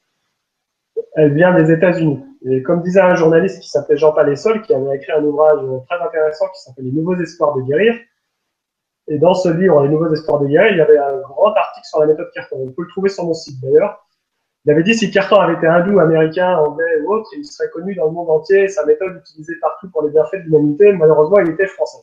elle 1.15 1.33
vient 1.33 1.53
des 1.53 1.71
États-Unis. 1.71 2.23
Et 2.49 2.63
comme 2.63 2.81
disait 2.81 3.01
un 3.01 3.15
journaliste 3.15 3.61
qui 3.61 3.69
s'appelait 3.69 3.97
Jean 3.97 4.13
Palessol, 4.13 4.61
qui 4.63 4.73
avait 4.73 4.95
écrit 4.95 5.11
un 5.11 5.23
ouvrage 5.23 5.59
très 5.87 5.99
intéressant 5.99 6.47
qui 6.49 6.61
s'appelle 6.61 6.85
Les 6.85 6.91
nouveaux 6.91 7.15
espoirs 7.15 7.55
de 7.55 7.61
guérir, 7.61 7.95
et 9.11 9.17
dans 9.17 9.33
ce 9.33 9.49
livre, 9.49 9.83
Les 9.83 9.89
Nouveaux 9.89 10.13
Espoirs 10.13 10.39
de 10.39 10.47
guerre, 10.47 10.71
il 10.71 10.77
y 10.77 10.81
avait 10.81 10.97
un 10.97 11.17
grand 11.17 11.53
article 11.53 11.85
sur 11.85 11.99
la 11.99 12.05
méthode 12.05 12.31
Carton. 12.33 12.55
On 12.61 12.71
peut 12.71 12.83
le 12.83 12.87
trouver 12.87 13.09
sur 13.09 13.25
mon 13.25 13.33
site 13.33 13.61
d'ailleurs. 13.61 14.07
Il 14.63 14.71
avait 14.71 14.83
dit 14.83 14.95
si 14.95 15.11
Carton 15.11 15.35
avait 15.35 15.55
été 15.55 15.67
hindou, 15.67 15.99
américain, 15.99 16.57
anglais 16.59 17.01
ou 17.03 17.13
autre, 17.13 17.29
il 17.35 17.43
serait 17.43 17.69
connu 17.71 17.93
dans 17.95 18.05
le 18.05 18.11
monde 18.11 18.29
entier, 18.29 18.69
sa 18.69 18.85
méthode 18.85 19.17
utilisée 19.17 19.55
partout 19.59 19.89
pour 19.89 20.03
les 20.03 20.11
bienfaits 20.11 20.37
de 20.37 20.43
l'humanité. 20.43 20.93
Malheureusement, 20.93 21.39
il 21.39 21.49
était 21.49 21.67
français. 21.67 21.97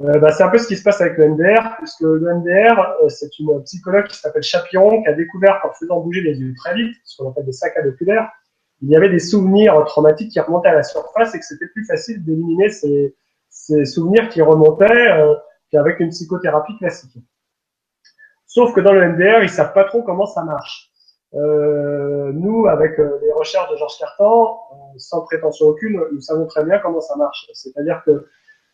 Euh, 0.00 0.18
bah, 0.18 0.32
c'est 0.32 0.42
un 0.42 0.48
peu 0.48 0.58
ce 0.58 0.66
qui 0.66 0.76
se 0.76 0.82
passe 0.82 1.00
avec 1.00 1.16
le 1.16 1.28
MDR, 1.28 1.76
puisque 1.78 2.00
le 2.00 2.34
MDR, 2.34 2.96
euh, 3.04 3.08
c'est 3.08 3.38
une 3.38 3.62
psychologue 3.62 4.06
qui 4.06 4.16
s'appelle 4.16 4.42
Chapiron, 4.42 5.02
qui 5.02 5.08
a 5.08 5.12
découvert 5.12 5.60
qu'en 5.62 5.70
faisant 5.74 6.00
bouger 6.00 6.22
les 6.22 6.40
yeux 6.40 6.54
très 6.56 6.74
vite, 6.74 6.96
ce 7.04 7.18
qu'on 7.18 7.30
appelle 7.30 7.44
des 7.44 7.52
saccades 7.52 7.86
oculaires, 7.86 8.32
il 8.82 8.88
y 8.88 8.96
avait 8.96 9.10
des 9.10 9.20
souvenirs 9.20 9.84
traumatiques 9.84 10.32
qui 10.32 10.40
remontaient 10.40 10.70
à 10.70 10.74
la 10.74 10.82
surface 10.82 11.34
et 11.36 11.38
que 11.38 11.44
c'était 11.44 11.68
plus 11.68 11.84
facile 11.84 12.24
d'éliminer 12.24 12.70
ces, 12.70 13.14
ces, 13.50 13.84
souvenirs 13.84 14.28
qui 14.30 14.42
remontaient. 14.42 15.12
Euh, 15.12 15.34
qu'avec 15.70 16.00
une 16.00 16.10
psychothérapie 16.10 16.76
classique. 16.78 17.16
Sauf 18.46 18.74
que 18.74 18.80
dans 18.80 18.92
le 18.92 19.12
MDR, 19.12 19.42
ils 19.42 19.48
savent 19.48 19.72
pas 19.72 19.84
trop 19.84 20.02
comment 20.02 20.26
ça 20.26 20.42
marche. 20.42 20.90
Euh, 21.34 22.32
nous, 22.32 22.66
avec 22.66 22.98
euh, 22.98 23.18
les 23.22 23.32
recherches 23.32 23.70
de 23.70 23.76
Georges 23.76 23.98
Cartan, 23.98 24.58
euh, 24.72 24.98
sans 24.98 25.20
prétention 25.22 25.66
aucune, 25.66 26.00
nous 26.12 26.20
savons 26.20 26.46
très 26.46 26.64
bien 26.64 26.78
comment 26.80 27.00
ça 27.00 27.14
marche. 27.16 27.46
C'est-à-dire 27.54 28.02
que 28.04 28.26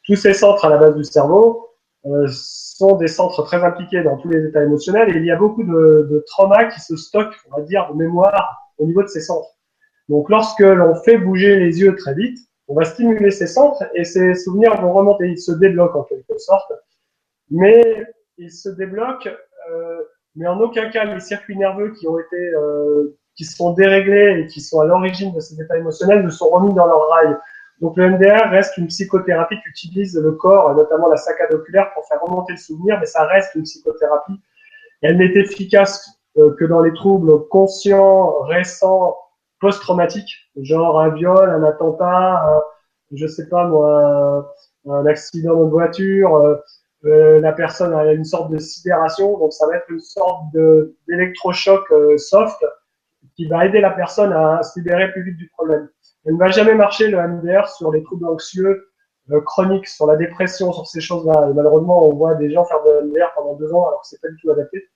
tous 0.04 0.16
ces 0.16 0.32
centres 0.32 0.64
à 0.64 0.70
la 0.70 0.78
base 0.78 0.96
du 0.96 1.04
cerveau 1.04 1.68
euh, 2.06 2.26
sont 2.30 2.96
des 2.96 3.08
centres 3.08 3.42
très 3.42 3.62
impliqués 3.62 4.02
dans 4.02 4.16
tous 4.16 4.28
les 4.28 4.46
états 4.46 4.62
émotionnels 4.62 5.14
et 5.14 5.18
il 5.18 5.26
y 5.26 5.30
a 5.30 5.36
beaucoup 5.36 5.64
de, 5.64 6.08
de 6.10 6.24
traumas 6.26 6.64
qui 6.66 6.80
se 6.80 6.96
stockent, 6.96 7.36
on 7.50 7.56
va 7.58 7.62
dire, 7.62 7.88
de 7.92 7.98
mémoire 7.98 8.72
au 8.78 8.86
niveau 8.86 9.02
de 9.02 9.08
ces 9.08 9.20
centres. 9.20 9.50
Donc, 10.08 10.30
lorsque 10.30 10.60
l'on 10.60 10.94
fait 10.94 11.18
bouger 11.18 11.56
les 11.56 11.80
yeux 11.80 11.94
très 11.96 12.14
vite, 12.14 12.38
on 12.68 12.74
va 12.74 12.84
stimuler 12.84 13.30
ces 13.30 13.46
centres 13.46 13.84
et 13.94 14.04
ces 14.04 14.34
souvenirs 14.34 14.80
vont 14.80 14.92
remonter, 14.92 15.28
ils 15.28 15.38
se 15.38 15.52
débloquent 15.52 16.00
en 16.00 16.04
quelque 16.04 16.38
sorte 16.38 16.72
mais 17.50 18.06
il 18.38 18.50
se 18.50 18.68
débloque, 18.68 19.28
euh, 19.70 20.02
mais 20.34 20.46
en 20.46 20.60
aucun 20.60 20.90
cas 20.90 21.04
les 21.04 21.20
circuits 21.20 21.56
nerveux 21.56 21.92
qui 21.92 22.06
ont 22.08 22.18
été, 22.18 22.36
euh, 22.36 23.16
qui 23.34 23.44
sont 23.44 23.72
déréglés 23.72 24.40
et 24.40 24.46
qui 24.46 24.60
sont 24.60 24.80
à 24.80 24.84
l'origine 24.84 25.32
de 25.34 25.40
ces 25.40 25.60
états 25.60 25.78
émotionnels 25.78 26.24
ne 26.24 26.30
sont 26.30 26.48
remis 26.48 26.74
dans 26.74 26.86
leur 26.86 27.08
rail. 27.08 27.36
Donc 27.80 27.96
le 27.96 28.10
MDR 28.10 28.50
reste 28.50 28.76
une 28.78 28.86
psychothérapie 28.86 29.56
qui 29.56 29.68
utilise 29.68 30.18
le 30.18 30.32
corps, 30.32 30.74
notamment 30.74 31.08
la 31.08 31.16
saccade 31.16 31.52
oculaire, 31.52 31.92
pour 31.94 32.06
faire 32.06 32.20
remonter 32.22 32.52
le 32.52 32.58
souvenir, 32.58 32.98
mais 32.98 33.06
ça 33.06 33.24
reste 33.24 33.54
une 33.54 33.62
psychothérapie. 33.62 34.40
Elle 35.02 35.18
n'est 35.18 35.32
efficace 35.34 36.18
euh, 36.38 36.54
que 36.58 36.64
dans 36.64 36.80
les 36.80 36.94
troubles 36.94 37.48
conscients, 37.48 38.40
récents, 38.42 39.16
post-traumatiques, 39.60 40.50
genre 40.56 41.00
un 41.00 41.10
viol, 41.10 41.50
un 41.50 41.62
attentat, 41.64 42.44
un, 42.46 42.62
je 43.12 43.26
sais 43.26 43.48
pas 43.48 43.66
moi, 43.66 44.46
un, 44.86 44.92
un 44.92 45.06
accident 45.06 45.64
de 45.64 45.70
voiture, 45.70 46.60
euh, 47.06 47.40
la 47.40 47.52
personne 47.52 47.94
a 47.94 48.12
une 48.12 48.24
sorte 48.24 48.50
de 48.50 48.58
sidération, 48.58 49.38
donc 49.38 49.52
ça 49.52 49.66
va 49.66 49.76
être 49.76 49.90
une 49.90 50.00
sorte 50.00 50.44
d'électrochoc 51.08 51.90
euh, 51.92 52.16
soft 52.18 52.64
qui 53.34 53.46
va 53.46 53.66
aider 53.66 53.80
la 53.80 53.90
personne 53.90 54.32
à 54.32 54.62
se 54.62 54.78
libérer 54.78 55.12
plus 55.12 55.22
vite 55.22 55.36
du 55.36 55.48
problème. 55.48 55.88
Elle 56.24 56.34
ne 56.34 56.38
va 56.38 56.48
jamais 56.48 56.74
marcher 56.74 57.08
le 57.08 57.18
MDR 57.18 57.68
sur 57.68 57.92
les 57.92 58.02
troubles 58.02 58.26
anxieux 58.26 58.88
euh, 59.30 59.40
chroniques, 59.40 59.88
sur 59.88 60.06
la 60.06 60.16
dépression, 60.16 60.72
sur 60.72 60.86
ces 60.86 61.00
choses-là. 61.00 61.50
Malheureusement, 61.54 62.08
on 62.08 62.14
voit 62.14 62.34
des 62.34 62.50
gens 62.50 62.64
faire 62.64 62.82
de 62.82 63.06
MDR 63.08 63.32
pendant 63.34 63.54
deux 63.54 63.72
ans 63.72 63.86
alors 63.86 64.00
que 64.02 64.08
c'est 64.08 64.20
pas 64.20 64.28
du 64.28 64.36
tout 64.40 64.50
adapté. 64.50 64.88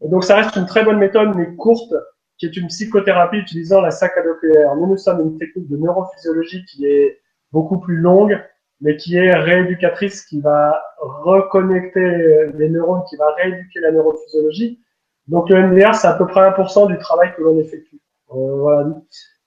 donc 0.00 0.24
ça 0.24 0.36
reste 0.36 0.56
une 0.56 0.66
très 0.66 0.84
bonne 0.84 0.98
méthode, 0.98 1.36
mais 1.36 1.54
courte, 1.56 1.94
qui 2.38 2.46
est 2.46 2.56
une 2.56 2.68
psychothérapie 2.68 3.38
utilisant 3.38 3.80
la 3.80 3.90
saccade 3.90 4.26
oculaire. 4.26 4.74
Nous, 4.76 4.86
nous 4.86 4.96
sommes 4.96 5.20
une 5.20 5.38
technique 5.38 5.68
de 5.68 5.76
neurophysiologie 5.76 6.64
qui 6.66 6.86
est 6.86 7.20
beaucoup 7.52 7.78
plus 7.78 7.96
longue, 7.96 8.38
mais 8.80 8.96
qui 8.96 9.16
est 9.16 9.34
rééducatrice, 9.34 10.22
qui 10.22 10.40
va 10.40 10.82
reconnecter 10.98 12.50
les 12.54 12.68
neurones, 12.68 13.02
qui 13.08 13.16
va 13.16 13.32
rééduquer 13.34 13.80
la 13.80 13.92
neurophysiologie. 13.92 14.80
Donc 15.28 15.48
le 15.50 15.66
MDR, 15.66 15.94
c'est 15.94 16.08
à 16.08 16.14
peu 16.14 16.26
près 16.26 16.40
1% 16.50 16.88
du 16.88 16.98
travail 16.98 17.34
que 17.36 17.42
l'on 17.42 17.58
effectue. 17.58 18.00
Euh, 18.30 18.56
voilà. 18.56 18.88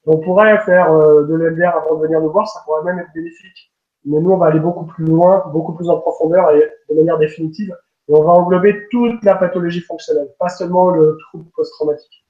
On 0.05 0.17
pourrait 0.17 0.59
faire 0.59 0.91
euh, 0.91 1.23
de 1.23 1.35
l'MDR 1.35 1.75
avant 1.75 1.95
de 1.95 2.03
venir 2.03 2.21
nous 2.21 2.31
voir, 2.31 2.47
ça 2.47 2.61
pourrait 2.65 2.83
même 2.83 2.99
être 2.99 3.13
bénéfique. 3.13 3.71
Mais 4.05 4.19
nous, 4.19 4.31
on 4.31 4.37
va 4.37 4.47
aller 4.47 4.59
beaucoup 4.59 4.85
plus 4.85 5.05
loin, 5.05 5.43
beaucoup 5.51 5.73
plus 5.73 5.89
en 5.89 5.99
profondeur 5.99 6.51
et 6.51 6.71
de 6.89 6.95
manière 6.95 7.17
définitive. 7.17 7.75
Et 8.07 8.13
on 8.13 8.23
va 8.23 8.31
englober 8.31 8.87
toute 8.89 9.23
la 9.23 9.35
pathologie 9.35 9.81
fonctionnelle, 9.81 10.29
pas 10.39 10.49
seulement 10.49 10.89
le 10.89 11.17
trouble 11.27 11.45
post-traumatique. 11.55 12.25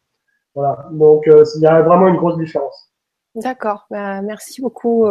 Voilà. 0.55 0.87
Donc, 0.91 1.27
euh, 1.27 1.45
il 1.55 1.61
y 1.61 1.67
a 1.67 1.81
vraiment 1.81 2.07
une 2.07 2.17
grosse 2.17 2.37
différence. 2.37 2.91
D'accord. 3.35 3.85
Bah, 3.89 4.21
merci 4.21 4.61
beaucoup. 4.61 5.07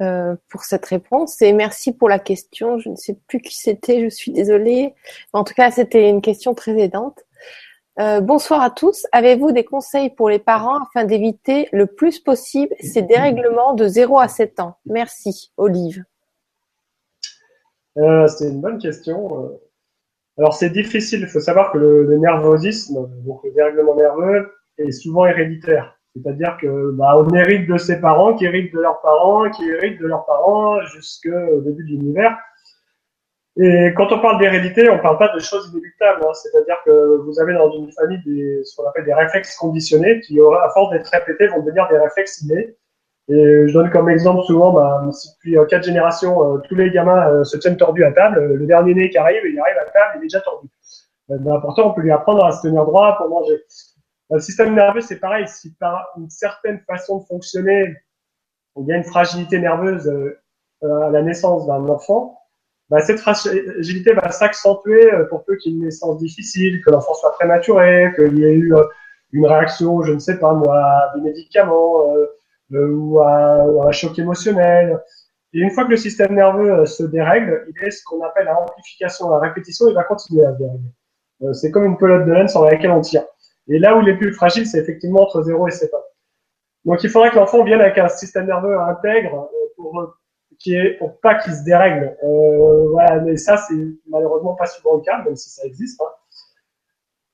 Euh 0.00 0.36
pour 0.48 0.62
cette 0.62 0.86
réponse 0.86 1.42
et 1.42 1.52
merci 1.52 1.92
pour 1.92 2.08
la 2.08 2.20
question. 2.20 2.78
Je 2.78 2.88
ne 2.88 2.94
sais 2.94 3.18
plus 3.26 3.40
qui 3.40 3.56
c'était, 3.56 4.04
je 4.04 4.08
suis 4.08 4.30
désolée. 4.30 4.94
En 5.32 5.42
tout 5.42 5.54
cas, 5.54 5.72
c'était 5.72 6.08
une 6.08 6.22
question 6.22 6.54
très 6.54 6.78
aidante. 6.78 7.24
Euh, 7.98 8.20
bonsoir 8.20 8.62
à 8.62 8.70
tous. 8.70 9.06
Avez-vous 9.10 9.50
des 9.50 9.64
conseils 9.64 10.10
pour 10.10 10.30
les 10.30 10.38
parents 10.38 10.78
afin 10.84 11.04
d'éviter 11.04 11.68
le 11.72 11.86
plus 11.86 12.20
possible 12.20 12.72
ces 12.80 13.02
dérèglements 13.02 13.74
de 13.74 13.88
0 13.88 14.20
à 14.20 14.28
7 14.28 14.60
ans? 14.60 14.76
Merci, 14.86 15.50
Olive. 15.56 16.04
Euh, 17.96 18.28
c'est 18.28 18.48
une 18.48 18.60
bonne 18.60 18.78
question. 18.78 19.58
Alors 20.38 20.54
c'est 20.54 20.70
difficile. 20.70 21.22
Il 21.22 21.28
faut 21.28 21.40
savoir 21.40 21.72
que 21.72 21.78
le 21.78 22.16
nervosisme, 22.18 23.08
donc 23.26 23.40
le 23.42 23.50
dérèglement 23.50 23.96
nerveux, 23.96 24.52
est 24.78 24.92
souvent 24.92 25.26
héréditaire. 25.26 25.97
C'est-à-dire 26.14 26.56
que 26.60 26.90
bah, 26.92 27.16
on 27.16 27.28
hérite 27.34 27.68
de 27.68 27.78
ses 27.78 28.00
parents, 28.00 28.34
qui 28.34 28.46
héritent 28.46 28.72
de 28.72 28.80
leurs 28.80 29.00
parents, 29.00 29.48
qui 29.50 29.68
héritent 29.68 30.00
de 30.00 30.06
leurs 30.06 30.24
parents 30.24 30.80
jusqu'au 30.86 31.60
début 31.60 31.84
de 31.84 31.88
l'univers. 31.90 32.36
Et 33.60 33.92
quand 33.96 34.12
on 34.12 34.20
parle 34.20 34.38
d'hérédité, 34.38 34.88
on 34.88 34.96
ne 34.96 35.02
parle 35.02 35.18
pas 35.18 35.34
de 35.34 35.40
choses 35.40 35.68
inéluctables. 35.72 36.20
Hein. 36.24 36.32
C'est-à-dire 36.34 36.76
que 36.84 37.16
vous 37.16 37.40
avez 37.40 37.54
dans 37.54 37.72
une 37.72 37.90
famille 37.92 38.22
des, 38.24 38.62
ce 38.64 38.76
qu'on 38.76 38.88
appelle 38.88 39.04
des 39.04 39.14
réflexes 39.14 39.56
conditionnés 39.56 40.20
qui, 40.20 40.38
à 40.40 40.68
force 40.70 40.90
d'être 40.92 41.08
répétés, 41.08 41.48
vont 41.48 41.62
devenir 41.62 41.88
des 41.88 41.98
réflexes 41.98 42.42
innés. 42.42 42.76
Et 43.28 43.68
je 43.68 43.72
donne 43.72 43.90
comme 43.90 44.08
exemple 44.08 44.42
souvent, 44.44 44.72
bah, 44.72 45.06
si 45.12 45.30
depuis 45.34 45.58
euh, 45.58 45.66
quatre 45.66 45.84
générations, 45.84 46.54
euh, 46.54 46.58
tous 46.66 46.74
les 46.74 46.90
gamins 46.90 47.28
euh, 47.28 47.44
se 47.44 47.58
tiennent 47.58 47.76
tordus 47.76 48.04
à 48.04 48.12
table, 48.12 48.54
le 48.54 48.66
dernier 48.66 48.94
né 48.94 49.10
qui 49.10 49.18
arrive, 49.18 49.42
il 49.44 49.58
arrive 49.58 49.76
à 49.76 49.84
table, 49.90 50.12
il 50.14 50.18
est 50.18 50.22
déjà 50.22 50.40
tordu. 50.40 50.68
Ben, 51.28 51.60
pourtant, 51.60 51.90
on 51.90 51.94
peut 51.94 52.00
lui 52.00 52.10
apprendre 52.10 52.42
à 52.44 52.52
se 52.52 52.66
tenir 52.66 52.86
droit 52.86 53.18
pour 53.18 53.28
manger. 53.28 53.62
Le 54.30 54.40
système 54.40 54.74
nerveux, 54.74 55.00
c'est 55.00 55.20
pareil. 55.20 55.48
Si 55.48 55.74
par 55.74 56.08
une 56.18 56.28
certaine 56.28 56.80
façon 56.86 57.20
de 57.20 57.24
fonctionner, 57.24 57.96
il 58.76 58.86
y 58.86 58.92
a 58.92 58.96
une 58.96 59.04
fragilité 59.04 59.58
nerveuse 59.58 60.06
euh, 60.06 60.38
à 60.82 61.10
la 61.10 61.22
naissance 61.22 61.66
d'un 61.66 61.88
enfant, 61.88 62.38
bah, 62.90 63.00
cette 63.00 63.20
fragilité 63.20 64.12
va 64.12 64.30
s'accentuer 64.30 65.12
euh, 65.12 65.24
pour 65.24 65.44
peu 65.44 65.56
qu'il 65.56 65.72
y 65.72 65.74
ait 65.74 65.78
une 65.78 65.84
naissance 65.84 66.18
difficile, 66.18 66.82
que 66.84 66.90
l'enfant 66.90 67.14
soit 67.14 67.32
prématuré, 67.32 68.12
qu'il 68.16 68.38
y 68.38 68.44
ait 68.44 68.54
eu 68.54 68.74
euh, 68.74 68.84
une 69.32 69.46
réaction, 69.46 70.02
je 70.02 70.12
ne 70.12 70.18
sais 70.18 70.38
pas 70.38 70.50
à 70.50 71.12
des 71.14 71.20
médicaments 71.22 72.14
ou 72.70 73.20
à, 73.20 73.88
un 73.88 73.92
choc 73.92 74.18
émotionnel. 74.18 75.02
Et 75.52 75.60
une 75.60 75.70
fois 75.70 75.84
que 75.84 75.90
le 75.90 75.96
système 75.96 76.34
nerveux 76.34 76.86
se 76.86 77.02
dérègle, 77.02 77.66
il 77.68 77.84
est 77.84 77.90
ce 77.90 78.02
qu'on 78.04 78.22
appelle 78.22 78.46
la 78.46 78.58
amplification, 78.58 79.30
la 79.30 79.38
répétition, 79.38 79.86
il 79.88 79.94
va 79.94 80.04
continuer 80.04 80.44
à 80.44 80.52
se 80.52 81.52
c'est 81.52 81.70
comme 81.70 81.84
une 81.84 81.96
pelote 81.96 82.26
de 82.26 82.32
laine 82.32 82.48
sur 82.48 82.64
laquelle 82.64 82.90
on 82.90 83.00
tire. 83.00 83.22
Et 83.68 83.78
là 83.78 83.96
où 83.96 84.02
il 84.02 84.08
est 84.08 84.16
plus 84.16 84.32
fragile, 84.32 84.66
c'est 84.66 84.78
effectivement 84.78 85.22
entre 85.22 85.42
0 85.42 85.68
et 85.68 85.70
7 85.70 85.92
ans. 85.94 86.04
Donc 86.84 87.02
il 87.04 87.10
faudrait 87.10 87.30
que 87.30 87.36
l'enfant 87.36 87.64
vienne 87.64 87.80
avec 87.80 87.98
un 87.98 88.08
système 88.08 88.46
nerveux 88.46 88.78
intègre 88.78 89.50
euh, 89.52 89.66
pour 89.76 90.14
qui 90.58 90.74
est 90.74 90.98
pour 90.98 91.20
pas 91.20 91.36
qu'il 91.36 91.52
se 91.52 91.62
dérègle. 91.64 92.16
Euh, 92.24 92.88
voilà, 92.90 93.20
mais 93.20 93.36
ça 93.36 93.56
c'est 93.56 93.74
malheureusement 94.08 94.54
pas 94.54 94.66
souvent 94.66 94.96
le 94.96 95.02
cas, 95.02 95.22
même 95.22 95.36
si 95.36 95.50
ça 95.50 95.64
existe. 95.64 96.00
Hein. 96.00 96.10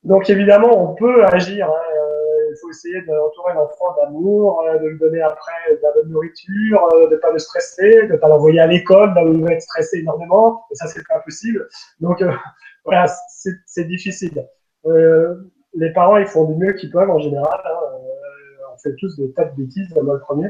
Donc 0.03 0.29
évidemment, 0.29 0.91
on 0.91 0.95
peut 0.95 1.25
agir. 1.25 1.67
Hein, 1.67 1.81
euh, 1.97 2.05
il 2.51 2.57
faut 2.61 2.69
essayer 2.69 3.01
d'entourer 3.01 3.53
l'enfant 3.53 3.95
d'amour, 3.97 4.61
euh, 4.61 4.77
de 4.77 4.87
lui 4.87 4.99
donner 4.99 5.21
après 5.21 5.51
de 5.71 5.79
la 5.81 5.91
bonne 5.93 6.09
nourriture, 6.09 6.87
euh, 6.93 7.07
de 7.07 7.15
pas 7.17 7.31
le 7.31 7.39
stresser, 7.39 8.07
de 8.07 8.15
pas 8.15 8.29
l'envoyer 8.29 8.59
à 8.59 8.67
l'école 8.67 9.13
là 9.13 9.25
où 9.25 9.33
il 9.33 9.43
va 9.43 9.53
être 9.53 9.61
stressé 9.61 9.99
énormément. 9.99 10.63
Et 10.71 10.75
ça 10.75 10.87
c'est 10.87 11.05
pas 11.07 11.19
possible. 11.19 11.67
Donc 11.99 12.23
voilà, 12.85 13.07
c'est 13.65 13.85
difficile. 13.85 14.47
Euh, 14.85 15.35
les 15.75 15.91
parents, 15.91 16.17
ils 16.17 16.25
font 16.25 16.45
du 16.45 16.55
mieux 16.55 16.73
qu'ils 16.73 16.91
peuvent 16.91 17.09
en 17.09 17.19
général. 17.19 17.61
Hein. 17.65 17.77
Euh, 17.93 18.73
on 18.73 18.77
fait 18.77 18.95
tous 18.97 19.17
des 19.17 19.31
tas 19.31 19.45
de 19.45 19.55
bêtises, 19.55 19.93
moi 20.01 20.13
le 20.13 20.19
premier. 20.19 20.49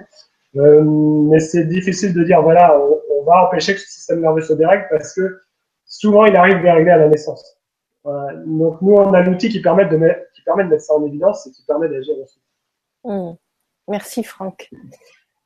Euh, 0.56 0.84
mais 0.84 1.40
c'est 1.40 1.66
difficile 1.66 2.14
de 2.14 2.24
dire, 2.24 2.42
voilà, 2.42 2.80
on, 2.80 3.24
va 3.26 3.48
empêcher 3.48 3.74
que 3.74 3.80
ce 3.80 3.88
système 3.88 4.22
nerveux 4.22 4.42
se 4.42 4.54
dérègle 4.54 4.86
parce 4.92 5.12
que 5.16 5.42
souvent 5.84 6.26
il 6.26 6.36
arrive 6.36 6.62
dérégler 6.62 6.92
à 6.92 6.98
la 6.98 7.10
naissance. 7.10 7.58
Donc 8.04 8.80
nous, 8.84 8.94
on 8.94 9.16
a 9.16 9.22
l'outil 9.22 9.50
qui 9.50 9.64
permet 9.64 9.86
de 9.86 9.98
mettre, 9.98 10.32
qui 10.36 10.44
permet 10.44 10.64
de 10.64 10.70
mettre 10.70 10.84
ça 10.84 10.94
en 10.94 11.04
évidence 11.04 11.48
et 11.48 11.52
qui 11.52 11.64
permet 11.66 11.90
d'agir 11.90 12.14
aussi. 12.20 12.40
Mmh. 13.04 13.32
Merci 13.88 14.24
Franck. 14.24 14.70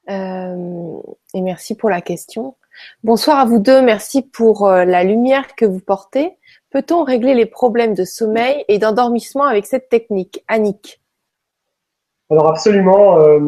Euh, 0.09 1.01
et 1.33 1.39
merci 1.39 1.75
pour 1.75 1.89
la 1.89 2.01
question. 2.01 2.57
Bonsoir 3.05 3.39
à 3.39 3.45
vous 3.45 3.59
deux. 3.59 3.81
Merci 3.81 4.23
pour 4.23 4.67
la 4.67 5.05
lumière 5.05 5.55
que 5.55 5.63
vous 5.63 5.79
portez. 5.79 6.37
Peut-on 6.71 7.03
régler 7.03 7.33
les 7.33 7.47
problèmes 7.47 7.95
de 7.95 8.03
sommeil 8.03 8.63
et 8.67 8.77
d'endormissement 8.77 9.45
avec 9.45 9.65
cette 9.65 9.89
technique 9.89 10.43
Annick? 10.47 11.01
Alors 12.29 12.47
absolument. 12.47 13.19
Euh, 13.19 13.39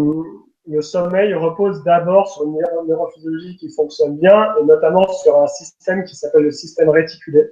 le 0.68 0.81
sommeil 0.81 1.34
repose 1.34 1.84
d'abord 1.84 2.30
sur 2.30 2.43
une 2.43 2.57
neurophysiologie 2.88 3.57
qui 3.57 3.69
fonctionne 3.69 4.18
bien 4.18 4.56
et 4.60 4.64
notamment 4.64 5.07
sur 5.11 5.41
un 5.41 5.48
système 5.48 6.03
qui 6.03 6.15
s'appelle 6.15 6.43
le 6.43 6.52
système 6.52 6.89
réticulé. 6.89 7.52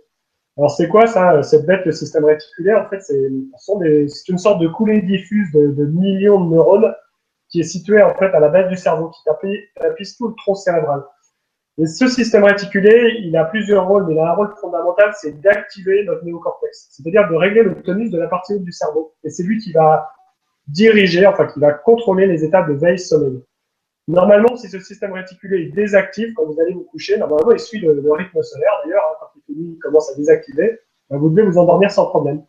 Alors 0.58 0.72
c'est 0.72 0.88
quoi 0.88 1.08
ça, 1.08 1.42
cette 1.42 1.66
bête, 1.66 1.86
le 1.86 1.92
système 1.92 2.26
réticulé 2.26 2.74
En 2.74 2.88
fait, 2.90 3.02
c'est 3.02 4.30
une 4.30 4.38
sorte 4.38 4.60
de 4.60 4.68
coulée 4.68 5.02
diffuse 5.02 5.52
de, 5.54 5.86
millions 5.86 6.44
de 6.44 6.56
neurones 6.56 6.94
qui 7.50 7.62
est 7.62 7.64
situé 7.64 8.02
en 8.02 8.14
fait 8.16 8.34
à 8.34 8.40
la 8.40 8.50
base 8.50 8.70
du 8.70 8.78
cerveau, 8.78 9.10
qui 9.10 9.22
tapisse 9.76 10.18
tout 10.18 10.28
le 10.28 10.36
tronc 10.36 10.56
cérébral. 10.56 11.04
Et 11.80 11.86
ce 11.86 12.08
système 12.08 12.44
réticulé, 12.44 13.22
il 13.24 13.36
a 13.38 13.46
plusieurs 13.46 13.88
rôles, 13.88 14.06
mais 14.06 14.14
il 14.14 14.20
a 14.20 14.32
un 14.32 14.36
rôle 14.36 14.54
fondamental, 14.60 15.12
c'est 15.14 15.40
d'activer 15.40 16.04
notre 16.04 16.26
néocortex, 16.26 16.90
c'est-à-dire 16.92 17.30
de 17.30 17.36
régler 17.36 17.64
le 17.64 17.82
tonus 17.82 18.12
de 18.12 18.20
la 18.20 18.28
partie 18.28 18.54
haute 18.54 18.64
du 18.64 18.72
cerveau. 18.74 19.16
Et 19.24 19.30
c'est 19.30 19.44
lui 19.44 19.60
qui 19.60 19.72
va 19.72 20.10
diriger, 20.68 21.26
enfin 21.26 21.48
qui 21.48 21.60
va 21.60 21.72
contrôler 21.72 22.28
les 22.28 22.44
états 22.44 22.64
de 22.64 22.74
veille 22.74 23.00
sommeil. 23.00 23.42
Normalement, 24.10 24.58
si 24.58 24.68
ce 24.68 24.80
système 24.80 25.14
réticulé 25.14 25.64
est 25.64 25.70
désactif 25.70 26.34
quand 26.34 26.46
vous 26.46 26.60
allez 26.60 26.74
vous 26.74 26.84
coucher, 26.84 27.18
normalement 27.18 27.52
il 27.52 27.60
suit 27.60 27.80
le, 27.80 28.12
rythme 28.12 28.42
solaire 28.42 28.72
d'ailleurs, 28.84 29.04
hein, 29.12 29.16
quand 29.22 29.40
il 29.48 29.78
commence 29.80 30.12
à 30.12 30.16
désactiver, 30.16 30.80
ben, 31.10 31.18
vous 31.18 31.30
devez 31.30 31.48
vous 31.48 31.58
endormir 31.58 31.92
sans 31.92 32.08
problème. 32.08 32.44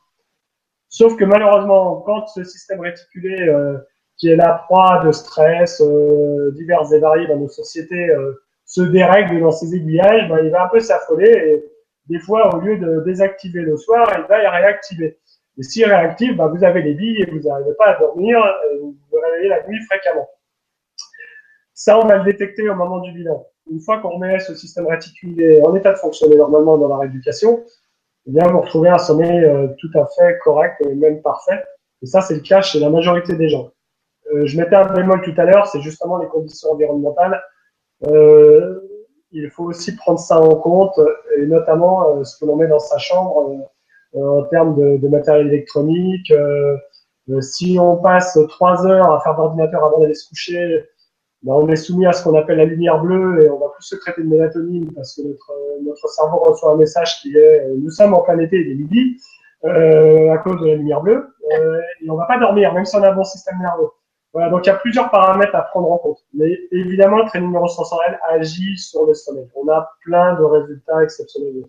Sauf 0.89 1.17
que 1.17 1.25
malheureusement, 1.25 2.03
quand 2.05 2.27
ce 2.27 2.43
système 2.43 2.81
réticulé 2.81 3.49
euh, 3.49 3.79
qui 4.17 4.29
est 4.29 4.37
la 4.37 4.55
proie 4.55 5.05
de 5.05 5.13
stress 5.13 5.81
euh, 5.81 6.51
divers 6.53 6.93
et 6.93 6.99
variés 6.99 7.29
dans 7.29 7.37
nos 7.37 7.49
sociétés, 7.49 8.11
euh, 8.11 8.33
se 8.71 8.83
dérègle 8.83 9.41
dans 9.41 9.51
ses 9.51 9.75
aiguillages, 9.75 10.29
ben, 10.29 10.39
il 10.45 10.51
va 10.51 10.67
un 10.67 10.69
peu 10.69 10.79
s'affoler 10.79 11.29
et 11.29 11.65
des 12.09 12.21
fois, 12.21 12.55
au 12.55 12.61
lieu 12.61 12.79
de 12.79 13.01
désactiver 13.01 13.63
le 13.63 13.77
soir, 13.77 14.09
il 14.17 14.25
va 14.29 14.45
y 14.45 14.47
réactiver. 14.47 15.19
Et 15.59 15.63
s'il 15.65 15.87
réactive, 15.87 16.37
ben, 16.37 16.47
vous 16.47 16.63
avez 16.63 16.81
les 16.81 16.95
billes 16.95 17.23
et 17.23 17.27
vous 17.29 17.41
n'arrivez 17.41 17.75
pas 17.75 17.87
à 17.87 17.99
dormir, 17.99 18.39
et 18.39 18.79
vous 18.79 18.97
vous 19.11 19.19
réveillez 19.21 19.49
la 19.49 19.67
nuit 19.67 19.81
fréquemment. 19.87 20.29
Ça, 21.75 21.99
on 21.99 22.07
va 22.07 22.19
le 22.19 22.25
détecter 22.25 22.69
au 22.71 22.77
moment 22.77 23.01
du 23.01 23.11
bilan. 23.11 23.45
Une 23.69 23.81
fois 23.81 23.99
qu'on 23.99 24.11
remet 24.11 24.39
ce 24.39 24.55
système 24.55 24.87
réticulé 24.87 25.61
en 25.63 25.75
état 25.75 25.93
de 25.93 25.99
fonctionner 25.99 26.37
normalement 26.37 26.79
dans 26.79 26.89
la 26.89 26.99
rééducation, 26.99 27.65
eh 28.29 28.31
bien, 28.31 28.47
vous 28.53 28.61
retrouvez 28.61 28.89
un 28.89 28.99
sommeil 28.99 29.45
euh, 29.45 29.67
tout 29.81 29.91
à 29.99 30.07
fait 30.17 30.39
correct 30.39 30.77
et 30.89 30.95
même 30.95 31.21
parfait. 31.23 31.61
Et 32.03 32.07
ça, 32.07 32.21
c'est 32.21 32.35
le 32.35 32.41
cas 32.41 32.61
chez 32.61 32.79
la 32.79 32.89
majorité 32.89 33.35
des 33.35 33.49
gens. 33.49 33.73
Euh, 34.33 34.47
je 34.47 34.57
mettais 34.57 34.77
un 34.77 34.93
bémol 34.93 35.23
tout 35.23 35.35
à 35.39 35.45
l'heure, 35.45 35.67
c'est 35.67 35.81
justement 35.81 36.19
les 36.19 36.29
conditions 36.29 36.71
environnementales. 36.71 37.43
Euh, 38.07 38.81
il 39.33 39.51
faut 39.51 39.65
aussi 39.65 39.95
prendre 39.97 40.19
ça 40.19 40.41
en 40.41 40.57
compte, 40.57 40.99
et 41.37 41.47
notamment 41.47 42.17
euh, 42.17 42.25
ce 42.25 42.39
que 42.39 42.47
l'on 42.47 42.57
met 42.57 42.67
dans 42.67 42.79
sa 42.79 42.99
chambre 42.99 43.69
en 44.15 44.43
termes 44.45 44.99
de, 44.99 45.09
matériel 45.09 45.47
électronique. 45.47 46.33
si 47.41 47.79
on 47.79 47.97
passe 47.97 48.37
trois 48.49 48.85
heures 48.87 49.13
à 49.13 49.21
faire 49.21 49.37
d'ordinateur 49.37 49.85
avant 49.85 50.01
d'aller 50.01 50.15
se 50.15 50.29
coucher, 50.29 50.85
ben 51.43 51.55
on 51.55 51.69
est 51.69 51.77
soumis 51.77 52.07
à 52.07 52.13
ce 52.13 52.23
qu'on 52.23 52.37
appelle 52.37 52.59
la 52.59 52.67
lumière 52.67 53.01
bleue 53.01 53.43
et 53.43 53.49
on 53.49 53.59
va 53.59 53.69
plus 53.69 53.85
se 53.85 53.97
traiter 53.97 54.23
de 54.23 54.29
mélatonine 54.29 54.93
parce 54.93 55.15
que 55.15 55.23
notre, 55.23 55.53
notre 55.83 56.09
cerveau 56.09 56.39
reçoit 56.39 56.73
un 56.73 56.77
message 56.77 57.21
qui 57.23 57.35
est 57.37 57.67
nous 57.79 57.91
sommes 57.91 58.13
en 58.13 58.21
plein 58.21 58.39
été, 58.39 58.57
il 58.57 58.73
est 58.73 58.75
midi 58.75 59.17
euh, 59.65 60.33
à 60.33 60.39
cause 60.39 60.61
de 60.61 60.67
la 60.67 60.75
lumière 60.75 61.01
bleue 61.01 61.35
euh, 61.53 61.81
et 62.03 62.11
on 62.11 62.17
va 62.17 62.27
pas 62.27 62.39
dormir 62.39 62.75
même 62.75 62.85
si 62.85 62.95
on 62.97 63.03
a 63.03 63.11
un 63.11 63.15
bon 63.15 63.25
système 63.25 63.59
nerveux. 63.59 63.89
Voilà, 64.33 64.49
donc 64.49 64.65
il 64.65 64.69
y 64.69 64.73
a 64.73 64.77
plusieurs 64.77 65.11
paramètres 65.11 65.55
à 65.57 65.63
prendre 65.63 65.91
en 65.91 65.99
compte. 65.99 66.19
Mais 66.35 66.57
évidemment, 66.71 67.19
le 67.19 67.25
training 67.27 67.53
neurosensoriel 67.53 68.19
agit 68.29 68.79
sur 68.79 69.05
le 69.07 69.15
sommeil. 69.15 69.49
On 69.57 69.69
a 69.69 69.91
plein 70.03 70.35
de 70.35 70.45
résultats 70.45 71.03
exceptionnels. 71.03 71.65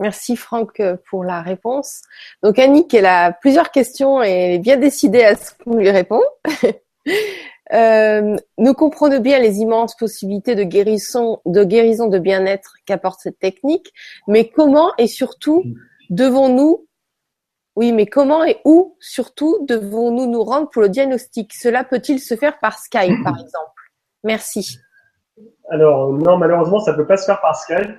Merci 0.00 0.36
Franck 0.36 0.82
pour 1.08 1.24
la 1.24 1.40
réponse. 1.40 2.02
Donc 2.42 2.58
Annick, 2.58 2.92
elle 2.92 3.06
a 3.06 3.32
plusieurs 3.32 3.70
questions 3.70 4.22
et 4.22 4.30
elle 4.30 4.52
est 4.54 4.58
bien 4.58 4.76
décidée 4.76 5.22
à 5.22 5.36
ce 5.36 5.52
qu'on 5.54 5.76
lui 5.76 5.90
répond. 5.90 6.22
euh, 7.72 8.36
nous 8.58 8.74
comprenons 8.74 9.20
bien 9.20 9.38
les 9.38 9.58
immenses 9.58 9.96
possibilités 9.96 10.56
de 10.56 10.64
guérison, 10.64 11.40
de 11.46 11.62
guérison 11.62 12.08
de 12.08 12.18
bien-être 12.18 12.74
qu'apporte 12.86 13.20
cette 13.20 13.38
technique, 13.38 13.92
mais 14.26 14.48
comment 14.48 14.90
et 14.98 15.06
surtout 15.06 15.62
devons-nous 16.10 16.86
oui, 17.76 17.92
mais 17.92 18.06
comment 18.06 18.44
et 18.44 18.58
où, 18.64 18.96
surtout, 19.00 19.64
devons-nous 19.66 20.26
nous 20.26 20.44
rendre 20.44 20.70
pour 20.70 20.82
le 20.82 20.88
diagnostic? 20.88 21.52
Cela 21.54 21.82
peut-il 21.82 22.20
se 22.20 22.36
faire 22.36 22.58
par 22.60 22.78
Skype, 22.78 23.22
par 23.24 23.34
exemple? 23.40 23.90
Merci. 24.22 24.78
Alors, 25.70 26.12
non, 26.12 26.36
malheureusement, 26.36 26.80
ça 26.80 26.92
ne 26.92 26.96
peut 26.96 27.06
pas 27.06 27.16
se 27.16 27.26
faire 27.26 27.40
par 27.40 27.56
Skype 27.56 27.98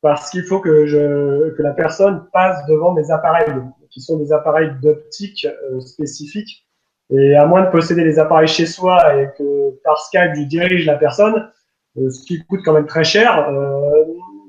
parce 0.00 0.30
qu'il 0.30 0.44
faut 0.44 0.60
que, 0.60 0.86
je, 0.86 1.50
que 1.50 1.62
la 1.62 1.72
personne 1.72 2.28
passe 2.32 2.64
devant 2.66 2.94
des 2.94 3.10
appareils 3.10 3.52
qui 3.90 4.00
sont 4.00 4.18
des 4.18 4.32
appareils 4.32 4.70
d'optique 4.82 5.46
euh, 5.46 5.80
spécifiques. 5.80 6.66
Et 7.10 7.34
à 7.34 7.46
moins 7.46 7.64
de 7.64 7.70
posséder 7.70 8.04
les 8.04 8.18
appareils 8.18 8.48
chez 8.48 8.66
soi 8.66 9.16
et 9.16 9.28
que 9.38 9.70
par 9.84 9.98
Skype, 9.98 10.34
je 10.34 10.42
dirige 10.42 10.86
la 10.86 10.96
personne, 10.96 11.50
euh, 11.98 12.10
ce 12.10 12.24
qui 12.24 12.44
coûte 12.44 12.60
quand 12.64 12.72
même 12.72 12.86
très 12.86 13.04
cher, 13.04 13.48
euh, 13.48 14.04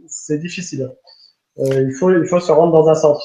c'est 0.07 0.39
difficile. 0.39 0.91
Euh, 1.59 1.81
il, 1.81 1.93
faut, 1.93 2.11
il 2.11 2.27
faut 2.27 2.39
se 2.39 2.51
rendre 2.51 2.73
dans 2.73 2.87
un 2.87 2.95
centre. 2.95 3.21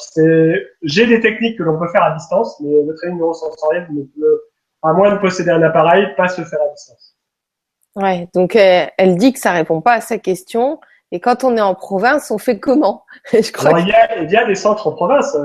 J'ai 0.83 1.07
des 1.07 1.21
techniques 1.21 1.59
que 1.59 1.63
l'on 1.63 1.79
peut 1.79 1.89
faire 1.89 2.03
à 2.03 2.13
distance, 2.13 2.59
mais 2.61 2.83
le 2.83 2.95
training 2.95 3.19
neurosensoriel 3.19 3.87
ne 3.93 4.03
peut, 4.03 4.43
à 4.83 4.93
moins 4.93 5.15
de 5.15 5.19
posséder 5.19 5.51
un 5.51 5.63
appareil, 5.63 6.07
pas 6.17 6.29
se 6.29 6.43
faire 6.43 6.61
à 6.61 6.69
distance. 6.69 7.17
Ouais, 7.95 8.29
donc 8.35 8.57
euh, 8.57 8.87
elle 8.97 9.17
dit 9.17 9.35
que 9.35 9.39
ça 9.39 9.53
répond 9.53 9.81
pas 9.81 9.95
à 9.95 10.01
sa 10.01 10.19
question. 10.19 10.81
Et 11.11 11.21
quand 11.21 11.45
on 11.45 11.57
est 11.59 11.63
en 11.63 11.75
province, 11.75 12.31
on 12.31 12.39
fait 12.39 12.59
comment? 12.59 13.05
Je 13.33 13.53
crois. 13.53 13.81
il, 13.81 13.89
y 13.89 13.93
a, 13.93 14.23
il 14.23 14.31
y 14.31 14.37
a 14.37 14.47
des 14.47 14.55
centres 14.55 14.87
en 14.87 14.93
province. 14.93 15.37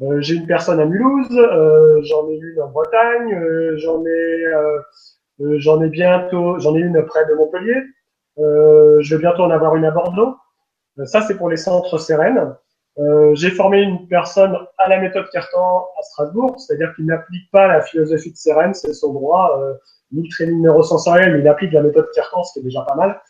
Euh, 0.00 0.20
J'ai 0.20 0.36
une 0.36 0.46
personne 0.46 0.80
à 0.80 0.86
Mulhouse, 0.86 1.36
euh, 1.36 2.00
j'en 2.02 2.28
ai 2.30 2.36
une 2.36 2.62
en 2.62 2.70
Bretagne, 2.70 3.38
j'en 3.76 4.02
ai, 4.06 5.58
j'en 5.58 5.82
ai 5.82 5.88
bientôt, 5.88 6.58
j'en 6.58 6.74
ai 6.74 6.80
une 6.80 7.04
près 7.04 7.26
de 7.26 7.34
Montpellier. 7.34 7.76
je 8.38 9.14
vais 9.14 9.20
bientôt 9.20 9.42
en 9.42 9.50
avoir 9.50 9.76
une 9.76 9.84
à 9.84 9.90
Bordeaux. 9.90 10.34
Euh, 10.98 11.06
ça, 11.06 11.22
c'est 11.22 11.36
pour 11.36 11.48
les 11.48 11.56
centres 11.56 11.98
sereines. 11.98 12.54
Euh, 12.98 13.34
j'ai 13.34 13.50
formé 13.50 13.80
une 13.80 14.06
personne 14.06 14.54
à 14.76 14.88
la 14.88 15.00
méthode 15.00 15.28
Cartan 15.30 15.86
à 15.98 16.02
Strasbourg, 16.02 16.60
c'est-à-dire 16.60 16.94
qu'il 16.94 17.06
n'applique 17.06 17.50
pas 17.50 17.66
la 17.66 17.80
philosophie 17.80 18.32
de 18.32 18.36
Sérène, 18.36 18.74
c'est 18.74 18.92
son 18.92 19.14
droit, 19.14 19.58
euh, 19.58 19.74
ni 20.12 20.24
le 20.24 20.28
training 20.28 20.60
neurosensoriel, 20.60 21.32
mais 21.32 21.40
il 21.40 21.48
applique 21.48 21.72
la 21.72 21.82
méthode 21.82 22.08
Cartan, 22.14 22.44
ce 22.44 22.52
qui 22.52 22.58
est 22.58 22.62
déjà 22.62 22.82
pas 22.82 22.94
mal. 22.94 23.20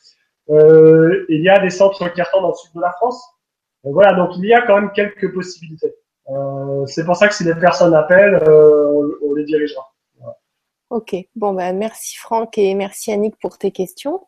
Euh, 0.51 1.25
il 1.29 1.43
y 1.43 1.49
a 1.49 1.61
des 1.61 1.71
centres 1.71 2.09
Cartan 2.09 2.43
dans 2.43 2.49
le 2.49 2.55
sud 2.55 2.73
de 2.75 2.81
la 2.81 2.91
France. 2.91 3.23
voilà, 3.85 4.15
donc 4.15 4.31
il 4.37 4.47
y 4.47 4.55
a 4.55 4.63
quand 4.63 4.81
même 4.81 4.91
quelques 4.93 5.33
possibilités. 5.33 5.95
Euh, 6.31 6.85
c'est 6.87 7.05
pour 7.05 7.17
ça 7.17 7.29
que 7.29 7.35
si 7.35 7.45
les 7.45 7.55
personnes 7.55 7.95
appellent, 7.95 8.43
on, 8.49 9.11
on 9.23 9.35
les 9.35 9.45
dirigera. 9.45 9.92
Ok, 10.93 11.17
bon 11.37 11.55
ben 11.55 11.75
merci 11.75 12.19
Franck 12.19 12.59
et 12.59 12.75
merci 12.75 13.11
Annick 13.13 13.39
pour 13.41 13.57
tes 13.57 13.71
questions. 13.71 14.27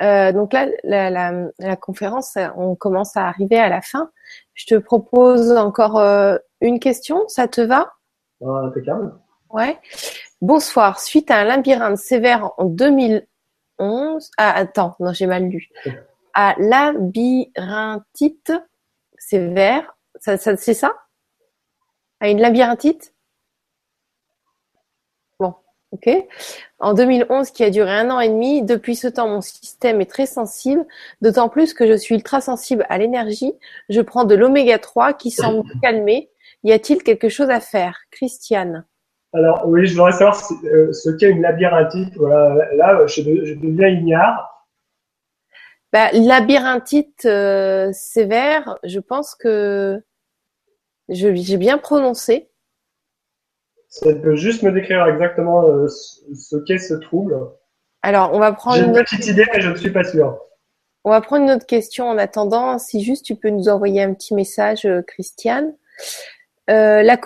Euh, 0.00 0.30
donc 0.30 0.52
là, 0.52 0.68
la, 0.84 1.10
la, 1.10 1.48
la, 1.58 1.74
conférence, 1.74 2.38
on 2.56 2.76
commence 2.76 3.16
à 3.16 3.26
arriver 3.26 3.58
à 3.58 3.68
la 3.68 3.82
fin. 3.82 4.12
Je 4.52 4.64
te 4.66 4.76
propose 4.76 5.50
encore 5.50 5.98
euh, 5.98 6.38
une 6.60 6.78
question, 6.78 7.26
ça 7.26 7.48
te 7.48 7.60
va? 7.60 7.90
Impeccable. 8.40 9.12
Ouais. 9.50 9.76
Bonsoir. 10.40 11.00
Suite 11.00 11.32
à 11.32 11.38
un 11.38 11.44
labyrinthe 11.46 11.98
sévère 11.98 12.52
en 12.58 12.66
2011, 12.66 14.30
ah 14.38 14.52
attends, 14.56 14.94
non 15.00 15.12
j'ai 15.12 15.26
mal 15.26 15.48
lu. 15.48 15.68
À 16.32 16.54
labyrinthite 16.58 18.52
sévère, 19.18 19.96
ça, 20.20 20.36
ça 20.36 20.56
c'est 20.56 20.74
ça? 20.74 20.94
À 22.20 22.28
une 22.28 22.40
labyrinthite? 22.40 23.13
En 26.78 26.94
2011, 26.94 27.50
qui 27.50 27.64
a 27.64 27.70
duré 27.70 27.90
un 27.90 28.10
an 28.10 28.20
et 28.20 28.28
demi, 28.28 28.62
depuis 28.62 28.96
ce 28.96 29.08
temps, 29.08 29.28
mon 29.28 29.40
système 29.40 30.00
est 30.00 30.10
très 30.10 30.26
sensible, 30.26 30.84
d'autant 31.22 31.48
plus 31.48 31.74
que 31.74 31.86
je 31.86 31.96
suis 31.96 32.14
ultra 32.14 32.40
sensible 32.40 32.84
à 32.88 32.98
l'énergie. 32.98 33.54
Je 33.88 34.00
prends 34.00 34.24
de 34.24 34.34
l'oméga 34.34 34.78
3 34.78 35.14
qui 35.14 35.30
semble 35.30 35.62
calmer. 35.82 36.30
Y 36.62 36.72
a-t-il 36.72 37.02
quelque 37.02 37.28
chose 37.28 37.50
à 37.50 37.60
faire 37.60 37.98
Christiane? 38.10 38.84
Alors 39.34 39.66
oui, 39.66 39.86
je 39.86 39.94
voudrais 39.94 40.12
savoir 40.12 40.40
euh, 40.64 40.92
ce 40.92 41.10
qu'est 41.10 41.28
une 41.28 41.42
labyrinthite. 41.42 42.16
Voilà, 42.16 42.72
là, 42.74 43.06
je, 43.06 43.22
deviens 43.22 43.88
ignare. 43.88 44.66
Bah, 45.92 46.10
labyrinthite 46.12 47.24
euh, 47.24 47.90
sévère, 47.92 48.78
je 48.84 49.00
pense 49.00 49.34
que 49.34 50.02
j'ai 51.08 51.56
bien 51.56 51.78
prononcé. 51.78 52.48
Ça 53.94 54.12
peut 54.12 54.34
juste 54.34 54.62
me 54.64 54.72
décrire 54.72 55.06
exactement 55.06 55.68
euh, 55.68 55.86
ce 55.88 56.56
qu'est 56.66 56.78
ce 56.78 56.94
trouble. 56.94 57.36
Alors, 58.02 58.34
on 58.34 58.40
va 58.40 58.52
prendre 58.52 58.82
une, 58.82 58.92
petite 58.92 59.26
idée, 59.28 59.46
mais 59.54 59.60
je 59.60 59.70
ne 59.70 59.76
suis 59.76 59.92
pas 59.92 60.02
sûr. 60.02 60.36
On 61.04 61.10
va 61.10 61.20
prendre 61.20 61.44
une 61.44 61.52
autre 61.52 61.66
question 61.66 62.08
en 62.08 62.18
attendant. 62.18 62.78
Si 62.80 63.04
juste 63.04 63.24
tu 63.24 63.36
peux 63.36 63.50
nous 63.50 63.68
envoyer 63.68 64.02
un 64.02 64.12
petit 64.12 64.34
message, 64.34 64.84
euh, 64.84 65.02
Christiane. 65.02 65.74
Euh, 66.70 67.02
la, 67.02 67.18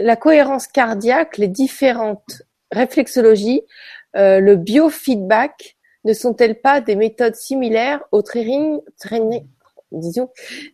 la, 0.00 0.16
cohérence 0.16 0.66
cardiaque, 0.66 1.38
les 1.38 1.48
différentes 1.48 2.42
réflexologies, 2.72 3.62
euh, 4.16 4.40
le 4.40 4.56
biofeedback 4.56 5.76
ne 6.04 6.12
sont-elles 6.12 6.60
pas 6.60 6.80
des 6.80 6.96
méthodes 6.96 7.36
similaires 7.36 8.02
au 8.10 8.22
training, 8.22 8.80
training, 8.98 9.46
disons, 9.92 10.30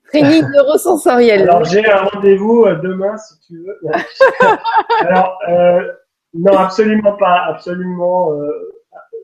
training 0.08 0.44
neurosensoriel 0.50 1.42
Alors 1.42 1.64
j'ai 1.64 1.86
un 1.86 2.04
rendez-vous 2.04 2.64
euh, 2.64 2.76
demain 2.76 3.16
si 3.16 3.38
tu 3.40 3.58
veux. 3.58 3.78
Alors 5.00 5.38
euh, 5.48 5.92
non, 6.34 6.56
absolument 6.56 7.16
pas, 7.16 7.44
absolument. 7.46 8.32
Euh, 8.32 8.50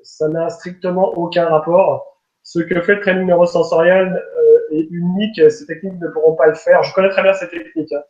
ça 0.02 0.28
n'a 0.28 0.48
strictement 0.50 1.12
aucun 1.16 1.48
rapport. 1.48 2.20
Ce 2.42 2.60
que 2.60 2.80
fait 2.80 2.94
le 2.96 3.00
training 3.00 3.26
neurosensoriel 3.26 4.14
euh, 4.14 4.76
est 4.76 4.88
unique. 4.90 5.40
Ces 5.50 5.66
techniques 5.66 6.00
ne 6.00 6.08
pourront 6.08 6.34
pas 6.34 6.46
le 6.46 6.54
faire. 6.54 6.82
Je 6.82 6.94
connais 6.94 7.10
très 7.10 7.22
bien 7.22 7.34
ces 7.34 7.48
techniques. 7.48 7.92
Hein. 7.92 8.02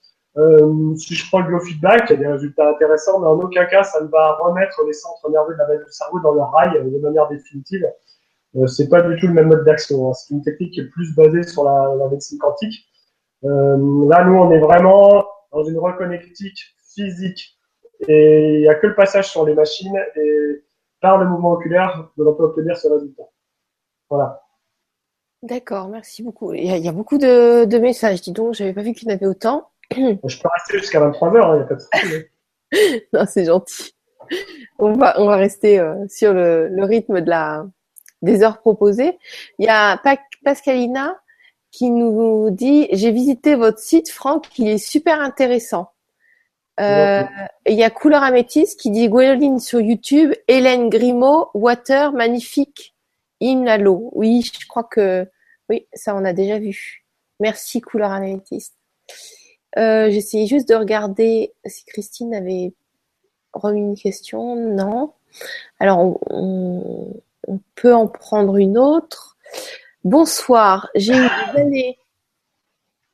Si 0.97 1.17
je 1.17 1.27
prends 1.29 1.41
le 1.41 1.49
biofeedback, 1.49 2.11
il 2.11 2.13
y 2.13 2.17
a 2.17 2.19
des 2.19 2.27
résultats 2.29 2.69
intéressants, 2.69 3.19
mais 3.19 3.27
en 3.27 3.41
aucun 3.41 3.65
cas 3.65 3.83
ça 3.83 4.01
ne 4.01 4.07
va 4.07 4.35
remettre 4.41 4.85
les 4.87 4.93
centres 4.93 5.29
nerveux 5.31 5.55
de 5.55 5.59
la 5.59 5.65
base 5.65 5.85
du 5.85 5.91
cerveau 5.91 6.21
dans 6.21 6.33
leur 6.33 6.53
rail 6.53 6.71
de 6.81 6.99
manière 6.99 7.27
définitive. 7.27 7.85
Euh, 8.59 8.67
c'est 8.67 8.89
pas 8.89 9.03
du 9.03 9.17
tout 9.19 9.27
le 9.27 9.33
même 9.33 9.49
mode 9.49 9.65
d'action. 9.65 10.09
Hein. 10.09 10.13
C'est 10.15 10.35
une 10.35 10.43
technique 10.43 10.75
qui 10.75 10.81
est 10.81 10.89
plus 10.89 11.15
basée 11.15 11.43
sur 11.43 11.65
la, 11.65 11.95
la 11.99 12.09
médecine 12.09 12.39
quantique. 12.39 12.89
Euh, 13.45 14.09
là, 14.09 14.25
nous, 14.25 14.35
on 14.35 14.51
est 14.51 14.59
vraiment 14.59 15.25
dans 15.53 15.65
une 15.65 15.79
reconnectique 15.79 16.59
physique 16.95 17.59
et 18.07 18.55
il 18.55 18.61
n'y 18.61 18.69
a 18.69 18.75
que 18.75 18.87
le 18.87 18.95
passage 18.95 19.31
sur 19.31 19.45
les 19.45 19.55
machines 19.55 19.97
et 20.17 20.65
par 21.01 21.19
le 21.19 21.27
mouvement 21.27 21.53
oculaire 21.53 22.11
que 22.17 22.23
l'on 22.23 22.35
peut 22.35 22.45
obtenir 22.45 22.77
ce 22.77 22.89
résultat. 22.89 23.25
Voilà. 24.11 24.43
D'accord, 25.43 25.89
merci 25.89 26.23
beaucoup. 26.23 26.53
Il 26.53 26.65
y 26.65 26.89
a, 26.89 26.93
beaucoup 26.93 27.19
de, 27.19 27.65
de, 27.65 27.79
messages, 27.79 28.21
dis 28.23 28.33
donc, 28.33 28.55
j'avais 28.55 28.73
pas 28.73 28.83
vu 28.83 28.93
qu'il 28.93 29.09
y 29.09 29.13
en 29.13 29.15
avait 29.15 29.27
autant. 29.27 29.71
Je 29.91 30.43
peux 30.43 30.49
rester 30.53 30.79
jusqu'à 30.79 31.01
23 31.01 31.37
heures, 31.37 31.49
il 31.49 31.51
hein, 31.51 31.57
n'y 31.57 31.63
a 31.63 31.67
pas 31.67 31.75
de 31.75 31.81
souci. 31.81 33.07
non, 33.13 33.25
c'est 33.27 33.45
gentil. 33.45 33.95
On 34.79 34.93
va, 34.93 35.21
on 35.21 35.27
va 35.27 35.37
rester 35.37 35.79
euh, 35.79 36.07
sur 36.09 36.35
le, 36.35 36.69
le, 36.69 36.85
rythme 36.85 37.21
de 37.21 37.31
la, 37.31 37.65
des 38.23 38.43
heures 38.43 38.61
proposées. 38.61 39.19
Il 39.59 39.67
y 39.67 39.69
a 39.69 40.01
Pascalina 40.45 41.19
qui 41.71 41.91
nous 41.91 42.51
dit 42.51 42.89
j'ai 42.93 43.11
visité 43.11 43.55
votre 43.55 43.79
site 43.79 44.11
Franck, 44.11 44.47
il 44.59 44.69
est 44.69 44.79
super 44.79 45.21
intéressant. 45.21 45.91
Euh, 46.81 47.25
il 47.67 47.75
y 47.75 47.83
a 47.83 47.91
Couleur 47.91 48.23
Améthyste 48.23 48.79
qui 48.79 48.91
dit 48.93 49.09
Gwendoline 49.09 49.59
sur 49.59 49.81
YouTube, 49.81 50.33
Hélène 50.47 50.89
Grimaud, 50.89 51.51
Water, 51.53 52.13
magnifique, 52.13 52.95
l'eau. 53.41 54.11
Oui, 54.15 54.43
je 54.43 54.67
crois 54.67 54.85
que 54.85 55.27
oui, 55.69 55.87
ça 55.93 56.15
on 56.15 56.25
a 56.25 56.33
déjà 56.33 56.59
vu. 56.59 57.05
Merci 57.41 57.81
Couleur 57.81 58.13
Améthyste. 58.13 58.75
Euh, 59.77 60.09
J'essayais 60.11 60.47
juste 60.47 60.69
de 60.69 60.75
regarder 60.75 61.53
si 61.67 61.85
Christine 61.85 62.35
avait 62.35 62.73
remis 63.53 63.81
une 63.81 63.97
question. 63.97 64.55
Non. 64.55 65.13
Alors 65.81 66.19
on 66.31 67.13
peut 67.75 67.95
en 67.95 68.07
prendre 68.07 68.57
une 68.57 68.79
autre. 68.79 69.37
Bonsoir, 70.05 70.89
j'ai 70.95 71.15
eu 71.15 71.29
des 71.53 71.61
années. 71.61 71.99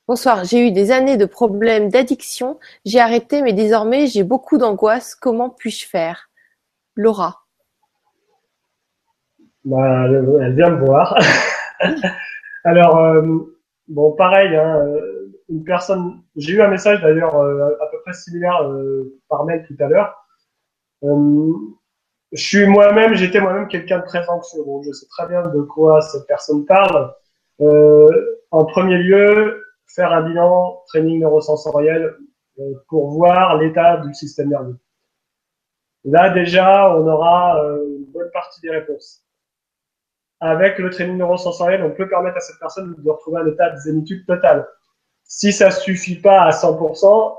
Bonsoir, 0.06 0.44
j'ai 0.44 0.69
eu 0.69 0.70
des 0.70 0.90
années 0.90 1.16
de 1.16 1.24
problèmes 1.24 1.89
d'addiction. 1.89 2.59
J'ai 2.85 3.01
arrêté, 3.01 3.40
mais 3.43 3.52
désormais 3.52 4.06
j'ai 4.06 4.23
beaucoup 4.23 4.59
d'angoisse. 4.59 5.15
Comment 5.15 5.51
puis-je 5.51 5.89
faire? 5.89 6.28
Laura. 6.94 7.44
Bah, 9.65 10.06
elle 10.06 10.55
vient 10.55 10.70
me 10.70 10.85
voir. 10.85 11.19
Alors, 12.65 12.98
euh, 12.98 13.23
bon, 13.89 14.12
pareil, 14.12 14.55
hein, 14.55 14.85
euh, 14.86 15.40
une 15.48 15.65
personne. 15.65 16.23
J'ai 16.36 16.52
eu 16.52 16.62
un 16.62 16.69
message 16.69 17.01
d'ailleurs 17.01 17.36
euh, 17.36 17.70
à 17.81 17.86
peu 17.86 17.98
près 18.05 18.12
similaire 18.12 18.61
par 19.28 19.44
mail 19.44 19.65
tout 19.66 19.77
à 19.82 19.89
l'heure 19.89 20.15
je 22.35 22.43
suis 22.43 22.66
moi-même, 22.66 23.15
j'étais 23.15 23.40
moi-même 23.40 23.69
quelqu'un 23.69 24.01
de 24.01 24.05
très 24.05 24.28
anxieux, 24.28 24.65
donc 24.65 24.85
je 24.85 24.90
sais 24.93 25.06
très 25.06 25.28
bien 25.28 25.43
de 25.43 25.62
quoi 25.62 26.01
cette 26.01 26.27
personne 26.27 26.66
parle. 26.66 27.15
Euh, 27.61 28.40
en 28.51 28.65
premier 28.65 28.98
lieu, 28.98 29.65
faire 29.86 30.12
un 30.12 30.23
bilan 30.23 30.82
training 30.89 31.20
neurosensoriel 31.20 32.16
euh, 32.59 32.73
pour 32.89 33.11
voir 33.11 33.56
l'état 33.59 33.98
du 33.98 34.12
système 34.15 34.48
nerveux. 34.48 34.78
Là 36.05 36.31
déjà, 36.31 36.97
on 36.97 37.06
aura 37.06 37.62
euh, 37.62 37.98
une 37.98 38.06
bonne 38.06 38.31
partie 38.32 38.61
des 38.61 38.70
réponses. 38.70 39.24
Avec 40.40 40.78
le 40.81 40.90
training 40.90 41.16
neurosensoriel, 41.16 41.85
on 41.85 41.93
peut 41.93 42.09
permettre 42.09 42.39
à 42.39 42.40
cette 42.40 42.59
personne 42.59 42.97
de 42.98 43.11
retrouver 43.11 43.43
un 43.43 43.47
état 43.47 43.70
de 43.70 43.77
zénitude 43.78 44.27
totale. 44.27 44.66
Si 45.23 45.52
ça 45.52 45.70
suffit 45.70 46.20
pas 46.20 46.43
à 46.43 46.51
100%, 46.51 47.36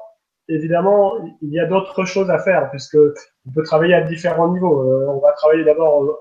évidemment, 0.48 1.14
il 1.42 1.50
y 1.50 1.60
a 1.60 1.66
d'autres 1.66 2.06
choses 2.06 2.30
à 2.30 2.40
faire 2.40 2.70
puisque 2.70 2.98
on 2.98 3.52
peut 3.54 3.64
travailler 3.64 3.94
à 3.94 4.02
différents 4.02 4.52
niveaux. 4.52 4.82
Euh, 4.82 5.08
on 5.10 5.20
va 5.20 5.32
travailler 5.34 5.64
d'abord 5.64 6.20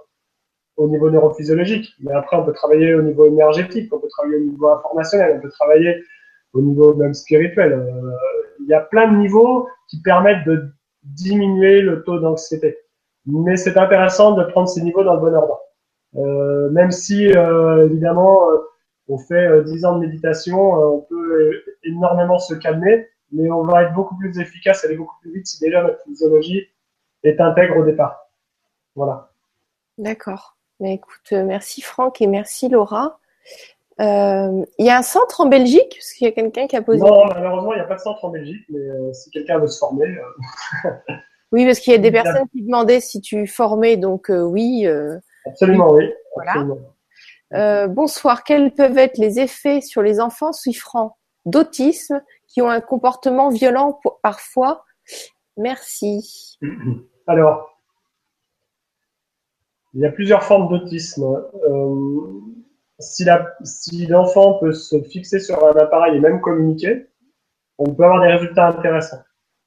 au 0.76 0.88
niveau 0.88 1.10
neurophysiologique, 1.10 1.94
mais 2.00 2.12
après 2.12 2.36
on 2.36 2.44
peut 2.44 2.52
travailler 2.52 2.94
au 2.94 3.02
niveau 3.02 3.26
énergétique, 3.26 3.92
on 3.92 3.98
peut 3.98 4.08
travailler 4.08 4.36
au 4.38 4.50
niveau 4.50 4.68
informationnel, 4.70 5.36
on 5.36 5.40
peut 5.40 5.50
travailler 5.50 6.02
au 6.52 6.62
niveau 6.62 6.94
même 6.94 7.14
spirituel. 7.14 7.72
Euh, 7.72 8.10
il 8.60 8.66
y 8.66 8.74
a 8.74 8.80
plein 8.80 9.12
de 9.12 9.16
niveaux 9.16 9.68
qui 9.88 10.00
permettent 10.02 10.46
de 10.46 10.68
diminuer 11.02 11.82
le 11.82 12.02
taux 12.02 12.18
d'anxiété. 12.18 12.78
Mais 13.26 13.56
c'est 13.56 13.76
intéressant 13.76 14.32
de 14.32 14.44
prendre 14.44 14.68
ces 14.68 14.82
niveaux 14.82 15.04
dans 15.04 15.14
le 15.14 15.20
bon 15.20 15.34
ordre. 15.34 15.60
Euh, 16.16 16.70
même 16.70 16.90
si, 16.90 17.24
évidemment, 17.26 18.42
on 19.08 19.18
fait 19.18 19.64
10 19.64 19.84
ans 19.84 19.98
de 19.98 20.06
méditation, 20.06 20.72
on 20.72 21.00
peut 21.00 21.62
énormément 21.82 22.38
se 22.38 22.54
calmer, 22.54 23.08
mais 23.34 23.50
on 23.50 23.62
va 23.62 23.82
être 23.82 23.94
beaucoup 23.94 24.16
plus 24.16 24.38
efficace, 24.38 24.84
aller 24.84 24.96
beaucoup 24.96 25.16
plus 25.20 25.32
vite 25.32 25.46
si 25.46 25.60
déjà 25.60 25.82
notre 25.82 26.02
physiologie 26.04 26.68
est 27.24 27.40
intègre 27.40 27.78
au 27.78 27.84
départ. 27.84 28.30
Voilà. 28.94 29.30
D'accord. 29.98 30.56
Mais 30.80 30.94
écoute, 30.94 31.32
euh, 31.32 31.44
merci 31.44 31.82
Franck 31.82 32.20
et 32.20 32.26
merci 32.26 32.68
Laura. 32.68 33.18
Euh, 34.00 34.64
il 34.78 34.86
y 34.86 34.90
a 34.90 34.98
un 34.98 35.02
centre 35.02 35.40
en 35.40 35.46
Belgique? 35.46 35.94
Parce 35.96 36.12
qu'il 36.12 36.26
y 36.26 36.30
a 36.30 36.32
quelqu'un 36.32 36.66
qui 36.66 36.76
a 36.76 36.82
posé. 36.82 36.98
Non, 36.98 37.26
malheureusement, 37.26 37.72
il 37.72 37.76
n'y 37.76 37.82
a 37.82 37.86
pas 37.86 37.94
de 37.94 38.00
centre 38.00 38.24
en 38.24 38.30
Belgique, 38.30 38.64
mais 38.68 38.80
euh, 38.80 39.12
si 39.12 39.30
quelqu'un 39.30 39.58
veut 39.58 39.68
se 39.68 39.78
former. 39.78 40.06
oui, 41.52 41.64
parce 41.64 41.78
qu'il 41.78 41.92
y 41.92 41.96
a 41.96 41.98
des 41.98 42.10
personnes 42.10 42.48
qui 42.50 42.62
demandaient 42.62 43.00
si 43.00 43.20
tu 43.20 43.46
formais, 43.46 43.96
donc 43.96 44.30
oui. 44.30 44.86
Absolument, 45.46 45.92
oui. 45.92 46.12
Voilà. 46.34 47.86
bonsoir. 47.86 48.42
Quels 48.42 48.72
peuvent 48.72 48.98
être 48.98 49.18
les 49.18 49.38
effets 49.38 49.80
sur 49.80 50.02
les 50.02 50.20
enfants 50.20 50.52
souffrant 50.52 51.16
d'autisme 51.46 52.20
qui 52.54 52.62
ont 52.62 52.70
un 52.70 52.80
comportement 52.80 53.48
violent 53.48 54.00
parfois 54.22 54.84
Merci. 55.56 56.58
Alors, 57.26 57.80
il 59.92 60.00
y 60.00 60.06
a 60.06 60.10
plusieurs 60.10 60.44
formes 60.44 60.68
d'autisme. 60.68 61.24
Euh, 61.68 62.30
si 63.00 64.06
l'enfant 64.06 64.58
peut 64.60 64.72
se 64.72 65.02
fixer 65.02 65.40
sur 65.40 65.64
un 65.64 65.76
appareil 65.76 66.16
et 66.16 66.20
même 66.20 66.40
communiquer, 66.40 67.08
on 67.78 67.92
peut 67.92 68.04
avoir 68.04 68.20
des 68.20 68.32
résultats 68.32 68.68
intéressants. 68.68 69.22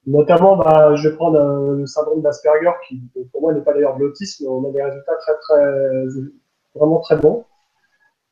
Notamment, 0.05 0.55
bah, 0.55 0.95
je 0.95 1.09
vais 1.09 1.15
prendre 1.15 1.39
euh, 1.39 1.75
le 1.75 1.85
syndrome 1.85 2.21
d'Asperger, 2.21 2.71
qui 2.87 3.01
pour 3.31 3.41
moi 3.41 3.53
n'est 3.53 3.61
pas 3.61 3.73
d'ailleurs 3.73 3.97
de 3.97 4.03
l'autisme, 4.03 4.47
on 4.47 4.69
a 4.69 4.71
des 4.71 4.81
résultats 4.81 5.15
très, 5.15 5.37
très, 5.39 6.05
vraiment 6.73 6.99
très 6.99 7.17
bons. 7.17 7.45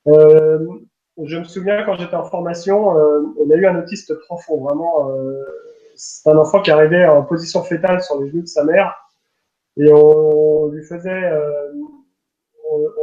Euh, 0.07 0.65
je 1.23 1.37
me 1.37 1.43
souviens 1.43 1.83
quand 1.83 1.95
j'étais 1.97 2.15
en 2.15 2.25
formation, 2.25 2.89
on 2.89 3.49
a 3.49 3.55
eu 3.55 3.65
un 3.65 3.79
autiste 3.79 4.13
profond, 4.25 4.63
vraiment. 4.63 5.11
c'est 5.95 6.29
un 6.29 6.37
enfant 6.37 6.61
qui 6.61 6.71
arrivait 6.71 7.05
en 7.05 7.23
position 7.23 7.63
fétale 7.63 8.01
sur 8.01 8.19
les 8.21 8.29
genoux 8.29 8.41
de 8.41 8.47
sa 8.47 8.63
mère 8.63 8.93
et 9.77 9.91
on 9.91 10.67
lui 10.67 10.83
faisait, 10.83 11.09
euh, 11.09 11.73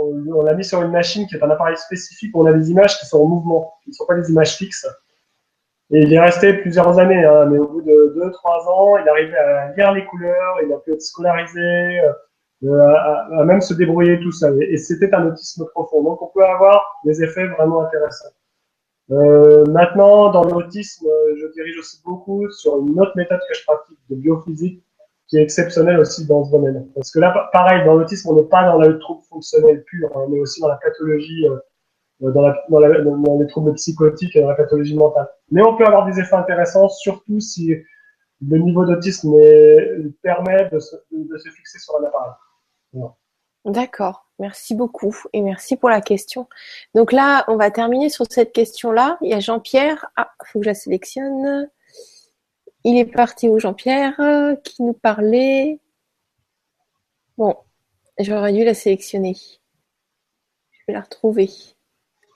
on, 0.01 0.43
l'a 0.43 0.55
mis 0.55 0.65
sur 0.65 0.81
une 0.83 0.91
machine 0.91 1.27
qui 1.27 1.37
est 1.37 1.43
un 1.43 1.51
appareil 1.51 1.77
spécifique 1.77 2.35
où 2.35 2.43
on 2.43 2.47
a 2.47 2.53
des 2.53 2.71
images 2.71 2.99
qui 2.99 3.07
sont 3.07 3.21
en 3.21 3.27
mouvement, 3.27 3.75
qui 3.85 3.91
ne 3.91 3.95
sont 3.95 4.07
pas 4.07 4.15
des 4.15 4.31
images 4.31 4.57
fixes. 4.57 4.87
Et 5.91 6.01
il 6.01 6.13
est 6.13 6.21
resté 6.21 6.55
plusieurs 6.55 6.99
années, 6.99 7.25
hein, 7.25 7.45
mais 7.47 7.59
au 7.59 7.69
bout 7.69 7.83
de 7.83 8.15
2-3 8.17 8.69
ans, 8.71 8.97
il 8.97 9.09
arrivait 9.09 9.37
à 9.37 9.73
lire 9.75 9.93
les 9.93 10.07
couleurs, 10.07 10.57
il 10.65 10.73
a 10.73 10.79
pu 10.79 10.93
être 10.93 11.03
scolarisé, 11.03 12.01
euh, 12.65 12.95
à, 13.39 13.45
même 13.45 13.61
se 13.61 13.75
débrouiller 13.75 14.21
tout 14.21 14.33
seul. 14.33 14.63
Et, 14.63 14.77
c'était 14.77 15.13
un 15.15 15.27
autisme 15.27 15.65
profond. 15.75 16.03
Donc 16.03 16.23
on 16.23 16.29
peut 16.29 16.45
avoir 16.45 17.01
des 17.05 17.23
effets 17.23 17.47
vraiment 17.47 17.83
intéressants. 17.83 18.31
Euh, 19.11 19.65
maintenant, 19.67 20.31
dans 20.31 20.45
l'autisme, 20.45 21.09
je 21.37 21.47
dirige 21.53 21.79
aussi 21.79 22.01
beaucoup 22.05 22.49
sur 22.51 22.79
une 22.79 23.01
autre 23.01 23.13
méthode 23.17 23.41
que 23.49 23.55
je 23.55 23.65
pratique 23.65 23.99
de 24.09 24.17
biophysique 24.17 24.83
qui 25.33 25.39
est 25.39 25.43
exceptionnel 25.43 25.99
aussi 25.99 26.27
dans 26.27 26.45
ce 26.45 26.51
domaine. 26.51 26.87
Parce 26.95 27.11
que 27.11 27.19
là, 27.19 27.49
pareil, 27.53 27.85
dans 27.87 27.95
l'autisme, 27.95 28.29
on 28.29 28.37
n'est 28.37 28.49
pas 28.49 28.65
dans 28.65 28.79
le 28.79 28.99
trouble 28.99 29.23
fonctionnel 29.31 29.83
pur, 29.85 30.11
on 30.15 30.31
est 30.35 30.39
aussi 30.39 30.61
dans 30.61 30.69
la 30.69 30.77
pathologie, 30.77 31.49
euh, 31.49 32.31
dans, 32.31 33.39
les 33.39 33.47
troubles 33.47 33.73
psychotiques 33.75 34.37
et 34.37 34.43
dans 34.43 34.51
la 34.51 34.55
pathologie 34.55 34.95
mentale. 34.95 35.29
Mais 35.51 35.63
on 35.63 35.75
peut 35.77 35.87
avoir 35.87 36.05
des 36.05 36.21
effets 36.21 36.37
intéressants, 36.37 36.89
surtout 36.91 37.41
si 37.41 37.75
le 38.47 38.59
niveau 38.59 38.85
d'autisme 38.85 39.33
permet 40.23 40.69
de 40.71 40.79
se, 40.79 40.97
fixer 41.57 41.79
sur 41.79 41.99
un 41.99 42.05
appareil. 42.05 42.33
D'accord, 43.65 44.29
merci 44.39 44.75
beaucoup 44.75 45.17
et 45.33 45.41
merci 45.41 45.77
pour 45.77 45.89
la 45.89 46.01
question. 46.01 46.49
Donc 46.95 47.13
là, 47.13 47.45
on 47.47 47.57
va 47.57 47.71
terminer 47.71 48.09
sur 48.09 48.27
cette 48.29 48.53
question-là. 48.53 49.19
Il 49.21 49.31
y 49.31 49.35
a 49.35 49.41
Jean-Pierre. 49.41 50.11
Ah, 50.17 50.33
faut 50.45 50.59
que 50.59 50.65
je 50.65 50.71
la 50.71 50.75
sélectionne. 50.75 51.71
Il 52.85 52.99
est 52.99 53.05
parti 53.05 53.49
où 53.49 53.61
Jean-Pierre? 53.61 54.21
Qui 54.65 54.83
nous 54.83 54.95
parlait? 54.95 55.79
Bon, 57.39 57.57
j'aurais 58.19 58.53
dû 58.53 58.65
la 58.65 58.75
sélectionner. 58.75 59.37
Je 60.73 60.81
vais 60.89 60.95
la 60.95 61.03
retrouver. 61.03 61.49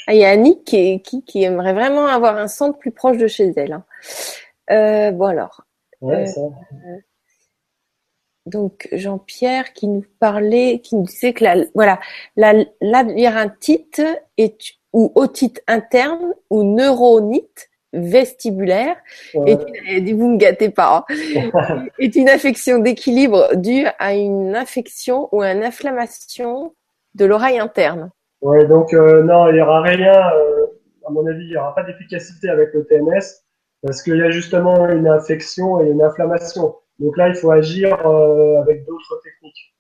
Ah, 0.06 0.14
il 0.14 0.20
y 0.20 0.24
a 0.24 0.30
Annick 0.30 0.64
qui, 0.64 1.02
qui, 1.02 1.42
aimerait 1.42 1.72
vraiment 1.72 2.06
avoir 2.06 2.36
un 2.36 2.46
centre 2.46 2.78
plus 2.78 2.92
proche 2.92 3.18
de 3.18 3.26
chez 3.26 3.52
elle. 3.56 3.72
Hein. 3.72 3.84
Euh, 4.70 5.10
bon 5.10 5.26
alors. 5.26 5.66
Ouais, 6.00 6.22
euh, 6.22 6.26
ça. 6.26 6.40
Donc 8.46 8.88
Jean-Pierre 8.92 9.72
qui 9.72 9.88
nous 9.88 10.04
parlait, 10.20 10.80
qui 10.80 10.96
nous 10.96 11.04
disait 11.04 11.32
que 11.32 11.44
la 11.44 11.56
voilà 11.74 11.98
la 12.36 12.54
labyrinthite 12.80 14.02
est 14.38 14.58
ou 14.92 15.12
otite 15.14 15.62
interne 15.66 16.32
ou 16.48 16.62
neuronite 16.62 17.68
vestibulaire 17.92 18.96
est 19.46 19.58
une, 19.88 20.16
vous 20.16 20.28
me 20.30 20.38
gâtez 20.38 20.70
pas 20.70 21.04
hein, 21.08 21.84
est 21.98 22.14
une 22.16 22.28
affection 22.28 22.78
d'équilibre 22.78 23.54
due 23.56 23.86
à 23.98 24.14
une 24.14 24.54
infection 24.54 25.28
ou 25.32 25.42
une 25.42 25.64
inflammation 25.64 26.74
de 27.14 27.24
l'oreille 27.24 27.58
interne. 27.58 28.10
Ouais, 28.42 28.66
donc 28.66 28.92
euh, 28.92 29.22
non, 29.22 29.48
il 29.48 29.54
n'y 29.54 29.60
aura 29.60 29.80
rien. 29.80 30.30
Euh, 30.34 30.66
à 31.06 31.10
mon 31.10 31.26
avis, 31.26 31.44
il 31.44 31.50
n'y 31.50 31.56
aura 31.56 31.74
pas 31.74 31.82
d'efficacité 31.82 32.48
avec 32.48 32.74
le 32.74 32.84
TMS 32.84 33.42
parce 33.82 34.02
qu'il 34.02 34.16
y 34.16 34.22
a 34.22 34.30
justement 34.30 34.88
une 34.88 35.08
infection 35.08 35.80
et 35.80 35.88
une 35.88 36.02
inflammation. 36.02 36.74
Donc 36.98 37.16
là, 37.16 37.28
il 37.28 37.34
faut 37.34 37.50
agir 37.50 37.94
euh, 38.06 38.60
avec 38.60 38.84
d'autres 38.86 39.20
techniques. 39.22 39.74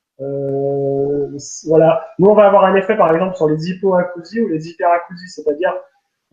voilà. 1.66 2.06
Nous, 2.18 2.28
on 2.28 2.34
va 2.34 2.46
avoir 2.46 2.64
un 2.64 2.74
effet, 2.74 2.96
par 2.96 3.12
exemple, 3.12 3.36
sur 3.36 3.48
les 3.48 3.70
hypoacousies 3.70 4.40
ou 4.40 4.48
les 4.48 4.68
hyperacousies, 4.68 5.28
c'est-à-dire 5.28 5.74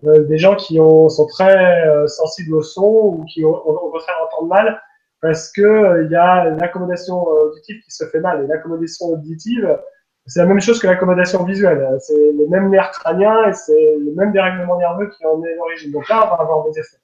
des 0.01 0.38
gens 0.38 0.55
qui 0.55 0.81
ont, 0.81 1.07
sont 1.07 1.27
très 1.27 1.85
sensibles 2.07 2.55
au 2.55 2.61
son 2.61 2.84
ou 2.84 3.26
qui 3.26 3.45
ont, 3.45 3.55
au 3.55 3.89
contraire 3.89 4.15
entendent 4.26 4.49
mal 4.49 4.81
parce 5.23 5.49
que 5.53 6.03
il 6.03 6.11
y 6.11 6.15
a 6.15 6.49
l'accommodation 6.49 7.26
auditive 7.26 7.81
qui 7.85 7.91
se 7.91 8.05
fait 8.07 8.19
mal. 8.19 8.43
Et 8.43 8.47
l'accommodation 8.47 9.05
auditive, 9.07 9.80
c'est 10.26 10.41
la 10.41 10.45
même 10.45 10.60
chose 10.60 10.80
que 10.80 10.88
l'accommodation 10.88 11.45
visuelle. 11.45 11.97
C'est 12.01 12.31
les 12.34 12.47
mêmes 12.47 12.69
nerfs 12.69 12.91
crâniens 12.91 13.47
et 13.47 13.53
c'est 13.53 13.95
le 13.97 14.14
même 14.15 14.34
dérèglement 14.34 14.77
nerveux 14.77 15.10
qui 15.18 15.26
en 15.26 15.41
est 15.41 15.55
l'origine. 15.55 15.93
Donc 15.93 16.10
là, 16.10 16.26
on 16.26 16.35
va 16.35 16.41
avoir 16.41 16.65
des 16.65 16.77
effets. 16.77 16.97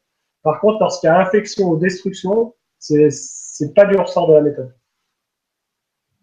Par 0.43 0.59
contre, 0.59 0.79
lorsqu'il 0.81 1.07
y 1.07 1.09
a 1.09 1.19
infection 1.19 1.69
ou 1.69 1.77
destruction, 1.77 2.53
c'est 2.77 3.09
c'est 3.59 3.73
pas 3.73 3.85
du 3.85 3.97
ressort 3.97 4.27
de 4.27 4.33
la 4.33 4.41
méthode. 4.41 4.73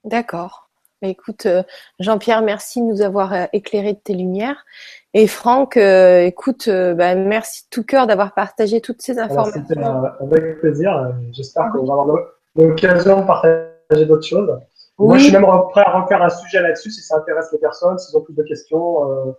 D'accord. 0.05 0.71
Écoute, 1.03 1.45
euh, 1.45 1.63
Jean-Pierre, 2.01 2.41
merci 2.41 2.81
de 2.81 2.87
nous 2.87 3.03
avoir 3.03 3.35
euh, 3.35 3.45
éclairé 3.53 3.93
de 3.93 3.99
tes 3.99 4.15
lumières. 4.15 4.65
Et 5.13 5.27
Franck, 5.27 5.77
euh, 5.77 6.23
écoute, 6.23 6.69
bah, 6.69 7.15
merci 7.15 7.65
de 7.65 7.69
tout 7.71 7.85
cœur 7.85 8.07
d'avoir 8.07 8.33
partagé 8.33 8.81
toutes 8.81 9.03
ces 9.03 9.19
informations. 9.19 9.63
C'était 9.69 9.83
avec 9.83 10.61
plaisir. 10.61 11.15
J'espère 11.33 11.71
qu'on 11.73 11.85
va 11.85 11.93
avoir 11.93 12.17
l'occasion 12.57 13.21
de 13.21 13.27
partager 13.27 14.07
d'autres 14.07 14.27
choses. 14.27 14.59
Moi, 14.99 15.19
je 15.19 15.25
suis 15.25 15.33
même 15.33 15.45
prêt 15.71 15.83
à 15.85 16.01
refaire 16.01 16.23
un 16.23 16.31
sujet 16.31 16.63
là-dessus 16.63 16.91
si 16.91 17.03
ça 17.03 17.19
intéresse 17.19 17.51
les 17.53 17.59
personnes, 17.59 17.99
s'ils 17.99 18.17
ont 18.17 18.23
plus 18.23 18.35
de 18.35 18.43
questions. 18.43 19.11
Euh, 19.11 19.33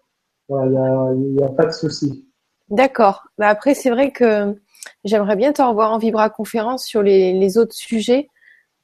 il 0.49 1.33
n'y 1.33 1.43
a, 1.43 1.47
a, 1.47 1.49
pas 1.49 1.65
de 1.65 1.71
souci. 1.71 2.27
D'accord. 2.69 3.23
Bah 3.37 3.47
après, 3.47 3.73
c'est 3.73 3.89
vrai 3.89 4.11
que 4.11 4.55
j'aimerais 5.03 5.35
bien 5.35 5.53
te 5.53 5.61
revoir 5.61 5.91
en 5.91 5.97
Vibra 5.97 6.29
conférence 6.29 6.85
sur 6.85 7.01
les, 7.01 7.33
les 7.33 7.57
autres 7.57 7.75
sujets. 7.75 8.29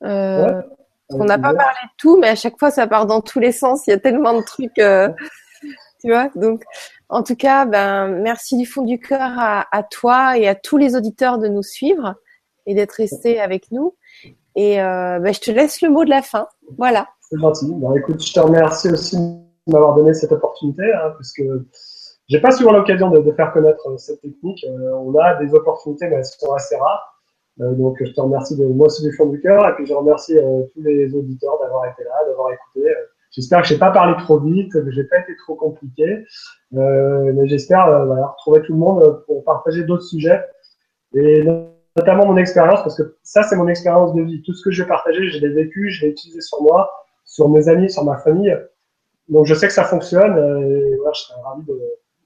Euh, 0.04 0.62
on 1.10 1.26
n'a 1.26 1.38
pas 1.38 1.54
parlé 1.54 1.78
de 1.84 1.92
tout, 1.98 2.18
mais 2.20 2.30
à 2.30 2.36
chaque 2.36 2.58
fois, 2.58 2.72
ça 2.72 2.88
part 2.88 3.06
dans 3.06 3.22
tous 3.22 3.40
les 3.40 3.52
sens. 3.52 3.86
Il 3.88 3.92
y 3.92 3.94
a 3.94 4.00
tellement 4.00 4.34
de 4.34 4.44
trucs, 4.44 4.80
euh, 4.80 5.10
tu 6.02 6.10
vois. 6.10 6.30
Donc, 6.36 6.64
en 7.10 7.24
tout 7.24 7.36
cas, 7.36 7.66
ben, 7.66 8.08
merci 8.08 8.58
du 8.58 8.66
fond 8.66 8.82
du 8.82 9.00
cœur 9.00 9.22
à, 9.22 9.66
à 9.72 9.84
toi 9.84 10.38
et 10.38 10.48
à 10.48 10.56
tous 10.56 10.78
les 10.78 10.96
auditeurs 10.96 11.38
de 11.38 11.48
nous 11.48 11.64
suivre 11.64 12.16
et 12.66 12.76
d'être 12.76 12.94
restés 12.94 13.40
avec 13.40 13.72
nous. 13.72 13.96
Et 14.56 14.82
euh, 14.82 15.20
bah, 15.20 15.32
je 15.32 15.40
te 15.40 15.52
laisse 15.52 15.82
le 15.82 15.90
mot 15.90 16.06
de 16.06 16.10
la 16.10 16.22
fin. 16.22 16.48
Voilà. 16.78 17.08
C'est 17.22 17.40
gentil. 17.40 17.68
Bon, 17.70 17.96
écoute, 17.96 18.24
je 18.24 18.34
te 18.34 18.40
remercie 18.40 18.90
aussi 18.90 19.18
de 19.18 19.72
m'avoir 19.72 19.96
donné 19.96 20.14
cette 20.14 20.32
opportunité, 20.32 20.84
hein, 20.94 21.12
parce 21.18 21.34
que 21.34 21.66
j'ai 22.30 22.40
pas 22.40 22.52
souvent 22.52 22.72
l'occasion 22.72 23.10
de, 23.10 23.20
de, 23.20 23.32
faire 23.32 23.52
connaître 23.52 23.88
euh, 23.88 23.98
cette 23.98 24.22
technique. 24.22 24.66
Euh, 24.66 24.92
on 24.94 25.14
a 25.16 25.36
des 25.36 25.54
opportunités, 25.54 26.08
mais 26.08 26.16
elles 26.16 26.26
sont 26.26 26.54
assez 26.54 26.76
rares. 26.76 27.20
Euh, 27.62 27.74
donc, 27.74 27.98
je 28.02 28.12
te 28.12 28.22
remercie 28.22 28.58
de 28.58 28.66
moi 28.66 28.88
aussi 28.88 29.04
du 29.04 29.12
fond 29.14 29.28
du 29.28 29.40
cœur, 29.42 29.68
et 29.68 29.76
puis 29.76 29.86
je 29.86 29.94
remercie 29.94 30.38
euh, 30.38 30.64
tous 30.74 30.82
les 30.82 31.14
auditeurs 31.14 31.60
d'avoir 31.60 31.86
été 31.86 32.04
là, 32.04 32.26
d'avoir 32.28 32.52
écouté. 32.52 32.92
J'espère 33.32 33.62
que 33.62 33.68
j'ai 33.68 33.78
pas 33.78 33.92
parlé 33.92 34.16
trop 34.24 34.40
vite, 34.40 34.72
que 34.72 34.92
j'ai 34.92 35.04
pas 35.04 35.20
été 35.20 35.36
trop 35.38 35.56
compliqué, 35.56 36.24
mais 36.72 37.48
j'espère 37.48 38.06
voilà, 38.06 38.28
retrouver 38.28 38.62
tout 38.62 38.74
le 38.74 38.78
monde 38.78 39.24
pour 39.26 39.44
partager 39.44 39.84
d'autres 39.84 40.04
sujets. 40.04 40.40
Et 41.16 41.44
notamment 41.98 42.28
mon 42.28 42.38
expérience, 42.38 42.84
parce 42.84 42.96
que 42.96 43.18
ça, 43.24 43.42
c'est 43.42 43.56
mon 43.56 43.68
expérience 43.68 44.14
de 44.14 44.22
vie. 44.22 44.44
Tout 44.44 44.54
ce 44.54 44.64
que 44.64 44.70
je 44.70 44.84
vais 44.84 44.88
partager, 44.88 45.30
je 45.30 45.40
l'ai 45.40 45.50
vécu, 45.50 45.90
je 45.90 46.06
l'ai 46.06 46.12
utilisé 46.12 46.42
sur 46.42 46.62
moi, 46.62 46.92
sur 47.26 47.50
mes 47.50 47.70
amis, 47.70 47.90
sur 47.90 48.04
ma 48.04 48.18
famille. 48.18 48.56
Donc, 49.30 49.48
je 49.48 49.56
sais 49.56 49.66
que 49.66 49.74
ça 49.74 49.86
fonctionne 49.86 50.38
et 50.38 50.96
voilà, 50.98 51.14
je 51.16 51.22
serais 51.22 51.42
ravi 51.44 51.64
de, 51.64 51.74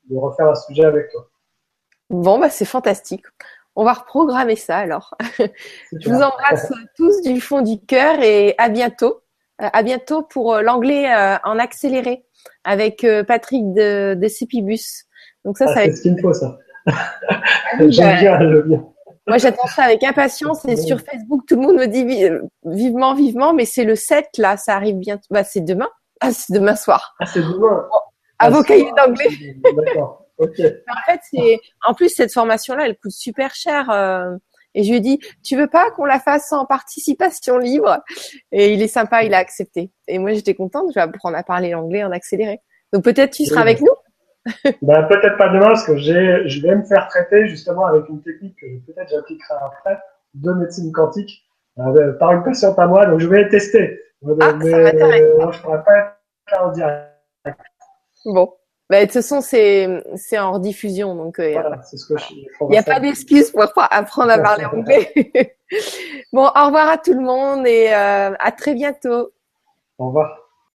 de 0.09 0.17
refaire 0.17 0.49
un 0.49 0.55
sujet 0.55 0.85
avec 0.85 1.09
toi. 1.11 1.27
Bon, 2.09 2.39
bah, 2.39 2.49
c'est 2.49 2.65
fantastique. 2.65 3.25
On 3.75 3.84
va 3.84 3.93
reprogrammer 3.93 4.55
ça 4.55 4.77
alors. 4.77 5.15
je 5.39 6.09
vous 6.09 6.21
embrasse 6.21 6.71
tous 6.95 7.21
du 7.21 7.39
fond 7.39 7.61
du 7.61 7.79
cœur 7.79 8.19
et 8.21 8.55
à 8.57 8.69
bientôt. 8.69 9.21
Euh, 9.61 9.69
à 9.73 9.81
bientôt 9.81 10.21
pour 10.21 10.53
euh, 10.53 10.61
l'anglais 10.61 11.11
euh, 11.11 11.38
en 11.43 11.57
accéléré 11.57 12.23
avec 12.63 13.05
Patrick 13.27 13.73
de, 13.73 14.13
de 14.13 14.27
Cipibus. 14.27 15.05
Donc 15.43 15.57
ça, 15.57 15.65
ah, 15.67 15.73
ça 15.73 15.84
c'est 15.85 15.91
ce 15.93 16.01
qu'il 16.03 16.15
me 16.15 16.21
faut 16.21 16.34
ça. 16.34 16.57
J'aime 17.79 18.19
bien, 18.19 18.39
j'aime 18.39 18.61
bien. 18.61 18.85
Moi, 19.25 19.38
j'attends 19.38 19.67
ça 19.67 19.84
avec 19.84 20.03
impatience 20.03 20.63
et 20.65 20.77
sur 20.77 21.01
Facebook, 21.01 21.41
tout 21.47 21.55
le 21.55 21.61
monde 21.61 21.75
me 21.75 21.88
dit 21.88 22.05
vivement, 22.63 23.13
vivement, 23.13 23.53
mais 23.53 23.65
c'est 23.65 23.84
le 23.84 23.95
7 23.95 24.25
là, 24.38 24.55
ça 24.55 24.75
arrive 24.75 24.95
bientôt. 24.97 25.25
Bah, 25.31 25.43
c'est 25.43 25.61
demain. 25.61 25.89
Ah, 26.21 26.31
c'est 26.31 26.53
demain 26.53 26.75
soir. 26.75 27.15
Ah, 27.19 27.25
c'est 27.25 27.41
demain. 27.41 27.85
À 28.39 28.49
vos 28.49 28.64
cahiers 28.64 28.91
d'anglais. 28.97 29.55
D'accord. 29.76 30.26
Ok. 30.38 30.59
en 30.59 31.11
fait, 31.11 31.19
c'est, 31.31 31.59
en 31.85 31.93
plus, 31.93 32.09
cette 32.09 32.31
formation-là, 32.31 32.85
elle 32.85 32.97
coûte 32.97 33.11
super 33.11 33.55
cher. 33.55 33.89
Euh, 33.89 34.35
et 34.76 34.84
je 34.84 34.89
lui 34.89 34.97
ai 34.97 34.99
dit, 34.99 35.19
tu 35.43 35.57
veux 35.57 35.68
pas 35.68 35.89
qu'on 35.91 36.05
la 36.05 36.19
fasse 36.19 36.53
en 36.53 36.65
participation 36.65 37.57
libre? 37.57 37.99
Et 38.51 38.73
il 38.73 38.81
est 38.84 38.88
sympa, 38.88 39.23
il 39.23 39.34
a 39.34 39.39
accepté. 39.39 39.89
Et 40.07 40.19
moi, 40.19 40.34
j'étais 40.34 40.53
contente, 40.53 40.89
je 40.89 40.95
vais 40.95 41.01
apprendre 41.01 41.35
à 41.35 41.43
parler 41.43 41.72
l'anglais 41.72 42.03
en 42.03 42.11
accéléré. 42.11 42.61
Donc 42.93 43.03
peut-être 43.03 43.34
tu 43.34 43.45
seras 43.45 43.61
avec 43.61 43.81
nous 43.81 43.93
ben, 44.81 45.03
peut-être 45.03 45.38
pas 45.38 45.49
demain, 45.49 45.68
parce 45.68 45.85
que 45.85 45.97
j'ai, 45.97 46.47
je 46.47 46.61
vais 46.61 46.73
me 46.76 46.84
faire 46.84 47.07
traiter 47.09 47.47
justement 47.47 47.85
avec 47.85 48.07
une 48.07 48.22
technique 48.22 48.55
que 48.57 48.65
peut-être 48.85 49.09
j'appliquerai 49.09 49.55
après, 49.61 49.99
de 50.35 50.53
médecine 50.53 50.91
quantique, 50.93 51.43
euh, 51.80 52.14
par 52.14 52.31
une 52.31 52.43
patiente 52.43 52.80
à 52.80 52.88
moi, 52.88 53.05
donc 53.07 53.19
je 53.19 53.27
vais 53.27 53.49
tester. 53.49 53.99
Ah, 54.39 54.53
mais 54.53 54.73
euh, 54.73 55.51
je 55.51 55.61
pourrais 55.61 55.84
pas 55.84 55.97
être 55.97 56.15
là 56.51 56.65
en 56.65 56.72
direct. 56.72 57.07
Bon. 58.27 58.53
Ben, 58.89 59.01
de 59.01 59.05
toute 59.05 59.13
façon, 59.13 59.41
c'est, 59.41 60.01
c'est 60.15 60.39
en 60.39 60.53
rediffusion, 60.53 61.13
donc 61.15 61.39
euh, 61.39 61.49
il 61.49 62.69
n'y 62.69 62.77
a, 62.77 62.83
pas 62.83 63.01
d'excuse 63.01 63.51
pour 63.51 63.63
apprendre 63.75 64.31
à 64.31 64.39
parler 64.39 64.63
anglais. 64.63 65.11
bon, 66.31 66.43
au 66.43 66.65
revoir 66.65 66.87
à 66.87 66.97
tout 66.97 67.13
le 67.13 67.19
monde 67.19 67.67
et 67.67 67.89
euh, 67.93 68.33
à 68.39 68.51
très 68.53 68.75
bientôt. 68.75 69.31
Au 69.97 70.07
revoir. 70.07 70.46